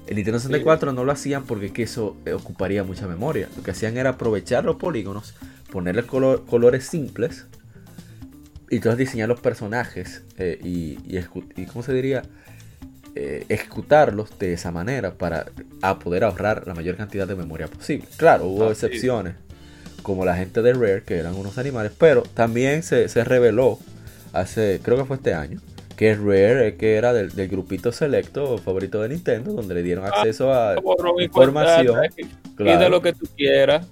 En 0.07 0.15
Nintendo 0.17 0.39
64 0.39 0.93
no 0.93 1.05
lo 1.05 1.13
hacían 1.13 1.45
porque 1.45 1.83
eso 1.83 2.17
ocuparía 2.33 2.85
mucha 2.85 3.09
memoria. 3.09 3.49
Lo 3.57 3.63
que 3.63 3.73
hacían 3.73 3.97
era 3.97 4.11
aprovechar 4.11 4.65
los 4.65 4.77
polígonos, 4.77 5.35
ponerle 5.71 6.05
colores 6.05 6.87
simples 6.87 7.47
y 8.71 8.77
entonces 8.77 8.99
diseñar 8.99 9.29
los 9.29 9.41
personajes 9.41 10.23
eh, 10.39 10.59
y, 10.63 10.99
y, 11.07 11.67
¿cómo 11.67 11.83
se 11.83 11.93
diría? 11.93 12.23
Eh, 13.15 13.47
ejecutarlos 13.49 14.39
de 14.39 14.53
esa 14.53 14.71
manera 14.71 15.15
para 15.15 15.47
a 15.81 15.99
poder 15.99 16.23
ahorrar 16.23 16.67
la 16.67 16.75
mayor 16.75 16.97
cantidad 16.97 17.27
de 17.27 17.35
memoria 17.35 17.67
posible. 17.67 18.07
Claro, 18.17 18.47
hubo 18.47 18.65
Ah, 18.65 18.75
sí. 18.75 18.87
Como 20.07 20.25
la 20.25 20.37
gente 20.37 20.63
de 20.63 20.73
Rare, 20.73 21.03
que 21.03 21.17
eran 21.17 21.35
unos 21.35 21.59
animales, 21.59 21.91
pero 21.99 22.23
también 22.23 22.85
se, 22.85 23.09
se 23.09 23.25
reveló 23.25 23.81
hace, 24.33 24.79
creo 24.81 24.97
que 24.99 25.05
fue 25.05 25.17
este 25.17 25.35
año, 25.35 25.59
que 25.97 26.15
Rare, 26.15 26.69
eh, 26.69 26.77
que 26.77 26.95
era 26.95 27.13
del, 27.13 27.33
del 27.33 27.49
grupito 27.49 27.91
selecto 27.91 28.57
favorito 28.59 29.03
de 29.03 29.09
Nintendo, 29.09 29.53
donde 29.53 29.75
le 29.75 29.83
dieron 29.83 30.05
acceso 30.05 30.55
a 30.55 30.77
información. 31.19 31.97
cuenta 31.97 32.05
atrás, 32.05 32.77
y 32.77 32.79
de 32.85 32.89
lo 32.89 33.03
que 33.03 33.15
tú 33.15 33.27
quieras. 33.37 33.85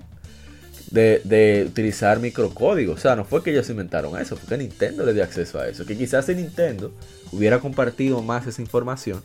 de, 0.92 1.20
de 1.24 1.64
utilizar 1.66 2.20
microcódigos. 2.20 2.96
O 2.96 3.00
sea, 3.02 3.16
no 3.16 3.24
fue 3.24 3.42
que 3.42 3.50
ellos 3.50 3.68
inventaron 3.68 4.16
eso, 4.16 4.36
fue 4.36 4.56
que 4.56 4.62
Nintendo 4.62 5.04
le 5.04 5.14
dio 5.14 5.24
acceso 5.24 5.58
a 5.58 5.66
eso. 5.66 5.84
Que 5.84 5.96
quizás 5.98 6.26
si 6.26 6.36
Nintendo 6.36 6.94
hubiera 7.32 7.58
compartido 7.58 8.22
más 8.22 8.46
esa 8.46 8.62
información, 8.62 9.20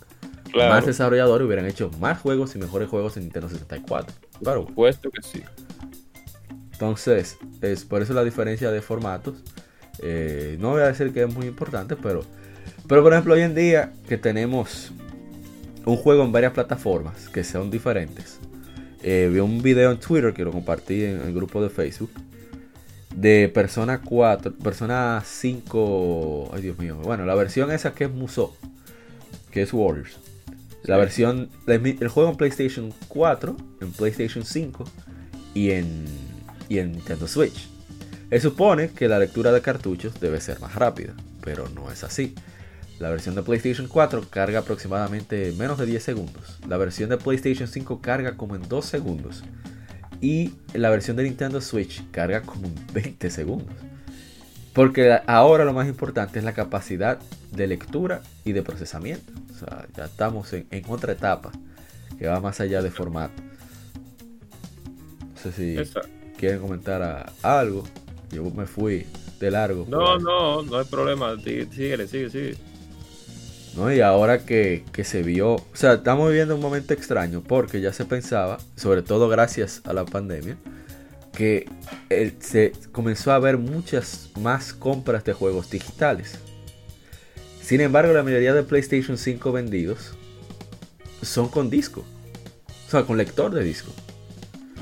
Claro, 0.52 0.74
más 0.74 0.88
desarrolladores 0.88 1.46
hubieran 1.46 1.68
hecho 1.68 1.92
más 2.00 2.20
juegos 2.20 2.56
y 2.56 2.58
mejores 2.58 2.90
juegos 2.90 3.16
en 3.18 3.26
Nintendo 3.26 3.48
64. 3.48 4.12
Claro. 4.42 4.62
por 4.62 4.70
supuesto 4.70 5.12
que 5.12 5.22
sí. 5.22 5.44
Entonces, 6.80 7.38
es 7.61 7.84
por 7.84 8.01
eso 8.01 8.13
la 8.13 8.23
diferencia 8.23 8.71
de 8.71 8.82
formatos. 8.82 9.43
Eh, 10.01 10.55
no 10.61 10.69
voy 10.69 10.82
a 10.82 10.86
decir 10.88 11.11
que 11.11 11.23
es 11.23 11.34
muy 11.34 11.45
importante, 11.45 11.97
pero, 11.97 12.21
pero 12.88 13.03
por 13.03 13.11
ejemplo, 13.11 13.34
hoy 13.34 13.41
en 13.41 13.53
día 13.53 13.91
que 14.07 14.17
tenemos 14.17 14.93
un 15.86 15.97
juego 15.97 16.23
en 16.23 16.32
varias 16.32 16.53
plataformas 16.53 17.27
que 17.27 17.43
son 17.43 17.69
diferentes. 17.69 18.39
Eh, 19.03 19.30
vi 19.30 19.39
un 19.39 19.61
video 19.61 19.91
en 19.91 19.99
Twitter 19.99 20.34
que 20.34 20.45
lo 20.45 20.53
compartí 20.53 21.03
en 21.03 21.19
el 21.19 21.34
grupo 21.34 21.61
de 21.61 21.69
Facebook 21.69 22.11
de 23.13 23.51
Persona 23.53 23.99
4, 24.01 24.53
Persona 24.53 25.21
5, 25.25 26.51
ay 26.53 26.61
Dios 26.61 26.80
mío, 26.80 26.95
bueno, 27.03 27.25
la 27.25 27.36
versión 27.36 27.71
esa 27.73 27.91
que 27.91 28.05
es 28.05 28.09
Musou, 28.11 28.53
que 29.51 29.63
es 29.63 29.73
Warriors. 29.73 30.17
La 30.84 30.95
Sí. 30.95 30.99
versión, 31.01 31.49
el 31.67 32.07
juego 32.07 32.30
en 32.30 32.38
PlayStation 32.38 32.93
4, 33.09 33.57
en 33.82 33.91
PlayStation 33.91 34.45
5 34.45 34.86
y 35.53 35.71
en, 35.71 36.28
y 36.70 36.78
en 36.78 36.93
Nintendo 36.93 37.28
Switch. 37.28 37.67
Se 38.30 38.39
supone 38.39 38.89
que 38.89 39.07
la 39.07 39.20
lectura 39.20 39.51
de 39.51 39.61
cartuchos 39.61 40.20
debe 40.20 40.39
ser 40.39 40.59
más 40.59 40.76
rápida, 40.76 41.13
pero 41.41 41.67
no 41.70 41.91
es 41.91 42.03
así. 42.03 42.36
La 42.99 43.09
versión 43.09 43.34
de 43.34 43.41
PlayStation 43.41 43.88
4 43.88 44.26
carga 44.30 44.59
aproximadamente 44.59 45.51
menos 45.57 45.80
de 45.80 45.88
10 45.88 46.03
segundos. 46.03 46.59
La 46.67 46.78
versión 46.78 47.09
de 47.09 47.17
PlayStation 47.17 47.67
5 47.67 48.01
carga 48.01 48.38
como 48.38 48.55
en 48.55 48.67
2 48.67 48.86
segundos. 48.86 49.43
Y 50.22 50.53
la 50.74 50.89
versión 50.89 51.17
de 51.17 51.24
Nintendo 51.24 51.59
Switch 51.59 52.03
carga 52.11 52.41
como 52.43 52.67
en 52.67 52.76
20 52.93 53.30
segundos. 53.32 53.76
Porque 54.74 55.17
ahora 55.26 55.65
lo 55.65 55.74
más 55.74 55.88
importante 55.88 56.39
es 56.39 56.45
la 56.45 56.53
capacidad 56.53 57.20
de 57.51 57.67
lectura 57.67 58.22
y 58.43 58.51
de 58.51 58.61
procesamiento. 58.61 59.34
O 59.55 59.57
sea, 59.57 59.88
ya 59.95 60.05
estamos 60.05 60.53
en, 60.53 60.67
en 60.70 60.84
otra 60.88 61.13
etapa 61.13 61.51
que 62.20 62.28
va 62.28 62.39
más 62.41 62.59
allá 62.59 62.82
de 62.82 62.91
formato. 62.91 63.41
No 65.34 65.41
sé 65.41 65.51
si 65.53 65.78
Exacto. 65.78 66.18
Quieren 66.40 66.60
comentar 66.60 67.34
algo. 67.42 67.84
Yo 68.32 68.44
me 68.52 68.66
fui 68.66 69.06
de 69.40 69.52
largo. 69.52 69.86
No, 69.90 70.14
ahí. 70.14 70.20
no, 70.22 70.64
no 70.64 70.78
hay 70.78 70.86
problema. 70.86 71.36
Sigue, 71.38 71.68
síguele, 71.72 72.08
sigue, 72.08 72.30
sigue. 72.30 72.58
¿no? 73.76 73.94
Y 73.94 74.02
ahora 74.02 74.46
que, 74.46 74.86
que 74.92 75.04
se 75.04 75.22
vio, 75.22 75.56
o 75.56 75.66
sea, 75.74 75.94
estamos 75.94 76.30
viviendo 76.30 76.56
un 76.56 76.62
momento 76.62 76.94
extraño 76.94 77.44
porque 77.46 77.82
ya 77.82 77.94
se 77.94 78.06
pensaba, 78.06 78.58
sobre 78.76 79.02
todo 79.02 79.28
gracias 79.28 79.82
a 79.84 79.94
la 79.94 80.06
pandemia, 80.06 80.58
que 81.34 81.70
se 82.40 82.72
comenzó 82.92 83.32
a 83.32 83.36
haber 83.36 83.58
muchas 83.58 84.30
más 84.40 84.74
compras 84.74 85.24
de 85.24 85.34
juegos 85.34 85.70
digitales. 85.70 86.40
Sin 87.62 87.82
embargo, 87.82 88.14
la 88.14 88.24
mayoría 88.24 88.54
de 88.54 88.64
PlayStation 88.64 89.18
5 89.18 89.52
vendidos 89.52 90.16
son 91.22 91.50
con 91.50 91.70
disco, 91.70 92.04
o 92.88 92.90
sea, 92.90 93.04
con 93.04 93.18
lector 93.18 93.54
de 93.54 93.64
disco. 93.64 93.92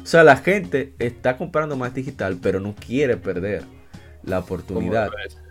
O 0.08 0.10
sea, 0.10 0.24
la 0.24 0.38
gente 0.38 0.94
está 1.00 1.36
comprando 1.36 1.76
más 1.76 1.94
digital, 1.94 2.40
pero 2.42 2.62
no 2.62 2.74
quiere 2.76 3.18
perder 3.18 3.66
la 4.24 4.40
oportunidad 4.40 5.10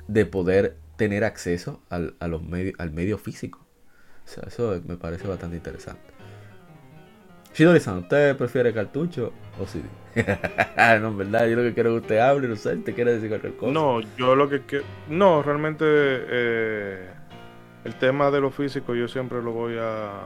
de 0.09 0.25
poder 0.25 0.79
tener 0.97 1.25
acceso 1.25 1.83
al, 1.91 2.15
a 2.21 2.27
los 2.27 2.41
al 2.79 2.91
medio 2.91 3.19
físico. 3.19 3.67
O 4.25 4.27
sea, 4.27 4.45
eso 4.47 4.81
me 4.87 4.97
parece 4.97 5.29
bastante 5.29 5.57
interesante. 5.57 6.01
Shidori-san, 7.55 7.99
¿usted 7.99 8.35
prefiere 8.35 8.73
cartucho 8.73 9.35
o 9.61 9.67
CD? 9.67 9.85
no, 11.03 11.09
en 11.09 11.19
verdad, 11.19 11.49
yo 11.49 11.57
lo 11.57 11.63
que 11.63 11.75
quiero 11.75 11.91
es 11.91 12.01
que 12.01 12.05
usted 12.05 12.19
hable, 12.21 12.49
no 12.49 12.57
sé, 12.57 12.77
¿te 12.77 12.95
quiere 12.95 13.13
decir 13.13 13.29
cualquier 13.29 13.57
cosa? 13.57 13.73
No, 13.73 14.01
yo 14.17 14.35
lo 14.35 14.49
que 14.49 14.63
quiero. 14.63 14.87
No, 15.11 15.43
realmente 15.43 15.85
eh, 15.87 17.11
el 17.85 17.95
tema 17.97 18.31
de 18.31 18.41
lo 18.41 18.51
físico 18.51 18.95
yo 18.95 19.07
siempre 19.07 19.43
lo 19.43 19.53
voy 19.53 19.77
a, 19.79 20.25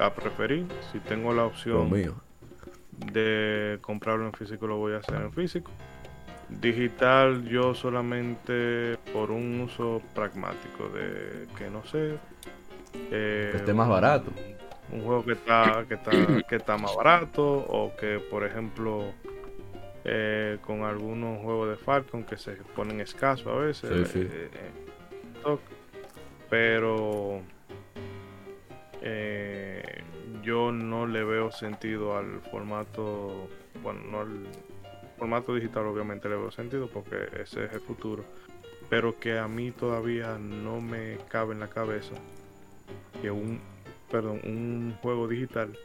a 0.00 0.14
preferir. 0.14 0.66
Si 0.90 1.00
tengo 1.00 1.34
la 1.34 1.42
lo 1.42 1.48
opción 1.48 1.90
mío. 1.90 2.31
De 2.92 3.78
comprarlo 3.80 4.26
en 4.26 4.32
físico, 4.32 4.66
lo 4.66 4.76
voy 4.76 4.94
a 4.94 4.98
hacer 4.98 5.14
en 5.16 5.32
físico. 5.32 5.70
Digital, 6.48 7.44
yo 7.48 7.74
solamente 7.74 8.98
por 9.12 9.30
un 9.30 9.60
uso 9.60 10.02
pragmático 10.14 10.88
de 10.88 11.46
que 11.56 11.70
no 11.70 11.84
sé. 11.86 12.16
eh, 13.10 13.48
Que 13.52 13.56
esté 13.58 13.72
más 13.72 13.88
barato. 13.88 14.30
un 14.92 15.02
juego 15.02 15.24
que 15.24 15.32
está, 15.32 15.84
que 15.88 15.94
está, 15.94 16.10
que 16.48 16.56
está 16.56 16.76
más 16.76 16.94
barato 16.94 17.42
o 17.42 17.96
que 17.96 18.18
por 18.18 18.44
ejemplo 18.44 19.04
eh, 20.04 20.58
con 20.66 20.82
algunos 20.82 21.40
juegos 21.42 21.70
de 21.70 21.76
Falcon 21.76 22.24
que 22.24 22.36
se 22.36 22.52
ponen 22.76 23.00
escasos 23.00 23.46
a 23.46 23.54
veces 23.56 24.08
Sí, 24.08 24.20
sí. 24.20 24.28
eh, 24.30 24.50
eh, 24.52 25.58
pero 26.50 27.40
eh, 29.00 30.02
yo 30.42 30.72
no 30.72 31.06
le 31.06 31.24
veo 31.24 31.50
sentido 31.50 32.16
al 32.16 32.40
formato 32.50 33.48
bueno 33.82 34.00
no 34.10 34.20
al 34.20 34.46
formato 35.18 35.54
digital 35.54 35.86
obviamente 35.86 36.28
le 36.28 36.36
veo 36.36 36.50
sentido 36.50 36.88
porque 36.88 37.16
ese 37.40 37.64
es 37.64 37.72
el 37.72 37.80
futuro 37.80 38.24
pero 38.88 39.18
que 39.18 39.38
a 39.38 39.48
mí 39.48 39.70
todavía 39.70 40.38
no 40.38 40.80
me 40.80 41.18
cabe 41.28 41.54
en 41.54 41.60
la 41.60 41.68
cabeza 41.68 42.14
que 43.20 43.30
un 43.30 43.60
perdón, 44.10 44.40
un 44.44 44.94
juego 45.00 45.26
digital 45.26 45.76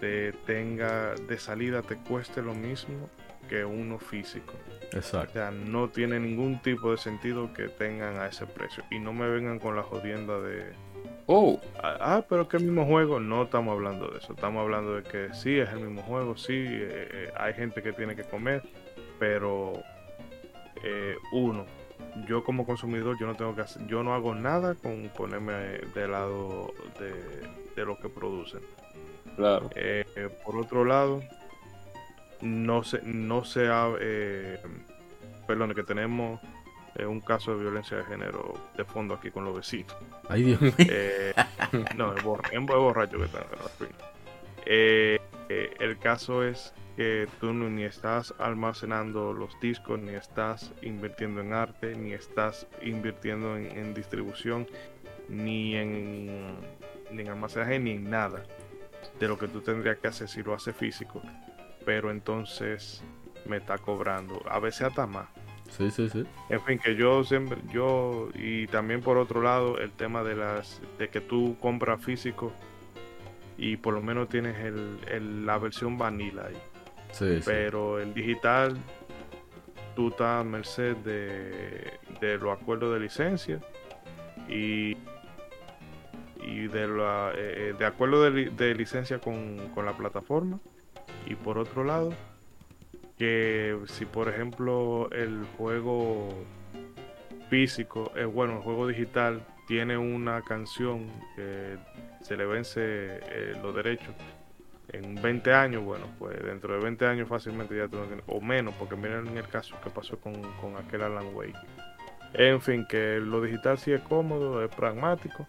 te 0.00 0.32
tenga 0.32 1.14
de 1.14 1.38
salida 1.38 1.82
te 1.82 1.96
cueste 1.96 2.42
lo 2.42 2.54
mismo 2.54 3.10
que 3.48 3.64
uno 3.64 3.98
físico. 3.98 4.54
O 4.92 4.96
Exacto. 4.96 5.32
sea, 5.34 5.50
no 5.50 5.88
tiene 5.88 6.20
ningún 6.20 6.60
tipo 6.62 6.90
de 6.90 6.98
sentido 6.98 7.52
que 7.52 7.68
tengan 7.68 8.18
a 8.18 8.26
ese 8.28 8.46
precio. 8.46 8.84
Y 8.90 8.98
no 8.98 9.12
me 9.12 9.28
vengan 9.28 9.58
con 9.58 9.76
la 9.76 9.82
jodienda 9.82 10.40
de, 10.40 10.72
Oh, 11.26 11.60
ah, 11.82 11.96
ah, 12.00 12.24
pero 12.28 12.48
que 12.48 12.56
el 12.56 12.64
mismo 12.64 12.86
juego. 12.86 13.18
No 13.18 13.42
estamos 13.42 13.72
hablando 13.72 14.08
de 14.08 14.18
eso. 14.18 14.32
Estamos 14.32 14.62
hablando 14.62 14.94
de 14.94 15.02
que 15.02 15.34
sí, 15.34 15.58
es 15.58 15.68
el 15.70 15.80
mismo 15.80 16.02
juego, 16.02 16.36
sí, 16.36 16.52
eh, 16.54 17.08
eh, 17.12 17.32
hay 17.36 17.52
gente 17.54 17.82
que 17.82 17.92
tiene 17.92 18.14
que 18.14 18.22
comer, 18.22 18.62
pero 19.18 19.82
eh, 20.84 21.16
uno, 21.32 21.66
yo 22.28 22.44
como 22.44 22.64
consumidor, 22.64 23.16
yo 23.18 23.26
no 23.26 23.34
tengo 23.34 23.56
que 23.56 23.62
hacer, 23.62 23.84
yo 23.88 24.04
no 24.04 24.14
hago 24.14 24.34
nada 24.36 24.76
con 24.76 25.10
ponerme 25.16 25.52
del 25.94 26.12
lado 26.12 26.72
de, 27.00 27.12
de 27.74 27.84
lo 27.84 27.98
que 27.98 28.08
producen. 28.08 28.60
claro. 29.34 29.68
Eh, 29.74 30.04
por 30.44 30.56
otro 30.56 30.84
lado, 30.84 31.22
no 32.40 32.84
se, 32.84 33.02
no 33.02 33.44
se 33.44 33.66
ha, 33.66 33.88
perdón, 35.46 35.74
que 35.74 35.82
tenemos 35.82 36.40
eh, 36.98 37.06
un 37.06 37.20
caso 37.20 37.54
de 37.56 37.62
violencia 37.62 37.96
de 37.98 38.04
género 38.04 38.54
de 38.76 38.84
fondo 38.84 39.14
aquí 39.14 39.30
con 39.30 39.44
los 39.44 39.54
vecinos. 39.56 39.94
Ay, 40.28 40.42
Dios 40.42 40.60
mío. 40.60 40.72
Eh, 40.78 41.34
no, 41.96 42.14
es, 42.14 42.22
borra- 42.24 42.48
es 42.50 42.60
borracho 42.60 43.18
que 43.18 43.24
está 43.24 43.38
en. 43.40 43.88
Eh, 44.66 45.18
eh, 45.48 45.74
el 45.78 45.98
caso 45.98 46.42
es 46.42 46.72
que 46.96 47.28
tú 47.40 47.52
ni 47.52 47.84
estás 47.84 48.34
almacenando 48.38 49.32
los 49.32 49.58
discos, 49.60 49.98
ni 50.00 50.14
estás 50.14 50.72
invirtiendo 50.82 51.40
en 51.42 51.52
arte, 51.52 51.94
ni 51.94 52.12
estás 52.12 52.66
invirtiendo 52.82 53.56
en, 53.56 53.66
en 53.78 53.94
distribución, 53.94 54.66
ni 55.28 55.76
en, 55.76 56.56
ni 57.10 57.22
en 57.22 57.28
almacenaje, 57.28 57.78
ni 57.78 57.92
en 57.92 58.08
nada 58.10 58.42
de 59.20 59.28
lo 59.28 59.38
que 59.38 59.46
tú 59.46 59.60
tendrías 59.60 59.98
que 59.98 60.08
hacer 60.08 60.28
si 60.28 60.42
lo 60.42 60.54
hace 60.54 60.72
físico. 60.72 61.22
Pero 61.84 62.10
entonces 62.10 63.04
me 63.44 63.58
está 63.58 63.78
cobrando, 63.78 64.42
a 64.48 64.58
veces 64.58 64.82
hasta 64.88 65.06
más. 65.06 65.28
Sí, 65.70 65.90
sí, 65.90 66.08
sí. 66.08 66.24
En 66.48 66.60
fin, 66.62 66.78
que 66.78 66.94
yo 66.96 67.22
siempre, 67.24 67.58
yo, 67.72 68.28
y 68.34 68.66
también 68.68 69.02
por 69.02 69.18
otro 69.18 69.42
lado, 69.42 69.78
el 69.78 69.90
tema 69.92 70.22
de 70.22 70.34
las, 70.36 70.80
de 70.98 71.08
que 71.08 71.20
tú 71.20 71.56
compras 71.60 72.02
físico 72.02 72.52
y 73.58 73.76
por 73.76 73.94
lo 73.94 74.02
menos 74.02 74.28
tienes 74.28 74.56
el, 74.58 74.98
el- 75.10 75.46
la 75.46 75.58
versión 75.58 75.98
vanilla 75.98 76.46
ahí. 76.46 76.56
Sí, 77.12 77.36
sí. 77.36 77.42
Pero 77.44 77.98
el 77.98 78.14
digital, 78.14 78.76
tú 79.94 80.08
estás 80.08 80.40
a 80.40 80.44
merced 80.44 80.96
de, 80.98 81.98
de 82.20 82.38
los 82.38 82.58
acuerdos 82.58 82.94
de 82.94 83.00
licencia 83.00 83.60
y, 84.48 84.96
y 86.46 86.68
de, 86.68 86.86
la, 86.88 87.32
eh, 87.34 87.74
de 87.78 87.86
acuerdo 87.86 88.22
de, 88.30 88.50
de 88.50 88.74
licencia 88.74 89.18
con, 89.18 89.70
con 89.74 89.84
la 89.86 89.96
plataforma. 89.96 90.58
Y 91.26 91.34
por 91.34 91.58
otro 91.58 91.82
lado, 91.84 92.12
que 93.18 93.78
si 93.86 94.04
por 94.04 94.28
ejemplo 94.28 95.10
el 95.10 95.44
juego 95.56 96.28
físico 97.48 98.12
es 98.16 98.26
bueno, 98.26 98.56
el 98.56 98.62
juego 98.62 98.86
digital 98.86 99.42
tiene 99.66 99.96
una 99.96 100.42
canción 100.42 101.10
que 101.34 101.76
se 102.22 102.36
le 102.36 102.46
vence 102.46 102.80
eh, 102.82 103.58
los 103.62 103.74
derechos 103.74 104.14
en 104.88 105.20
20 105.20 105.52
años, 105.52 105.84
bueno, 105.84 106.06
pues 106.18 106.42
dentro 106.44 106.74
de 106.74 106.80
20 106.80 107.06
años 107.06 107.28
fácilmente 107.28 107.76
ya 107.76 107.88
tú 107.88 107.96
no 107.96 108.04
o 108.26 108.40
menos, 108.40 108.74
porque 108.78 108.96
miren 108.96 109.36
el 109.36 109.48
caso 109.48 109.76
que 109.82 109.90
pasó 109.90 110.18
con, 110.18 110.34
con 110.60 110.76
aquel 110.76 111.02
Alan 111.02 111.34
Wake. 111.34 111.58
En 112.34 112.60
fin, 112.60 112.86
que 112.88 113.18
lo 113.18 113.40
digital 113.40 113.78
sí 113.78 113.92
es 113.92 114.00
cómodo, 114.02 114.62
es 114.64 114.74
pragmático 114.74 115.46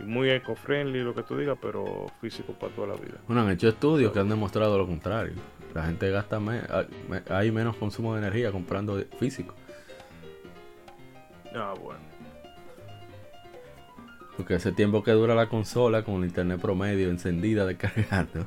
y 0.00 0.04
muy 0.04 0.30
eco-friendly, 0.30 1.02
lo 1.02 1.14
que 1.14 1.22
tú 1.22 1.36
digas, 1.36 1.58
pero 1.60 2.06
físico 2.20 2.52
para 2.52 2.72
toda 2.74 2.88
la 2.88 2.94
vida. 2.94 3.18
Bueno, 3.26 3.42
han 3.42 3.50
hecho 3.50 3.68
estudios 3.68 4.12
que 4.12 4.18
han 4.18 4.28
demostrado 4.28 4.76
lo 4.76 4.86
contrario. 4.86 5.34
La 5.78 5.84
gente 5.86 6.10
gasta 6.10 6.40
me- 6.40 6.60
hay- 6.68 7.22
hay 7.30 7.50
menos 7.52 7.76
consumo 7.76 8.12
de 8.14 8.18
energía 8.20 8.50
comprando 8.50 9.00
físico. 9.20 9.54
Ah, 11.54 11.72
bueno. 11.80 12.00
Porque 14.36 14.54
ese 14.56 14.72
tiempo 14.72 15.04
que 15.04 15.12
dura 15.12 15.34
la 15.36 15.48
consola 15.48 16.02
con 16.04 16.16
el 16.16 16.24
internet 16.30 16.60
promedio 16.60 17.10
encendida 17.10 17.64
de 17.64 17.76
cargando. 17.76 18.46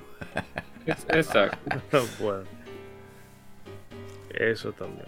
Exacto. 0.85 1.79
bueno. 2.21 2.43
Eso 4.33 4.73
también. 4.73 5.07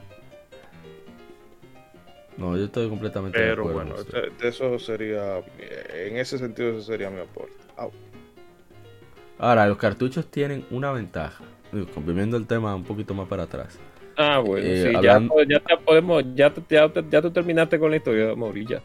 No, 2.38 2.56
yo 2.58 2.66
estoy 2.66 2.88
completamente 2.90 3.38
de 3.38 3.50
Pero 3.50 3.64
acuerdo. 3.70 3.80
bueno, 3.92 3.96
usted. 4.02 4.26
este- 4.30 4.48
eso 4.48 4.80
sería, 4.80 5.40
en 5.60 6.18
ese 6.18 6.38
sentido, 6.38 6.70
eso 6.70 6.82
sería 6.84 7.10
mi 7.10 7.20
aporte. 7.20 7.54
Au. 7.78 7.92
Ahora, 9.44 9.68
los 9.68 9.78
cartuchos 9.78 10.28
tienen 10.32 10.66
una 10.72 10.94
ventaja. 10.94 11.44
Digo, 11.74 11.88
Viendo 12.06 12.38
el 12.38 12.48
tema 12.48 12.74
un 12.74 12.86
poquito 12.86 13.14
más 13.14 13.28
para 13.28 13.44
atrás. 13.44 13.78
Ah, 14.16 14.40
bueno, 14.40 14.66
Eh, 14.66 14.84
sí, 14.86 14.94
ya, 15.04 15.20
ya 15.50 15.78
podemos, 15.86 16.24
ya, 16.34 16.54
ya, 16.70 16.90
ya 17.10 17.22
tú 17.22 17.30
terminaste 17.30 17.78
con 17.78 17.92
la 17.92 17.98
historia, 17.98 18.34
Mauri, 18.38 18.66
ya. 18.66 18.82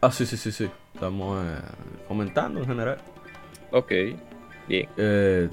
Ah, 0.00 0.10
sí, 0.10 0.24
sí, 0.24 0.38
sí, 0.38 0.52
sí. 0.52 0.70
Estamos 0.94 1.44
eh, 1.44 1.58
comentando 2.08 2.60
en 2.60 2.66
general. 2.66 2.96
Ok, 3.72 3.92
bien. 4.66 4.88
Eh, 4.96 5.50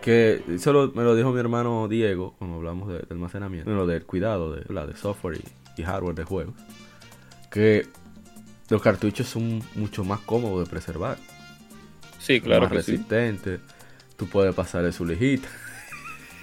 que 0.00 0.40
eso 0.48 0.72
lo- 0.72 0.92
me 0.92 1.02
lo 1.02 1.16
dijo 1.16 1.32
mi 1.32 1.40
hermano 1.40 1.88
Diego 1.88 2.34
cuando 2.38 2.58
hablamos 2.58 2.88
de, 2.90 3.00
de 3.00 3.06
almacenamiento, 3.10 3.68
bueno, 3.70 3.86
del 3.86 4.06
cuidado 4.06 4.52
de, 4.52 4.72
la 4.72 4.86
de 4.86 4.94
software 4.94 5.38
y, 5.76 5.80
y 5.80 5.84
hardware 5.84 6.14
de 6.14 6.24
juegos. 6.24 6.54
Que 7.50 7.88
los 8.68 8.80
cartuchos 8.82 9.26
son 9.26 9.62
mucho 9.74 10.04
más 10.04 10.20
cómodos 10.20 10.64
de 10.64 10.70
preservar, 10.70 11.16
Sí, 12.20 12.40
claro 12.40 12.62
más 12.62 12.72
que 12.72 12.82
sí. 12.82 12.98
Tú 14.20 14.28
puedes 14.28 14.54
pasarle 14.54 14.92
su 14.92 15.04
lijita. 15.06 15.48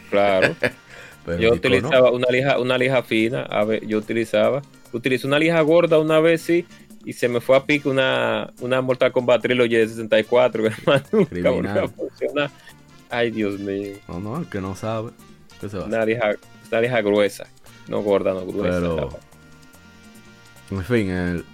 Claro. 0.10 0.56
Pero 1.26 1.38
Yo 1.40 1.54
utilizaba 1.54 2.12
una 2.12 2.28
lija, 2.32 2.58
una 2.60 2.76
lija 2.78 3.04
fina, 3.04 3.44
a 3.44 3.64
ver, 3.66 3.86
yo 3.86 3.98
utilizaba, 4.00 4.62
utilicé 4.94 5.28
una 5.28 5.38
lija 5.38 5.62
gorda 5.62 6.00
una 6.00 6.20
vez, 6.22 6.42
sí, 6.42 6.66
y 7.06 7.14
se 7.14 7.28
me 7.28 7.40
fue 7.42 7.56
a 7.58 7.66
pique 7.66 7.88
una, 7.88 8.52
una 8.62 8.82
Mortal 8.82 9.12
Kombat 9.12 9.42
Trilogy 9.44 9.76
de 9.76 9.88
64, 9.90 10.64
que 10.64 10.70
hermano, 10.70 11.04
nunca 11.12 11.28
volvió 11.30 11.52
Criminal. 11.52 11.78
a 11.84 11.88
funcionar. 11.90 12.52
Ay, 13.12 13.30
Dios 13.32 13.60
mío, 13.60 13.98
No, 14.08 14.20
no, 14.22 14.40
el 14.40 14.48
que 14.50 14.60
no 14.62 14.76
sabe. 14.76 15.12
¿qué 15.62 15.70
se 15.70 15.78
va 15.78 15.86
una 15.86 16.04
lija, 16.06 16.32
una 16.72 16.82
lija 16.82 17.02
gruesa, 17.02 17.46
no 17.90 18.02
gorda, 18.02 18.34
no 18.34 18.46
gruesa. 18.46 18.80
Pero- 18.80 19.20
En 20.72 20.84
fin, 20.84 21.10
el- 21.12 21.46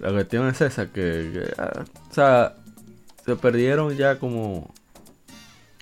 la 0.00 0.10
cuestión 0.10 0.48
es 0.48 0.60
esa, 0.60 0.86
que, 0.86 0.92
que, 1.32 1.52
ah, 1.58 1.84
o 2.10 2.14
sea, 2.14 2.54
se 3.26 3.36
perdieron 3.36 3.94
ya 3.96 4.18
como 4.18 4.72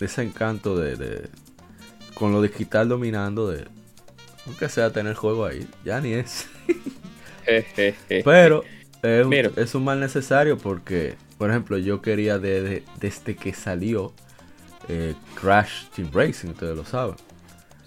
ese 0.04 0.22
encanto 0.22 0.76
de, 0.76 0.96
de- 0.96 1.28
con 2.14 2.32
lo 2.32 2.40
digital 2.42 2.88
dominando 2.88 3.48
de, 3.50 3.66
aunque 4.46 4.68
sea 4.68 4.90
tener 4.92 5.14
juego 5.14 5.44
ahí, 5.46 5.66
ya 5.84 6.00
ni 6.00 6.12
es. 6.12 6.46
Pero 8.24 8.64
es 9.02 9.24
un, 9.24 9.28
Mira. 9.28 9.50
es 9.56 9.74
un 9.74 9.84
mal 9.84 10.00
necesario 10.00 10.56
porque, 10.56 11.16
por 11.38 11.50
ejemplo, 11.50 11.76
yo 11.78 12.00
quería 12.00 12.38
de- 12.38 12.62
de- 12.62 12.82
desde 13.00 13.36
que 13.36 13.52
salió 13.52 14.12
eh, 14.88 15.14
Crash 15.40 15.86
Team 15.94 16.10
Racing, 16.12 16.48
ustedes 16.50 16.76
lo 16.76 16.84
saben. 16.84 17.16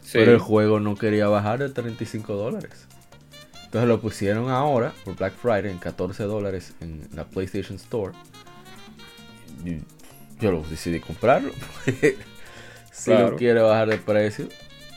Sí. 0.02 0.11
Pero 0.14 0.34
el 0.34 0.39
juego 0.39 0.80
no 0.80 0.95
quería 0.95 1.27
bajar 1.27 1.60
de 1.60 1.69
35 1.69 2.34
dólares. 2.35 2.85
Entonces 3.65 3.88
lo 3.89 3.99
pusieron 3.99 4.49
ahora 4.49 4.94
por 5.03 5.15
Black 5.18 5.34
Friday 5.35 5.69
en 5.72 5.77
14 5.80 6.23
dólares 6.23 6.73
en 6.80 7.07
la 7.14 7.26
PlayStation 7.26 7.76
Store. 7.76 8.14
Yo 10.40 10.52
lo 10.52 10.62
decidí 10.64 11.00
comprarlo. 11.00 11.52
si 12.92 13.06
Claro. 13.06 13.32
no 13.32 13.36
quiere 13.38 13.62
bajar 13.62 13.90
de 13.90 13.98
precio, 13.98 14.48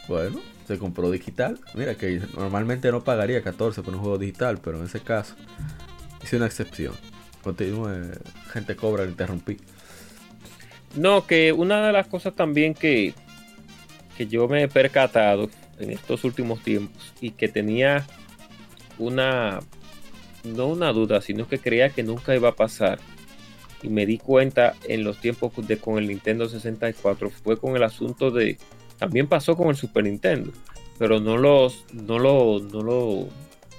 bueno, 0.09 0.41
se 0.67 0.79
compró 0.79 1.11
digital. 1.11 1.59
Mira 1.75 1.95
que 1.97 2.21
normalmente 2.37 2.91
no 2.91 3.03
pagaría 3.03 3.43
14 3.43 3.83
por 3.83 3.95
un 3.95 4.01
juego 4.01 4.19
digital, 4.19 4.59
pero 4.63 4.79
en 4.79 4.85
ese 4.85 5.01
caso 5.01 5.35
hice 6.23 6.37
una 6.37 6.47
excepción. 6.47 6.95
Continúe, 7.43 8.13
gente 8.53 8.77
cobra, 8.77 9.05
le 9.05 9.11
interrumpí. 9.11 9.57
No, 10.97 11.27
que 11.27 11.53
una 11.53 11.87
de 11.87 11.93
las 11.93 12.07
cosas 12.07 12.35
también 12.35 12.75
que, 12.75 13.15
que 14.17 14.27
yo 14.27 14.49
me 14.49 14.63
he 14.65 14.69
percatado 14.69 15.49
en 15.79 15.91
estos 15.91 16.25
últimos 16.25 16.63
tiempos 16.63 17.15
y 17.21 17.31
que 17.31 17.49
tenía 17.49 18.05
una, 18.99 19.61
no 20.45 20.67
una 20.67 20.93
duda, 20.93 21.23
sino 21.23 21.49
que 21.49 21.59
creía 21.59 21.91
que 21.91 22.03
nunca 22.03 22.35
iba 22.35 22.51
a 22.51 22.57
pasar 22.57 22.99
y 23.83 23.89
me 23.89 24.07
di 24.07 24.19
cuenta 24.19 24.75
en 24.89 25.05
los 25.05 25.21
tiempos 25.21 25.53
de 25.67 25.79
con 25.79 25.99
el 25.99 26.07
Nintendo 26.09 26.49
64 26.49 27.31
fue 27.31 27.57
con 27.59 27.77
el 27.77 27.83
asunto 27.83 28.31
de, 28.31 28.59
también 28.99 29.27
pasó 29.27 29.57
con 29.57 29.69
el 29.69 29.77
Super 29.77 30.05
Nintendo, 30.05 30.53
pero 30.99 31.19
no 31.21 31.37
los, 31.39 31.85
no 31.93 32.19
lo, 32.19 32.61
no 32.61 32.83
lo, 32.83 33.29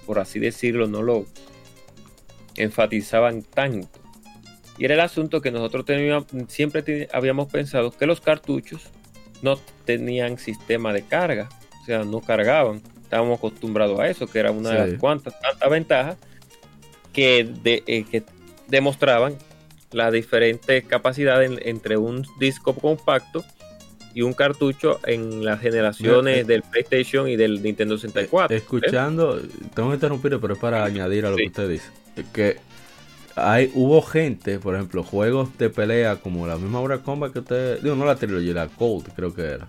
por 0.06 0.20
así 0.20 0.40
decirlo, 0.40 0.88
no 0.88 1.02
lo 1.04 1.26
enfatizaban 2.58 3.44
tanto. 3.44 4.00
Y 4.78 4.86
era 4.86 4.96
el 4.96 5.00
asunto 5.02 5.42
que 5.42 5.52
nosotros 5.52 5.86
teníamos, 5.86 6.26
siempre 6.48 6.82
te- 6.82 7.08
habíamos 7.14 7.52
pensado 7.52 7.92
que 7.92 8.06
los 8.06 8.22
cartuchos 8.22 8.82
no 9.42 9.58
tenían 9.86 10.38
sistema 10.38 10.94
de 10.94 11.04
carga, 11.04 11.50
o 11.82 11.86
sea, 11.86 12.04
no 12.04 12.22
cargaban. 12.22 12.82
Estábamos 13.04 13.38
acostumbrados 13.40 14.00
a 14.00 14.08
eso, 14.08 14.26
que 14.28 14.40
era 14.40 14.52
una 14.52 14.70
de 14.72 14.78
las 14.92 15.00
cuantas 15.00 15.40
tantas 15.40 15.70
ventajas 15.70 16.18
que, 17.14 17.44
de- 17.62 17.84
eh, 17.86 18.06
que 18.10 18.24
demostraban 18.68 19.36
la 19.92 20.12
diferente 20.12 20.84
capacidad 20.84 21.44
en- 21.44 21.60
entre 21.64 21.98
un 21.98 22.26
disco 22.40 22.74
compacto 22.76 23.44
y 24.14 24.22
un 24.24 24.34
cartucho 24.34 25.00
en 25.06 25.46
las 25.46 25.60
generaciones 25.62 26.38
Eh, 26.38 26.40
eh. 26.42 26.44
del 26.44 26.64
PlayStation 26.64 27.28
y 27.30 27.36
del 27.38 27.62
Nintendo 27.64 27.98
64. 27.98 28.54
¿eh? 28.56 28.60
Escuchando, 28.60 29.40
tengo 29.74 29.90
que 29.90 29.96
interrumpir, 29.96 30.38
pero 30.42 30.54
es 30.54 30.60
para 30.60 30.84
añadir 30.84 31.26
a 31.26 31.30
lo 31.30 31.38
Sí. 31.38 31.44
que 31.44 31.48
usted 31.50 31.70
dice. 31.70 31.90
Que 32.34 32.58
hay, 33.36 33.72
hubo 33.74 34.02
gente, 34.02 34.60
por 34.60 34.76
ejemplo, 34.76 35.04
juegos 35.04 35.58
de 35.58 35.70
pelea 35.70 36.18
como 36.18 36.46
la 36.46 36.58
misma 36.58 36.82
Mortal 36.82 37.02
Kombat 37.02 37.32
que 37.32 37.40
usted, 37.40 37.80
digo, 37.82 37.96
no 37.96 38.06
la 38.06 38.16
trilogía, 38.16 38.54
la 38.54 38.68
Cold 38.68 39.08
creo 39.16 39.34
que 39.34 39.44
era. 39.44 39.68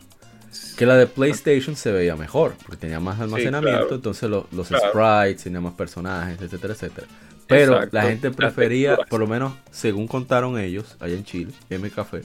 Que 0.77 0.85
la 0.87 0.97
de 0.97 1.07
PlayStation 1.07 1.77
se 1.77 1.93
veía 1.93 2.17
mejor, 2.17 2.55
porque 2.67 2.77
tenía 2.77 2.99
más 3.01 3.21
almacenamiento, 3.21 3.81
claro. 3.81 3.95
entonces 3.95 4.29
lo- 4.29 4.49
los 4.53 4.67
Claro. 4.69 4.89
sprites, 4.91 5.45
tenía 5.45 5.61
más 5.61 5.75
personajes, 5.75 6.43
etcétera, 6.43 6.75
etcétera. 6.75 7.07
Pero 7.49 7.75
Exacto. 7.75 7.97
la 7.97 8.03
gente 8.05 8.31
prefería, 8.31 8.97
por 9.09 9.21
lo 9.21 9.27
menos 9.27 9.53
según 9.71 10.07
contaron 10.07 10.59
ellos, 10.59 10.97
allá 11.01 11.15
en 11.15 11.25
Chile, 11.25 11.53
M 11.71 11.91
Café, 11.91 12.23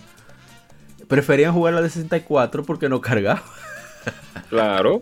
preferían 1.08 1.54
jugar 1.54 1.74
la 1.74 1.82
de 1.82 1.90
64 1.90 2.64
porque 2.64 2.90
no 2.90 3.02
cargaba. 3.02 3.44
Claro, 4.50 5.02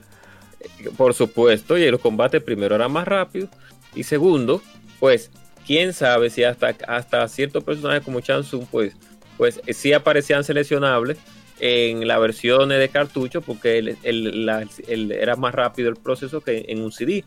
por 0.97 1.13
supuesto, 1.13 1.77
y 1.77 1.89
los 1.91 1.99
combates 2.01 2.41
primero 2.41 2.73
eran 2.75 2.91
más 2.91 3.07
rápidos 3.07 3.49
y 3.93 4.03
segundo, 4.03 4.61
pues 4.99 5.29
quién 5.67 5.93
sabe 5.93 6.29
si 6.31 6.43
hasta, 6.43 6.73
hasta 6.87 7.27
ciertos 7.27 7.63
personajes 7.63 8.03
como 8.03 8.21
Chansung, 8.21 8.65
pues, 8.71 8.95
pues 9.37 9.61
sí 9.69 9.93
aparecían 9.93 10.43
seleccionables 10.43 11.17
en 11.59 12.07
las 12.07 12.19
versiones 12.19 12.79
de 12.79 12.89
cartucho 12.89 13.41
porque 13.41 13.77
el- 13.77 13.97
el- 14.03 14.45
la- 14.45 14.65
el- 14.87 15.11
era 15.11 15.35
más 15.35 15.53
rápido 15.53 15.89
el 15.89 15.95
proceso 15.97 16.41
que 16.41 16.65
en 16.69 16.81
un 16.81 16.91
CD. 16.91 17.23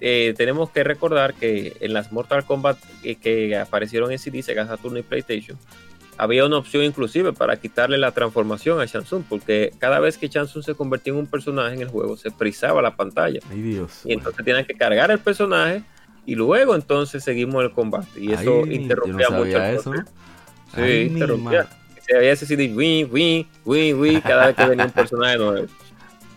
Eh, 0.00 0.34
tenemos 0.36 0.70
que 0.70 0.82
recordar 0.82 1.34
que 1.34 1.76
en 1.80 1.92
las 1.92 2.10
Mortal 2.12 2.44
Kombat 2.44 2.78
que 3.20 3.56
aparecieron 3.56 4.10
en 4.12 4.18
CD, 4.18 4.42
Sega 4.42 4.66
Saturn 4.66 4.96
y 4.96 5.02
PlayStation, 5.02 5.58
había 6.16 6.44
una 6.44 6.58
opción 6.58 6.84
inclusive 6.84 7.32
para 7.32 7.56
quitarle 7.56 7.96
la 7.96 8.12
transformación 8.12 8.80
a 8.80 8.84
Shansung, 8.84 9.24
porque 9.28 9.72
cada 9.78 10.00
vez 10.00 10.18
que 10.18 10.28
Shansung 10.28 10.62
se 10.62 10.74
convertía 10.74 11.12
en 11.14 11.18
un 11.18 11.26
personaje 11.26 11.74
en 11.74 11.82
el 11.82 11.88
juego, 11.88 12.16
se 12.16 12.30
frizaba 12.30 12.82
la 12.82 12.94
pantalla. 12.94 13.40
Ay 13.50 13.62
Dios. 13.62 14.02
Y 14.04 14.12
entonces 14.12 14.44
tenían 14.44 14.66
que 14.66 14.74
cargar 14.74 15.10
el 15.10 15.18
personaje 15.18 15.82
y 16.26 16.34
luego 16.34 16.74
entonces 16.74 17.24
seguimos 17.24 17.64
el 17.64 17.70
combate. 17.70 18.20
Y 18.20 18.32
eso 18.32 18.64
Ay, 18.66 18.74
interrumpía 18.74 19.28
no 19.30 19.38
mucho 19.38 19.52
sabía 19.52 19.70
el 19.70 19.76
eso, 19.76 19.90
¿no? 19.94 19.96
proceso. 19.96 20.16
Sí, 20.74 20.80
Ay, 20.80 21.02
interrumpía. 21.06 21.68
Se 22.06 22.16
había 22.16 22.32
ese 22.32 22.44
CD, 22.44 22.72
win, 22.74 23.08
win, 23.10 23.46
win, 23.64 23.98
win, 24.00 24.20
cada 24.20 24.48
vez 24.48 24.56
que 24.56 24.66
venía 24.66 24.84
un 24.84 24.92
personaje 24.92 25.38
nuevo. 25.38 25.66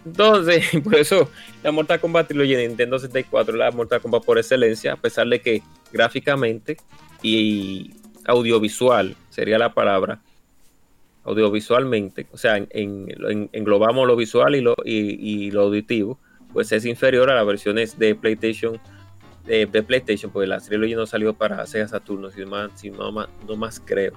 Entonces, 0.05 0.65
por 0.84 0.95
eso 0.95 1.30
la 1.63 1.71
Mortal 1.71 1.99
Kombat 1.99 2.27
Trilogy 2.27 2.55
de 2.55 2.67
Nintendo 2.67 2.99
64 2.99 3.53
es 3.53 3.59
la 3.59 3.71
Mortal 3.71 4.01
Kombat 4.01 4.23
por 4.25 4.38
excelencia, 4.38 4.93
a 4.93 4.97
pesar 4.97 5.27
de 5.27 5.39
que 5.39 5.61
gráficamente 5.91 6.77
y 7.21 7.91
audiovisual 8.25 9.15
sería 9.30 9.57
la 9.57 9.73
palabra, 9.73 10.19
audiovisualmente, 11.23 12.27
o 12.31 12.38
sea, 12.38 12.57
en, 12.57 12.67
en- 12.71 13.07
en- 13.30 13.49
englobamos 13.53 14.05
lo 14.07 14.15
visual 14.15 14.55
y 14.55 14.61
lo, 14.61 14.75
auditivo, 15.61 16.19
pues 16.51 16.71
es 16.71 16.85
inferior 16.85 17.30
a 17.30 17.35
las 17.35 17.45
versiones 17.45 17.97
de 17.97 18.13
PlayStation 18.15 18.80
de, 19.45 19.67
PlayStation, 19.84 20.31
porque 20.31 20.47
la 20.47 20.59
Trilogy 20.59 20.95
no 20.95 21.05
salió 21.05 21.34
para 21.34 21.65
Sega 21.65 21.88
Saturno, 21.88 22.30
si, 22.31 22.45
más, 22.45 22.71
si 22.75 22.89
no, 22.89 23.11
más, 23.11 23.27
no 23.45 23.57
más 23.57 23.80
creo. 23.80 24.13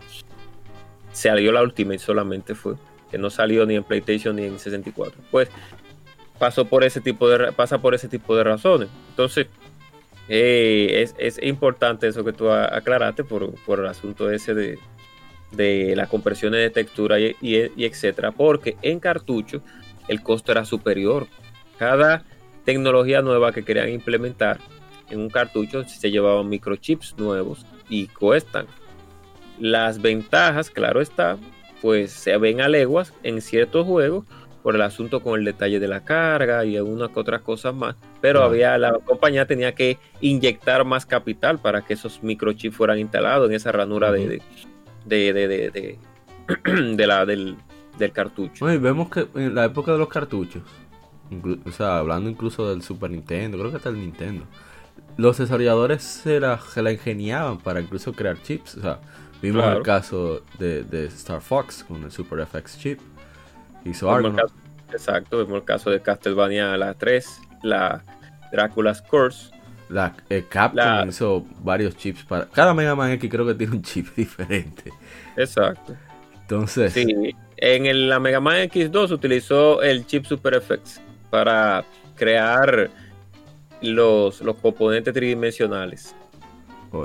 Salió 1.12 1.50
la 1.50 1.62
Ultimate 1.62 1.98
solamente 1.98 2.54
fue, 2.54 2.74
que 3.10 3.18
no 3.18 3.30
salió 3.30 3.66
ni 3.66 3.76
en 3.76 3.84
PlayStation 3.84 4.36
ni 4.36 4.44
en 4.44 4.58
64. 4.58 5.20
Pues 5.30 5.48
pasó 6.38 6.66
por 6.66 6.84
ese 6.84 7.00
tipo 7.00 7.28
de 7.28 7.52
pasa 7.52 7.78
por 7.78 7.94
ese 7.94 8.08
tipo 8.08 8.36
de 8.36 8.44
razones. 8.44 8.88
Entonces, 9.10 9.46
eh, 10.28 11.02
es, 11.02 11.14
es, 11.18 11.42
importante 11.42 12.08
eso 12.08 12.24
que 12.24 12.32
tú 12.32 12.50
aclaraste 12.50 13.24
por, 13.24 13.54
por 13.64 13.78
el 13.80 13.86
asunto 13.86 14.30
ese 14.30 14.54
de, 14.54 14.78
de 15.52 15.94
las 15.94 16.08
compresiones 16.08 16.60
de 16.60 16.70
textura 16.70 17.20
y, 17.20 17.36
y, 17.40 17.56
y, 17.76 17.84
etcétera, 17.84 18.32
porque 18.32 18.76
en 18.82 18.98
cartucho 18.98 19.62
el 20.08 20.22
costo 20.22 20.52
era 20.52 20.64
superior. 20.64 21.26
Cada 21.78 22.24
tecnología 22.64 23.22
nueva 23.22 23.52
que 23.52 23.64
querían 23.64 23.90
implementar 23.90 24.58
en 25.10 25.20
un 25.20 25.30
cartucho 25.30 25.84
se 25.84 26.10
llevaban 26.10 26.48
microchips 26.48 27.16
nuevos 27.18 27.64
y 27.88 28.08
cuestan. 28.08 28.66
Las 29.58 30.02
ventajas, 30.02 30.70
claro 30.70 31.00
está, 31.00 31.38
pues 31.82 32.10
se 32.12 32.36
ven 32.38 32.60
a 32.60 32.68
leguas 32.68 33.12
en 33.22 33.40
ciertos 33.40 33.86
juegos 33.86 34.24
por 34.62 34.74
el 34.74 34.82
asunto 34.82 35.22
con 35.22 35.38
el 35.38 35.44
detalle 35.44 35.78
de 35.78 35.86
la 35.86 36.04
carga 36.04 36.64
y 36.64 36.76
algunas 36.76 37.10
que 37.10 37.20
otras 37.20 37.40
cosas 37.42 37.72
más, 37.74 37.94
pero 38.20 38.42
Ah. 38.42 38.46
había 38.46 38.76
la 38.78 38.98
compañía 39.04 39.46
tenía 39.46 39.74
que 39.74 39.98
inyectar 40.20 40.84
más 40.84 41.06
capital 41.06 41.58
para 41.60 41.82
que 41.82 41.94
esos 41.94 42.22
microchips 42.22 42.74
fueran 42.76 42.98
instalados 42.98 43.48
en 43.48 43.54
esa 43.54 43.70
ranura 43.70 44.10
de, 44.10 44.42
de, 45.04 45.32
de, 45.32 45.48
de, 45.48 45.98
de- 46.96 47.06
la, 47.06 47.24
del, 47.26 47.56
del 47.98 48.10
cartucho. 48.12 48.72
Y 48.72 48.78
vemos 48.78 49.08
que 49.08 49.28
en 49.36 49.54
la 49.54 49.66
época 49.66 49.92
de 49.92 49.98
los 49.98 50.08
cartuchos, 50.08 50.62
o 51.64 51.70
sea, 51.70 51.98
hablando 51.98 52.28
incluso 52.30 52.68
del 52.68 52.82
Super 52.82 53.10
Nintendo, 53.10 53.58
creo 53.58 53.70
que 53.70 53.76
hasta 53.76 53.88
el 53.90 53.98
Nintendo, 54.00 54.44
los 55.16 55.38
desarrolladores 55.38 56.02
se 56.02 56.40
la, 56.40 56.58
se 56.60 56.82
la 56.82 56.92
ingeniaban 56.92 57.58
para 57.58 57.80
incluso 57.80 58.12
crear 58.12 58.40
chips. 58.42 58.76
O 58.76 58.80
sea, 58.82 58.98
vimos 59.42 59.62
Claro. 59.62 59.78
el 59.78 59.82
caso 59.84 60.42
de, 60.58 60.84
de 60.84 61.06
Star 61.06 61.40
Fox 61.40 61.84
con 61.84 62.02
el 62.04 62.10
Super 62.10 62.46
FX 62.46 62.78
chip. 62.78 63.00
Hizo 63.84 64.10
Argonaut. 64.10 64.40
caso- 64.50 64.54
exacto, 64.92 65.38
vemos 65.38 65.56
el 65.58 65.64
caso 65.64 65.90
de 65.90 66.00
Castlevania 66.02 66.76
la 66.76 66.94
3, 66.94 67.40
la 67.62 68.02
Drácula's 68.52 69.02
Curse. 69.02 69.50
La, 69.88 70.16
eh, 70.30 70.44
Capcom 70.48 70.76
La- 70.76 71.06
hizo 71.08 71.44
varios 71.62 71.96
chips 71.96 72.24
para. 72.24 72.46
Cada 72.46 72.74
Mega 72.74 72.96
Man 72.96 73.12
X 73.12 73.30
creo 73.30 73.46
que 73.46 73.54
tiene 73.54 73.76
un 73.76 73.82
chip 73.82 74.08
diferente. 74.16 74.90
Exacto. 75.36 75.94
Entonces, 76.42 76.92
Sí, 76.92 77.34
en 77.56 77.86
el, 77.86 78.08
la 78.08 78.18
Mega 78.18 78.40
Man 78.40 78.56
X2 78.68 79.10
utilizó 79.12 79.82
el 79.82 80.04
chip 80.06 80.24
Super 80.24 80.60
FX 80.60 81.00
para 81.30 81.84
crear 82.16 82.90
los, 83.82 84.40
los 84.40 84.56
componentes 84.56 85.12
tridimensionales. 85.14 86.14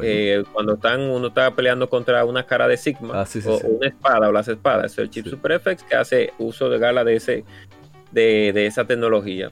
Eh, 0.04 0.44
cuando 0.54 0.76
están, 0.76 1.02
uno 1.02 1.28
está 1.28 1.54
peleando 1.56 1.90
contra 1.90 2.24
una 2.26 2.46
cara 2.46 2.68
de 2.68 2.78
Sigma 2.78 3.22
Ah, 3.22 3.26
sí, 3.26 3.42
sí, 3.42 3.48
o 3.50 3.58
sí. 3.58 3.68
una 3.68 3.88
espada 3.88 4.30
o 4.30 4.32
las 4.32 4.48
espadas, 4.48 4.92
es 4.94 4.98
el 5.00 5.10
chip. 5.10 5.28
Super 5.28 5.60
FX 5.60 5.84
que 5.84 5.96
hace 5.96 6.34
uso 6.38 6.70
de 6.70 6.80
gala 6.80 7.04
de 7.04 7.16
ese 7.16 7.44
de, 8.12 8.52
de 8.54 8.66
esa 8.66 8.86
tecnología 8.86 9.52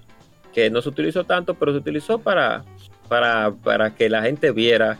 que 0.53 0.69
no 0.69 0.81
se 0.81 0.89
utilizó 0.89 1.23
tanto, 1.25 1.53
pero 1.53 1.71
se 1.71 1.77
utilizó 1.79 2.19
para, 2.19 2.63
para, 3.07 3.51
para 3.51 3.95
que 3.95 4.09
la 4.09 4.21
gente 4.23 4.51
viera 4.51 4.97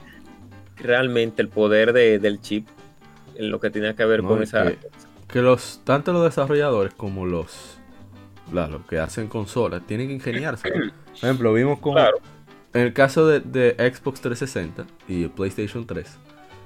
realmente 0.78 1.42
el 1.42 1.50
poder 1.50 1.92
de- 1.94 2.20
del 2.20 2.40
chip 2.42 2.68
en 3.36 3.50
lo 3.50 3.60
que 3.60 3.70
tenía 3.70 3.96
que 3.96 4.06
ver 4.06 4.22
No, 4.24 4.30
con 4.30 4.44
esa 4.44 4.64
que- 4.72 4.78
que 5.28 5.42
los 5.42 5.82
tanto 5.84 6.12
los 6.14 6.24
desarrolladores 6.24 6.94
como 6.94 7.26
los 7.26 7.78
la- 8.54 8.68
los 8.68 8.86
que 8.86 8.98
hacen 9.00 9.28
consolas 9.28 9.82
tienen 9.86 10.08
que 10.08 10.14
ingeniarse. 10.14 10.70
Por 10.72 11.16
ejemplo, 11.16 11.54
vimos 11.54 11.80
con 11.80 11.94
Claro. 11.94 12.18
En 12.74 12.82
el 12.82 12.94
caso 12.94 13.28
de, 13.28 13.40
de 13.40 13.72
Xbox 13.72 14.22
360 14.22 14.86
y 15.08 15.24
el 15.24 15.32
PlayStation 15.32 15.86
3. 15.86 16.08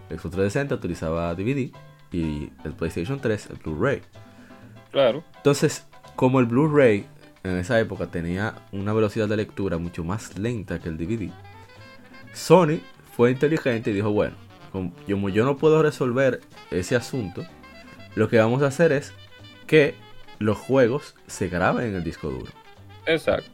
El 0.09 0.19
Xbox 0.19 0.35
360 0.35 0.75
utilizaba 0.75 1.33
DVD 1.33 1.71
y 2.11 2.51
el 2.63 2.73
PlayStation 2.73 3.19
3 3.19 3.49
el 3.51 3.57
Blu-ray. 3.57 4.01
Claro. 4.91 5.23
Entonces, 5.37 5.87
como 6.15 6.39
el 6.39 6.45
Blu-ray 6.45 7.05
en 7.43 7.57
esa 7.57 7.79
época 7.79 8.07
tenía 8.07 8.55
una 8.71 8.93
velocidad 8.93 9.27
de 9.27 9.37
lectura 9.37 9.77
mucho 9.77 10.03
más 10.03 10.37
lenta 10.37 10.79
que 10.79 10.89
el 10.89 10.97
DVD, 10.97 11.31
Sony 12.33 12.79
fue 13.15 13.31
inteligente 13.31 13.91
y 13.91 13.93
dijo, 13.93 14.11
bueno, 14.11 14.35
como 14.71 14.93
yo, 15.07 15.15
como 15.15 15.29
yo 15.29 15.45
no 15.45 15.57
puedo 15.57 15.81
resolver 15.81 16.41
ese 16.71 16.95
asunto, 16.95 17.43
lo 18.15 18.29
que 18.29 18.37
vamos 18.37 18.61
a 18.61 18.67
hacer 18.67 18.91
es 18.91 19.13
que 19.67 19.95
los 20.39 20.57
juegos 20.57 21.15
se 21.27 21.47
graben 21.47 21.87
en 21.87 21.95
el 21.95 22.03
disco 22.03 22.29
duro. 22.29 22.51
Exacto. 23.05 23.52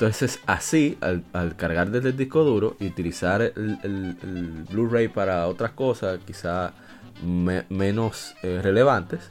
Entonces, 0.00 0.40
así, 0.46 0.96
al, 1.02 1.24
al 1.34 1.56
cargar 1.56 1.90
desde 1.90 2.08
el 2.08 2.16
disco 2.16 2.42
duro 2.42 2.74
y 2.80 2.86
utilizar 2.86 3.42
el, 3.42 3.52
el- 3.82 4.16
el 4.22 4.64
Blu-ray 4.70 5.08
para 5.08 5.46
otras 5.46 5.72
cosas, 5.72 6.18
quizá 6.26 6.72
me- 7.22 7.66
menos 7.68 8.34
eh, 8.42 8.60
relevantes, 8.62 9.28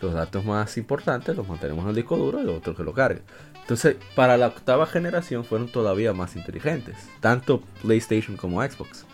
los 0.00 0.14
datos 0.14 0.44
más 0.44 0.76
importantes 0.76 1.36
los 1.36 1.48
mantenemos 1.48 1.82
en 1.82 1.90
el 1.90 1.96
disco 1.96 2.16
duro 2.16 2.40
y 2.40 2.44
los 2.44 2.58
otros 2.58 2.76
que 2.76 2.84
lo 2.84 2.92
carguen. 2.92 3.24
Entonces, 3.62 3.96
para 4.14 4.36
la 4.36 4.46
octava 4.46 4.86
generación 4.86 5.44
fueron 5.44 5.66
todavía 5.66 6.12
más 6.12 6.36
inteligentes, 6.36 6.94
tanto 7.18 7.60
PlayStation 7.82 8.36
como 8.36 8.62
Xbox. 8.62 9.04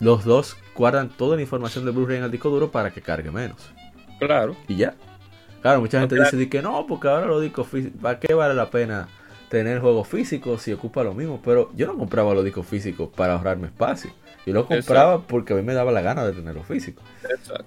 Los 0.00 0.24
dos 0.24 0.56
guardan 0.74 1.10
toda 1.10 1.36
la 1.36 1.42
información 1.42 1.84
del 1.84 1.92
Blu-ray 1.92 2.16
en 2.16 2.24
el 2.24 2.30
disco 2.30 2.48
duro 2.48 2.70
para 2.70 2.92
que 2.94 3.02
cargue 3.02 3.30
menos. 3.30 3.58
Claro. 4.18 4.56
Y 4.68 4.76
ya. 4.76 4.94
Claro, 5.60 5.82
mucha 5.82 6.00
gente 6.00 6.14
dice 6.18 6.38
de 6.38 6.48
que 6.48 6.62
no, 6.62 6.86
porque 6.86 7.08
ahora 7.08 7.26
los 7.26 7.42
discos 7.42 7.66
¿para 8.00 8.18
qué 8.18 8.32
vale 8.32 8.54
la 8.54 8.70
pena 8.70 9.08
tener 9.48 9.80
juegos 9.80 10.08
físicos 10.08 10.62
si 10.62 10.72
ocupa 10.72 11.02
lo 11.04 11.14
mismo? 11.14 11.40
Pero 11.44 11.70
yo 11.74 11.86
no 11.86 11.96
compraba 11.96 12.34
los 12.34 12.44
discos 12.44 12.66
físicos 12.66 13.08
para 13.14 13.34
ahorrarme 13.34 13.66
espacio. 13.68 14.10
Yo 14.46 14.54
lo 14.54 14.66
compraba 14.66 15.26
porque 15.26 15.52
a 15.52 15.56
mí 15.56 15.62
me 15.62 15.74
daba 15.74 15.92
la 15.92 16.00
gana 16.00 16.24
de 16.26 16.32
tenerlos 16.32 16.66
físicos. 16.66 17.04
Exacto. 17.22 17.64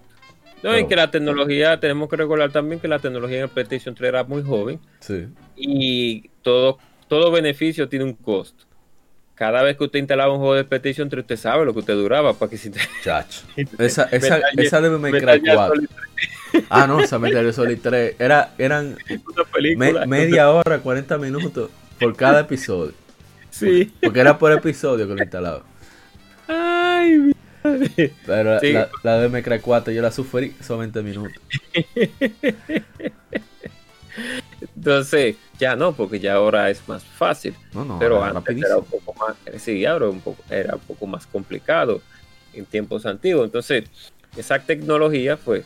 No, 0.63 0.69
Pero- 0.71 0.79
y 0.79 0.87
que 0.87 0.95
la 0.95 1.09
tecnología, 1.09 1.79
tenemos 1.79 2.07
que 2.09 2.15
recordar 2.17 2.51
también 2.51 2.79
que 2.79 2.87
la 2.87 2.99
tecnología 2.99 3.37
en 3.37 3.43
el 3.43 3.49
PlayStation 3.49 3.95
3 3.95 4.09
era 4.09 4.23
muy 4.23 4.43
joven 4.43 4.79
Sí. 4.99 5.27
y 5.55 6.29
todo, 6.43 6.77
todo 7.07 7.31
beneficio 7.31 7.89
tiene 7.89 8.05
un 8.05 8.13
costo. 8.13 8.65
Cada 9.41 9.63
vez 9.63 9.75
que 9.75 9.85
usted 9.85 9.97
instalaba 9.97 10.31
un 10.31 10.37
juego 10.37 10.53
de 10.53 10.63
PlayStation 10.65 11.09
3, 11.09 11.23
usted 11.23 11.35
sabe 11.35 11.65
lo 11.65 11.73
que 11.73 11.79
usted 11.79 11.95
duraba 11.95 12.35
para 12.35 12.47
que 12.51 12.59
si 12.59 12.69
te... 12.69 12.79
Chacho. 13.03 13.41
Esa, 13.79 14.03
esa, 14.11 14.35
Metal 14.35 14.41
esa 14.59 14.81
Metal 14.99 15.19
Cry 15.19 15.41
Gear 15.43 15.55
4. 15.55 15.75
Solid 15.75 15.89
Ah, 16.69 16.85
no, 16.85 16.99
esa 16.99 17.17
Metal 17.17 17.41
Gear 17.41 17.51
Solid 17.51 17.79
3. 17.81 18.15
Era, 18.19 18.51
eran 18.59 18.95
3, 19.07 19.19
una 19.25 19.43
me- 19.77 20.05
media 20.05 20.51
hora, 20.51 20.77
40 20.77 21.17
minutos 21.17 21.71
por 21.99 22.15
cada 22.15 22.41
episodio. 22.41 22.93
Sí. 23.49 23.91
Porque 23.99 24.19
era 24.19 24.37
por 24.37 24.51
episodio 24.51 25.07
que 25.07 25.15
lo 25.15 25.23
instalaba. 25.23 25.63
Ay, 26.47 27.17
mi 27.17 27.33
madre. 27.63 28.13
Pero 28.23 28.59
Sí. 28.59 28.73
la, 28.73 28.89
la 29.01 29.17
de 29.21 29.29
May 29.29 29.41
Cry 29.41 29.59
4 29.59 29.91
yo 29.91 30.03
la 30.03 30.11
sufrí, 30.11 30.53
20 30.77 31.01
minutos. 31.01 31.33
Entonces, 34.85 35.35
ya 35.59 35.75
no, 35.75 35.91
porque 35.93 36.19
ya 36.19 36.33
ahora 36.33 36.71
es 36.71 36.81
más 36.89 37.03
fácil. 37.03 37.53
No, 37.71 37.85
no, 37.85 37.99
pero 37.99 38.23
antes 38.23 38.33
rapidísimo. 38.41 38.65
era 38.67 38.77
un 38.77 38.85
poco 38.85 39.13
más, 39.13 39.35
sí, 39.61 39.85
ahora 39.85 40.09
un 40.09 40.21
poco, 40.21 40.41
era 40.49 40.73
un 40.73 40.81
poco 40.81 41.05
más 41.05 41.27
complicado 41.27 42.01
en 42.51 42.65
tiempos 42.65 43.05
antiguos. 43.05 43.45
Entonces, 43.45 43.83
esa 44.35 44.57
tecnología 44.57 45.37
fue, 45.37 45.65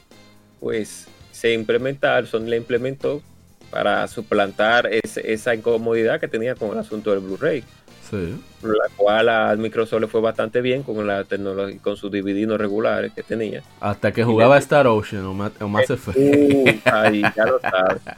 pues, 0.59 1.07
se 1.31 1.53
implementaron, 1.53 2.27
Sony 2.27 2.41
la 2.49 2.57
implementó 2.57 3.21
para 3.71 4.05
suplantar 4.09 4.89
ese- 4.91 5.31
esa 5.31 5.55
incomodidad 5.55 6.19
que 6.19 6.27
tenía 6.27 6.55
con 6.55 6.71
el 6.71 6.77
asunto 6.79 7.11
del 7.11 7.21
Blu-ray, 7.21 7.63
Sí. 8.09 8.35
la 8.63 8.89
cual 8.97 9.29
a 9.29 9.55
Microsoft 9.55 10.01
le 10.01 10.07
fue 10.07 10.19
bastante 10.19 10.59
bien 10.59 10.83
con 10.83 11.07
la 11.07 11.23
tecnología, 11.23 11.79
con 11.81 11.95
sus 11.95 12.11
DVD 12.11 12.45
no 12.45 12.57
regulares 12.57 13.13
que 13.13 13.23
tenía. 13.23 13.63
Hasta 13.79 14.11
que 14.11 14.25
jugaba 14.25 14.57
Star 14.57 14.87
Ocean 14.87 15.23
o, 15.25 15.31
o 15.31 15.67
Mass 15.69 15.89
Effect. 15.89 16.17
Uh, 16.17 16.89
ahí 16.91 17.21
ya 17.33 17.45
lo 17.45 17.61
sabes. 17.61 18.01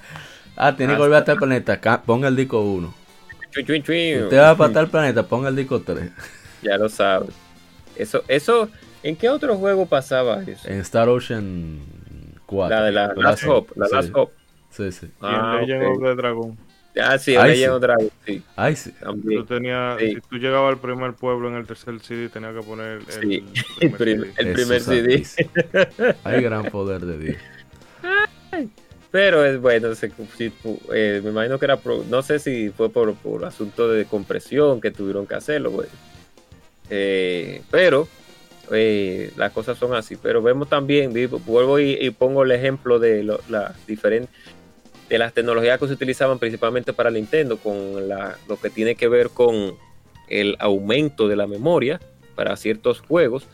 Ah, 0.57 0.75
tiene 0.75 0.93
que 0.93 0.99
volver 0.99 1.19
hasta 1.19 1.33
el 1.33 1.37
planeta. 1.37 2.01
Ponga 2.03 2.27
el 2.27 2.35
disco 2.35 2.61
1. 2.61 2.93
Chuin, 3.51 3.65
chuin, 3.65 3.83
chuin. 3.83 4.23
Usted 4.23 4.39
va 4.39 4.57
para 4.57 4.73
tal 4.73 4.89
planeta, 4.89 5.23
ponga 5.23 5.49
el 5.49 5.55
disco 5.55 5.81
3. 5.81 6.11
Ya 6.63 6.77
lo 6.77 6.89
sabes. 6.89 7.29
Eso, 7.95 8.23
eso, 8.27 8.69
¿en 9.03 9.15
qué 9.15 9.29
otro 9.29 9.55
juego 9.55 9.85
pasaba 9.85 10.41
eso? 10.43 10.67
En 10.67 10.79
Star 10.79 11.09
Ocean 11.09 11.79
4. 12.45 12.75
La 12.75 12.83
de 12.83 12.91
la 12.91 13.13
Last 13.15 13.43
Hope, 13.45 13.73
la 13.75 13.87
sí, 13.87 13.95
Last 13.95 14.09
Hope. 14.13 14.33
Sí, 14.69 14.91
sí. 14.91 15.07
Ah, 15.21 15.59
Legend 15.61 15.83
of 15.83 16.03
the 16.03 16.15
Dragon. 16.15 16.57
Ah, 16.99 17.17
sí, 17.17 17.35
Legend 17.35 17.73
of 17.73 17.81
Dragon, 17.81 18.09
sí, 18.25 18.43
Ay, 18.55 18.75
sí. 18.75 18.91
Tú 19.01 19.45
tenías, 19.45 19.99
Sí. 19.99 20.15
Si 20.15 20.21
tú 20.21 20.37
llegabas 20.37 20.73
al 20.73 20.79
primer 20.79 21.13
pueblo 21.13 21.47
en 21.47 21.55
el 21.55 21.67
tercer 21.67 21.99
CD, 21.99 22.29
tenías 22.29 22.55
que 22.55 22.61
poner 22.61 22.99
el, 22.99 23.05
Sí, 23.07 23.45
el 23.81 23.91
primer 23.91 24.81
CD. 24.81 25.23
Hay 26.23 26.41
gran 26.41 26.65
poder 26.65 27.05
de 27.05 27.17
Dios. 27.17 27.37
Pero 29.17 29.43
es 29.43 29.59
bueno, 29.59 29.87
eh, 30.93 31.21
me 31.23 31.31
imagino 31.31 31.57
que 31.57 31.65
era, 31.65 31.77
pro- 31.77 32.05
no 32.07 32.21
sé 32.21 32.37
si 32.37 32.69
fue 32.69 32.91
por, 32.91 33.15
por 33.15 33.45
asunto 33.45 33.89
de 33.89 34.05
compresión 34.05 34.79
que 34.79 34.91
tuvieron 34.91 35.25
que 35.25 35.33
hacerlo. 35.33 35.83
Eh, 36.91 37.63
pero 37.71 38.07
eh, 38.71 39.31
las 39.35 39.51
cosas 39.53 39.75
son 39.79 39.95
así. 39.95 40.17
Pero 40.17 40.43
vemos 40.43 40.69
también, 40.69 41.11
vuelvo 41.47 41.79
y, 41.79 42.11
pongo 42.11 42.43
el 42.43 42.51
ejemplo 42.51 42.99
de 42.99 43.23
las 43.49 43.87
diferentes 43.87 44.29
de 45.09 45.17
las 45.17 45.33
tecnologías 45.33 45.79
que 45.79 45.87
se 45.87 45.93
utilizaban 45.93 46.37
principalmente 46.37 46.93
para 46.93 47.09
Nintendo, 47.09 47.57
con 47.57 48.07
lo 48.07 48.61
que 48.61 48.69
tiene 48.69 48.93
que 48.93 49.07
ver 49.07 49.29
con 49.31 49.73
el 50.27 50.55
aumento 50.59 51.27
de 51.27 51.37
la 51.37 51.47
memoria 51.47 51.99
para 52.35 52.55
ciertos 52.55 53.01
juegos 53.01 53.47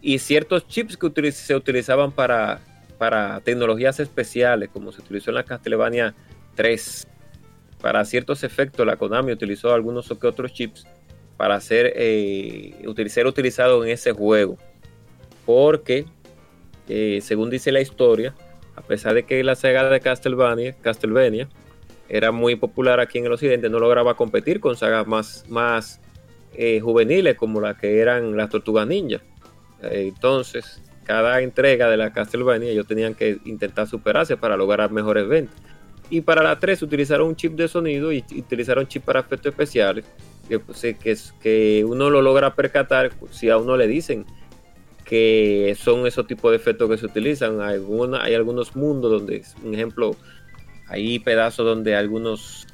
y 0.00 0.20
ciertos 0.20 0.66
chips 0.68 0.96
que 0.96 1.32
se 1.32 1.54
utilizaban 1.54 2.12
para, 2.12 2.60
para 3.02 3.40
tecnologías 3.40 3.98
especiales, 3.98 4.68
como 4.72 4.92
se 4.92 5.00
utilizó 5.00 5.32
en 5.32 5.34
la 5.34 5.42
Castlevania 5.42 6.14
3. 6.54 7.08
Para 7.80 8.04
ciertos 8.04 8.44
efectos, 8.44 8.86
la 8.86 8.94
Konami 8.94 9.32
utilizó 9.32 9.74
algunos 9.74 10.08
o 10.12 10.20
que 10.20 10.28
otros 10.28 10.52
chips 10.52 10.86
para 11.36 11.60
ser, 11.60 11.94
eh, 11.96 12.76
ser 13.08 13.26
utilizado 13.26 13.84
en 13.84 13.90
ese 13.90 14.12
juego. 14.12 14.56
Porque, 15.44 16.04
eh, 16.88 17.18
según 17.22 17.50
dice 17.50 17.72
la 17.72 17.80
historia, 17.80 18.36
a 18.76 18.82
pesar 18.82 19.14
de 19.14 19.24
que 19.24 19.42
la 19.42 19.56
saga 19.56 19.90
de 19.90 19.98
Castlevania, 19.98 20.76
Castlevania 20.80 21.48
era 22.08 22.30
muy 22.30 22.54
popular 22.54 23.00
aquí 23.00 23.18
en 23.18 23.26
el 23.26 23.32
occidente, 23.32 23.68
no 23.68 23.80
lograba 23.80 24.14
competir 24.14 24.60
con 24.60 24.76
sagas 24.76 25.08
más, 25.08 25.44
más 25.48 26.00
eh, 26.54 26.78
juveniles 26.78 27.34
como 27.34 27.60
las 27.60 27.76
que 27.78 27.98
eran 27.98 28.36
las 28.36 28.48
Tortugas 28.48 28.86
Ninja. 28.86 29.20
entonces, 29.90 30.80
cada 31.12 31.42
entrega 31.42 31.90
de 31.90 31.98
la 31.98 32.10
Castlevania 32.10 32.70
ellos 32.70 32.86
tenían 32.86 33.14
que 33.14 33.38
intentar 33.44 33.86
superarse 33.86 34.38
para 34.38 34.56
lograr 34.56 34.90
mejores 34.90 35.28
ventas. 35.28 35.54
Y 36.08 36.22
para 36.22 36.42
la 36.42 36.58
3 36.58 36.80
utilizaron 36.80 37.28
un 37.28 37.36
chip 37.36 37.52
de 37.52 37.68
sonido 37.68 38.12
y 38.12 38.24
utilizaron 38.34 38.88
chip 38.88 39.04
para 39.04 39.20
efectos 39.20 39.50
especiales 39.50 40.06
que, 40.48 40.58
pues, 40.58 40.80
que, 40.80 41.18
que 41.42 41.84
uno 41.86 42.08
lo 42.08 42.22
logra 42.22 42.54
percatar 42.54 43.10
si 43.30 43.50
a 43.50 43.58
uno 43.58 43.76
le 43.76 43.88
dicen 43.88 44.24
que 45.04 45.76
son 45.78 46.06
esos 46.06 46.26
tipos 46.26 46.50
de 46.50 46.56
efectos 46.56 46.88
que 46.88 46.96
se 46.96 47.04
utilizan. 47.04 47.60
Hay, 47.60 47.78
hay 48.18 48.34
algunos 48.34 48.74
mundos 48.74 49.10
donde, 49.10 49.42
un 49.62 49.74
ejemplo, 49.74 50.16
hay 50.88 51.18
pedazos 51.18 51.66
donde 51.66 51.94
algunos, 51.94 52.66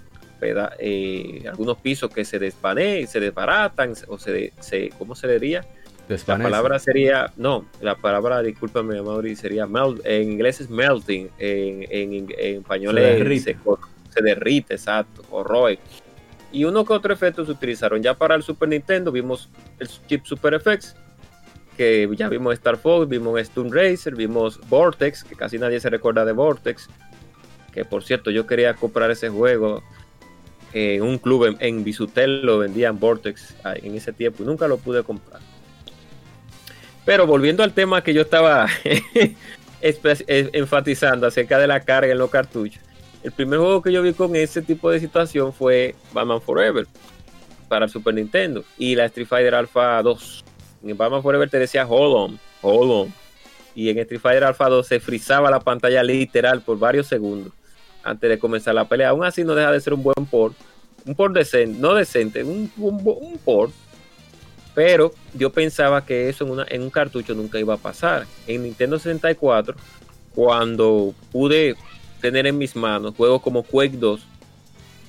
eh, 0.79 1.43
algunos 1.51 1.79
pisos 1.79 2.09
que 2.15 2.25
se 2.25 2.39
desvanecen, 2.39 3.09
se 3.09 3.19
desbaratan, 3.19 3.95
o 4.07 4.17
se, 4.17 4.53
se 4.61 4.91
¿cómo 4.97 5.17
se 5.17 5.27
diría? 5.27 5.67
La 6.09 6.39
palabra 6.39 6.79
sería, 6.79 7.33
no, 7.37 7.67
la 7.83 7.95
palabra, 7.95 8.43
discúlpame, 8.43 9.01
Mauri, 9.03 9.37
sería 9.37 9.67
melt, 9.67 10.01
en 10.05 10.33
inglés 10.33 10.61
es 10.63 10.71
melting, 10.71 11.29
en, 11.39 11.87
en, 11.91 12.35
español 12.39 12.95
se 12.95 13.01
derrite. 13.01 13.57
Se, 14.15 14.23
derrite, 14.23 14.75
exacto, 14.75 15.23
o 15.31 15.45
roe. 15.45 15.79
Y 16.51 16.65
uno 16.65 16.87
que 16.87 16.95
otro 16.95 17.13
efecto 17.13 17.45
se 17.45 17.53
utilizaron 17.53 18.03
ya 18.03 18.15
para 18.15 18.35
el 18.35 18.43
Super 18.43 18.71
Nintendo, 18.71 19.13
vimos 19.13 19.51
el 19.79 19.89
chip 20.09 20.25
Super 20.25 20.59
FX, 20.59 20.97
que 21.77 22.09
ya 22.17 22.31
vimos 22.31 22.55
Star 22.55 22.79
Fox, 22.79 23.07
vimos 23.07 23.39
Stone 23.41 23.71
Racer, 23.71 24.15
vimos 24.15 24.59
Vortex, 24.67 25.25
que 25.25 25.37
casi 25.37 25.59
nadie 25.59 25.79
se 25.79 25.91
recuerda 25.91 26.25
de 26.25 26.33
Vortex, 26.33 26.89
que 27.71 27.85
por 27.85 28.03
cierto 28.03 28.31
yo 28.31 28.47
quería 28.47 28.73
comprar 28.73 29.11
ese 29.11 29.29
juego 29.29 29.83
en 30.73 31.03
un 31.03 31.19
club 31.19 31.45
en, 31.45 31.57
en 31.61 31.85
Bisutel, 31.85 32.47
lo 32.47 32.57
vendían 32.59 32.99
Vortex 32.99 33.55
en 33.65 33.95
ese 33.95 34.15
tiempo 34.15 34.43
y 34.43 34.47
nunca 34.47 34.67
lo 34.67 34.79
pude 34.79 35.03
comprar. 35.03 35.48
Pero 37.09 37.27
volviendo 37.27 37.63
al 37.63 37.73
tema 37.73 38.05
que 38.05 38.13
yo 38.13 38.21
estaba 38.21 38.67
enfatizando 39.81 41.27
acerca 41.27 41.59
de 41.59 41.67
la 41.67 41.81
carga 41.81 42.13
en 42.13 42.19
los 42.19 42.29
cartuchos, 42.29 42.83
el 43.23 43.33
primer 43.33 43.61
juego 43.61 43.81
que 43.81 43.91
yo 43.91 44.03
vi 44.03 44.13
con 44.13 44.37
ese 44.37 44.61
tipo 44.61 44.91
de 44.91 45.01
situación 45.01 45.55
fue 45.55 45.95
Batman 46.13 46.43
Forever 46.43 46.87
para 47.67 47.87
el 47.87 47.91
Super 47.91 48.13
Nintendo 48.13 48.63
y 48.77 48.95
la 48.95 49.07
Street 49.07 49.27
Fighter 49.27 49.55
Alpha 49.55 50.03
2. 50.03 50.45
En 50.85 50.99
Batman 50.99 51.23
Forever 51.23 51.49
te 51.49 51.59
decía 51.59 51.87
hold 51.87 52.15
on, 52.15 52.41
hold 52.61 52.91
on. 52.91 53.15
Y 53.75 53.89
en 53.89 53.99
Street 54.01 54.21
Fighter 54.21 54.45
Alpha 54.45 54.69
2 54.69 54.87
se 54.87 55.01
frizaba 55.01 55.51
la 55.51 55.61
pantalla 55.61 56.03
literal 56.03 56.61
por 56.61 56.79
varios 56.79 57.07
segundos 57.07 57.55
antes 58.03 58.29
de 58.29 58.39
comenzar 58.39 58.75
la 58.75 58.87
pelea. 58.87 59.09
Aún 59.09 59.25
así 59.25 59.45
no 59.45 59.55
deja 59.55 59.73
de 59.73 59.81
ser 59.81 59.95
un 59.95 60.03
buen 60.03 60.27
port. 60.31 60.55
Un 61.07 61.15
port 61.15 61.33
decente, 61.35 61.81
no 61.81 61.95
decente, 61.95 62.45
un, 62.45 62.71
un, 62.77 63.01
un 63.03 63.39
port 63.39 63.73
pero 64.75 65.13
yo 65.35 65.51
pensaba 65.51 66.05
que 66.05 66.29
eso 66.29 66.45
en, 66.45 66.51
una, 66.51 66.67
un 66.79 66.91
cartucho 66.91 67.35
nunca 67.35 67.59
iba 67.59 67.75
a 67.75 67.79
pasar. 67.79 68.27
En 68.47 68.63
Nintendo 68.63 68.99
64, 68.99 69.75
cuando 70.35 71.15
pude 71.33 71.77
tener 72.21 72.47
en 72.47 72.59
mis 72.59 72.77
manos 72.77 73.15
juegos 73.17 73.43
como 73.43 73.63
Quake 73.63 73.97
2, 73.97 74.21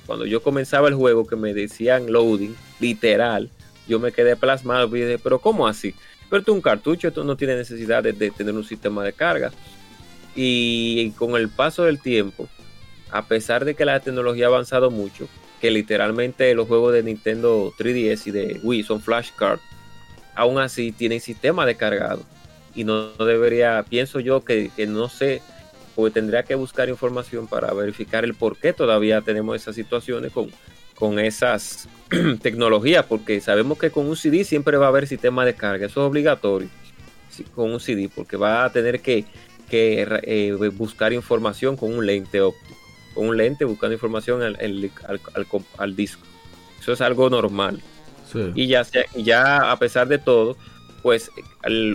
cuando 0.06 0.26
yo 0.26 0.42
comenzaba 0.42 0.88
el 0.88 0.94
juego 0.94 1.26
que 1.26 1.36
me 1.36 1.54
decían 1.54 2.12
loading, 2.12 2.54
literal, 2.80 3.50
yo 3.86 4.00
me 4.00 4.12
quedé 4.12 4.36
plasmado 4.36 4.88
y 4.96 5.00
dije, 5.02 5.18
pero 5.18 5.38
¿cómo 5.38 5.66
así? 5.66 5.94
Pero 6.28 6.42
es 6.42 6.48
un 6.48 6.60
cartucho, 6.60 7.08
esto 7.08 7.24
no 7.24 7.36
tiene 7.36 7.56
necesidad 7.56 8.02
de 8.02 8.12
tener 8.30 8.54
un 8.54 8.64
sistema 8.64 9.04
de 9.04 9.12
carga. 9.12 9.50
Y 10.34 11.10
con 11.12 11.36
el 11.36 11.48
paso 11.48 11.84
del 11.84 12.00
tiempo, 12.00 12.48
a 13.10 13.26
pesar 13.26 13.64
de 13.64 13.74
que 13.74 13.84
la 13.84 14.00
tecnología 14.00 14.46
ha 14.46 14.48
avanzado 14.48 14.90
mucho, 14.90 15.28
que 15.60 15.70
literalmente 15.70 16.54
los 16.54 16.66
juegos 16.66 16.92
de 16.92 17.02
Nintendo 17.02 17.72
3DS 17.78 18.26
y 18.26 18.30
de 18.30 18.60
Wii 18.62 18.82
son 18.82 19.00
flashcards, 19.00 19.62
aún 20.34 20.58
así 20.58 20.92
tienen 20.92 21.20
sistema 21.20 21.66
de 21.66 21.76
cargado. 21.76 22.22
Y 22.74 22.84
no, 22.84 23.10
debería, 23.12 23.84
pienso 23.88 24.20
yo 24.20 24.44
que, 24.44 24.70
no 24.88 25.08
sé, 25.08 25.42
porque 25.94 26.14
tendría 26.14 26.44
que 26.44 26.54
buscar 26.54 26.88
información 26.88 27.46
para 27.46 27.72
verificar 27.74 28.24
el 28.24 28.34
por 28.34 28.56
qué 28.56 28.72
todavía 28.72 29.20
tenemos 29.20 29.56
esas 29.56 29.74
situaciones 29.74 30.32
con, 30.32 30.50
con 30.94 31.18
esas 31.18 31.88
tecnologías, 32.42 33.04
porque 33.04 33.40
sabemos 33.40 33.78
que 33.78 33.90
con 33.90 34.06
un 34.06 34.16
CD 34.16 34.44
siempre 34.44 34.76
va 34.76 34.86
a 34.86 34.88
haber 34.88 35.06
sistema 35.06 35.44
de 35.44 35.54
carga, 35.54 35.86
eso 35.86 36.00
es 36.00 36.08
obligatorio 36.08 36.68
con 37.54 37.72
un 37.72 37.80
CD, 37.80 38.10
porque 38.14 38.36
va 38.36 38.64
a 38.64 38.72
tener 38.72 39.00
que, 39.00 39.24
eh, 39.70 40.70
buscar 40.74 41.12
información 41.12 41.76
con 41.76 41.94
un 41.94 42.04
lente 42.04 42.40
óptico 42.40 42.79
con 43.20 43.28
un 43.28 43.36
lente 43.36 43.66
buscando 43.66 43.92
información 43.92 44.42
al, 44.42 44.56
al, 45.76 45.94
disco. 45.94 46.22
Eso 46.80 46.92
es 46.94 47.02
algo 47.02 47.28
normal. 47.28 47.82
Y 48.54 48.66
ya, 48.66 48.86
ya 49.14 49.70
a 49.70 49.78
pesar 49.78 50.08
de 50.08 50.16
todo, 50.16 50.56
pues 51.02 51.30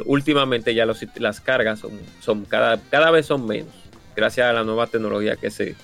últimamente 0.06 0.76
ya 0.76 0.85
las 0.85 1.41
cargas 1.41 1.80
son, 1.80 1.93
son 2.19 2.45
cada, 2.45 2.80
cada 2.91 3.10
vez 3.10 3.26
son 3.26 3.47
menos, 3.47 3.73
gracias 4.15 4.45
a 4.45 4.53
la 4.53 4.64
nueva 4.64 4.85
tecnología 4.85 5.35
que 5.35 5.49
se, 5.49 5.76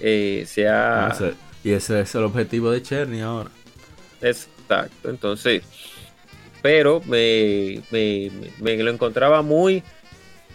eh, 0.00 0.46
ha... 0.66 1.08
Ah, 1.08 1.30
y 1.62 1.72
ese 1.72 2.00
es 2.00 2.14
el 2.14 2.22
objetivo 2.22 2.70
de 2.70 2.80
Cherny 2.80 3.20
ahora. 3.20 3.50
Exacto, 4.22 5.10
entonces, 5.10 5.64
pero 6.62 7.02
me, 7.04 7.82
me, 7.90 8.30
me, 8.58 8.82
lo 8.82 8.90
encontraba 8.90 9.42
muy, 9.42 9.82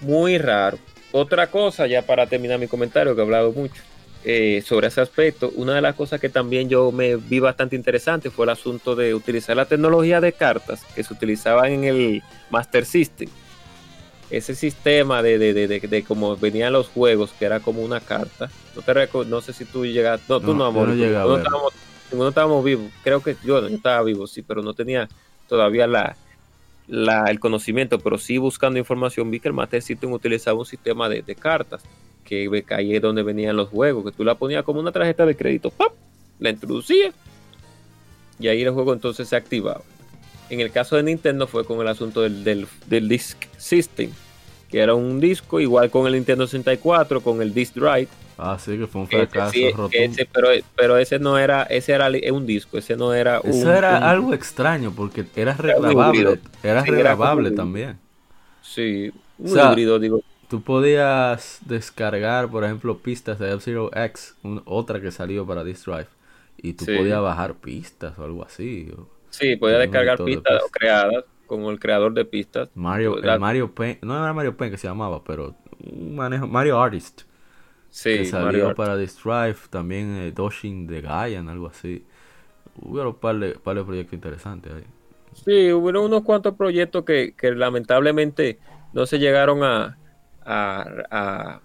muy 0.01 0.39
raro. 0.39 0.79
Otra 1.11 1.51
cosa, 1.51 1.85
ya 1.85 2.01
para 2.01 2.25
terminar 2.25 2.57
mi 2.57 2.67
comentario, 2.67 3.13
que 3.13 3.21
he 3.21 3.23
hablado 3.23 3.51
mucho, 3.51 3.83
eh, 4.29 4.61
sobre 4.61 4.87
ese 4.87 4.99
aspecto, 4.99 5.53
una 5.55 5.75
de 5.75 5.79
las 5.79 5.95
cosas 5.95 6.19
que 6.19 6.27
también 6.27 6.67
yo 6.67 6.91
me 6.91 7.15
vi 7.15 7.39
bastante 7.39 7.77
interesante 7.77 8.29
fue 8.29 8.43
el 8.43 8.49
asunto 8.49 8.93
de 8.93 9.15
utilizar 9.15 9.55
la 9.55 9.63
tecnología 9.63 10.19
de 10.19 10.33
cartas 10.33 10.83
que 10.93 11.01
se 11.01 11.13
utilizaba 11.13 11.69
en 11.69 11.85
el 11.85 12.21
Master 12.49 12.85
System. 12.85 13.29
Ese 14.29 14.53
sistema 14.53 15.23
de, 15.23 15.37
de, 15.37 15.53
de, 15.53 15.79
de, 15.79 16.03
cómo 16.03 16.35
venían 16.35 16.73
los 16.73 16.89
juegos, 16.89 17.31
que 17.39 17.45
era 17.45 17.61
como 17.61 17.81
una 17.81 18.01
carta. 18.01 18.49
No 18.75 18.81
te 18.81 19.09
no 19.29 19.39
sé 19.39 19.53
si 19.53 19.63
tú 19.63 19.85
llegaste. 19.85 20.25
No, 20.27 20.41
tú 20.41 20.53
no, 20.53 20.65
amor. 20.65 20.89
No, 20.89 21.39
no 22.11 22.27
estábamos, 22.27 22.65
vivos. 22.65 22.91
Creo 23.05 23.23
que 23.23 23.37
yo, 23.45 23.61
yo, 23.61 23.67
estaba 23.73 24.03
vivo, 24.03 24.27
sí, 24.27 24.41
pero 24.41 24.61
no 24.61 24.73
tenía 24.73 25.07
todavía 25.47 25.87
la, 25.87 26.17
la, 26.89 27.31
el 27.31 27.39
conocimiento. 27.39 27.97
Pero 27.99 28.17
sí 28.17 28.37
buscando 28.39 28.77
información 28.77 29.31
vi 29.31 29.39
que 29.39 29.47
el 29.47 29.53
Master 29.53 29.81
System 29.81 30.11
utilizaba 30.11 30.59
un 30.59 30.65
sistema 30.65 31.07
de, 31.07 31.23
cartas 31.35 31.81
que 32.27 32.65
ahí 32.69 32.93
es 32.93 33.01
donde 33.01 33.23
venían 33.23 33.55
los 33.55 33.69
juegos, 33.69 34.03
que 34.03 34.11
tú 34.11 34.23
la 34.25 34.35
ponías 34.35 34.63
como 34.63 34.81
una 34.81 34.91
tarjeta 34.91 35.25
de 35.25 35.35
crédito, 35.35 35.71
¡pap! 35.71 35.93
la 36.39 36.49
introducías 36.49 37.15
y 38.39 38.47
ahí 38.47 38.61
el 38.61 38.71
juego 38.71 38.93
entonces 38.93 39.27
se 39.27 39.35
activaba. 39.35 39.81
En 40.49 40.59
el 40.59 40.71
caso 40.71 40.95
de 40.95 41.03
Nintendo 41.03 41.47
fue 41.47 41.65
con 41.65 41.79
el 41.81 41.87
asunto 41.87 42.21
del, 42.21 42.43
del, 42.85 43.09
Disk 43.09 43.37
System, 43.57 44.11
que 44.69 44.79
era 44.79 44.93
un 44.93 45.19
disco 45.19 45.59
igual 45.59 45.89
con 45.89 46.05
el 46.05 46.13
Nintendo 46.13 46.45
64, 46.45 47.21
con 47.21 47.41
el 47.41 47.53
Disk 47.53 47.75
Drive. 47.75 48.07
Ah, 48.37 48.57
sí, 48.59 48.77
que 48.77 48.85
fue 48.85 49.01
un 49.01 49.07
fracaso 49.07 49.51
pero, 50.31 50.49
pero 50.75 50.97
ese 50.97 51.17
no 51.17 51.39
era, 51.39 51.63
ese 51.63 51.93
era 51.93 52.07
un 52.31 52.45
disco, 52.45 52.77
ese 52.77 52.95
no 52.95 53.13
era 53.13 53.41
Eso 53.43 53.73
era 53.73 54.09
algo 54.09 54.33
extraño 54.33 54.93
porque 54.95 55.25
era 55.35 55.53
regrabable, 55.53 56.39
era, 56.61 56.83
regrabable 56.83 57.51
también. 57.51 57.97
Sí, 58.61 59.11
un 59.39 59.59
híbrido, 59.59 59.97
digo 59.97 60.21
tú 60.47 60.61
podías 60.61 61.59
descargar, 61.65 62.49
por 62.49 62.63
ejemplo, 62.63 62.97
pistas 62.97 63.39
de 63.39 63.53
F-Zero 63.53 63.91
X, 63.93 64.35
otra 64.65 65.01
que 65.01 65.11
salió 65.11 65.45
para 65.45 65.63
this 65.63 65.85
drive, 65.85 66.07
y 66.57 66.73
tú 66.73 66.85
podías 66.85 67.21
bajar 67.21 67.55
pistas 67.55 68.17
o 68.17 68.23
algo 68.23 68.43
así. 68.43 68.91
sí, 69.29 69.55
podías 69.55 69.79
descargar 69.79 70.23
pistas 70.23 70.63
creadas 70.71 71.25
con 71.45 71.63
el 71.63 71.79
creador 71.79 72.13
de 72.13 72.25
pistas. 72.25 72.69
Mario, 72.75 73.17
el 73.21 73.39
Mario 73.39 73.73
Pen, 73.73 73.99
no 74.01 74.17
era 74.17 74.33
Mario 74.33 74.55
Pen 74.55 74.71
que 74.71 74.77
se 74.77 74.87
llamaba, 74.87 75.23
pero 75.23 75.55
un 75.79 76.15
manejo, 76.15 76.47
Mario 76.47 76.79
Artist. 76.79 77.21
Sí, 77.89 78.17
que 78.17 78.25
salió 78.25 78.75
para 78.75 78.97
this 78.97 79.17
drive, 79.23 79.57
también 79.69 80.17
eh, 80.17 80.31
Doshin 80.31 80.87
de 80.87 81.01
Gaian, 81.01 81.47
algo 81.47 81.67
así. 81.67 82.05
Hubo 82.79 83.01
un 83.09 83.15
par 83.15 83.39
de, 83.39 83.51
par 83.53 83.75
de 83.75 83.83
proyectos 83.83 84.13
interesantes 84.13 84.73
ahí. 84.73 84.83
Sí, 85.33 85.71
hubo 85.71 85.87
unos 86.03 86.23
cuantos 86.23 86.55
proyectos 86.55 87.05
que, 87.05 87.33
que 87.35 87.51
lamentablemente 87.51 88.59
no 88.93 89.05
se 89.05 89.19
llegaron 89.19 89.63
a, 89.63 89.97
a, 90.47 91.61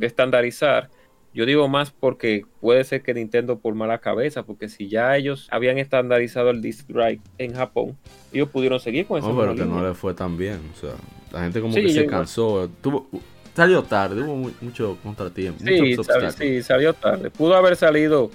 estandarizar, 0.00 0.90
Yo 1.34 1.44
digo 1.46 1.68
más 1.68 1.90
porque 1.90 2.44
puede 2.60 2.84
ser 2.84 3.02
que 3.02 3.14
Nintendo 3.14 3.58
por 3.58 3.74
mala 3.74 3.98
cabeza, 3.98 4.44
porque 4.44 4.68
si 4.68 4.88
ya 4.88 5.16
ellos 5.16 5.48
habían 5.50 5.78
estandarizado 5.78 6.50
el 6.50 6.62
disc 6.62 6.86
drive 6.88 7.20
en 7.38 7.54
Japón, 7.54 7.96
ellos 8.32 8.48
pudieron 8.48 8.80
seguir 8.80 9.06
con 9.06 9.18
eso. 9.18 9.32
No, 9.32 9.40
pero 9.40 9.54
que 9.54 9.64
no 9.64 9.86
le 9.86 9.94
fue 9.94 10.14
tan 10.14 10.36
bien. 10.36 10.60
O 10.72 10.80
sea, 10.80 10.94
la 11.32 11.42
gente 11.42 11.60
como 11.60 11.74
que 11.74 11.88
se 11.88 12.06
cansó. 12.06 12.68
Tuvo, 12.80 13.08
salió 13.54 13.82
tarde, 13.82 14.22
hubo 14.22 14.50
mucho 14.60 14.98
contratiempo. 15.02 15.64
Sí, 15.64 15.96
sí, 16.36 16.62
salió 16.62 16.94
tarde. 16.94 17.30
Pudo 17.30 17.54
haber 17.54 17.76
salido 17.76 18.30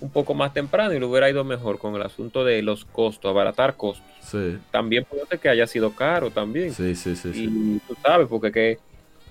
un 0.00 0.10
poco 0.10 0.34
más 0.34 0.52
temprano 0.52 0.92
y 0.92 0.98
le 0.98 1.06
hubiera 1.06 1.30
ido 1.30 1.44
mejor 1.44 1.78
con 1.78 1.94
el 1.94 2.02
asunto 2.02 2.44
de 2.44 2.62
los 2.62 2.84
costos, 2.84 3.30
abaratar 3.30 3.76
costos. 3.76 4.04
Sí. 4.20 4.58
También 4.70 5.04
puede 5.04 5.26
ser 5.26 5.38
que 5.38 5.48
haya 5.48 5.66
sido 5.66 5.92
caro 5.92 6.30
también. 6.30 6.72
Sí, 6.72 6.94
sí, 6.94 7.14
sí. 7.16 7.30
Y 7.34 7.78
tú 7.86 7.96
sabes, 8.02 8.26
porque 8.28 8.52
que 8.52 8.78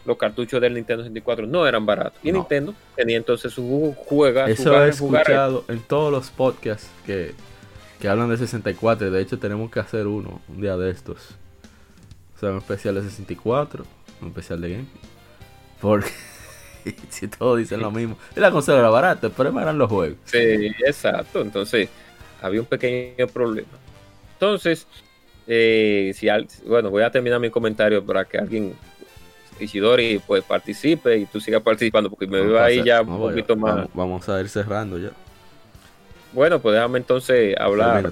los 0.06 0.18
cartuchos 0.18 0.60
del 0.60 0.74
Nintendo 0.74 1.04
64 1.04 1.48
no 1.48 1.66
eran 1.68 1.86
baratos. 1.86 2.20
Y 2.24 2.32
Nintendo 2.32 2.74
tenía 2.96 3.18
entonces 3.18 3.54
su 3.54 3.96
juega. 3.98 4.50
Eso 4.50 4.84
he 4.84 4.90
escuchado 4.90 5.66
en 5.68 5.80
todos 5.82 6.12
los 6.12 6.30
podcasts 6.30 6.90
que, 7.06 7.34
que 8.00 8.08
hablan 8.08 8.30
de 8.30 8.38
64. 8.38 9.12
De 9.12 9.22
hecho, 9.22 9.40
tenemos 9.40 9.72
que 9.72 9.80
hacer 9.80 10.08
uno 10.08 10.42
un 10.48 10.62
día 10.62 10.78
de 10.78 10.92
estos. 10.92 11.36
O 12.36 12.40
sea, 12.40 12.52
un 12.52 12.58
especial 12.58 12.96
de 12.96 13.04
64, 13.04 13.86
un 14.22 14.28
especial 14.28 14.62
de 14.62 14.70
Game. 14.72 14.86
Porque 15.80 16.10
si 17.10 17.28
todos 17.28 17.58
dicen 17.58 17.80
lo 17.80 17.92
mismo. 17.92 18.18
Y 18.36 18.40
la 18.40 18.52
consola 18.52 18.80
era 18.80 18.90
barata, 18.90 19.30
pero 19.30 19.58
eran 19.60 19.78
los 19.78 19.90
juegos. 19.90 20.18
Sí, 20.26 20.38
exacto. 20.86 21.42
Entonces, 21.42 21.90
había 22.42 22.60
un 22.60 22.66
pequeño 22.66 23.28
problema. 23.28 23.70
Entonces, 24.34 24.88
eh, 25.48 26.14
si 26.16 26.28
bueno, 26.66 26.90
voy 26.90 27.04
a 27.04 27.12
terminar 27.12 27.40
mi 27.40 27.50
comentario 27.50 28.06
para 28.06 28.26
que 28.26 28.38
alguien 28.38 28.76
Isidori 29.64 30.22
pues 30.26 30.44
participe 30.44 31.18
y 31.18 31.26
tú 31.26 31.40
sigas 31.40 31.62
participando 31.62 32.10
porque 32.10 32.28
me 32.28 32.42
veo 32.42 32.62
ahí 32.62 32.84
ya 32.84 33.02
un 33.02 33.18
poquito 33.18 33.56
más. 33.56 33.88
Vamos, 33.94 34.28
a 34.30 34.40
ir 34.40 34.50
cerrando 34.50 34.98
ya. 34.98 35.12
Bueno, 36.32 36.60
pues 36.60 36.76
déjame 36.76 37.00
entonces 37.00 37.56
hablar. 37.58 38.12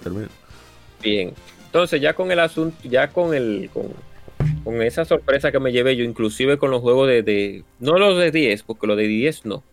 Bien. 1.01 1.33
Entonces 1.65 2.01
ya 2.01 2.13
con 2.13 2.31
el 2.31 2.39
asunto, 2.39 2.77
ya 2.83 3.07
con 3.07 3.33
el 3.33 3.69
con, 3.73 4.81
esa 4.81 5.05
sorpresa 5.05 5.51
que 5.51 5.59
me 5.59 5.71
llevé 5.71 5.95
yo, 5.95 6.03
inclusive 6.03 6.57
con 6.57 6.69
los 6.69 6.81
juegos 6.81 7.07
de, 7.07 7.63
no 7.79 7.97
los 7.97 8.17
de 8.17 8.31
10, 8.31 8.63
porque 8.63 8.87
los 8.87 8.97
de 8.97 9.07
10 9.07 9.45
no. 9.45 9.63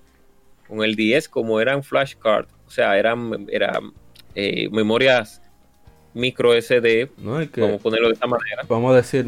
Con 0.67 0.83
el 0.83 0.95
10 0.95 1.29
como 1.29 1.61
eran 1.61 1.83
flashcard, 1.83 2.47
o 2.67 2.71
sea, 2.71 2.99
eran, 2.99 3.47
eran 3.51 3.93
eh, 4.35 4.69
memorias 4.71 5.43
micro 6.15 6.53
SD, 6.55 7.11
no, 7.19 7.39
que, 7.51 7.61
vamos 7.61 7.81
a 7.81 7.83
ponerlo 7.83 8.09
de 8.09 8.15
esta 8.15 8.27
manera. 8.27 8.63
Vamos 8.69 8.93
a 8.93 8.97
decir, 8.97 9.27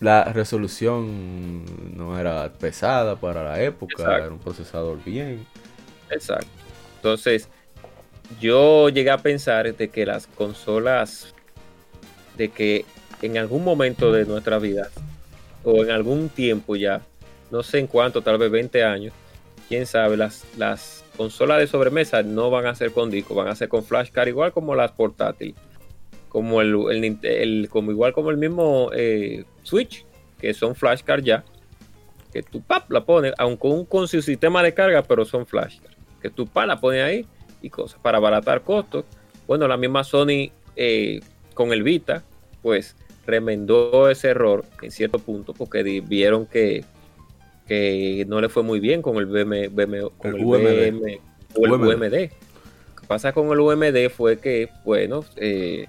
la 0.00 0.24
resolución 0.24 1.64
no 1.96 2.18
era 2.18 2.52
pesada 2.52 3.16
para 3.16 3.42
la 3.42 3.62
época, 3.62 4.16
era 4.16 4.28
un 4.28 4.38
procesador 4.38 5.02
bien. 5.04 5.44
Exacto. 6.10 6.46
Entonces, 6.96 7.48
yo 8.40 8.88
llegué 8.88 9.10
a 9.10 9.18
pensar 9.18 9.74
de 9.74 9.88
que 9.88 10.06
las 10.06 10.26
consolas, 10.26 11.34
de 12.36 12.48
que 12.48 12.84
en 13.22 13.38
algún 13.38 13.64
momento 13.64 14.12
de 14.12 14.24
nuestra 14.24 14.58
vida, 14.58 14.88
o 15.64 15.82
en 15.82 15.90
algún 15.90 16.28
tiempo 16.28 16.76
ya, 16.76 17.02
no 17.50 17.62
sé 17.62 17.80
en 17.80 17.88
cuánto, 17.88 18.22
tal 18.22 18.38
vez 18.38 18.50
20 18.50 18.84
años, 18.84 19.12
quién 19.68 19.86
sabe, 19.86 20.16
las, 20.16 20.44
las 20.56 21.04
consolas 21.16 21.58
de 21.58 21.66
sobremesa 21.66 22.22
no 22.22 22.50
van 22.50 22.66
a 22.66 22.74
ser 22.76 22.92
con 22.92 23.10
disco, 23.10 23.34
van 23.34 23.48
a 23.48 23.56
ser 23.56 23.68
con 23.68 23.84
flashcard 23.84 24.28
igual 24.28 24.52
como 24.52 24.76
las 24.76 24.92
portátiles 24.92 25.56
como 26.28 26.60
el, 26.60 27.18
el, 27.22 27.68
como 27.68 27.90
igual 27.90 28.12
como 28.12 28.30
el 28.30 28.36
mismo 28.36 28.90
eh, 28.94 29.44
Switch, 29.62 30.04
que 30.38 30.54
son 30.54 30.74
flashcards 30.74 31.24
ya, 31.24 31.44
que 32.32 32.42
tú 32.42 32.62
pap, 32.62 32.90
la 32.90 33.04
pones, 33.04 33.32
aunque 33.38 33.86
con 33.88 34.08
su 34.08 34.22
sistema 34.22 34.62
de 34.62 34.74
carga, 34.74 35.02
pero 35.02 35.24
son 35.24 35.46
flashcards, 35.46 35.96
que 36.20 36.30
tú 36.30 36.46
pa, 36.46 36.66
la 36.66 36.80
pones 36.80 37.02
ahí 37.02 37.26
y 37.62 37.70
cosas 37.70 37.98
para 38.00 38.18
abaratar 38.18 38.62
costos. 38.62 39.04
Bueno, 39.46 39.66
la 39.66 39.76
misma 39.76 40.04
Sony 40.04 40.50
eh, 40.76 41.20
con 41.54 41.72
el 41.72 41.82
Vita, 41.82 42.22
pues 42.62 42.96
remendó 43.26 44.08
ese 44.08 44.28
error 44.28 44.64
en 44.82 44.90
cierto 44.90 45.18
punto, 45.18 45.52
porque 45.54 45.82
vieron 46.00 46.46
que, 46.46 46.84
que 47.66 48.24
no 48.28 48.40
le 48.40 48.48
fue 48.48 48.62
muy 48.62 48.80
bien 48.80 49.02
con 49.02 49.16
el 49.16 49.26
BM, 49.26 49.70
con 50.16 50.34
el, 50.34 50.44
UMD. 50.44 52.12
Lo 52.12 53.00
que 53.00 53.06
pasa 53.06 53.32
con 53.32 53.50
el 53.52 53.60
UMD 53.60 54.10
fue 54.10 54.38
que, 54.38 54.70
bueno, 54.84 55.24
eh, 55.36 55.86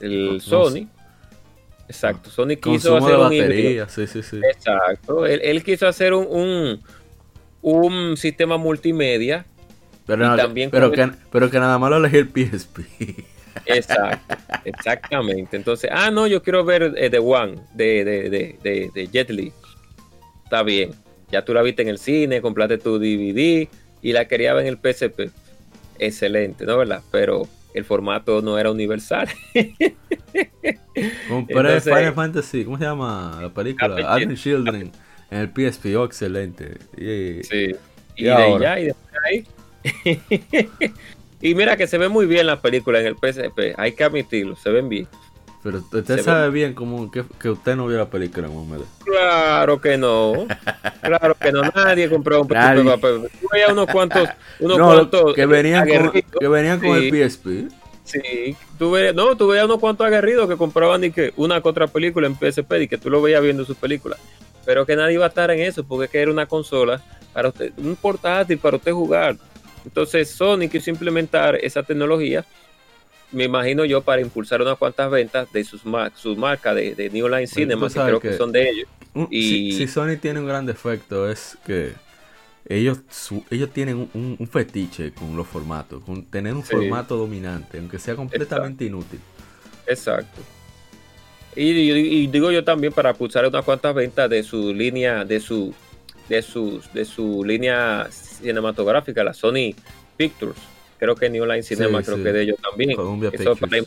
el 0.00 0.40
Sony. 0.40 0.88
Exacto, 1.88 2.28
Sony 2.30 2.56
quiso 2.60 2.96
hacer 2.96 3.16
un 3.16 3.22
batería, 3.22 3.88
sí, 3.88 4.06
sí, 4.06 4.22
sí. 4.22 4.40
Exacto, 4.42 5.24
él, 5.24 5.62
quiso 5.64 5.88
hacer 5.88 6.12
un, 6.12 6.82
un, 7.62 8.16
sistema 8.16 8.58
multimedia. 8.58 9.46
Pero, 10.06 10.36
también 10.36 10.70
pero, 10.70 10.90
que, 10.90 11.10
pero 11.30 11.50
que 11.50 11.58
nada 11.58 11.78
más 11.78 11.90
lo 11.90 11.96
elegí 11.96 12.18
el 12.18 12.28
PSP. 12.28 12.80
Exacto, 13.66 14.36
exactamente. 14.64 15.56
Entonces, 15.56 15.90
ah, 15.92 16.10
no, 16.10 16.26
yo 16.26 16.42
quiero 16.42 16.64
ver 16.64 16.94
eh, 16.96 17.10
The 17.10 17.18
One 17.18 17.56
de, 17.74 18.04
de, 18.04 18.30
de, 18.62 18.90
de, 18.94 19.06
Jet 19.08 19.30
Li. 19.30 19.52
Está 20.44 20.62
bien, 20.62 20.92
ya 21.30 21.44
tú 21.44 21.52
la 21.54 21.62
viste 21.62 21.82
en 21.82 21.88
el 21.88 21.98
cine, 21.98 22.40
compraste 22.40 22.78
tu 22.78 22.98
DVD 22.98 23.68
y 24.02 24.12
la 24.12 24.26
quería 24.26 24.54
ver 24.54 24.66
en 24.66 24.68
el 24.68 24.78
PSP. 24.78 25.30
Excelente, 25.98 26.64
¿no? 26.64 26.78
¿Verdad? 26.78 27.02
Pero 27.10 27.48
el 27.74 27.84
formato 27.84 28.42
no 28.42 28.58
era 28.58 28.70
universal. 28.70 29.28
Compré 31.28 31.80
Final 31.80 32.14
Fantasy, 32.14 32.64
¿cómo 32.64 32.78
se 32.78 32.84
llama 32.84 33.38
la 33.40 33.52
película? 33.52 34.12
Advent 34.12 34.36
Children 34.36 34.92
en 35.30 35.38
el 35.38 35.48
PSP, 35.48 35.96
oh, 35.96 36.04
excelente. 36.04 36.78
Y, 36.96 37.42
sí, 37.44 37.74
y, 38.16 38.24
de 38.24 38.32
allá 38.32 38.80
y 38.80 38.84
de 38.86 38.94
ahí. 39.26 39.46
y 41.40 41.54
mira 41.54 41.76
que 41.76 41.86
se 41.86 41.98
ve 41.98 42.08
muy 42.08 42.26
bien 42.26 42.46
la 42.46 42.60
película 42.60 43.00
en 43.00 43.06
el 43.06 43.14
PSP, 43.14 43.74
hay 43.76 43.92
que 43.92 44.04
admitirlo, 44.04 44.56
se 44.56 44.70
ven 44.70 44.88
bien. 44.88 45.08
Pero 45.68 45.84
usted 46.00 46.22
sabe 46.22 46.48
bien 46.48 46.72
como 46.72 47.10
que, 47.10 47.24
que, 47.38 47.50
usted 47.50 47.76
no 47.76 47.86
vio 47.86 47.98
la 47.98 48.08
película 48.08 48.46
en 48.46 48.54
momento. 48.54 48.86
Claro 49.04 49.78
que 49.78 49.98
no. 49.98 50.46
Claro 51.02 51.36
que 51.38 51.52
no. 51.52 51.60
Nadie 51.60 52.08
compró 52.08 52.40
un 52.40 52.48
papel. 52.48 52.84
Tú 53.38 53.48
veías 53.52 53.70
unos 53.70 53.86
cuantos. 53.88 54.30
Unos 54.60 54.78
no, 54.78 54.86
cuantos 54.86 55.34
que 55.34 55.44
venían 55.44 55.86
con, 55.86 56.12
que 56.12 56.48
venían 56.48 56.80
con 56.80 56.96
el 56.96 57.10
PSP. 57.10 57.68
Sí. 58.04 58.56
Tú 58.78 58.92
veías, 58.92 59.14
no, 59.14 59.36
tú 59.36 59.48
veías 59.48 59.66
unos 59.66 59.78
cuantos 59.78 60.06
aguerridos 60.06 60.48
que 60.48 60.56
compraban 60.56 61.04
y 61.04 61.10
que 61.10 61.34
una 61.36 61.60
otra 61.62 61.86
película 61.86 62.26
en 62.26 62.34
PSP 62.34 62.72
y 62.80 62.88
que 62.88 62.96
tú 62.96 63.10
lo 63.10 63.20
veías 63.20 63.42
viendo 63.42 63.62
sus 63.66 63.76
películas. 63.76 64.18
Pero 64.64 64.86
que 64.86 64.96
nadie 64.96 65.14
iba 65.14 65.26
a 65.26 65.28
estar 65.28 65.50
en 65.50 65.60
eso 65.60 65.84
porque 65.84 66.06
es 66.06 66.10
que 66.10 66.22
era 66.22 66.30
una 66.30 66.46
consola 66.46 67.02
para 67.34 67.48
usted, 67.48 67.74
un 67.76 67.94
portátil 67.94 68.56
para 68.56 68.78
usted 68.78 68.92
jugar. 68.92 69.36
Entonces 69.84 70.30
Sony 70.30 70.70
quiso 70.70 70.88
implementar 70.88 71.56
esa 71.56 71.82
tecnología 71.82 72.42
me 73.32 73.44
imagino 73.44 73.84
yo, 73.84 74.02
para 74.02 74.22
impulsar 74.22 74.62
unas 74.62 74.78
cuantas 74.78 75.10
ventas 75.10 75.52
de 75.52 75.64
sus, 75.64 75.82
sus 76.14 76.36
marcas 76.36 76.74
de, 76.74 76.94
de 76.94 77.10
New 77.10 77.28
Line 77.28 77.46
Cinema, 77.46 77.88
que 77.88 77.94
creo 77.94 78.20
que, 78.20 78.36
son 78.36 78.52
de 78.52 78.70
ellos. 78.70 78.88
y... 79.30 79.72
Si, 79.72 79.86
Sony 79.86 80.16
tiene 80.20 80.40
un 80.40 80.46
gran 80.46 80.64
defecto 80.66 81.30
es 81.30 81.58
que 81.66 81.92
ellos, 82.68 82.98
ellos 83.50 83.70
tienen 83.70 84.08
un, 84.14 84.48
fetiche 84.50 85.12
con 85.12 85.36
los 85.36 85.46
formatos, 85.46 86.02
con 86.04 86.24
tener 86.24 86.54
un 86.54 86.62
formato 86.62 87.16
dominante, 87.16 87.78
aunque 87.78 87.98
sea 87.98 88.14
completamente 88.14 88.84
inútil. 88.84 89.20
Exacto. 89.86 90.40
Y, 91.56 92.26
digo 92.28 92.50
yo 92.50 92.62
también 92.62 92.92
para 92.92 93.10
impulsar 93.10 93.46
unas 93.46 93.64
cuantas 93.64 93.94
ventas 93.94 94.30
de 94.30 94.42
su 94.42 94.72
línea, 94.72 95.24
de 95.24 95.40
su, 95.40 95.74
de 96.28 96.42
sus, 96.42 96.92
de 96.92 97.04
su 97.04 97.44
línea 97.44 98.06
cinematográfica, 98.10 99.24
la 99.24 99.34
Sony 99.34 99.74
Pictures 100.16 100.77
creo 100.98 101.14
que 101.14 101.30
New 101.30 101.46
Line 101.46 101.62
Cinema, 101.62 102.02
creo 102.02 102.16
que 102.16 102.32
de 102.32 102.42
ellos 102.42 102.56
también. 102.60 102.94
Columbia 102.96 103.30
Eso 103.32 103.56
para, 103.56 103.82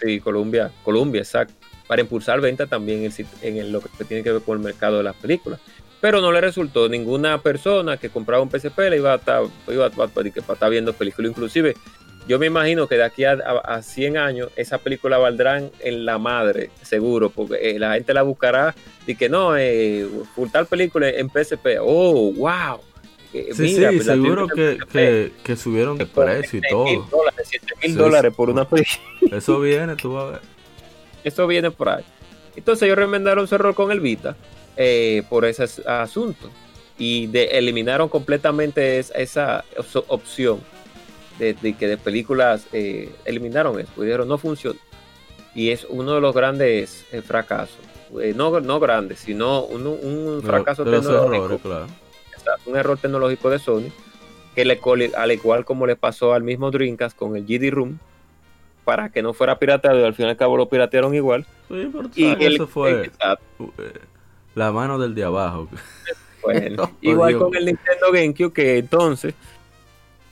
sí, 0.00 0.20
Columbia, 0.20 0.70
Columbia, 0.82 1.20
exacto. 1.20 1.54
Para 1.86 2.02
impulsar 2.02 2.40
venta 2.40 2.66
también 2.66 3.10
en, 3.42 3.72
lo 3.72 3.80
que 3.80 4.04
tiene 4.04 4.24
que 4.24 4.32
ver 4.32 4.42
con 4.42 4.58
el 4.58 4.64
mercado 4.64 4.98
de 4.98 5.04
las 5.04 5.14
películas. 5.14 5.60
Pero 6.00 6.20
no 6.20 6.32
le 6.32 6.40
resultó 6.40 6.88
ninguna 6.88 7.40
persona 7.40 7.96
que 7.96 8.10
compraba 8.10 8.42
un 8.42 8.50
PSP 8.50 8.78
le 8.90 8.96
iba 8.96 9.12
a 9.12 9.16
estar, 9.16 9.44
iba 9.68 9.86
a, 9.86 10.52
estar 10.52 10.70
viendo 10.70 10.92
películas. 10.92 11.30
Inclusive, 11.30 11.74
yo 12.26 12.38
me 12.38 12.46
imagino 12.46 12.88
que 12.88 12.96
de 12.96 13.04
aquí 13.04 13.24
a, 13.24 13.32
a, 13.32 13.82
100 13.82 14.16
años 14.16 14.50
esa 14.56 14.78
película 14.78 15.16
valdrán 15.16 15.70
en 15.80 16.04
la 16.04 16.18
madre, 16.18 16.70
seguro, 16.82 17.30
porque 17.30 17.70
eh, 17.70 17.78
la 17.78 17.94
gente 17.94 18.12
la 18.12 18.22
buscará 18.22 18.74
y 19.06 19.14
que 19.14 19.28
no, 19.28 19.56
eh, 19.56 20.06
tal 20.52 20.66
película 20.66 21.08
en 21.08 21.30
PSP. 21.30 21.78
Oh, 21.80 22.32
wow 22.32 22.80
sí, 23.52 23.68
sí, 23.68 23.80
pues, 23.80 24.04
seguro 24.04 24.48
que, 24.48 24.78
que, 24.90 25.32
que, 25.42 25.56
subieron 25.56 25.98
de 25.98 26.06
precio 26.06 26.58
y 26.58 26.62
todo. 26.68 26.84
Dólares, 27.10 27.48
7 27.48 27.66
mil 27.82 27.96
dólares 27.96 28.34
por 28.34 28.50
una 28.50 28.64
película. 28.68 29.36
Eso 29.36 29.60
viene, 29.60 29.96
tú 29.96 30.14
vas 30.14 30.24
a 30.24 30.30
ver. 30.32 30.40
Eso 31.24 31.46
viene 31.46 31.70
por 31.70 31.88
ahí. 31.88 32.04
Entonces 32.56 32.84
ellos 32.84 32.98
remendaron 32.98 33.46
su 33.46 33.54
error 33.54 33.74
con 33.74 33.90
el 33.90 34.00
Vita 34.00 34.36
eh, 34.76 35.22
por 35.28 35.44
ese 35.44 35.64
asunto. 35.86 36.50
Y 36.98 37.26
de, 37.26 37.44
eliminaron 37.58 38.08
completamente 38.08 38.98
esa, 38.98 39.64
opción 40.08 40.60
de, 41.38 41.54
que 41.78 41.86
de 41.86 41.98
películas 41.98 42.66
eh, 42.72 43.12
eliminaron 43.24 43.78
eso. 43.80 43.90
Dijeron 44.00 44.28
no 44.28 44.38
funciona. 44.38 44.78
Y 45.54 45.70
es 45.70 45.86
uno 45.88 46.14
de 46.14 46.20
los 46.20 46.34
grandes 46.34 47.04
eh, 47.12 47.22
fracasos. 47.22 47.78
no, 48.34 48.60
no 48.60 48.80
grandes, 48.80 49.20
sino 49.20 49.64
un, 49.64 49.86
un 49.86 50.42
fracaso 50.42 50.84
tecnológico. 50.84 51.58
claro 51.58 51.86
un 52.66 52.76
error 52.76 52.98
tecnológico 52.98 53.50
de 53.50 53.58
Sony, 53.58 53.90
que 54.54 54.64
le, 54.64 54.80
coli- 54.80 55.12
al 55.16 55.32
igual 55.32 55.64
como 55.64 55.86
le 55.86 55.96
pasó 55.96 56.32
al 56.32 56.42
mismo 56.42 56.70
Dreamcast 56.70 57.16
con 57.16 57.36
el 57.36 57.44
GD 57.46 57.70
Room, 57.72 57.98
para 58.84 59.10
que 59.10 59.22
no 59.22 59.34
fuera 59.34 59.58
pirateado, 59.58 60.00
y 60.00 60.04
al 60.04 60.14
fin 60.14 60.26
y 60.26 60.28
al 60.30 60.36
cabo 60.36 60.56
lo 60.56 60.68
piratearon 60.68 61.14
igual. 61.14 61.44
Sí, 61.68 61.90
Y 62.14 62.44
el- 62.44 62.54
eso 62.54 62.66
fue 62.66 63.10
eh, 63.58 63.92
la 64.54 64.72
mano 64.72 64.98
del 64.98 65.14
de 65.14 65.24
abajo. 65.24 65.68
bueno, 66.42 66.90
igual 67.00 67.30
Dios. 67.30 67.42
con 67.42 67.54
el 67.56 67.66
Nintendo 67.66 68.12
GameCube, 68.12 68.52
que 68.52 68.78
entonces 68.78 69.34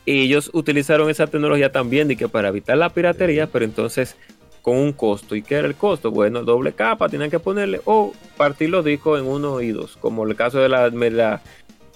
ellos 0.07 0.51
utilizaron 0.53 1.09
esa 1.11 1.27
tecnología 1.27 1.73
también 1.73 2.09
de 2.09 2.16
que 2.16 2.28
para 2.28 2.49
evitar 2.49 2.77
la 2.77 2.91
piratería, 2.91 3.47
pero 3.47 3.65
entonces 3.65 4.16
con 4.62 4.77
un 4.77 4.93
costo. 4.93 5.35
¿Y 5.35 5.43
qué 5.43 5.57
era 5.57 5.66
el 5.69 5.74
costo? 5.74 6.11
Bueno, 6.11 6.43
doble 6.43 6.73
capa, 6.73 7.09
tenían 7.09 7.31
que 7.31 7.39
ponerle 7.39 7.81
o 7.85 8.12
partir 8.36 8.70
los 8.70 8.85
discos 8.85 9.20
en 9.20 9.27
uno 9.27 9.61
y 9.61 9.73
dos, 9.73 9.97
como 9.97 10.24
el 10.27 10.36
caso 10.36 10.59
de 10.59 10.69
la, 10.69 10.91
de 10.91 11.11
la, 11.11 11.43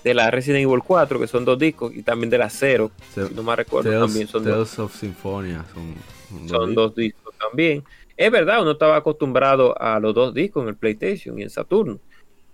de 0.04 0.14
la 0.14 0.30
Resident 0.30 0.62
Evil 0.64 0.80
4, 0.86 1.18
que 1.20 1.26
son 1.26 1.44
dos 1.44 1.58
discos, 1.58 1.94
y 1.94 2.02
también 2.02 2.30
de 2.30 2.38
la 2.38 2.48
Zero, 2.50 2.90
Se- 3.14 3.26
si 3.28 3.34
no 3.34 3.42
me 3.42 3.54
recuerdo, 3.56 3.90
Tales, 3.90 4.06
también 4.06 4.28
son 4.28 4.44
dos 4.44 4.52
Tales 4.52 4.78
of 4.78 4.94
Symphonia 4.96 5.64
son, 5.74 5.94
son 6.30 6.48
son 6.48 6.74
dos 6.74 6.86
dos 6.90 6.94
discos 6.94 7.34
también. 7.38 7.82
Es 8.16 8.30
verdad, 8.30 8.62
uno 8.62 8.72
estaba 8.72 8.96
acostumbrado 8.96 9.80
a 9.80 9.98
los 10.00 10.14
dos 10.14 10.34
discos 10.34 10.62
en 10.64 10.70
el 10.70 10.76
PlayStation 10.76 11.38
y 11.38 11.42
en 11.42 11.50
Saturno. 11.50 11.98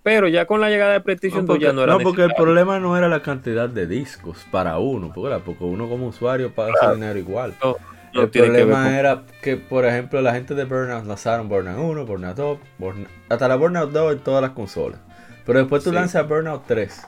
Pero 0.03 0.27
ya 0.27 0.45
con 0.45 0.61
la 0.61 0.69
llegada 0.69 0.93
de 0.93 1.01
PlayStation 1.01 1.41
No, 1.41 1.47
2 1.47 1.55
porque, 1.55 1.65
ya 1.65 1.73
no 1.73 1.81
era 1.83 1.93
no, 1.93 1.99
porque 1.99 2.23
el 2.23 2.33
problema 2.35 2.79
no 2.79 2.95
era 2.95 3.07
la 3.09 3.21
cantidad 3.23 3.67
de 3.67 3.87
discos 3.87 4.45
para 4.51 4.77
uno, 4.77 5.11
porque, 5.15 5.35
porque 5.43 5.63
uno 5.63 5.89
como 5.89 6.07
usuario 6.09 6.51
paga 6.53 6.73
ese 6.79 6.93
dinero 6.93 7.17
igual. 7.17 7.55
No, 7.63 7.75
no 8.13 8.21
el 8.21 8.29
que 8.29 8.39
problema 8.43 8.83
con- 8.83 8.93
era 8.93 9.23
que, 9.41 9.57
por 9.57 9.83
ejemplo, 9.85 10.21
la 10.21 10.33
gente 10.35 10.53
de 10.53 10.63
Burnout 10.65 11.05
lanzaron 11.07 11.49
Burnout 11.49 11.79
1, 11.79 12.05
Burnout 12.05 12.35
2, 12.37 12.59
Burnout- 12.79 13.07
hasta 13.29 13.47
la 13.47 13.55
Burnout 13.55 13.91
2 13.91 14.13
en 14.13 14.19
todas 14.19 14.43
las 14.43 14.51
consolas. 14.51 14.99
Pero 15.43 15.59
después 15.59 15.83
tú 15.83 15.89
Sí. 15.89 15.95
lanzas 15.95 16.27
Burnout 16.29 16.65
3, 16.67 17.01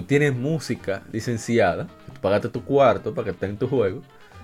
tú 0.00 0.06
tienes 0.06 0.34
música 0.34 1.02
licenciada, 1.12 1.86
tú 2.06 2.20
pagaste 2.20 2.48
tu 2.48 2.64
cuarto 2.64 3.12
para 3.14 3.24
que 3.26 3.30
esté 3.32 3.46
en 3.46 3.56
tu 3.56 3.66
juego. 3.68 4.02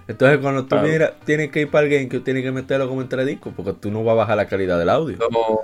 Entonces 0.08 0.38
cuando 0.38 0.62
tú 0.62 0.70
Claro. 0.70 0.86
miras, 0.88 1.12
tienes 1.24 1.50
que 1.50 1.60
ir 1.62 1.70
para 1.70 1.86
el 1.86 1.92
game 1.92 2.08
que 2.08 2.20
tienes 2.20 2.42
que 2.42 2.50
meterlo 2.52 2.88
como 2.88 3.00
entre 3.02 3.24
discos, 3.24 3.52
porque 3.56 3.72
tú 3.74 3.90
no 3.90 4.02
vas 4.04 4.12
a 4.14 4.16
bajar 4.16 4.36
la 4.36 4.46
calidad 4.46 4.78
del 4.78 4.88
audio. 4.90 5.16
No, 5.18 5.60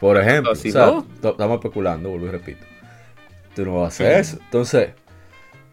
Por 0.00 0.18
ejemplo, 0.18 0.52
así 0.52 0.68
o 0.68 0.72
sea, 0.72 0.86
no. 0.86 1.06
to- 1.22 1.30
estamos 1.30 1.56
especulando, 1.56 2.10
vuelvo 2.10 2.26
y 2.26 2.30
repito. 2.30 2.64
Tú 3.54 3.64
no 3.64 3.74
vas 3.80 3.84
a 3.84 3.86
hacer 3.88 4.12
eso. 4.20 4.38
Entonces, 4.44 4.90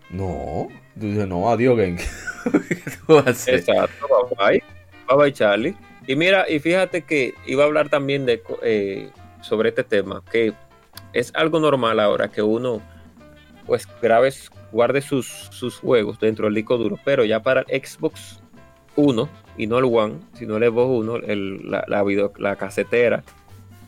no. 0.09 0.67
Tú 0.99 1.07
dices, 1.07 1.27
no, 1.27 1.49
adiós, 1.49 1.75
Game. 1.77 1.97
¿Qué 2.69 2.91
tú 3.05 3.15
vas 3.15 3.27
a 3.27 3.29
hacer? 3.31 3.55
exacto, 3.55 4.07
bye 4.37 4.37
bye. 4.37 4.63
Bye 5.09 5.17
bye, 5.17 5.33
Charlie. 5.33 5.75
Y 6.07 6.15
mira, 6.15 6.49
y 6.49 6.59
fíjate 6.59 7.01
que 7.03 7.33
iba 7.45 7.63
a 7.63 7.65
hablar 7.67 7.89
también 7.89 8.25
de 8.25 8.41
eh, 8.63 9.09
sobre 9.41 9.69
este 9.69 9.83
tema, 9.83 10.21
que 10.31 10.53
es 11.13 11.31
algo 11.35 11.59
normal 11.59 11.99
ahora 11.99 12.29
que 12.29 12.41
uno 12.41 12.81
pues 13.65 13.87
grabe, 14.01 14.31
guarde 14.71 15.01
sus, 15.01 15.27
sus 15.27 15.77
juegos 15.77 16.19
dentro 16.19 16.45
del 16.45 16.55
disco 16.55 16.77
duro, 16.77 16.97
pero 17.03 17.23
ya 17.25 17.41
para 17.41 17.61
el 17.67 17.81
Xbox 17.85 18.39
One 18.95 19.27
y 19.57 19.67
no 19.67 19.77
el 19.79 19.85
One, 19.85 20.15
sino 20.33 20.57
el 20.57 20.63
Xbox 20.69 21.07
One, 21.09 21.31
el- 21.31 21.69
la, 21.71 21.83
la, 21.87 22.03
video- 22.03 22.33
la 22.37 22.55
casetera 22.55 23.23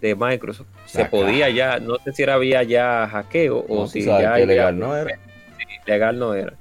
de 0.01 0.15
Microsoft, 0.15 0.67
se 0.85 1.05
podía 1.05 1.49
ya, 1.49 1.79
no 1.79 1.95
sé 2.03 2.11
si 2.13 2.23
era 2.23 2.37
vía 2.37 2.61
ya 2.63 3.07
hackeo 3.11 3.59
o 3.67 3.81
No, 3.83 3.87
si 3.87 4.01
sabes 4.03 4.23
ya 4.23 4.37
legal 4.45 4.77
no 4.79 4.95
era. 4.95 5.17
legal 5.87 6.19
no 6.19 6.33
era. 6.33 6.53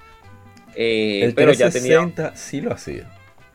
Eh, 0.75 1.25
El 1.25 1.35
pero 1.35 1.53
ya 1.53 1.71
tenía 1.71 1.99
360 1.99 2.37
sí 2.37 2.61
lo 2.61 2.73
hacía. 2.73 3.11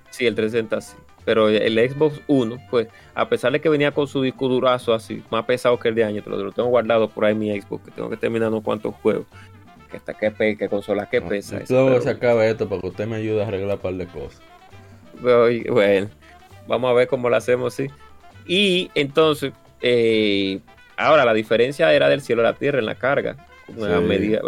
Sí, 0.09 0.25
el 0.25 0.35
360 0.35 0.81
sí. 0.81 0.95
Pero 1.25 1.49
el 1.49 1.77
Xbox 1.89 2.21
One, 2.27 2.65
pues, 2.71 2.87
a 3.13 3.27
pesar 3.29 3.51
de 3.51 3.61
que 3.61 3.69
venía 3.69 3.91
con 3.91 4.07
su 4.07 4.21
disco 4.21 4.47
durazo 4.47 4.93
así, 4.93 5.21
más 5.29 5.45
pesado 5.45 5.77
que 5.77 5.89
el 5.89 5.95
de 5.95 6.03
año, 6.03 6.23
lo, 6.25 6.37
lo 6.37 6.51
tengo 6.51 6.69
guardado 6.69 7.09
por 7.09 7.25
ahí 7.25 7.33
en 7.33 7.39
mi 7.39 7.61
Xbox, 7.61 7.85
que 7.85 7.91
tengo 7.91 8.09
que 8.09 8.17
terminar 8.17 8.47
unos 8.49 8.63
cuantos 8.63 8.95
juegos. 8.95 9.25
Que 9.89 9.97
está 9.97 10.13
que, 10.13 10.29
pe- 10.31 10.55
que 10.57 10.69
consola 10.69 11.09
que 11.09 11.19
No, 11.19 11.27
pesa. 11.29 11.59
pero- 11.67 12.01
sacar 12.01 12.37
esto 12.41 12.69
para 12.69 12.81
que 12.81 12.87
usted 12.87 13.07
me 13.07 13.15
ayude 13.17 13.41
a 13.43 13.47
arreglar 13.47 13.75
un 13.77 13.81
par 13.81 13.93
de 13.95 14.05
cosas. 14.07 14.41
bueno, 15.21 16.09
vamos 16.67 16.91
a 16.91 16.93
ver 16.93 17.07
cómo 17.07 17.29
lo 17.29 17.35
hacemos, 17.35 17.73
sí. 17.73 17.87
Y 18.45 18.89
entonces, 18.95 19.51
eh, 19.81 20.59
ahora 20.97 21.25
la 21.25 21.33
diferencia 21.33 21.93
era 21.93 22.09
del 22.09 22.21
cielo 22.21 22.41
a 22.41 22.45
la 22.45 22.53
tierra 22.53 22.79
en 22.79 22.85
la 22.85 22.95
carga. 22.95 23.35
Una 23.75 23.99
Sí. 23.99 24.03
medida- 24.05 24.41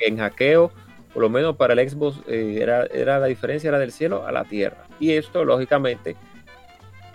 en 0.00 0.18
hackeo, 0.18 0.70
por 1.12 1.22
lo 1.22 1.28
menos 1.30 1.56
para 1.56 1.72
el 1.74 1.88
Xbox, 1.90 2.18
eh, 2.28 2.58
era, 2.60 2.84
era 2.86 3.18
la 3.18 3.26
diferencia 3.26 3.68
era 3.68 3.78
del 3.78 3.92
cielo 3.92 4.26
a 4.26 4.32
la 4.32 4.44
tierra. 4.44 4.84
Y 5.00 5.12
esto, 5.12 5.44
lógicamente, 5.44 6.16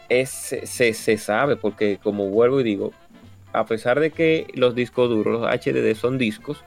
es, 0.09 0.29
se, 0.29 0.65
se- 0.65 0.93
se 0.93 1.17
sabe, 1.17 1.55
porque 1.55 1.99
como 2.01 2.27
vuelvo 2.29 2.59
y 2.59 2.63
digo, 2.63 2.93
a 3.53 3.65
pesar 3.65 3.99
de 3.99 4.11
que 4.11 4.47
los 4.55 4.73
discos 4.75 5.09
duros, 5.09 5.41
los 5.41 5.49
HDD 5.49 5.93
son 5.95 6.17
discos, 6.17 6.63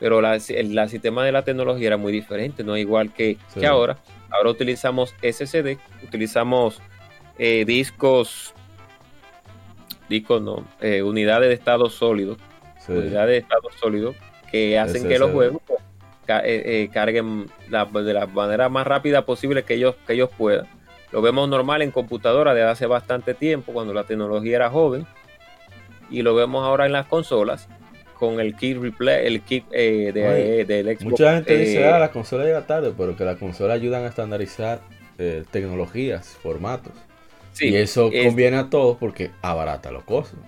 pero 0.00 0.20
la, 0.20 0.34
el 0.34 0.88
sistema 0.88 1.24
de 1.24 1.32
la 1.32 1.42
tecnología 1.42 1.86
era 1.88 1.96
muy 1.96 2.12
diferente, 2.12 2.62
no 2.64 2.76
es 2.76 2.82
igual 2.82 3.12
que, 3.12 3.36
Sí. 3.48 3.60
que 3.60 3.66
ahora. 3.66 3.98
Ahora 4.30 4.50
utilizamos 4.50 5.14
SSD, 5.22 5.78
utilizamos 6.04 6.80
eh, 7.38 7.64
discos, 7.66 8.54
discos 10.08 10.40
no, 10.42 10.64
eh, 10.80 11.02
unidades 11.02 11.48
de 11.48 11.54
estado 11.54 11.88
sólido, 11.90 12.36
Sí. 12.78 12.92
unidades 12.92 13.28
de 13.30 13.36
estado 13.38 13.68
sólido 13.80 14.14
que 14.50 14.78
hacen 14.78 15.08
que 15.08 15.18
los 15.18 15.32
juegos 15.32 15.60
pues, 15.66 15.80
ca- 16.26 16.40
eh, 16.44 16.82
eh, 16.84 16.88
carguen 16.92 17.46
la- 17.68 17.84
de 17.84 18.12
la 18.14 18.26
manera 18.26 18.68
más 18.68 18.86
rápida 18.86 19.24
posible 19.24 19.64
que 19.64 19.74
ellos, 19.74 19.96
que 20.06 20.12
ellos 20.14 20.30
puedan. 20.36 20.66
Lo 21.12 21.22
vemos 21.22 21.48
normal 21.48 21.82
en 21.82 21.90
computadora 21.90 22.52
desde 22.54 22.68
hace 22.68 22.86
bastante 22.86 23.34
tiempo, 23.34 23.72
cuando 23.72 23.92
la 23.94 24.04
tecnología 24.04 24.56
era 24.56 24.70
joven, 24.70 25.06
y 26.10 26.22
lo 26.22 26.34
vemos 26.34 26.64
ahora 26.64 26.86
en 26.86 26.92
las 26.92 27.06
consolas 27.06 27.68
con 28.18 28.40
el 28.40 28.54
kit 28.56 28.78
replay, 28.78 29.26
el 29.26 29.40
kit 29.42 29.64
eh, 29.72 30.10
de, 30.12 30.26
Oye, 30.28 30.60
eh, 30.60 30.64
del 30.64 30.86
Xbox. 30.86 31.04
Mucha 31.04 31.34
gente 31.34 31.56
dice, 31.56 31.80
eh, 31.80 31.84
ah, 31.92 31.98
la 31.98 32.10
consola 32.10 32.44
llega 32.44 32.66
tarde, 32.66 32.92
pero 32.96 33.16
que 33.16 33.24
las 33.24 33.36
consolas 33.36 33.74
ayudan 33.76 34.04
a 34.04 34.08
estandarizar 34.08 34.80
eh, 35.18 35.44
tecnologías, 35.50 36.28
formatos. 36.42 36.92
sí, 37.52 37.68
y 37.68 37.76
eso 37.76 38.10
es- 38.12 38.24
conviene 38.26 38.56
a 38.58 38.68
todos 38.70 38.96
porque 38.98 39.30
abarata 39.42 39.90
los 39.90 40.04
costos. 40.04 40.38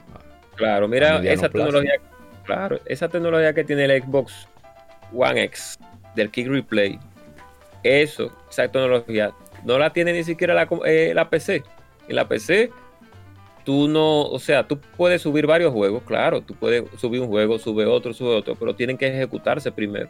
Claro, 0.56 0.88
mira 0.88 1.18
esa 1.24 1.48
plazo. 1.48 1.68
tecnología, 1.68 1.92
claro, 2.44 2.80
esa 2.86 3.08
tecnología 3.08 3.52
que 3.54 3.64
tiene 3.64 3.84
el 3.84 4.02
Xbox 4.02 4.48
One 5.14 5.42
X 5.44 5.78
del 6.16 6.30
Kick 6.30 6.48
Replay, 6.48 6.98
eso, 7.82 8.32
esa 8.50 8.64
tecnología, 8.68 9.32
no 9.64 9.78
la 9.78 9.92
tiene 9.92 10.12
ni 10.12 10.24
siquiera 10.24 10.52
la, 10.54 10.68
eh, 10.86 11.12
la 11.14 11.30
PC. 11.30 11.62
En 12.08 12.16
la 12.16 12.26
PC, 12.26 12.70
tú 13.68 13.86
no, 13.86 14.22
o 14.22 14.38
sea, 14.38 14.66
tú 14.66 14.78
puedes 14.96 15.20
subir 15.20 15.46
varios 15.46 15.74
juegos, 15.74 16.02
claro, 16.04 16.40
tú 16.40 16.54
puedes 16.54 16.84
subir 16.98 17.20
un 17.20 17.28
juego, 17.28 17.58
sube 17.58 17.84
otro, 17.84 18.14
sube 18.14 18.34
otro, 18.34 18.54
pero 18.54 18.74
tienen 18.74 18.96
que 18.96 19.06
ejecutarse 19.08 19.70
primero. 19.70 20.08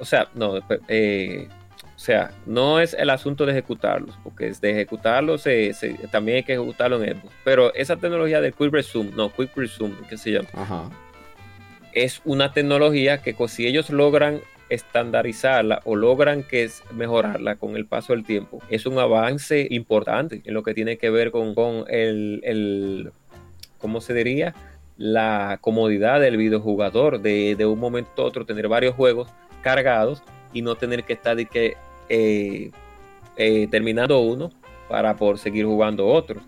O 0.00 0.04
sea, 0.04 0.26
no, 0.34 0.54
eh, 0.88 1.46
o 1.94 1.98
sea, 2.00 2.32
no 2.46 2.80
es 2.80 2.94
el 2.94 3.10
asunto 3.10 3.46
de 3.46 3.52
ejecutarlos, 3.52 4.18
porque 4.24 4.48
es 4.48 4.60
de 4.60 4.72
ejecutarlos 4.72 5.40
se- 5.42 5.72
se- 5.72 5.92
también 6.10 6.38
hay 6.38 6.42
que 6.42 6.54
ejecutarlo 6.54 7.00
en 7.00 7.14
Xbox. 7.16 7.32
Pero 7.44 7.72
esa 7.74 7.94
tecnología 7.96 8.40
de 8.40 8.50
Quick 8.50 8.72
Resume, 8.72 9.12
no, 9.14 9.30
Quick 9.32 9.56
Resume, 9.56 9.94
que 10.08 10.16
se 10.18 10.32
llama, 10.32 10.48
Ajá. 10.54 10.90
es 11.92 12.20
una 12.24 12.52
tecnología 12.52 13.22
que 13.22 13.36
si 13.46 13.68
ellos 13.68 13.88
logran 13.90 14.40
estandarizarla 14.70 15.82
o 15.84 15.96
logran 15.96 16.42
que 16.42 16.64
es 16.64 16.82
mejorarla 16.92 17.56
con 17.56 17.76
el 17.76 17.86
paso 17.86 18.14
del 18.14 18.24
tiempo, 18.24 18.60
es 18.70 18.86
un 18.86 18.98
avance 18.98 19.66
importante 19.70 20.40
en 20.44 20.54
lo 20.54 20.62
que 20.62 20.72
tiene 20.74 20.96
que 20.96 21.10
ver 21.10 21.30
con, 21.30 21.54
con 21.54 21.84
el, 21.88 22.40
el, 22.44 23.12
¿cómo 23.78 24.00
se 24.00 24.14
diría? 24.14 24.54
La 24.96 25.58
comodidad 25.60 26.20
del 26.20 26.36
videojugador 26.36 27.20
de, 27.20 27.56
de 27.56 27.66
un 27.66 27.78
momento 27.78 28.22
a 28.22 28.24
otro 28.24 28.46
tener 28.46 28.68
varios 28.68 28.94
juegos 28.94 29.28
cargados 29.62 30.22
y 30.52 30.62
no 30.62 30.74
tener 30.74 31.04
que 31.04 31.12
estar 31.12 31.36
de 31.36 31.46
que, 31.46 31.76
eh, 32.08 32.70
eh, 33.36 33.68
terminando 33.70 34.20
uno 34.20 34.50
para 34.88 35.16
por 35.16 35.38
seguir 35.38 35.64
jugando 35.64 36.06
otro. 36.06 36.40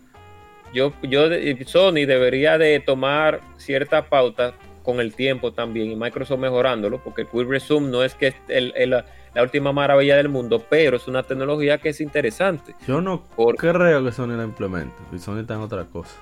Yo, 0.75 0.93
yo, 1.03 1.29
Sony 1.67 2.07
debería 2.07 2.59
de 2.59 2.81
tomar 2.81 3.41
ciertas 3.57 4.07
pautas 4.07 4.55
con 4.83 5.01
el 5.01 5.15
tiempo 5.15 5.53
también 5.53 5.91
y 5.91 5.97
Microsoft 5.97 6.39
mejorándolo, 6.41 7.03
porque 7.03 7.23
el 7.23 7.29
Quick 7.29 7.49
Resume 7.49 7.89
no 7.91 8.03
es 8.03 8.15
que 8.15 8.29
es 8.29 8.35
el- 8.49 8.73
el- 8.77 8.91
la, 8.91 9.43
última 9.43 9.73
maravilla 9.73 10.17
del 10.17 10.29
mundo, 10.29 10.63
pero 10.69 10.97
es 10.97 11.09
una 11.09 11.23
tecnología 11.23 11.79
que 11.79 11.89
es 11.91 12.01
interesante. 12.01 12.75
Yo 12.87 13.01
no 13.01 13.23
Por- 13.37 13.57
creo 13.57 14.05
que 14.05 14.13
Sony 14.13 14.29
la 14.37 14.45
implemente. 14.45 14.95
Y 15.13 15.19
Sony 15.19 15.39
está 15.41 15.55
en 15.55 15.61
otra 15.61 15.85
cosa. 15.85 16.15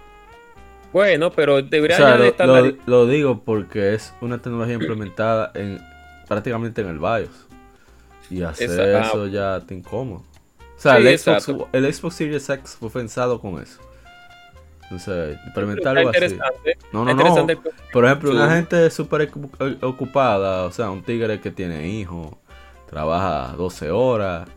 Bueno, 0.93 1.31
pero 1.31 1.55
O 1.57 1.63
debería 1.63 1.97
sea, 1.97 2.19
ya 2.19 2.19
de 2.19 2.47
lo, 2.47 2.67
lo- 2.67 2.77
lo 2.87 3.07
digo 3.07 3.43
porque 3.45 3.95
es 3.95 4.13
una 4.21 4.39
tecnología 4.39 4.75
implementada 4.75 5.53
en 5.55 5.81
prácticamente 6.29 6.81
en 6.83 6.89
el 6.89 6.99
BIOS. 6.99 7.47
Y 8.31 8.43
hacer 8.43 8.71
Esa- 8.71 8.83
ah. 8.83 9.01
eso 9.07 9.27
ya 9.27 9.61
te 9.67 9.75
incómodo. 9.75 10.23
O 10.77 10.81
sea, 10.83 10.97
Sí, 10.97 11.07
el, 11.07 11.19
Xbox, 11.19 11.49
exacto. 11.49 11.69
el 11.73 11.93
Xbox 11.95 12.15
Series 12.15 12.49
X 12.49 12.77
fue 12.79 12.91
pensado 12.91 13.41
con 13.41 13.61
eso. 13.61 13.81
Entonces, 14.91 15.37
Está 15.37 15.47
implementarlo 15.49 16.09
así. 16.11 16.37
No, 16.93 17.05
no, 17.05 17.15
no. 17.15 17.47
Por 17.93 18.05
ejemplo, 18.05 18.33
una 18.33 18.51
gente 18.57 18.91
súper 18.91 19.31
ocu- 19.31 19.79
ocupada, 19.83 20.65
o 20.65 20.73
sea, 20.73 20.91
un 20.91 21.03
tigre 21.05 21.41
que 21.41 21.53
tiene 21.53 21.87
hijos, 21.89 22.35
trabaja 22.89 23.55
12 23.57 23.91
horas, 23.93 24.49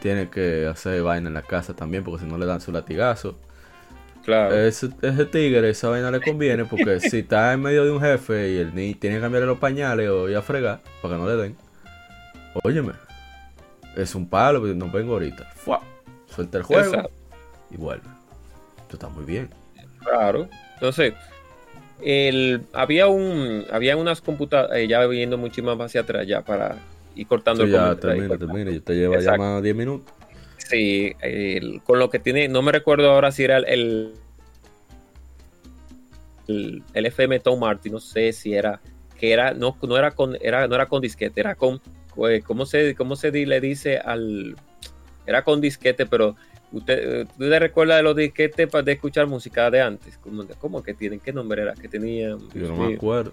tiene 0.00 0.28
que 0.28 0.66
hacer 0.66 1.00
vaina 1.04 1.28
en 1.28 1.34
la 1.34 1.42
casa 1.42 1.74
también 1.76 2.02
porque 2.02 2.24
si 2.24 2.28
no 2.30 2.36
le 2.38 2.46
dan 2.46 2.60
su 2.60 2.72
latigazo. 2.72 3.36
Claro. 4.24 4.52
Ese, 4.56 4.88
ese 5.00 5.24
tigre, 5.26 5.70
esa 5.70 5.88
vaina 5.90 6.10
le 6.10 6.20
conviene 6.20 6.64
porque 6.64 6.98
si 6.98 7.18
está 7.20 7.52
en 7.52 7.62
medio 7.62 7.84
de 7.84 7.90
un 7.92 8.00
jefe 8.00 8.50
y 8.50 8.58
el 8.58 8.74
ni 8.74 8.94
tiene 8.94 9.16
que 9.16 9.22
cambiarle 9.22 9.46
los 9.46 9.58
pañales 9.58 10.08
o 10.10 10.28
ir 10.28 10.36
a 10.36 10.42
fregar 10.42 10.80
para 11.00 11.14
que 11.14 11.20
no 11.20 11.28
le 11.28 11.36
den, 11.36 11.56
óyeme, 12.64 12.92
es 13.96 14.14
un 14.16 14.28
palo, 14.28 14.60
pero 14.60 14.74
no 14.74 14.90
vengo 14.90 15.12
ahorita. 15.14 15.44
¡Fua! 15.54 15.80
Suelta 16.26 16.58
el 16.58 16.64
juego 16.64 16.84
Exacto. 16.94 17.10
y 17.70 17.76
vuelve. 17.76 18.06
Esto 18.92 19.06
está 19.06 19.08
muy 19.08 19.24
bien. 19.24 19.48
Claro. 20.00 20.48
Entonces, 20.74 21.14
el, 22.02 22.60
había 22.74 23.06
un, 23.08 23.64
había 23.72 23.96
unas 23.96 24.20
computadoras, 24.20 24.76
ya 24.86 25.06
viendo 25.06 25.38
mucho 25.38 25.62
más 25.62 25.78
hacia 25.80 26.02
atrás, 26.02 26.26
ya 26.26 26.42
para 26.42 26.76
ir 27.14 27.26
cortando 27.26 27.62
Sí, 27.64 27.70
el 27.70 27.72
ya, 27.74 27.94
termina, 27.96 28.28
cortando. 28.28 28.52
termina. 28.52 28.70
Yo 28.70 28.82
te 28.82 28.94
lleva 28.94 29.18
ya 29.20 29.36
más 29.38 29.56
de 29.56 29.62
10 29.62 29.76
minutos. 29.76 30.12
Sí, 30.58 31.12
el- 31.20 31.80
con 31.82 31.98
lo 31.98 32.10
que 32.10 32.18
tiene, 32.18 32.48
no 32.48 32.60
me 32.60 32.70
recuerdo 32.72 33.10
ahora 33.10 33.32
si 33.32 33.44
era 33.44 33.56
el, 33.58 34.12
el, 36.48 36.82
FM 36.94 37.40
Tom 37.40 37.58
Martin, 37.60 37.92
no 37.92 38.00
sé 38.00 38.32
si 38.34 38.52
era, 38.54 38.80
que 39.18 39.32
era, 39.32 39.54
no, 39.54 39.76
no 39.82 39.96
era 39.96 40.10
con, 40.10 40.36
era, 40.42 40.66
no 40.68 40.74
era 40.74 40.86
con 40.86 41.00
disquete, 41.00 41.40
era 41.40 41.54
con, 41.54 41.80
eh, 42.28 42.42
¿cómo 42.44 42.66
se, 42.66 42.94
cómo 42.94 43.16
se 43.16 43.30
di- 43.30 43.46
le 43.46 43.60
dice 43.60 43.98
al, 43.98 44.54
era 45.26 45.42
con 45.44 45.60
disquete, 45.62 46.04
pero 46.06 46.36
usted, 46.72 47.26
¿tú 47.38 47.48
te 47.48 47.58
recuerda 47.58 47.96
de 47.96 48.02
los 48.02 48.16
disquetes 48.16 48.68
para 48.68 48.82
de 48.82 48.92
escuchar 48.92 49.26
música 49.26 49.70
de 49.70 49.80
antes? 49.82 50.18
¿Cómo, 50.18 50.44
cómo 50.58 50.82
que 50.82 50.94
tienen? 50.94 51.20
¿Qué 51.20 51.32
nombre 51.32 51.62
era? 51.62 51.74
Que 51.74 51.88
tenían? 51.88 52.38
Yo 52.54 52.68
no 52.68 52.76
me 52.76 52.94
acuerdo. 52.94 53.32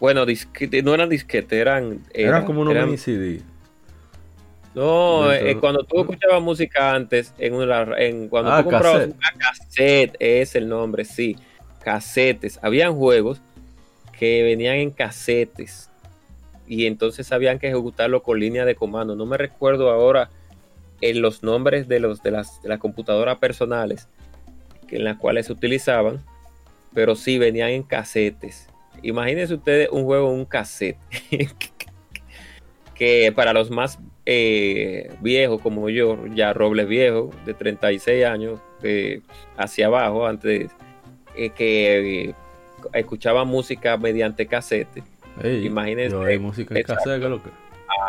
Bueno, 0.00 0.24
disquete, 0.24 0.82
no 0.82 0.94
eran 0.94 1.08
disquetes, 1.10 1.52
eran, 1.60 2.00
Era 2.14 2.44
como 2.44 2.62
unos 2.62 2.74
eran- 2.74 2.86
mini 2.86 2.96
CD. 2.98 3.42
no, 4.74 5.28
Dentro- 5.28 5.48
eh, 5.48 5.56
cuando 5.58 5.84
tú 5.84 6.00
escuchabas 6.00 6.40
música 6.42 6.94
antes, 6.94 7.34
en 7.38 7.54
una, 7.54 7.82
en, 7.98 8.28
cuando 8.28 8.52
Ah, 8.52 8.58
tú 8.58 8.70
comprabas 8.70 9.00
cassette. 9.00 9.16
una 9.16 9.32
cassette, 9.38 10.16
es 10.20 10.54
el 10.54 10.68
nombre, 10.68 11.04
sí, 11.04 11.36
casetes. 11.82 12.58
Habían 12.62 12.94
juegos 12.94 13.40
que 14.18 14.42
venían 14.42 14.76
en 14.76 14.90
casetes 14.90 15.90
y 16.66 16.86
entonces 16.86 17.32
habían 17.32 17.58
que 17.58 17.68
ejecutarlo 17.68 18.22
con 18.22 18.38
línea 18.38 18.64
de 18.64 18.74
comando. 18.76 19.16
No 19.16 19.26
me 19.26 19.36
recuerdo 19.36 19.90
ahora 19.90 20.30
en 21.00 21.22
los 21.22 21.42
nombres 21.42 21.88
de 21.88 22.00
los 22.00 22.22
de 22.22 22.30
las, 22.30 22.62
de 22.62 22.68
las 22.68 22.78
computadoras 22.78 23.38
personales 23.38 24.08
que 24.86 24.96
en 24.96 25.04
las 25.04 25.16
cuales 25.16 25.46
se 25.46 25.52
utilizaban, 25.52 26.22
pero 26.92 27.14
sí 27.14 27.38
venían 27.38 27.70
en 27.70 27.82
casetes. 27.82 28.68
Imagínense 29.02 29.54
ustedes 29.54 29.88
un 29.90 30.04
juego 30.04 30.32
en 30.32 30.40
un 30.40 30.44
cassette 30.44 30.98
que 32.94 33.32
para 33.34 33.52
los 33.52 33.70
más 33.70 33.98
eh, 34.26 35.10
viejos 35.20 35.60
como 35.62 35.88
yo, 35.88 36.26
ya 36.34 36.52
robles 36.52 36.86
viejo, 36.86 37.30
de 37.46 37.54
36 37.54 38.24
años, 38.24 38.60
eh, 38.82 39.22
hacia 39.56 39.86
abajo, 39.86 40.26
antes 40.26 40.70
eh, 41.36 41.50
que 41.50 42.28
eh, 42.28 42.34
escuchaba 42.92 43.44
música 43.44 43.96
mediante 43.96 44.46
cassette. 44.46 45.02
Ey, 45.42 45.66
Imagínese, 45.66 46.10
yo 46.10 46.22
hay 46.22 46.38
música 46.38 46.76
en 46.76 46.82
cassette, 46.82 47.20
que 47.20 47.28
lo 47.28 47.42
que. 47.42 47.50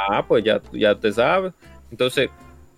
Ah, 0.10 0.26
pues 0.28 0.44
ya, 0.44 0.62
ya 0.74 0.96
te 0.96 1.12
sabes. 1.12 1.54
Entonces, 1.92 2.30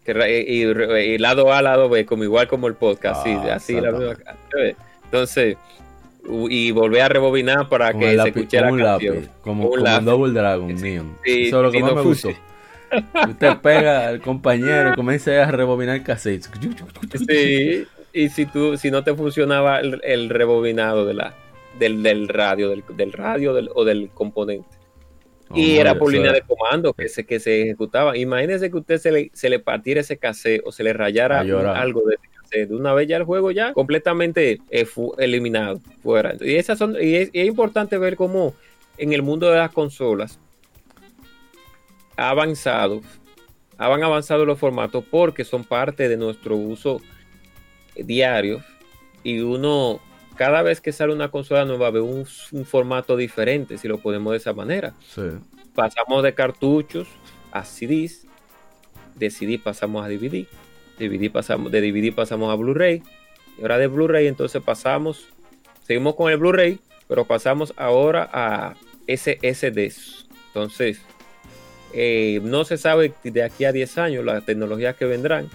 y, 0.06 1.18
lado 1.18 1.52
A, 1.54 1.62
lado 1.62 1.90
B, 1.90 2.06
como 2.06 2.24
igual 2.24 2.48
como 2.48 2.68
el 2.68 2.76
podcast, 2.76 3.24
sí, 3.24 3.32
Ah, 3.34 3.56
así 3.56 3.80
la. 3.80 3.90
Entonces, 5.06 5.58
y 6.50 6.72
volver 6.72 7.02
a 7.02 7.10
rebobinar 7.10 7.70
para 7.70 7.94
que 7.94 8.18
se 8.24 8.28
escuche 8.30 8.58
la 8.62 8.68
canción. 8.70 9.16
lápiz, 9.16 9.30
como, 9.42 9.68
Un 9.70 9.80
como 9.84 10.02
Double 10.02 10.34
Dragon, 10.34 10.76
Neon. 10.76 11.18
Sí, 11.24 11.48
Eso 11.48 11.58
es 11.58 11.64
lo 11.64 11.72
que 11.72 11.80
más 11.82 11.90
no 11.92 11.96
me 11.98 12.02
gustó. 12.04 12.30
Usted 13.30 13.58
pega 13.62 14.08
al 14.08 14.22
compañero 14.22 14.92
y 14.92 14.96
comienza 14.96 15.32
a 15.44 15.52
rebobinar 15.52 15.96
el 15.96 16.04
cassette. 16.04 16.46
Sí, 17.28 17.86
y 18.14 18.30
si 18.30 18.46
tú, 18.46 18.78
si 18.78 18.92
no 18.92 19.04
te 19.04 19.14
funcionaba 19.16 19.80
el, 19.80 20.00
el 20.04 20.30
rebobinado 20.30 21.06
de 21.06 21.14
la, 21.16 21.34
del, 21.80 22.04
del 22.04 22.28
radio, 22.28 22.70
del, 22.70 22.84
del 22.96 23.12
radio 23.12 23.54
del- 23.54 23.70
o 23.74 23.84
del 23.84 24.10
componente. 24.14 24.68
Y 25.54 25.78
era 25.78 25.92
por 26.00 26.12
línea 26.12 26.32
de 26.34 26.42
comando 26.42 26.94
que 26.94 27.08
se, 27.10 27.26
que 27.26 27.40
se 27.40 27.62
ejecutaba. 27.64 28.18
Imagínese 28.18 28.70
que 28.72 28.78
usted 28.78 28.98
se 28.98 29.12
le, 29.12 29.32
se 29.34 29.50
le 29.50 29.60
partiera 29.60 30.02
ese 30.02 30.18
cassette 30.18 30.62
o 30.66 30.72
se 30.72 30.84
le 30.84 30.94
rayara 30.94 31.44
algo 31.82 32.02
de 32.08 32.16
ese 32.16 32.28
cassette. 32.36 32.70
De 32.70 32.76
una 32.76 32.94
vez 32.94 33.08
ya 33.08 33.18
el 33.18 33.24
juego 33.24 33.52
ya 33.52 33.74
completamente 33.74 34.60
eh, 34.70 34.86
fu- 34.86 35.16
eliminado 35.18 35.80
fuera. 36.02 36.36
Y 36.40 36.56
esas 36.56 36.78
son, 36.78 36.96
y 37.00 37.16
es, 37.16 37.30
y 37.34 37.42
es 37.42 37.48
importante 37.48 37.98
ver 37.98 38.16
cómo 38.16 38.54
en 38.98 39.14
el 39.14 39.22
mundo 39.22 39.50
de 39.50 39.58
las 39.58 39.72
consolas 39.72 40.40
ha 42.16 42.30
avanzado, 42.30 43.02
han 43.78 44.04
avanzado 44.04 44.46
los 44.46 44.60
formatos 44.60 45.04
porque 45.10 45.44
son 45.44 45.64
parte 45.64 46.08
de 46.08 46.18
nuestro 46.18 46.56
uso 46.56 47.02
diario 47.96 48.64
y 49.24 49.40
uno 49.40 50.00
cada 50.36 50.62
vez 50.62 50.82
que 50.82 50.92
sale 50.92 51.14
una 51.14 51.30
consola 51.30 51.66
nueva 51.66 51.90
ve 51.92 52.02
un, 52.02 52.26
un 52.52 52.66
formato 52.66 53.16
diferente 53.18 53.78
si 53.78 53.88
lo 53.88 53.98
ponemos 54.00 54.32
de 54.32 54.38
esa 54.38 54.54
manera 54.54 54.94
Sí. 55.14 55.22
pasamos 55.76 56.24
de 56.24 56.34
cartuchos 56.34 57.08
a 57.52 57.64
CDs, 57.66 58.26
de 59.16 59.30
CD 59.30 59.60
pasamos 59.60 60.04
a 60.06 60.10
DVD, 60.10 60.48
DVD 60.98 61.30
pasamos, 61.32 61.72
de 61.72 61.82
DVD 61.82 62.14
pasamos 62.14 62.52
a 62.52 62.56
Blu-ray, 62.56 63.04
y 63.58 63.62
ahora 63.62 63.78
de 63.78 63.88
Blu-ray 63.88 64.26
entonces 64.28 64.62
pasamos, 64.64 65.28
seguimos 65.84 66.16
con 66.16 66.32
el 66.32 66.38
Blu-ray, 66.38 66.80
pero 67.08 67.26
pasamos 67.26 67.74
ahora 67.78 68.28
a 68.34 68.74
SSDs. 69.08 70.28
Entonces, 70.48 71.00
eh, 71.94 72.40
no 72.44 72.66
se 72.66 72.78
sabe 72.78 73.14
de 73.24 73.44
aquí 73.44 73.66
a 73.66 73.72
10 73.72 73.98
años 74.00 74.26
las 74.26 74.44
tecnologías 74.46 74.96
que 74.96 75.06
vendrán 75.06 75.50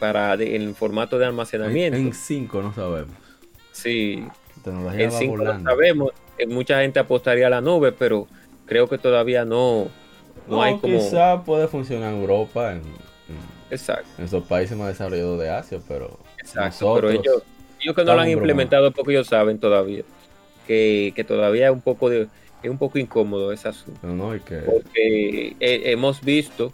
para 0.00 0.36
de- 0.36 0.56
en 0.56 0.74
formato 0.74 1.18
de 1.18 1.24
En, 1.24 1.28
almacenamiento. 1.30 1.96
en 1.98 2.12
cinco 2.14 2.62
no 2.62 2.74
sabemos. 2.74 3.14
Sí, 3.72 4.24
en 4.64 5.10
va 5.10 5.18
5 5.18 5.36
no 5.38 5.42
volando. 5.44 5.70
sabemos, 5.70 6.12
eh, 6.38 6.46
mucha 6.46 6.80
gente 6.80 6.98
apostaría 7.00 7.46
a 7.46 7.50
la 7.50 7.60
nube, 7.60 7.92
pero 7.92 8.26
creo 8.66 8.88
que 8.88 8.98
todavía 8.98 9.44
no, 9.44 9.88
no, 10.48 10.56
No, 10.56 10.62
hay 10.62 10.76
como... 10.78 10.98
quizá 10.98 11.42
puede 11.44 11.68
funcionar 11.68 12.12
en 12.12 12.20
Europa, 12.20 12.72
en, 12.72 12.78
en- 12.78 13.62
Exacto. 13.70 14.08
en 14.18 14.24
esos 14.24 14.44
países 14.44 14.76
más 14.76 14.88
desarrollados 14.88 15.38
de 15.40 15.50
Asia, 15.50 15.78
pero 15.88 16.18
Exacto, 16.38 16.92
pero 16.94 17.08
nosotros 17.08 17.12
ellos, 17.12 17.42
ellos 17.80 17.96
que 17.96 18.04
no 18.04 18.14
lo 18.14 18.20
han 18.20 18.28
implementado 18.30 18.90
porque 18.92 19.12
ellos 19.12 19.26
saben 19.28 19.58
todavía 19.58 20.02
que, 20.66 21.12
que 21.16 21.24
todavía 21.24 21.66
es 21.66 21.72
un 21.72 21.80
poco 21.80 22.08
de 22.10 22.28
es 22.62 22.70
un 22.70 22.78
poco 22.78 22.98
incómodo 22.98 23.50
ese 23.52 23.68
asunto 23.68 23.98
no, 24.06 24.14
no, 24.14 24.36
y 24.36 24.40
que 24.40 24.56
porque 24.58 25.56
eh, 25.58 25.82
hemos 25.86 26.20
visto 26.22 26.72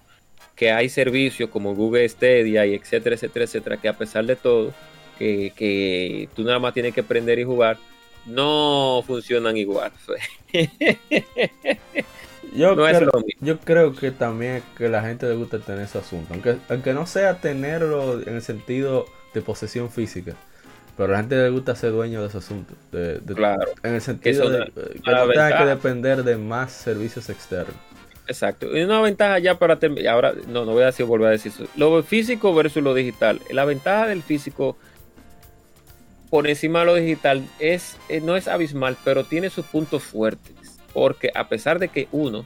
que 0.56 0.72
hay 0.72 0.88
servicios 0.88 1.48
como 1.50 1.74
Google 1.74 2.08
Stadia 2.08 2.66
y 2.66 2.74
etcétera, 2.74 3.14
etcétera, 3.14 3.44
etcétera, 3.44 3.76
que 3.76 3.88
a 3.88 3.92
pesar 3.96 4.24
de 4.26 4.34
todo, 4.36 4.72
que, 5.18 5.52
que 5.56 6.28
tú 6.34 6.44
nada 6.44 6.58
más 6.58 6.74
tienes 6.74 6.94
que 6.94 7.00
aprender 7.00 7.38
y 7.38 7.44
jugar, 7.44 7.78
no 8.26 9.02
funcionan 9.06 9.56
igual. 9.56 9.92
yo, 12.54 12.74
no 12.74 12.84
creo, 12.86 13.10
yo 13.40 13.58
creo 13.60 13.94
que 13.94 14.10
también 14.10 14.62
que 14.76 14.88
la 14.88 15.02
gente 15.02 15.26
le 15.26 15.34
gusta 15.34 15.58
tener 15.58 15.82
ese 15.82 15.98
asunto, 15.98 16.32
aunque, 16.34 16.56
aunque 16.68 16.92
no 16.94 17.06
sea 17.06 17.40
tenerlo 17.40 18.20
en 18.20 18.34
el 18.36 18.42
sentido 18.42 19.06
de 19.34 19.42
posesión 19.42 19.90
física, 19.90 20.34
pero 20.96 21.10
a 21.10 21.12
la 21.12 21.18
gente 21.18 21.36
le 21.36 21.50
gusta 21.50 21.76
ser 21.76 21.92
dueño 21.92 22.22
de 22.22 22.28
ese 22.28 22.38
asunto, 22.38 22.74
de, 22.92 23.18
de- 23.20 23.34
Claro, 23.34 23.70
en 23.82 23.94
el 23.94 24.00
sentido 24.00 24.48
de 24.50 24.64
que 25.04 25.10
no 25.10 25.28
tenga 25.28 25.58
que 25.58 25.64
depender 25.66 26.24
de 26.24 26.36
más 26.36 26.72
servicios 26.72 27.28
externos. 27.28 27.76
Exacto. 28.26 28.76
Y 28.76 28.82
una 28.82 29.00
ventaja 29.00 29.38
ya 29.38 29.58
para 29.58 29.78
terminar, 29.78 30.14
ahora 30.14 30.34
no, 30.48 30.66
no 30.66 30.72
voy 30.72 30.82
a 30.82 30.86
decir, 30.86 31.06
volver 31.06 31.28
a 31.28 31.30
decir 31.32 31.50
eso. 31.54 31.66
Lo 31.76 32.02
físico 32.02 32.54
versus 32.54 32.82
lo 32.82 32.92
digital. 32.94 33.40
La 33.50 33.64
ventaja 33.64 34.06
del 34.06 34.22
físico 34.22 34.76
por 36.30 36.48
encima 36.48 36.80
de 36.80 36.86
lo 36.86 36.94
digital 36.94 37.44
es, 37.59 37.96
eh, 38.09 38.20
no 38.20 38.36
es 38.36 38.48
abismal, 38.48 38.96
pero 39.05 39.24
tiene 39.24 39.50
sus 39.50 39.66
puntos 39.66 40.02
fuertes. 40.02 40.55
Porque 40.92 41.30
a 41.34 41.48
pesar 41.48 41.78
de 41.78 41.88
que 41.88 42.09
uno, 42.12 42.44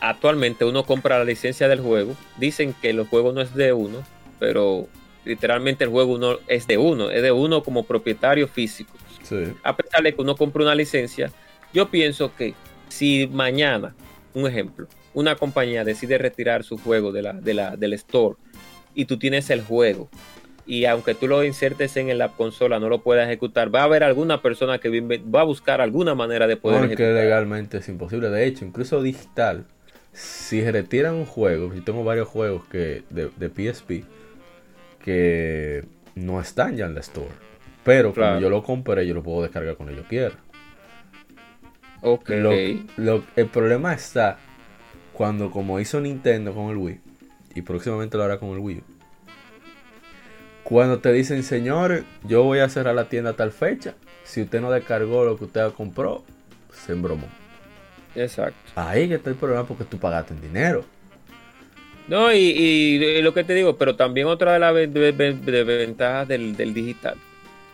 actualmente 0.00 0.64
uno 0.64 0.84
compra 0.84 1.18
la 1.18 1.24
licencia 1.24 1.68
del 1.68 1.80
juego, 1.80 2.14
dicen 2.36 2.74
que 2.80 2.90
el 2.90 3.04
juego 3.06 3.32
no 3.32 3.40
es 3.40 3.54
de 3.54 3.72
uno, 3.72 4.02
pero 4.38 4.88
literalmente 5.24 5.84
el 5.84 5.90
juego 5.90 6.14
uno 6.14 6.38
es 6.46 6.66
de 6.66 6.78
uno, 6.78 7.10
es 7.10 7.22
de 7.22 7.32
uno 7.32 7.62
como 7.62 7.84
propietario 7.84 8.46
físico 8.48 8.92
Sí. 9.22 9.52
a 9.64 9.76
pesar 9.76 10.04
de 10.04 10.14
que 10.14 10.22
uno 10.22 10.36
compre 10.36 10.62
una 10.62 10.76
licencia, 10.76 11.32
yo 11.74 11.88
pienso 11.90 12.32
que 12.36 12.54
si 12.88 13.26
mañana, 13.26 13.92
un 14.34 14.46
ejemplo, 14.46 14.86
una 15.14 15.34
compañía 15.34 15.82
decide 15.82 16.16
retirar 16.16 16.62
su 16.62 16.78
juego 16.78 17.10
de 17.10 17.22
la, 17.22 17.32
de 17.32 17.52
la, 17.54 17.76
del 17.76 17.94
store 17.94 18.36
y 18.94 19.06
tú 19.06 19.18
tienes 19.18 19.50
el 19.50 19.62
juego 19.62 20.08
y 20.66 20.84
aunque 20.86 21.14
tú 21.14 21.28
lo 21.28 21.44
insertes 21.44 21.96
en 21.96 22.16
la 22.18 22.28
consola 22.30 22.78
no 22.80 22.88
lo 22.88 23.02
puedas 23.02 23.26
ejecutar, 23.26 23.72
va 23.74 23.80
a 23.82 23.84
haber 23.84 24.02
alguna 24.04 24.42
persona 24.42 24.78
que 24.78 25.00
va 25.00 25.40
a 25.40 25.44
buscar 25.44 25.80
alguna 25.80 26.14
manera 26.14 26.46
de 26.46 26.56
poder 26.56 26.78
No, 26.78 26.84
es 26.84 26.96
que 26.96 27.02
ejecutar. 27.04 27.22
legalmente 27.24 27.78
es 27.78 27.88
imposible. 27.88 28.28
De 28.30 28.46
hecho, 28.46 28.64
incluso 28.64 29.00
digital, 29.02 29.64
si 30.12 30.68
retiran 30.68 31.14
un 31.14 31.26
juego, 31.26 31.72
yo 31.74 31.82
tengo 31.84 32.02
varios 32.04 32.26
juegos 32.28 32.64
que 32.66 33.02
de, 33.10 33.30
de 33.36 33.48
PSP 33.72 34.04
que 35.04 35.84
no 36.14 36.40
están 36.40 36.76
ya 36.76 36.86
en 36.86 36.94
la 36.94 37.00
store. 37.00 37.28
Pero 37.84 38.12
Claro. 38.12 38.30
como 38.34 38.40
yo 38.42 38.50
lo 38.50 38.62
compré, 38.64 39.06
yo 39.06 39.14
lo 39.14 39.22
puedo 39.22 39.42
descargar 39.42 39.76
cuando 39.76 39.94
yo 39.94 40.02
quiera. 40.08 40.32
Ok. 42.02 42.28
Lo- 42.30 42.52
lo- 42.96 43.24
el 43.36 43.46
problema 43.46 43.94
está 43.94 44.38
cuando, 45.12 45.50
como 45.50 45.78
hizo 45.80 46.00
Nintendo 46.00 46.52
con 46.52 46.70
el 46.70 46.76
Wii, 46.76 47.00
y 47.54 47.62
próximamente 47.62 48.16
lo 48.16 48.24
hará 48.24 48.38
con 48.38 48.50
el 48.50 48.58
Wii 48.58 48.78
U, 48.78 48.82
cuando 50.68 50.98
te 50.98 51.12
dicen, 51.12 51.44
señor, 51.44 52.02
yo 52.24 52.42
voy 52.42 52.58
a 52.58 52.68
cerrar 52.68 52.94
la 52.96 53.08
tienda 53.08 53.30
a 53.30 53.32
tal 53.34 53.52
fecha, 53.52 53.94
si 54.24 54.42
usted 54.42 54.60
no 54.60 54.70
descargó 54.70 55.24
lo 55.24 55.38
que 55.38 55.44
usted 55.44 55.70
compró, 55.72 56.24
se 56.72 56.92
embromó. 56.92 57.28
Exacto. 58.16 58.58
Ahí 58.74 59.08
que 59.08 59.14
está 59.14 59.30
el 59.30 59.36
problema 59.36 59.64
porque 59.64 59.84
tú 59.84 59.98
pagaste 59.98 60.34
en 60.34 60.40
dinero. 60.40 60.84
No, 62.08 62.32
y, 62.32 62.38
y 62.38 63.22
lo 63.22 63.32
que 63.32 63.44
te 63.44 63.54
digo, 63.54 63.76
pero 63.76 63.94
también 63.94 64.26
otra 64.26 64.54
de 64.54 64.58
las 64.58 64.74
de 64.74 65.64
ventajas 65.64 66.26
del, 66.26 66.56
del 66.56 66.74
digital 66.74 67.16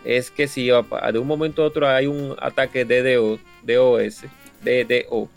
es 0.04 0.30
que 0.30 0.46
si 0.46 0.66
de 0.66 1.18
un 1.18 1.26
momento 1.26 1.62
a 1.62 1.66
otro 1.66 1.88
hay 1.88 2.06
un 2.06 2.36
ataque 2.40 2.84
DDO, 2.84 3.38
DOS, 3.62 4.24
DDO, 4.62 5.28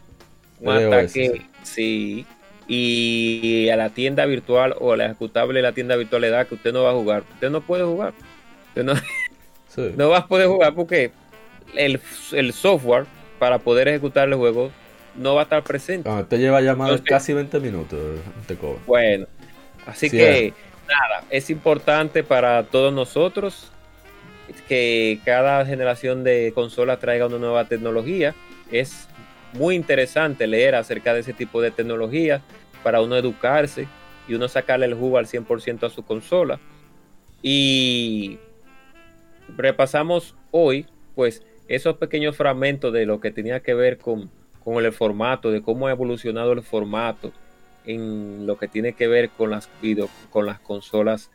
un 0.60 0.76
DDoS, 0.76 0.94
ataque, 0.94 1.42
sí, 1.64 2.26
y 2.68 3.70
a 3.70 3.76
la 3.76 3.90
tienda 3.92 4.26
virtual 4.26 4.76
o 4.80 4.94
a 4.94 4.98
la 4.98 5.06
ejecutable 5.06 5.60
de 5.60 5.64
la 5.64 5.72
tienda 5.74 5.96
virtual 5.96 6.22
le 6.22 6.30
da 6.30 6.46
que 6.46 6.56
usted 6.56 6.74
no 6.74 6.84
va 6.84 6.92
a 6.92 6.94
jugar, 6.94 7.24
usted 7.36 7.50
no 7.50 7.62
puede 7.62 7.84
jugar, 7.84 8.14
usted 8.70 8.84
no, 8.84 8.94
Sí. 9.68 9.92
no 9.98 10.10
vas 10.10 10.24
a 10.24 10.28
poder 10.28 10.48
jugar 10.48 10.74
porque 10.74 11.12
el, 11.76 12.00
el 12.32 12.54
software 12.54 13.06
para 13.40 13.60
poder 13.60 13.88
ejecutar 13.90 14.28
el 14.28 14.36
juego 14.36 14.72
no 15.16 15.36
va 15.36 15.42
a 15.42 15.44
estar 15.44 15.64
presente. 15.64 16.10
Cuando 16.10 16.26
te 16.28 16.38
lleva 16.38 16.62
llamado 16.62 16.92
Entonces- 16.92 17.10
casi 17.10 17.34
20 17.34 17.60
minutos, 17.60 18.00
te 18.48 18.56
cobra. 18.56 18.80
Bueno, 18.88 19.28
así 19.86 20.10
Sí, 20.10 20.18
que 20.18 20.48
es. 20.48 20.54
nada, 20.88 21.24
es 21.30 21.50
importante 21.50 22.24
para 22.24 22.64
todos 22.64 22.94
nosotros 22.94 23.72
que 24.68 25.20
cada 25.26 25.66
generación 25.66 26.24
de 26.24 26.52
consolas 26.56 27.00
traiga 27.00 27.28
una 27.28 27.38
nueva 27.38 27.66
tecnología. 27.66 28.34
Es 28.72 29.08
muy 29.56 29.76
interesante 29.76 30.48
leer 30.48 30.76
acerca 30.76 31.14
de 31.14 31.22
ese 31.22 31.34
tipo 31.34 31.62
de 31.62 31.72
tecnologías 31.72 32.42
para 32.84 33.02
uno 33.02 33.16
educarse 33.18 33.88
y 34.28 34.34
uno 34.36 34.48
sacarle 34.48 34.86
el 34.86 34.94
jugo 34.94 35.18
al 35.18 35.28
100% 35.28 35.84
a 35.86 35.90
su 35.90 36.04
consola. 36.04 36.60
Y 37.42 38.38
repasamos 39.56 40.36
hoy, 40.52 40.86
pues, 41.16 41.44
esos 41.68 41.98
pequeños 41.98 42.36
fragmentos 42.38 42.94
de 42.94 43.06
lo 43.06 43.20
que 43.20 43.32
tenía 43.32 43.60
que 43.62 43.74
ver 43.74 43.98
con, 43.98 44.30
con 44.64 44.84
el 44.84 44.92
formato, 44.92 45.52
de 45.52 45.62
cómo 45.62 45.88
ha 45.88 45.92
evolucionado 45.92 46.52
el 46.54 46.62
formato 46.62 47.32
en 47.86 48.46
lo 48.48 48.58
que 48.58 48.68
tiene 48.68 48.94
que 48.94 49.08
ver 49.08 49.30
con 49.30 49.52
las 49.52 49.70
video, 49.82 50.10
con 50.32 50.46
las 50.46 50.60
consolas 50.60 51.30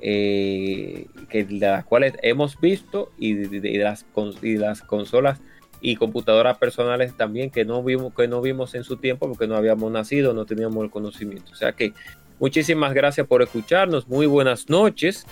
eh, 0.00 1.06
que 1.28 1.44
de 1.44 1.58
las 1.66 1.84
cuales 1.84 2.14
hemos 2.22 2.60
visto 2.60 3.10
y 3.18 3.34
de, 3.34 3.48
de- 3.60 3.60
de 3.60 3.78
las, 3.78 4.06
y 4.42 4.56
las 4.56 4.82
consolas 4.82 5.40
y 5.84 5.96
computadoras 5.96 6.58
personales 6.58 7.14
también 7.16 7.50
que 7.50 7.66
no 7.66 7.82
vimos 7.84 8.14
que 8.14 8.26
no 8.26 8.40
vimos 8.40 8.74
en 8.74 8.84
su 8.84 8.96
tiempo 8.98 9.28
porque 9.28 9.46
no 9.46 9.56
habíamos 9.56 9.92
nacido, 9.92 10.32
no 10.34 10.46
teníamos 10.46 10.82
el 10.84 10.90
conocimiento. 10.90 11.52
O 11.52 11.56
sea 11.56 11.74
que 11.74 11.94
muchísimas 12.40 12.94
gracias 12.94 13.26
por 13.26 13.42
escucharnos, 13.42 14.08
muy 14.08 14.26
buenas 14.26 14.70
noches 14.70 15.26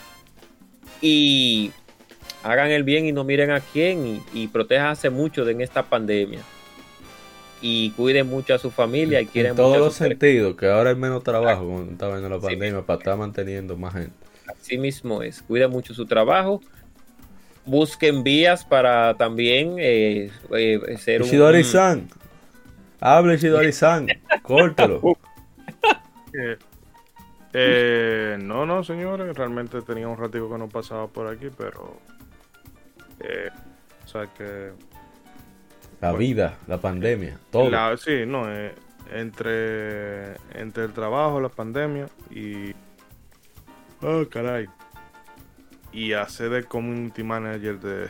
y 1.01 1.73
hagan 2.43 2.71
el 2.71 2.85
bien 2.85 3.07
y 3.07 3.13
no 3.13 3.25
miren 3.25 3.51
a 3.51 3.61
quién 3.61 4.07
y, 4.07 4.27
y 4.35 4.49
protéjanse 4.49 5.11
mucho 5.11 5.45
de 5.47 5.53
en 5.53 5.63
esta 5.63 5.89
pandemia 5.89 6.49
y 7.61 7.93
cuiden 7.93 8.29
mucho 8.29 8.55
a 8.55 8.59
su 8.59 8.71
familia 8.71 9.21
y 9.23 9.27
quieren 9.29 9.53
En 9.53 9.57
todos 9.57 9.79
los 9.79 9.95
sentidos, 9.95 10.57
que 10.57 10.67
ahora 10.69 10.91
hay 10.91 10.97
menos 10.97 11.23
trabajo 11.23 11.67
cuando 11.67 11.93
estaba 11.93 12.19
en 12.19 12.29
la 12.29 12.41
Sí, 12.41 12.47
pandemia 12.47 12.85
para 12.85 12.99
estar 12.99 13.17
manteniendo 13.17 13.77
más 13.79 13.95
gente. 13.95 14.29
Así 14.47 14.79
mismo 14.79 15.23
es. 15.23 15.43
Cuida 15.43 15.69
mucho 15.69 15.95
su 15.95 16.07
trabajo. 16.07 16.61
Busquen 17.65 18.25
vías 18.25 18.65
para 18.65 19.15
también 19.15 19.77
eh, 19.79 20.31
eh, 20.57 20.97
ser 20.99 21.23
un- 21.23 21.29
Ishidori-san, 21.29 22.09
hable 23.01 23.35
Ishidori-san, 23.35 24.07
córtalo. 24.43 25.01
Eh, 26.35 26.57
eh, 27.53 28.39
no, 28.41 28.67
no, 28.67 28.83
señores, 28.83 29.37
realmente 29.37 29.81
tenía 29.83 30.09
un 30.09 30.17
ratico 30.17 30.51
que 30.51 30.59
no 30.59 30.69
pasaba 30.69 31.07
por 31.07 31.27
aquí, 31.29 31.51
pero... 31.57 31.97
eh, 33.21 33.51
o 34.05 34.09
sea 34.09 34.27
que... 34.37 34.73
La 36.01 36.13
vida, 36.13 36.59
la 36.67 36.79
pandemia, 36.79 37.39
todo. 37.53 37.71
la- 37.71 37.97
sí, 37.97 38.25
no, 38.27 38.51
eh, 38.53 38.75
entre, 39.13 40.33
entre 40.59 40.85
el 40.85 40.93
trabajo, 40.93 41.41
la 41.41 41.49
pandemia 41.51 42.09
y... 42.31 42.73
Oh, 44.01 44.25
caray. 44.29 44.67
Y 45.93 46.15
hacer 46.15 46.51
de 46.51 46.65
community 46.65 47.23
manager 47.23 47.79
de, 47.81 48.09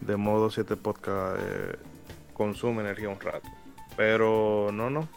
de 0.00 0.16
modo 0.16 0.50
7 0.50 0.76
podcast 0.76 1.40
eh, 1.40 1.76
consume 2.32 2.80
energía 2.82 3.08
un 3.08 3.20
rato. 3.20 3.48
Pero 3.96 4.70
no, 4.72 4.88
no. 4.88 5.08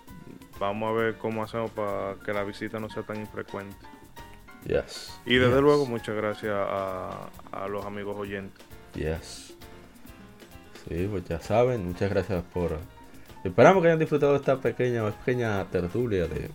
Vamos 0.59 0.89
a 0.89 0.93
ver 0.93 1.17
cómo 1.17 1.43
hacemos 1.43 1.71
para 1.71 2.15
que 2.25 2.33
la 2.33 2.43
visita 2.43 2.79
no 2.79 2.89
sea 2.89 3.03
tan 3.03 3.19
infrecuente. 3.19 3.75
Yes. 4.65 5.13
Y 5.25 5.35
desde 5.35 5.55
yes, 5.55 5.61
luego, 5.61 5.85
muchas 5.85 6.15
gracias 6.15 6.53
a, 6.53 7.29
a 7.51 7.67
los 7.67 7.85
amigos 7.85 8.15
oyentes. 8.17 8.63
Yes. 8.95 9.55
Sí, 10.87 11.07
pues 11.09 11.25
ya 11.25 11.39
saben, 11.39 11.85
muchas 11.85 12.09
gracias 12.09 12.43
por... 12.53 12.77
Esperamos 13.43 13.81
que 13.81 13.87
hayan 13.89 13.99
disfrutado 13.99 14.33
de 14.33 14.39
esta 14.39 14.59
pequeña, 14.59 15.09
pequeña 15.11 15.65
tertulia 15.69 16.27
de, 16.27 16.49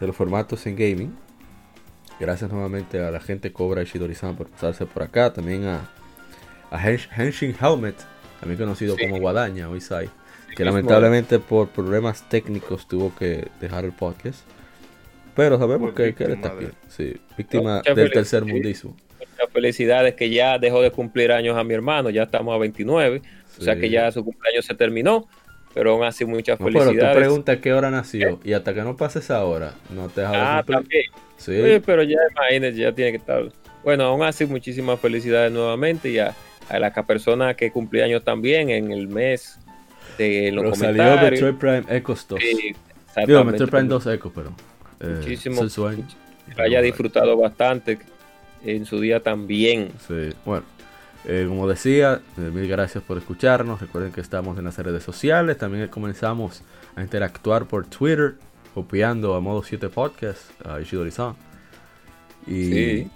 de 0.00 0.06
los 0.06 0.14
formatos 0.14 0.66
en 0.66 0.76
gaming. 0.76 1.16
Gracias 2.20 2.50
nuevamente 2.50 3.00
a 3.00 3.10
la 3.10 3.20
gente 3.20 3.52
Cobra 3.52 3.82
y 3.82 3.86
Shidori-san 3.86 4.36
por 4.36 4.48
pasarse 4.48 4.86
por 4.86 5.02
acá. 5.02 5.32
También 5.32 5.64
a, 5.66 5.88
a 6.70 6.78
Hens- 6.78 7.08
Henshin 7.16 7.54
Helmet, 7.60 7.96
también 8.40 8.58
conocido 8.58 8.96
Sí. 8.96 9.02
como 9.04 9.18
Guadaña 9.20 9.68
o 9.68 9.76
Isai, 9.76 10.08
que 10.56 10.64
lamentablemente 10.64 11.38
por 11.38 11.68
problemas 11.68 12.28
técnicos 12.28 12.86
tuvo 12.86 13.14
que 13.16 13.48
dejar 13.60 13.84
el 13.84 13.92
podcast. 13.92 14.40
Pero 15.34 15.58
sabemos 15.58 15.92
que, 15.94 16.14
que 16.14 16.24
él 16.24 16.32
está 16.34 16.52
aquí. 16.52 16.68
Sí, 16.88 17.16
víctima 17.36 17.82
del 17.82 18.10
tercer 18.12 18.44
mundismo. 18.44 18.96
Muchas 19.18 19.52
felicidades 19.52 20.14
que 20.14 20.30
ya 20.30 20.58
dejó 20.60 20.80
de 20.80 20.92
cumplir 20.92 21.32
años 21.32 21.56
a 21.56 21.64
mi 21.64 21.74
hermano. 21.74 22.08
Ya 22.10 22.22
estamos 22.22 22.54
a 22.54 22.58
29. 22.58 23.20
O 23.58 23.62
sea 23.62 23.76
que 23.76 23.90
ya 23.90 24.10
su 24.12 24.24
cumpleaños 24.24 24.64
se 24.64 24.74
terminó. 24.74 25.26
Pero 25.74 25.92
aún 25.92 26.04
así 26.04 26.24
muchas 26.24 26.58
No, 26.60 26.66
pero 26.66 26.78
tú 26.78 26.84
felicidades. 26.86 27.16
preguntas 27.16 27.58
qué 27.60 27.72
hora 27.72 27.90
nació 27.90 28.38
y 28.44 28.52
hasta 28.52 28.72
que 28.72 28.82
no 28.82 28.96
pase 28.96 29.18
esa 29.18 29.44
hora, 29.44 29.74
no 29.90 30.08
te 30.08 30.20
deja 30.20 30.32
de 30.32 30.38
ah, 30.38 30.64
también. 30.66 31.02
Sí, 31.36 31.50
Oye, 31.50 31.80
pero 31.80 32.02
ya 32.04 32.16
imagínate, 32.30 32.76
ya 32.76 32.92
tiene 32.92 33.10
que 33.10 33.16
estar. 33.18 33.42
Bueno, 33.82 34.04
aún 34.04 34.22
así 34.22 34.46
muchísimas 34.46 35.00
felicidades 35.00 35.52
nuevamente 35.52 36.08
y 36.10 36.18
a, 36.18 36.34
a 36.68 36.78
la 36.78 36.92
persona 36.92 37.54
que 37.54 37.70
cumple 37.70 38.04
años 38.04 38.22
también 38.24 38.70
en 38.70 38.92
el 38.92 39.08
mes 39.08 39.58
de 40.16 40.52
los 40.52 40.62
pero 40.62 40.74
salió 40.76 41.02
comentarios. 41.02 41.42
Metroid 41.42 41.54
Prime 41.82 41.96
Ecos 41.96 42.26
2. 42.28 42.40
Sí, 42.40 42.74
Digo. 43.26 43.44
Metroid 43.44 43.68
Prime 43.70 43.88
2 43.88 44.06
Ecos, 44.06 44.32
pero. 44.34 44.52
eh, 45.00 45.16
Muchísimo. 45.18 45.60
que 46.54 46.62
haya 46.62 46.80
disfrutado 46.80 47.36
bastante 47.36 47.98
en 48.64 48.86
su 48.86 49.00
día 49.00 49.20
también. 49.20 49.90
Sí, 50.06 50.30
bueno. 50.44 50.64
Eh, 51.26 51.46
como 51.48 51.66
decía, 51.68 52.20
eh, 52.36 52.40
mil 52.52 52.68
gracias 52.68 53.02
por 53.04 53.16
escucharnos. 53.18 53.80
Recuerden 53.80 54.12
que 54.12 54.20
estamos 54.20 54.58
en 54.58 54.64
las 54.64 54.76
redes 54.78 55.02
sociales. 55.02 55.56
También 55.58 55.88
comenzamos 55.88 56.62
a 56.96 57.02
interactuar 57.02 57.66
por 57.66 57.86
Twitter, 57.86 58.36
copiando 58.74 59.34
a 59.34 59.40
modo 59.40 59.62
7 59.62 59.88
podcast 59.88 60.40
a 60.66 60.80
Ishidori-san. 60.80 61.34
Y 62.46 62.64
Sí. 62.72 63.10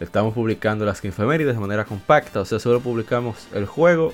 estamos 0.00 0.34
publicando 0.34 0.84
las 0.84 1.04
efemérides 1.04 1.54
de 1.54 1.60
manera 1.60 1.84
compacta. 1.84 2.40
O 2.40 2.44
sea, 2.44 2.58
solo 2.58 2.80
publicamos 2.80 3.46
el 3.54 3.66
juego, 3.66 4.12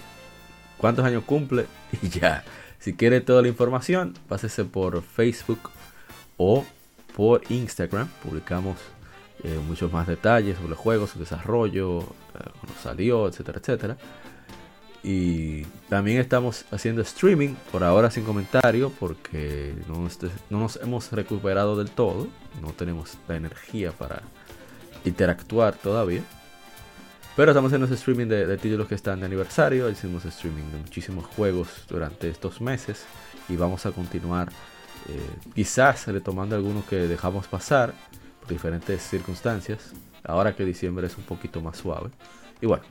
cuántos 0.76 1.04
años 1.04 1.24
cumple 1.24 1.66
y 2.02 2.08
ya. 2.08 2.44
Si 2.78 2.94
quiere 2.94 3.20
toda 3.20 3.42
la 3.42 3.48
información, 3.48 4.14
pásese 4.28 4.64
por 4.64 5.02
Facebook 5.02 5.70
o 6.36 6.64
por 7.16 7.42
Instagram. 7.50 8.08
Publicamos 8.22 8.76
eh, 9.42 9.58
muchos 9.66 9.92
más 9.92 10.06
detalles 10.06 10.56
sobre 10.56 10.70
el 10.70 10.74
juego, 10.76 11.06
su 11.06 11.18
desarrollo, 11.18 12.04
cuando 12.60 12.80
salió, 12.82 13.28
etcétera, 13.28 13.58
etcétera. 13.58 13.96
Y 15.02 15.62
también 15.88 16.18
estamos 16.18 16.64
haciendo 16.72 17.02
streaming, 17.02 17.54
por 17.70 17.84
ahora 17.84 18.10
sin 18.10 18.24
comentario, 18.24 18.90
porque 18.98 19.74
no, 19.86 19.98
nos- 20.00 20.18
no 20.50 20.58
nos 20.58 20.76
hemos 20.76 21.12
recuperado 21.12 21.76
del 21.76 21.90
todo. 21.90 22.26
No 22.60 22.72
tenemos 22.72 23.16
la 23.28 23.36
energía 23.36 23.92
para 23.92 24.22
interactuar 25.04 25.74
todavía. 25.76 26.22
Pero 27.36 27.52
estamos 27.52 27.72
haciendo 27.72 27.94
streaming 27.94 28.26
de, 28.26 28.46
de 28.46 28.58
títulos 28.58 28.88
que 28.88 28.96
están 28.96 29.20
de 29.20 29.26
aniversario. 29.26 29.88
Hicimos 29.88 30.24
streaming 30.24 30.64
de 30.72 30.78
muchísimos 30.78 31.24
juegos 31.26 31.68
durante 31.88 32.28
estos 32.28 32.60
meses. 32.60 33.04
Y 33.48 33.54
vamos 33.56 33.86
a 33.86 33.92
continuar, 33.92 34.48
eh, 35.08 35.20
quizás 35.54 36.08
retomando 36.08 36.56
algunos 36.56 36.84
que 36.86 36.96
dejamos 36.96 37.46
pasar 37.46 37.94
por 38.40 38.48
diferentes 38.48 39.00
circunstancias. 39.02 39.92
Ahora 40.28 40.54
que 40.54 40.64
diciembre 40.64 41.06
es 41.06 41.16
un 41.18 41.24
poquito 41.24 41.60
más 41.60 41.76
suave. 41.78 42.10
Y 42.60 42.66
bueno, 42.66 42.84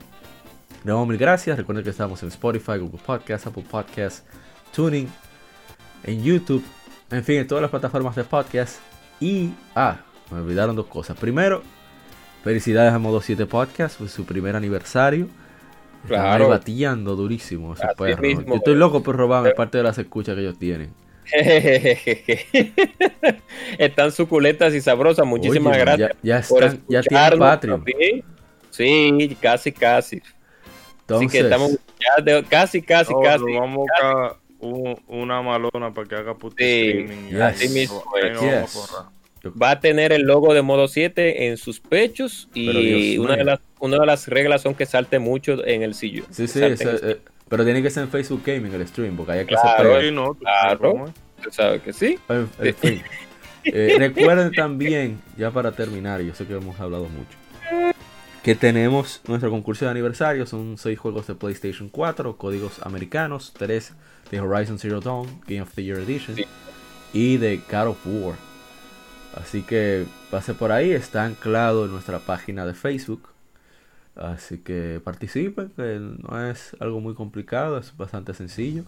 de 0.84 0.90
nuevo 0.90 1.06
mil 1.06 1.16
gracias. 1.16 1.56
Recuerden 1.56 1.84
que 1.84 1.90
estamos 1.90 2.22
en 2.22 2.28
Spotify, 2.28 2.78
Google 2.78 3.00
Podcasts, 3.04 3.46
Apple 3.46 3.64
Podcasts, 3.70 4.24
Tuning, 4.74 5.08
en 6.04 6.22
YouTube, 6.22 6.64
en 7.10 7.24
fin, 7.24 7.36
en 7.38 7.46
todas 7.46 7.62
las 7.62 7.70
plataformas 7.70 8.14
de 8.16 8.24
podcast. 8.24 8.78
Y, 9.20 9.50
ah, 9.74 9.96
me 10.30 10.38
olvidaron 10.40 10.76
dos 10.76 10.86
cosas. 10.86 11.16
Primero, 11.16 11.62
felicidades 12.44 12.92
a 12.92 12.98
Modo 12.98 13.20
7 13.20 13.46
Podcast 13.46 13.98
por 13.98 14.08
su 14.08 14.24
primer 14.24 14.54
aniversario. 14.56 15.24
Están 16.04 16.08
Claro. 16.20 16.44
ahí 16.44 16.50
bateando 16.50 17.16
durísimo 17.16 17.72
esos 17.74 17.84
Así 17.84 17.94
perros. 17.96 18.20
mismo. 18.20 18.42
Yo 18.46 18.54
estoy 18.56 18.74
loco 18.76 19.02
por 19.02 19.16
robarme 19.16 19.50
parte 19.52 19.78
de 19.78 19.84
las 19.84 19.98
escuchas 19.98 20.34
que 20.36 20.42
ellos 20.42 20.58
tienen. 20.58 20.92
Están 23.78 24.12
suculentas 24.12 24.74
y 24.74 24.80
sabrosas. 24.80 25.26
Muchísimas 25.26 25.72
Oye, 25.74 25.80
gracias. 25.80 26.10
Ya, 26.22 26.40
ya, 26.40 26.48
por 26.48 26.64
están, 26.64 26.80
ya 26.88 27.02
tienen 27.02 27.38
Patreon. 27.38 27.84
también. 27.84 28.24
Sí, 28.70 29.36
casi, 29.40 29.72
casi. 29.72 30.16
Así 30.18 30.26
Entonces, 31.00 31.32
que 31.32 31.38
estamos 31.40 31.70
ya 31.72 32.22
de- 32.22 32.44
casi, 32.44 32.82
casi, 32.82 33.12
No, 33.12 33.20
casi. 33.20 33.44
lo 33.44 33.60
vamos 33.60 33.86
a 34.02 34.12
buscar, 34.12 34.36
un- 34.60 35.00
una 35.08 35.42
malona 35.42 35.92
para 35.94 36.08
que 36.08 36.14
haga 36.16 36.34
puto 36.34 36.56
Sí, 36.58 36.64
streaming. 36.88 37.28
yes. 37.30 37.40
Así 37.40 37.68
mismo 37.68 38.02
Yes. 38.22 38.72
forrar. 38.72 39.06
Va 39.60 39.70
a 39.70 39.80
tener 39.80 40.12
el 40.12 40.22
logo 40.22 40.52
de 40.52 40.62
modo 40.62 40.88
7 40.88 41.46
en 41.46 41.56
sus 41.56 41.80
pechos 41.80 42.48
y 42.54 43.16
una 43.18 43.36
de, 43.36 43.44
las, 43.44 43.60
una 43.78 43.98
de 43.98 44.06
las 44.06 44.26
reglas 44.28 44.62
son 44.62 44.74
que 44.74 44.84
salte 44.84 45.18
mucho 45.20 45.64
en 45.64 45.82
el 45.82 45.94
sillón. 45.94 46.26
Sí, 46.30 46.48
sí, 46.48 46.60
el 46.60 46.72
eh, 46.74 47.18
pero 47.48 47.64
tiene 47.64 47.82
que 47.82 47.90
ser 47.90 48.04
en 48.04 48.10
Facebook 48.10 48.42
Gaming 48.44 48.72
el 48.74 48.86
stream, 48.86 49.16
porque 49.16 49.32
hay 49.32 49.38
que 49.46 49.54
Claro. 49.54 49.96
hacer 49.96 50.12
no, 50.12 50.34
tú 50.34 50.40
Claro. 50.40 51.12
sabes 51.50 51.82
que 51.82 51.92
sí. 51.92 52.18
En, 52.28 52.48
en 52.58 52.74
fin. 52.74 53.02
Eh, 53.64 53.96
recuerden 53.98 54.52
también, 54.52 55.20
ya 55.36 55.50
para 55.50 55.72
terminar, 55.72 56.20
yo 56.22 56.34
sé 56.34 56.46
que 56.46 56.54
hemos 56.54 56.78
hablado 56.80 57.04
mucho, 57.08 57.94
que 58.42 58.54
tenemos 58.54 59.20
nuestro 59.26 59.50
concurso 59.50 59.84
de 59.84 59.90
aniversario. 59.90 60.46
Son 60.46 60.78
6 60.78 60.98
juegos 60.98 61.26
de 61.26 61.34
PlayStation 61.34 61.88
4, 61.88 62.36
códigos 62.36 62.80
americanos, 62.84 63.52
3 63.58 63.92
de 64.30 64.40
Horizon 64.40 64.78
Zero 64.78 65.00
Dawn, 65.00 65.26
Game 65.46 65.62
of 65.62 65.72
the 65.74 65.82
Year 65.82 65.98
Edition, 65.98 66.36
Sí. 66.36 66.44
y 67.12 67.36
de 67.38 67.60
God 67.70 67.88
of 67.88 67.98
War. 68.06 68.34
Así 69.34 69.62
que 69.62 70.04
pase 70.30 70.54
por 70.54 70.72
ahí, 70.72 70.90
está 70.92 71.24
anclado 71.24 71.84
en 71.84 71.90
nuestra 71.92 72.18
página 72.20 72.64
de 72.66 72.74
Facebook. 72.74 73.28
Así 74.18 74.58
que 74.58 75.00
participen, 75.02 75.70
que 75.76 75.98
no 76.00 76.50
es 76.50 76.76
algo 76.80 77.00
muy 77.00 77.14
complicado, 77.14 77.78
es 77.78 77.96
bastante 77.96 78.34
sencillo. 78.34 78.82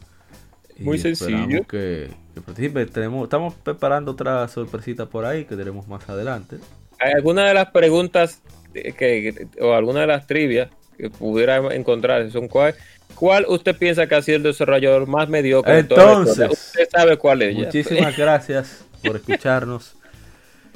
Y 0.76 0.82
Muy 0.84 0.98
sencillo. 0.98 1.66
Que, 1.68 2.10
que 2.34 2.40
participen. 2.40 2.88
Tenemos, 2.88 3.24
estamos 3.24 3.54
preparando 3.54 4.12
otra 4.12 4.46
sorpresita 4.48 5.06
por 5.06 5.24
ahí 5.24 5.44
que 5.44 5.54
tenemos 5.56 5.86
más 5.86 6.08
adelante. 6.08 6.56
Hay 6.98 7.12
alguna 7.12 7.46
de 7.46 7.54
las 7.54 7.70
preguntas 7.70 8.42
que, 8.74 8.92
que- 8.94 9.48
o 9.62 9.72
alguna 9.74 10.00
de 10.00 10.06
las 10.08 10.26
trivias 10.26 10.68
que 10.96 11.10
pudiera 11.10 11.56
encontrar 11.74 12.30
son 12.30 12.48
cuál, 12.48 12.74
cuál 13.14 13.46
usted 13.48 13.76
piensa 13.76 14.06
que 14.06 14.14
ha 14.16 14.22
sido 14.22 14.38
el 14.38 14.42
desarrollador 14.42 15.06
más 15.06 15.28
mediocre 15.28 15.72
de? 15.74 15.78
Entonces, 15.80 16.50
usted 16.50 16.88
sabe 16.90 17.16
cuál 17.18 17.42
es 17.42 17.56
ya. 17.56 17.64
Muchísimas 17.66 18.16
gracias 18.18 18.84
por 19.04 19.16
escucharnos. 19.16 19.94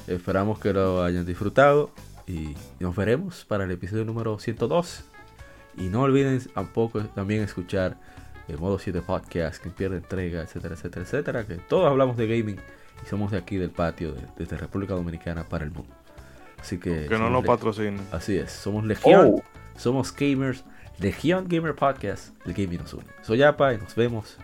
Esperamos 0.07 0.59
que 0.59 0.73
lo 0.73 1.03
hayan 1.03 1.25
disfrutado 1.27 1.91
y 2.27 2.55
nos 2.81 2.95
veremos 2.97 3.45
para 3.45 3.65
el 3.65 3.71
episodio 3.71 4.05
número 4.05 4.39
102. 4.39 5.05
Y 5.77 5.85
no 5.89 6.03
olviden 6.03 6.41
tampoco 6.55 7.01
también 7.03 7.43
escuchar 7.43 7.97
el 8.49 8.59
modo 8.59 8.79
7 8.79 9.01
podcast, 9.03 9.63
que 9.63 9.71
pierde 9.71 9.97
entrega, 9.97 10.43
etcétera, 10.43 10.75
etcétera, 10.75 11.03
etcétera. 11.05 11.47
Que 11.47 11.55
todos 11.57 11.91
hablamos 11.91 12.17
de 12.17 12.27
gaming 12.29 12.61
y 13.03 13.07
somos 13.09 13.33
de 13.33 13.39
aquí 13.39 13.57
del 13.57 13.71
patio, 13.71 14.13
de- 14.13 14.23
desde 14.37 14.57
República 14.57 14.95
Dominicana 14.95 15.45
para 15.49 15.65
el 15.65 15.71
mundo. 15.73 15.93
Así 16.61 16.79
que. 16.79 17.07
Que 17.09 17.19
no 17.19 17.29
nos 17.31 17.45
patrocinen. 17.45 18.01
Así 18.13 18.37
es, 18.39 18.53
somos 18.53 18.85
Legión, 18.85 19.35
Oh. 19.37 19.43
somos 19.77 20.15
gamers, 20.15 20.65
Legión 21.01 21.47
Gamer 21.49 21.75
Podcast, 21.75 22.35
el 22.47 22.55
gaming 22.55 22.79
nos 22.79 22.95
une. 22.95 23.05
Soy 23.23 23.39
Yapa 23.39 23.75
y 23.75 23.79
nos 23.79 23.95
vemos. 23.97 24.37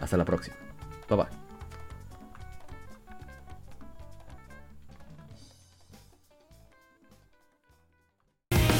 Hasta 0.00 0.16
la 0.16 0.24
próxima. 0.24 0.56
Bye 1.08 1.16
bye. 1.18 1.45